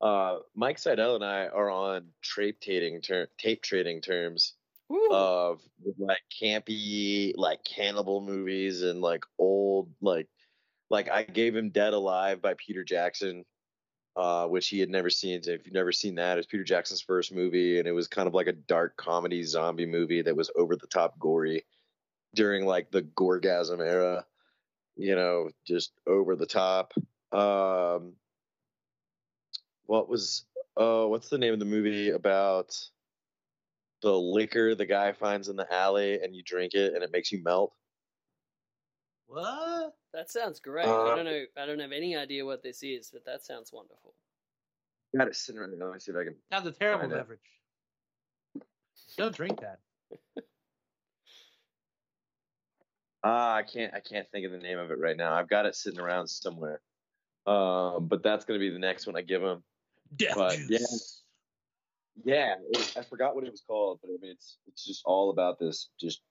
Uh, 0.01 0.39
Mike 0.55 0.79
Seidel 0.79 1.15
and 1.15 1.23
I 1.23 1.47
are 1.47 1.69
on 1.69 2.07
tape 2.35 2.59
trading 2.61 3.01
ter- 3.01 3.29
tape 3.37 3.61
trading 3.61 4.01
terms 4.01 4.55
Woo. 4.89 5.09
of 5.11 5.61
like 5.97 6.21
campy 6.41 7.33
like 7.35 7.63
cannibal 7.63 8.21
movies 8.21 8.83
and 8.83 9.01
like 9.01 9.25
old 9.37 9.89
like 10.01 10.29
like 10.89 11.09
I 11.09 11.23
gave 11.23 11.55
him 11.55 11.69
Dead 11.69 11.93
Alive 11.93 12.41
by 12.41 12.53
Peter 12.57 12.83
Jackson, 12.83 13.43
uh, 14.15 14.47
which 14.47 14.69
he 14.69 14.79
had 14.79 14.89
never 14.89 15.09
seen. 15.09 15.41
If 15.43 15.65
you've 15.65 15.73
never 15.73 15.91
seen 15.91 16.15
that, 16.15 16.37
it's 16.37 16.47
Peter 16.47 16.63
Jackson's 16.63 17.01
first 17.01 17.33
movie, 17.33 17.79
and 17.79 17.87
it 17.87 17.91
was 17.91 18.07
kind 18.07 18.27
of 18.27 18.33
like 18.33 18.47
a 18.47 18.53
dark 18.53 18.95
comedy 18.97 19.43
zombie 19.43 19.85
movie 19.85 20.21
that 20.21 20.35
was 20.35 20.49
over 20.55 20.75
the 20.75 20.87
top 20.87 21.19
gory 21.19 21.65
during 22.35 22.65
like 22.65 22.91
the 22.91 23.01
gorgasm 23.01 23.81
era. 23.81 24.25
You 24.95 25.15
know, 25.15 25.49
just 25.65 25.91
over 26.07 26.35
the 26.35 26.47
top. 26.47 26.93
Um, 27.31 28.13
what 29.85 30.09
was 30.09 30.45
oh, 30.75 31.07
what's 31.07 31.29
the 31.29 31.37
name 31.37 31.53
of 31.53 31.59
the 31.59 31.65
movie 31.65 32.11
about? 32.11 32.75
The 34.01 34.13
liquor 34.13 34.75
the 34.75 34.85
guy 34.85 35.11
finds 35.11 35.49
in 35.49 35.55
the 35.55 35.71
alley 35.73 36.19
and 36.21 36.35
you 36.35 36.43
drink 36.43 36.73
it 36.73 36.93
and 36.93 37.03
it 37.03 37.11
makes 37.11 37.31
you 37.31 37.41
melt. 37.43 37.73
What? 39.27 39.93
that 40.13 40.31
sounds 40.31 40.59
great. 40.59 40.85
uh, 40.87 41.03
I 41.11 41.15
don't 41.15 41.25
know. 41.25 41.43
I 41.57 41.65
don't 41.65 41.79
have 41.79 41.91
any 41.91 42.15
idea 42.15 42.45
what 42.45 42.63
this 42.63 42.81
is, 42.81 43.09
but 43.11 43.25
that 43.25 43.43
sounds 43.43 43.71
wonderful. 43.73 44.13
Got 45.15 45.27
it 45.27 45.35
sitting 45.35 45.61
right 45.61 45.69
now. 45.69 45.85
Let 45.85 45.93
me 45.95 45.99
see 45.99 46.11
if 46.11 46.17
I 46.17 46.23
can. 46.23 46.35
Sounds 46.51 46.67
a 46.67 46.71
terrible 46.71 47.01
Find 47.01 47.11
it. 47.11 47.15
beverage. 47.15 47.39
Don't 49.17 49.35
drink 49.35 49.59
that. 49.61 49.79
Ah, 53.23 53.55
I 53.55 53.63
can't. 53.63 53.93
I 53.93 53.99
can't 53.99 54.29
think 54.31 54.45
of 54.45 54.51
the 54.51 54.59
name 54.59 54.77
of 54.77 54.91
it 54.91 54.99
right 54.99 55.17
now. 55.17 55.33
I've 55.33 55.49
got 55.49 55.65
it 55.65 55.75
sitting 55.75 55.99
around 55.99 56.27
somewhere. 56.27 56.81
Um, 57.45 58.07
but 58.07 58.21
that's 58.23 58.45
gonna 58.45 58.59
be 58.59 58.69
the 58.69 58.79
next 58.79 59.07
one 59.07 59.17
I 59.17 59.21
give 59.21 59.41
him. 59.41 59.63
Death 60.15 60.35
But, 60.35 60.57
yeah. 60.69 60.77
juice. 60.77 61.16
Yeah, 61.16 61.16
it, 62.25 62.93
I 62.97 63.03
forgot 63.03 63.35
what 63.35 63.43
it 63.43 63.51
was 63.51 63.63
called, 63.67 63.99
but 64.01 64.09
I 64.09 64.17
mean, 64.21 64.31
it's 64.31 64.57
it's 64.67 64.85
just 64.85 65.03
all 65.05 65.29
about 65.29 65.59
this. 65.59 65.89
Just 65.99 66.21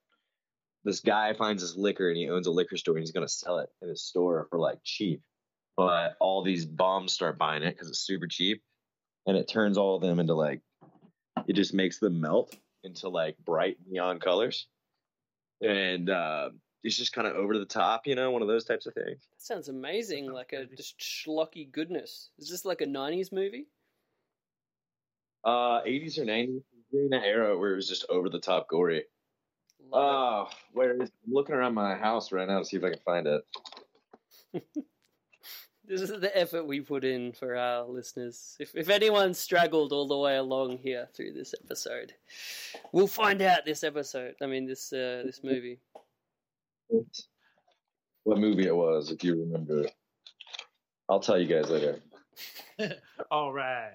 this 0.83 0.99
guy 0.99 1.33
finds 1.33 1.61
this 1.61 1.75
liquor 1.75 2.09
and 2.09 2.17
he 2.17 2.29
owns 2.29 2.47
a 2.47 2.51
liquor 2.51 2.77
store 2.77 2.95
and 2.95 3.01
he's 3.03 3.11
gonna 3.11 3.27
sell 3.27 3.59
it 3.59 3.69
in 3.81 3.89
his 3.89 4.03
store 4.03 4.47
for 4.49 4.59
like 4.59 4.79
cheap. 4.83 5.21
But 5.75 6.15
all 6.19 6.43
these 6.43 6.65
bums 6.65 7.13
start 7.13 7.37
buying 7.37 7.63
it 7.63 7.71
because 7.75 7.89
it's 7.89 8.05
super 8.05 8.27
cheap, 8.27 8.61
and 9.25 9.37
it 9.37 9.47
turns 9.47 9.77
all 9.77 9.95
of 9.95 10.01
them 10.01 10.19
into 10.19 10.33
like 10.33 10.61
it 11.47 11.53
just 11.53 11.73
makes 11.73 11.99
them 11.99 12.19
melt 12.19 12.55
into 12.83 13.09
like 13.09 13.37
bright 13.45 13.77
neon 13.87 14.19
colors, 14.19 14.67
and 15.61 16.09
uh, 16.09 16.49
it's 16.83 16.97
just 16.97 17.13
kind 17.13 17.27
of 17.27 17.35
over 17.35 17.57
the 17.57 17.65
top, 17.65 18.07
you 18.07 18.15
know, 18.15 18.31
one 18.31 18.41
of 18.41 18.47
those 18.47 18.65
types 18.65 18.85
of 18.85 18.93
things. 18.93 19.27
That 19.31 19.41
sounds 19.41 19.69
amazing. 19.69 20.31
like 20.31 20.53
a 20.53 20.65
just 20.65 20.97
schlocky 20.99 21.71
goodness. 21.71 22.29
Is 22.39 22.49
this 22.49 22.65
like 22.65 22.81
a 22.81 22.85
'90s 22.85 23.31
movie? 23.31 23.67
Uh, 25.43 25.81
80s 25.83 26.17
or 26.17 26.25
90s 26.25 26.63
during 26.91 27.09
that 27.09 27.23
era 27.23 27.57
where 27.57 27.73
it 27.73 27.75
was 27.75 27.87
just 27.87 28.05
over 28.09 28.29
the 28.29 28.39
top 28.39 28.67
gory. 28.69 29.03
Love 29.91 30.49
Oh, 30.51 30.55
where 30.73 31.01
is? 31.01 31.11
I'm 31.25 31.33
looking 31.33 31.55
around 31.55 31.73
my 31.73 31.95
house 31.95 32.31
right 32.31 32.47
now 32.47 32.59
to 32.59 32.65
see 32.65 32.77
if 32.77 32.83
I 32.83 32.89
can 32.89 32.99
find 33.05 33.27
it. 33.27 33.41
it. 34.53 34.63
This 35.87 36.01
is 36.01 36.19
the 36.19 36.37
effort 36.37 36.67
we 36.67 36.81
put 36.81 37.05
in 37.05 37.31
for 37.31 37.55
our 37.55 37.85
listeners. 37.85 38.57
If 38.59 38.75
if 38.75 38.89
anyone 38.89 39.33
straggled 39.33 39.93
all 39.93 40.05
the 40.05 40.17
way 40.17 40.35
along 40.35 40.79
here 40.79 41.07
through 41.15 41.31
this 41.31 41.55
episode, 41.63 42.11
we'll 42.91 43.07
find 43.07 43.41
out 43.41 43.63
this 43.63 43.85
episode. 43.85 44.35
I 44.41 44.47
mean, 44.47 44.67
this 44.67 44.91
uh, 44.91 45.23
this 45.25 45.39
movie. 45.45 45.79
What 48.25 48.39
movie 48.39 48.67
it 48.67 48.75
was, 48.75 49.11
if 49.11 49.23
you 49.23 49.39
remember. 49.39 49.85
I'll 51.07 51.21
tell 51.21 51.39
you 51.39 51.47
guys 51.47 51.69
later. 51.69 52.01
All 53.31 53.53
right. 53.53 53.93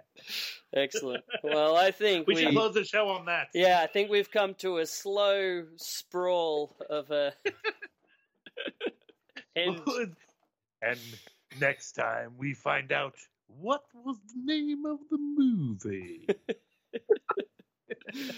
Excellent. 0.74 1.24
Well, 1.42 1.76
I 1.76 1.90
think 1.90 2.26
We 2.26 2.34
we, 2.34 2.42
should 2.42 2.54
close 2.54 2.74
the 2.74 2.84
show 2.84 3.08
on 3.08 3.26
that. 3.26 3.48
yeah, 3.52 3.80
I 3.82 3.86
think 3.86 4.10
we've 4.10 4.30
come 4.30 4.54
to 4.56 4.78
a 4.78 4.86
slow 4.86 5.66
sprawl 5.76 6.76
of 6.88 7.10
a. 7.10 7.34
and 9.56 9.80
and 10.80 10.98
next 11.60 11.92
time 11.92 12.32
we 12.38 12.54
find 12.54 12.90
out 12.90 13.14
what 13.48 13.82
was 13.94 14.16
the 14.28 14.40
name 14.44 14.86
of 14.86 14.98
the 15.10 15.18
movie. 15.18 16.26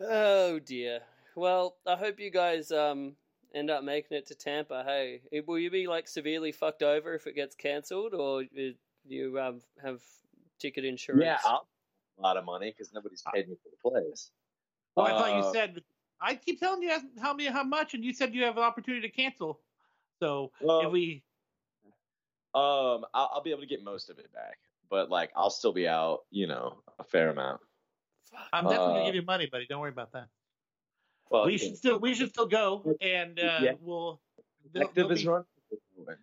oh 0.00 0.58
dear. 0.60 1.00
Well, 1.34 1.76
I 1.86 1.96
hope 1.96 2.20
you 2.20 2.30
guys 2.30 2.70
um 2.70 3.16
end 3.54 3.70
up 3.70 3.82
making 3.82 4.16
it 4.16 4.26
to 4.26 4.34
Tampa. 4.34 4.84
Hey, 4.86 5.22
will 5.46 5.58
you 5.58 5.70
be 5.70 5.86
like 5.86 6.08
severely 6.08 6.52
fucked 6.52 6.82
over 6.82 7.14
if 7.14 7.26
it 7.26 7.34
gets 7.34 7.54
cancelled, 7.54 8.14
or 8.14 8.42
uh, 8.42 8.62
you 9.06 9.40
um 9.40 9.60
have 9.82 10.00
ticket 10.58 10.84
insurance? 10.84 11.24
Yeah, 11.24 11.38
I'll 11.44 11.66
a 12.18 12.20
lot 12.22 12.36
of 12.36 12.44
money 12.44 12.70
because 12.76 12.92
nobody's 12.92 13.22
paid 13.32 13.48
me 13.48 13.56
for 13.62 13.68
the 13.70 14.00
plays. 14.00 14.30
Oh, 14.96 15.02
I 15.02 15.10
thought 15.10 15.28
you 15.30 15.48
Uh, 15.48 15.52
said. 15.52 15.82
I 16.20 16.34
keep 16.34 16.58
telling 16.58 16.82
you, 16.82 16.90
tell 17.16 17.34
me 17.34 17.44
how 17.44 17.62
much, 17.62 17.94
and 17.94 18.04
you 18.04 18.12
said 18.12 18.34
you 18.34 18.42
have 18.42 18.56
an 18.56 18.64
opportunity 18.64 19.06
to 19.08 19.14
cancel. 19.14 19.60
So 20.18 20.50
Well, 20.60 20.80
if 20.80 20.90
we, 20.90 21.22
um, 22.56 23.04
I'll, 23.14 23.30
I'll 23.34 23.42
be 23.42 23.50
able 23.52 23.60
to 23.60 23.68
get 23.68 23.84
most 23.84 24.10
of 24.10 24.18
it 24.18 24.32
back, 24.34 24.58
but 24.90 25.10
like 25.10 25.30
I'll 25.36 25.50
still 25.50 25.72
be 25.72 25.86
out, 25.86 26.24
you 26.32 26.48
know, 26.48 26.82
a 26.98 27.04
fair 27.04 27.28
amount. 27.30 27.60
I'm 28.52 28.64
definitely 28.64 28.86
gonna 28.94 29.00
uh, 29.02 29.06
give 29.06 29.14
you 29.14 29.22
money, 29.22 29.46
buddy. 29.46 29.66
Don't 29.66 29.80
worry 29.80 29.90
about 29.90 30.10
that. 30.12 30.26
Well, 31.30 31.46
we 31.46 31.56
should 31.56 31.76
still, 31.76 32.00
we 32.00 32.14
should 32.14 32.30
still 32.30 32.46
go, 32.46 32.96
and 33.00 33.38
uh, 33.38 33.58
Yeah. 33.62 33.72
we'll. 33.80 34.20
they'll- 34.72 34.82
Active 34.84 34.94
they'll 35.08 35.12
is 35.12 35.22
be- 35.24 36.14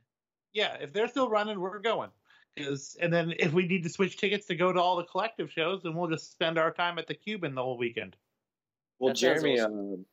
Yeah, 0.52 0.74
if 0.82 0.92
they're 0.92 1.08
still 1.08 1.30
running, 1.30 1.58
we're 1.62 1.80
going. 1.80 2.10
'Cause- 2.58 2.96
and 3.02 3.12
then 3.14 3.34
if 3.38 3.52
we 3.54 3.68
need 3.68 3.84
to 3.84 3.90
switch 3.90 4.18
tickets 4.18 4.46
to 4.48 4.56
go 4.56 4.72
to 4.72 4.80
all 4.82 4.96
the 4.96 5.04
collective 5.06 5.52
shows, 5.52 5.84
then 5.84 5.94
we'll 5.96 6.10
just 6.10 6.32
spend 6.32 6.58
our 6.58 6.72
time 6.74 6.98
at 6.98 7.08
the 7.08 7.16
Cuban 7.16 7.54
the 7.56 7.64
whole 7.64 7.78
weekend. 7.78 8.16
Well, 9.00 9.14
That 9.14 9.20
Jeremy, 9.20 9.60
awesome. 9.60 9.94
um, 9.94 10.06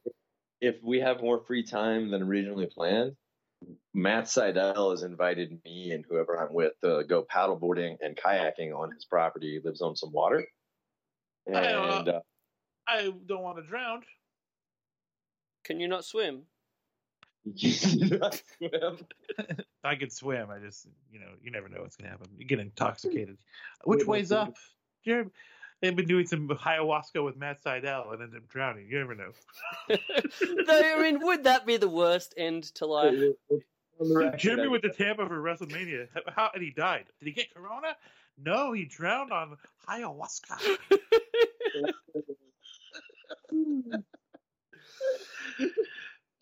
if 0.60 0.82
we 0.82 0.98
have 1.00 1.20
more 1.22 1.44
free 1.44 1.62
time 1.62 2.10
than 2.10 2.22
originally 2.22 2.66
planned, 2.66 3.16
Matt 3.94 4.28
Seidel 4.28 4.90
has 4.90 5.04
invited 5.04 5.62
me 5.64 5.92
and 5.92 6.04
whoever 6.04 6.36
I'm 6.36 6.52
with 6.52 6.72
to 6.80 7.04
go 7.04 7.24
paddleboarding 7.24 7.96
and 8.00 8.16
kayaking 8.16 8.76
on 8.76 8.90
his 8.90 9.04
property. 9.04 9.52
He 9.52 9.60
lives 9.60 9.80
on 9.82 9.94
some 9.94 10.10
water. 10.10 10.44
And 11.46 11.56
I, 11.56 11.72
uh, 11.72 12.02
uh, 12.04 12.20
I 12.88 13.10
don't 13.26 13.42
want 13.42 13.58
to 13.58 13.62
drown. 13.62 14.04
Can 15.64 15.78
you 15.78 15.86
not 15.86 16.04
swim? 16.04 16.48
you 17.54 18.18
not 18.18 18.40
swim. 18.56 18.98
I 19.84 19.96
could 19.96 20.12
swim. 20.12 20.48
I 20.50 20.58
just, 20.58 20.86
you 21.12 21.18
know, 21.18 21.26
you 21.42 21.50
never 21.50 21.68
know 21.68 21.80
what's 21.80 21.96
gonna 21.96 22.10
happen. 22.10 22.28
You 22.36 22.44
get 22.44 22.60
intoxicated. 22.60 23.36
Which 23.84 24.06
way's 24.06 24.30
up, 24.30 24.56
Jeremy? 25.04 25.30
They've 25.80 25.96
been 25.96 26.06
doing 26.06 26.26
some 26.26 26.46
ayahuasca 26.48 27.24
with 27.24 27.36
Matt 27.36 27.60
Seidel 27.60 28.12
and 28.12 28.22
ended 28.22 28.42
up 28.42 28.48
drowning. 28.48 28.86
You 28.88 29.00
never 29.00 29.16
know. 29.16 29.32
Though, 29.88 29.96
I 30.96 31.02
mean, 31.02 31.18
would 31.24 31.42
that 31.42 31.66
be 31.66 31.76
the 31.76 31.88
worst 31.88 32.34
end 32.36 32.62
to 32.76 32.86
life? 32.86 33.18
Jeremy 34.36 34.68
went 34.68 34.84
to 34.84 34.90
Tampa 34.90 35.26
for 35.26 35.42
WrestleMania. 35.42 36.06
How 36.36 36.50
and 36.54 36.62
he 36.62 36.70
died. 36.70 37.06
Did 37.18 37.26
he 37.26 37.32
get 37.32 37.52
corona? 37.52 37.96
No, 38.38 38.72
he 38.72 38.84
drowned 38.84 39.32
on 39.32 39.56
ayahuasca. 39.88 40.78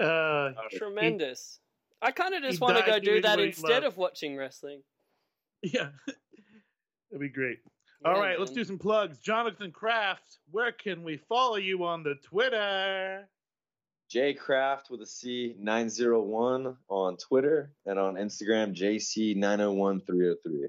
Uh, 0.01 0.53
Tremendous. 0.73 1.59
I 2.03 2.11
kind 2.13 2.35
of 2.35 2.43
just 2.43 2.61
want 2.61 2.79
to 2.79 2.85
go 2.91 2.99
do 2.99 3.21
that 3.21 3.39
instead 3.39 3.71
loved. 3.83 3.87
of 3.87 3.97
watching 3.99 4.37
wrestling. 4.37 4.83
yeah, 5.63 5.89
that'd 6.07 7.21
be 7.21 7.29
great. 7.29 7.59
All 8.05 8.15
Yeah, 8.15 8.21
right, 8.21 8.39
let's 8.41 8.53
do 8.53 8.65
some 8.65 8.79
plugs. 8.79 9.19
Jonathan 9.19 9.71
Kraft, 9.73 10.39
where 10.51 10.73
can 10.73 11.03
we 11.03 11.19
follow 11.29 11.57
you 11.57 11.85
on 11.85 12.03
the 12.03 12.15
Twitter? 12.25 13.29
J 14.11 14.33
Craft 14.35 14.91
with 14.91 15.03
a 15.03 15.07
C 15.07 15.55
901 15.59 16.77
on 16.89 17.17
Twitter 17.19 17.71
and 17.87 17.99
on 17.99 18.15
Instagram 18.15 18.75
JC 18.75 19.37
901303. 19.37 20.69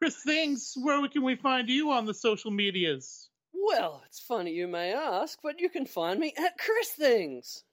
Chris 0.00 0.22
Things, 0.22 0.74
where 0.80 1.06
can 1.08 1.24
we 1.24 1.34
find 1.36 1.68
you 1.68 1.90
on 1.90 2.04
the 2.06 2.14
social 2.14 2.50
medias? 2.50 3.28
Well, 3.64 4.02
it's 4.06 4.20
funny 4.20 4.52
you 4.52 4.68
may 4.68 4.92
ask, 4.92 5.38
but 5.42 5.60
you 5.60 5.68
can 5.68 5.86
find 5.86 6.20
me 6.20 6.34
at 6.38 6.58
Chris 6.58 6.90
Things. 6.90 7.64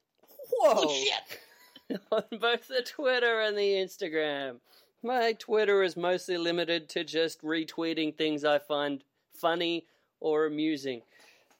Whoa! 0.50 0.74
Oh, 0.76 0.94
shit! 0.94 2.00
on 2.12 2.24
both 2.40 2.68
the 2.68 2.82
Twitter 2.82 3.40
and 3.40 3.56
the 3.56 3.72
Instagram. 3.72 4.56
My 5.02 5.32
Twitter 5.32 5.82
is 5.82 5.96
mostly 5.96 6.38
limited 6.38 6.88
to 6.90 7.04
just 7.04 7.42
retweeting 7.42 8.16
things 8.16 8.44
I 8.44 8.58
find 8.58 9.04
funny 9.32 9.86
or 10.20 10.46
amusing. 10.46 11.02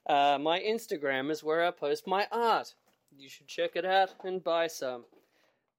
Uh, 0.07 0.39
my 0.41 0.61
Instagram 0.61 1.31
is 1.31 1.45
where 1.45 1.65
I 1.65 1.71
post 1.71 2.07
my 2.07 2.27
art. 2.33 2.75
You 3.17 3.29
should 3.29 3.49
check 3.49 3.73
it 3.75 3.85
out 3.85 4.15
and 4.25 4.43
buy 4.43 4.67
some. 4.67 5.05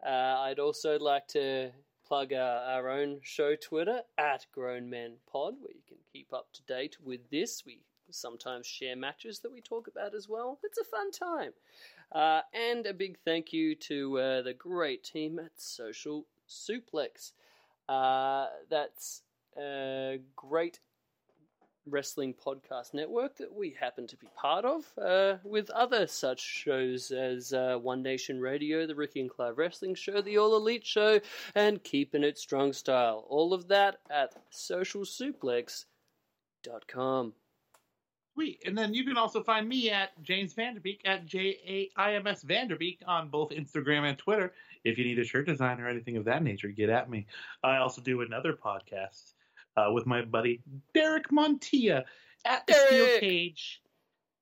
Uh, 0.05 0.09
I'd 0.09 0.59
also 0.59 0.99
like 0.99 1.27
to 1.30 1.72
plug 2.07 2.34
uh, 2.34 2.61
our 2.67 2.89
own 2.89 3.19
show 3.23 3.55
Twitter 3.55 4.01
at 4.17 4.45
Grown 4.53 4.89
Men 4.89 5.13
Pod, 5.31 5.55
where 5.59 5.73
you 5.73 5.81
can 5.88 5.97
keep 6.13 6.31
up 6.34 6.47
to 6.53 6.61
date 6.63 6.97
with 7.03 7.30
this. 7.31 7.63
We 7.65 7.80
sometimes 8.11 8.68
share 8.68 8.95
matches 8.95 9.40
that 9.40 9.52
we 9.52 9.61
talk 9.61 9.88
about 9.88 10.15
as 10.15 10.30
well. 10.30 10.60
It's 10.64 10.77
a 10.77 10.84
fun 10.84 11.11
time. 11.11 11.52
Uh, 12.11 12.41
and 12.53 12.86
a 12.86 12.94
big 12.94 13.18
thank 13.26 13.52
you 13.52 13.76
to 13.76 14.19
uh, 14.19 14.41
the 14.41 14.53
great 14.53 15.03
team 15.03 15.40
at 15.40 15.52
Social 15.57 16.26
Suplex. 16.48 17.32
Uh, 17.88 18.48
that's 18.69 19.22
a 19.57 20.19
great 20.36 20.80
wrestling 21.88 22.34
podcast 22.34 22.94
network 22.94 23.38
that 23.38 23.53
we 23.53 23.76
happen 23.80 24.06
to 24.07 24.18
be 24.18 24.27
part 24.36 24.65
of, 24.65 24.84
uh, 24.98 25.36
with 25.44 25.69
other 25.69 26.07
such 26.07 26.41
shows 26.41 27.11
as 27.11 27.53
uh, 27.53 27.77
One 27.80 28.02
Nation 28.02 28.41
Radio, 28.41 28.88
the 28.88 28.95
Ricky 28.95 29.22
and 29.22 29.30
Clive 29.30 29.57
Wrestling 29.57 29.95
Show, 29.95 30.22
the 30.22 30.38
All 30.38 30.56
Elite 30.56 30.86
Show, 30.86 31.19
and 31.53 31.84
Keeping 31.84 32.23
It 32.23 32.38
Strong 32.38 32.73
Style. 32.73 33.26
All 33.30 33.53
of 33.53 33.68
that 33.68 33.98
at 34.10 34.36
socialsuplex.com. 34.52 37.34
Sweet. 38.35 38.63
And 38.65 38.77
then 38.77 38.93
you 38.93 39.05
can 39.05 39.15
also 39.15 39.41
find 39.41 39.67
me 39.67 39.89
at 39.89 40.21
James 40.21 40.53
Vanderbeek 40.53 40.99
at 41.05 41.25
J 41.25 41.57
A 41.65 41.89
I 41.95 42.15
M 42.15 42.27
S 42.27 42.43
Vanderbeek 42.43 42.97
on 43.07 43.29
both 43.29 43.51
Instagram 43.51 44.03
and 44.03 44.17
Twitter. 44.17 44.51
If 44.83 44.97
you 44.97 45.05
need 45.05 45.17
a 45.19 45.23
shirt 45.23 45.47
design 45.47 45.79
or 45.79 45.87
anything 45.87 46.17
of 46.17 46.25
that 46.25 46.43
nature, 46.43 46.67
get 46.67 46.89
at 46.89 47.09
me. 47.09 47.27
I 47.63 47.77
also 47.77 48.01
do 48.01 48.21
another 48.21 48.51
podcast 48.51 49.33
uh, 49.77 49.89
with 49.91 50.05
my 50.05 50.21
buddy 50.23 50.61
Derek 50.93 51.29
Montilla 51.29 52.03
at 52.43 52.67
the 52.67 52.73
Steel 52.73 53.19
Cage. 53.19 53.81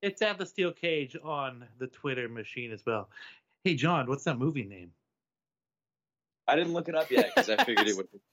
It's 0.01 0.23
at 0.23 0.39
the 0.39 0.45
Steel 0.47 0.71
Cage 0.71 1.15
on 1.23 1.63
the 1.77 1.87
Twitter 1.87 2.27
machine 2.27 2.71
as 2.71 2.83
well. 2.85 3.09
Hey, 3.63 3.75
John, 3.75 4.07
what's 4.07 4.23
that 4.23 4.39
movie 4.39 4.63
name? 4.63 4.91
I 6.47 6.55
didn't 6.55 6.73
look 6.73 6.89
it 6.89 6.95
up 6.95 7.11
yet 7.11 7.29
because 7.33 7.49
I 7.49 7.63
figured 7.63 7.87
it 7.87 7.95
would. 7.95 8.07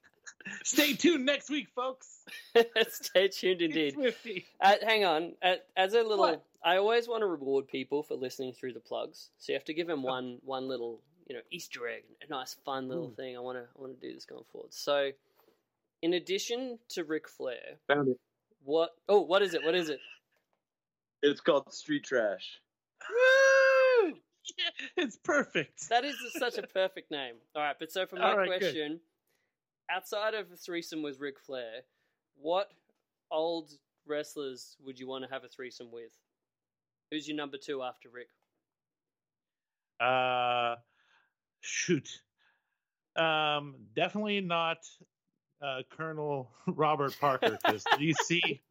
Stay 0.65 0.95
tuned 0.95 1.27
next 1.27 1.51
week, 1.51 1.69
folks. 1.75 2.21
Stay 2.89 3.29
tuned 3.29 3.63
indeed. 3.63 3.97
Uh, 4.61 4.75
hang 4.83 5.05
on. 5.05 5.33
Uh, 5.43 5.55
as 5.77 5.95
a 5.95 6.03
little, 6.03 6.19
What? 6.19 6.45
I 6.65 6.77
always 6.77 7.09
want 7.09 7.23
to 7.23 7.27
reward 7.27 7.69
people 7.69 8.03
for 8.03 8.15
listening 8.15 8.53
through 8.53 8.73
the 8.75 8.81
plugs. 8.81 9.31
So 9.39 9.53
you 9.53 9.57
have 9.57 9.65
to 9.67 9.75
give 9.75 9.87
them 9.87 10.03
one 10.03 10.39
one 10.45 10.69
little, 10.69 11.01
you 11.29 11.35
know, 11.35 11.43
Easter 11.51 11.89
egg, 11.89 12.05
a 12.27 12.31
nice, 12.31 12.57
fun 12.65 12.89
little 12.89 13.07
Ooh. 13.09 13.15
thing. 13.15 13.37
I 13.37 13.41
want 13.41 13.59
to 13.59 13.65
I 13.77 13.81
want 13.81 13.99
to 14.01 14.07
do 14.09 14.13
this 14.15 14.25
going 14.25 14.45
forward. 14.53 14.73
So, 14.73 15.11
in 16.03 16.15
addition 16.15 16.79
to 16.91 17.05
Ric 17.05 17.29
Flair, 17.29 17.77
Found 17.89 18.09
it. 18.09 18.19
what? 18.65 18.91
Oh, 19.09 19.21
what 19.21 19.43
is 19.43 19.55
it? 19.55 19.63
What 19.65 19.75
is 19.75 19.89
it? 19.89 20.01
It's 21.23 21.41
called 21.41 21.73
Street 21.73 22.05
Trash. 22.05 22.61
Woo! 23.09 24.15
It's 24.97 25.17
perfect. 25.17 25.89
That 25.91 26.05
is 26.05 26.17
such 26.39 26.59
a 26.59 26.63
perfect 26.67 27.11
name. 27.11 27.35
All 27.55 27.63
right, 27.63 27.77
but 27.79 27.93
so 27.93 28.05
for 28.07 28.17
my 28.17 28.31
All 28.31 28.37
right, 28.39 28.49
good. 28.49 28.61
question, 28.61 29.01
outside 29.95 30.35
of 30.35 30.51
a 30.53 30.57
threesome 30.57 31.03
with 31.03 31.21
Ric 31.21 31.39
Flair, 31.39 31.83
what 32.37 32.71
old 33.31 33.71
wrestlers 34.07 34.77
would 34.85 34.99
you 34.99 35.07
want 35.07 35.25
to 35.25 35.31
have 35.31 35.45
a 35.45 35.49
threesome 35.49 35.91
with? 35.93 36.13
Who's 37.11 37.27
your 37.27 37.37
number 37.37 37.57
two 37.57 37.83
after 37.83 38.09
Rick? 38.09 38.29
Uh, 40.01 40.77
shoot. 41.61 42.09
Um, 43.17 43.75
definitely 43.95 44.41
not 44.41 44.79
uh, 45.63 45.83
Colonel 45.91 46.51
Robert 46.67 47.17
Parker 47.21 47.59
because 47.63 47.85
you 47.99 48.15
see. 48.25 48.61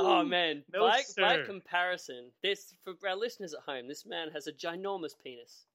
Oh 0.00 0.24
man, 0.24 0.62
no, 0.72 0.80
by, 0.80 1.02
by 1.16 1.42
comparison, 1.42 2.30
this 2.42 2.74
for 2.84 2.94
our 3.08 3.16
listeners 3.16 3.54
at 3.54 3.60
home, 3.60 3.88
this 3.88 4.06
man 4.06 4.28
has 4.32 4.46
a 4.46 4.52
ginormous 4.52 5.12
penis. 5.22 5.66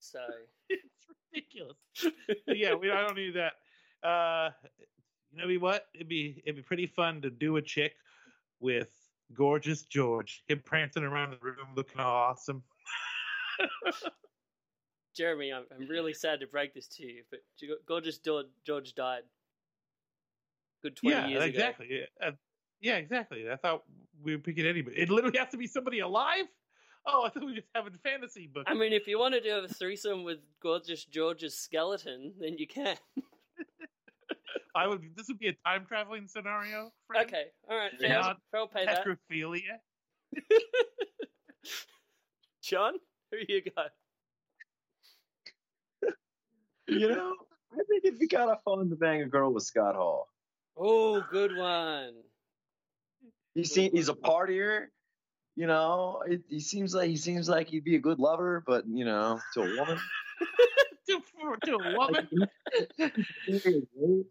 So 0.00 0.20
it's 0.68 1.06
ridiculous. 1.32 1.76
Yeah, 2.46 2.74
we 2.74 2.90
I 2.90 3.02
don't 3.02 3.16
need 3.16 3.34
that. 3.36 3.52
Uh, 4.06 4.50
you 5.30 5.46
know 5.46 5.60
what? 5.60 5.86
It'd 5.94 6.08
be 6.08 6.42
it'd 6.44 6.56
be 6.56 6.62
pretty 6.62 6.86
fun 6.86 7.22
to 7.22 7.30
do 7.30 7.56
a 7.56 7.62
chick 7.62 7.94
with 8.58 8.90
gorgeous 9.34 9.82
George, 9.82 10.42
him 10.48 10.60
prancing 10.64 11.04
around 11.04 11.30
the 11.30 11.38
room 11.40 11.56
looking 11.76 12.00
awesome. 12.00 12.62
Jeremy, 15.16 15.52
I'm, 15.52 15.64
I'm 15.74 15.88
really 15.88 16.14
sad 16.14 16.40
to 16.40 16.46
break 16.46 16.74
this 16.74 16.86
to 16.88 17.04
you, 17.04 17.22
but 17.30 17.40
gorgeous 17.86 18.18
George, 18.18 18.94
died. 18.94 19.22
Good 20.82 20.96
twenty 20.96 21.16
yeah, 21.16 21.26
years 21.26 21.44
ago. 21.44 21.50
exactly. 21.50 21.88
Yeah, 21.90 22.26
uh, 22.26 22.32
yeah, 22.80 22.96
exactly. 22.96 23.50
I 23.50 23.56
thought 23.56 23.82
we 24.22 24.34
were 24.34 24.40
picking 24.40 24.66
anybody. 24.66 24.96
It 24.96 25.10
literally 25.10 25.38
has 25.38 25.50
to 25.50 25.58
be 25.58 25.66
somebody 25.66 25.98
alive. 25.98 26.46
Oh, 27.06 27.24
I 27.24 27.30
thought 27.30 27.40
we 27.40 27.46
were 27.52 27.54
just 27.56 27.68
having 27.74 27.94
fantasy 28.04 28.46
books. 28.46 28.66
I 28.70 28.74
mean, 28.74 28.92
if 28.92 29.06
you 29.06 29.18
want 29.18 29.34
to 29.34 29.40
do 29.40 29.56
a 29.56 29.68
threesome 29.68 30.22
with 30.22 30.38
gorgeous 30.62 31.04
George's 31.04 31.56
skeleton, 31.56 32.34
then 32.38 32.58
you 32.58 32.66
can. 32.66 32.96
I 34.74 34.86
would. 34.86 35.02
This 35.16 35.26
would 35.28 35.38
be 35.38 35.48
a 35.48 35.56
time 35.66 35.86
traveling 35.86 36.28
scenario. 36.28 36.92
friend. 37.06 37.26
okay, 37.26 37.44
all 37.68 37.76
right, 37.76 37.90
Yeah. 37.98 38.34
fair. 38.50 38.60
I'll 38.60 38.68
pay 38.68 38.84
that. 38.86 39.04
Necrophilia. 39.04 39.78
John, 42.62 42.94
who 43.32 43.38
you 43.48 43.62
got? 43.76 43.90
You 46.86 47.08
know, 47.08 47.34
I 47.72 47.76
think 47.88 48.04
it'd 48.04 48.18
be 48.18 48.26
kind 48.28 48.50
of 48.50 48.62
fun 48.64 48.90
to 48.90 48.96
bang 48.96 49.22
a 49.22 49.26
girl 49.26 49.52
with 49.52 49.62
Scott 49.64 49.94
Hall. 49.94 50.28
Oh, 50.76 51.22
good 51.30 51.56
one. 51.56 52.14
He 53.54 53.64
seems 53.64 53.92
he's 53.92 54.08
a 54.08 54.14
partier. 54.14 54.86
You 55.60 55.66
know, 55.66 56.22
it, 56.26 56.40
he 56.48 56.58
seems 56.58 56.94
like 56.94 57.10
he 57.10 57.18
seems 57.18 57.46
like 57.46 57.68
he'd 57.68 57.84
be 57.84 57.94
a 57.94 57.98
good 57.98 58.18
lover, 58.18 58.64
but 58.66 58.88
you 58.88 59.04
know, 59.04 59.38
to 59.52 59.60
a 59.60 59.76
woman. 59.76 59.98
to, 61.06 61.20
to 61.66 61.74
a 61.74 61.98
woman. 61.98 62.28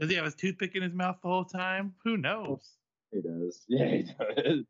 Does 0.00 0.08
he 0.08 0.14
have 0.14 0.24
his 0.24 0.34
toothpick 0.34 0.74
in 0.74 0.82
his 0.82 0.94
mouth 0.94 1.18
the 1.22 1.28
whole 1.28 1.44
time? 1.44 1.92
Who 2.04 2.16
knows? 2.16 2.70
He 3.12 3.20
does. 3.20 3.64
Yeah, 3.68 3.86
he 3.86 4.04
does. 4.04 4.64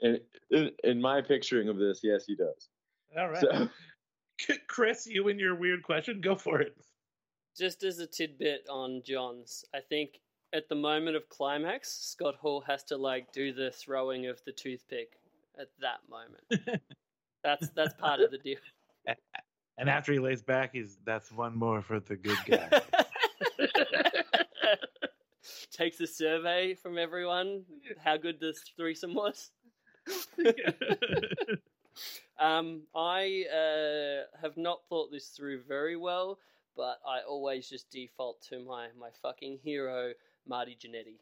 And 0.00 0.20
in, 0.50 0.70
in 0.84 1.00
my 1.02 1.20
picturing 1.20 1.68
of 1.68 1.76
this, 1.76 2.00
yes, 2.02 2.24
he 2.26 2.34
does. 2.34 2.70
All 3.14 3.28
right. 3.28 3.42
So, 3.42 3.68
Chris, 4.68 5.06
you 5.06 5.28
and 5.28 5.38
your 5.38 5.54
weird 5.54 5.82
question, 5.82 6.22
go 6.22 6.34
for 6.34 6.62
it. 6.62 6.74
Just 7.58 7.82
as 7.82 7.98
a 7.98 8.06
tidbit 8.06 8.64
on 8.70 9.02
John's, 9.04 9.66
I 9.74 9.80
think 9.86 10.12
at 10.52 10.68
the 10.68 10.74
moment 10.74 11.16
of 11.16 11.28
climax, 11.28 11.90
Scott 11.90 12.36
Hall 12.36 12.62
has 12.66 12.82
to 12.84 12.96
like 12.96 13.32
do 13.32 13.52
the 13.52 13.70
throwing 13.70 14.26
of 14.26 14.40
the 14.44 14.52
toothpick 14.52 15.18
at 15.58 15.68
that 15.80 16.00
moment. 16.08 16.82
that's 17.44 17.68
that's 17.70 17.94
part 17.94 18.20
of 18.20 18.30
the 18.30 18.38
deal. 18.38 18.58
And 19.78 19.88
after 19.88 20.12
he 20.12 20.18
lays 20.18 20.42
back, 20.42 20.72
he's 20.72 20.98
that's 21.04 21.32
one 21.32 21.56
more 21.56 21.80
for 21.82 22.00
the 22.00 22.16
good 22.16 22.38
guy. 22.46 22.68
Takes 25.72 26.00
a 26.00 26.06
survey 26.06 26.74
from 26.74 26.98
everyone 26.98 27.64
how 27.98 28.16
good 28.18 28.38
this 28.40 28.60
threesome 28.76 29.14
was. 29.14 29.50
Um, 32.40 32.84
I 32.94 33.44
uh, 33.52 34.38
have 34.40 34.56
not 34.56 34.80
thought 34.88 35.12
this 35.12 35.28
through 35.28 35.60
very 35.68 35.96
well, 35.96 36.38
but 36.74 36.98
I 37.06 37.20
always 37.28 37.68
just 37.68 37.90
default 37.90 38.40
to 38.48 38.60
my, 38.60 38.86
my 38.98 39.10
fucking 39.20 39.58
hero, 39.62 40.12
Marty 40.46 40.76
Jannetty. 40.80 41.18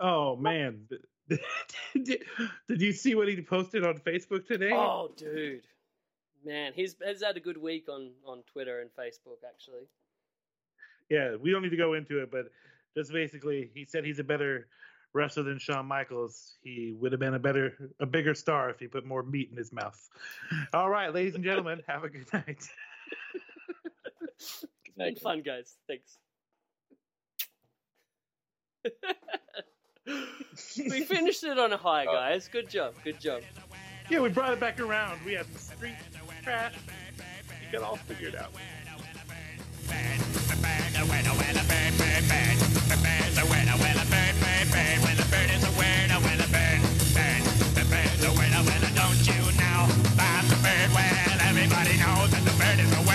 oh 0.00 0.36
man, 0.36 0.86
did, 1.28 2.22
did 2.68 2.80
you 2.80 2.92
see 2.92 3.14
what 3.14 3.28
he 3.28 3.40
posted 3.42 3.84
on 3.84 3.98
Facebook 3.98 4.46
today? 4.46 4.72
Oh, 4.72 5.10
dude. 5.16 5.66
Man, 6.44 6.72
he's, 6.74 6.94
he's 7.04 7.22
had 7.24 7.36
a 7.36 7.40
good 7.40 7.56
week 7.56 7.88
on, 7.88 8.12
on 8.24 8.42
Twitter 8.52 8.80
and 8.80 8.90
Facebook, 8.90 9.38
actually. 9.46 9.88
Yeah, 11.08 11.36
we 11.40 11.50
don't 11.50 11.62
need 11.62 11.70
to 11.70 11.76
go 11.76 11.94
into 11.94 12.22
it, 12.22 12.30
but 12.30 12.46
just 12.96 13.12
basically, 13.12 13.70
he 13.74 13.84
said 13.84 14.04
he's 14.04 14.20
a 14.20 14.24
better 14.24 14.68
wrestler 15.12 15.42
than 15.42 15.58
Shawn 15.58 15.86
Michaels. 15.86 16.56
He 16.62 16.94
would 16.98 17.10
have 17.12 17.20
been 17.20 17.34
a 17.34 17.38
better, 17.38 17.90
a 18.00 18.06
bigger 18.06 18.34
star 18.34 18.70
if 18.70 18.78
he 18.78 18.86
put 18.86 19.04
more 19.04 19.22
meat 19.22 19.48
in 19.50 19.56
his 19.56 19.72
mouth. 19.72 19.98
All 20.72 20.88
right, 20.88 21.12
ladies 21.12 21.34
and 21.34 21.42
gentlemen, 21.42 21.82
have 21.88 22.04
a 22.04 22.08
good 22.08 22.32
night. 22.32 22.68
Been 24.96 25.16
fun, 25.16 25.42
guys. 25.42 25.74
Thanks 25.86 26.16
we 30.78 31.02
finished 31.04 31.44
it 31.44 31.58
on 31.58 31.72
a 31.72 31.76
high, 31.76 32.06
oh. 32.06 32.12
guys. 32.12 32.48
Good 32.48 32.68
job. 32.68 32.94
Good 33.04 33.20
job. 33.20 33.42
Yeah, 34.08 34.20
we 34.20 34.28
brought 34.28 34.52
it 34.52 34.60
back 34.60 34.80
around. 34.80 35.24
We 35.24 35.34
had 35.34 35.46
the 35.52 35.58
street 35.58 35.96
trash. 36.42 36.74
You 37.64 37.72
got 37.72 37.82
all 37.82 37.96
figured 37.96 38.36
out. 38.36 38.52
Don't 48.96 49.26
you 49.26 49.34
know 49.34 49.86
that 50.16 50.44
the 50.48 50.56
bird, 50.62 50.90
well, 50.94 51.38
everybody 51.48 51.98
knows 51.98 52.30
that 52.30 52.44
the 52.44 52.52
bird 52.58 52.80
is 52.80 52.92
a 52.92 53.06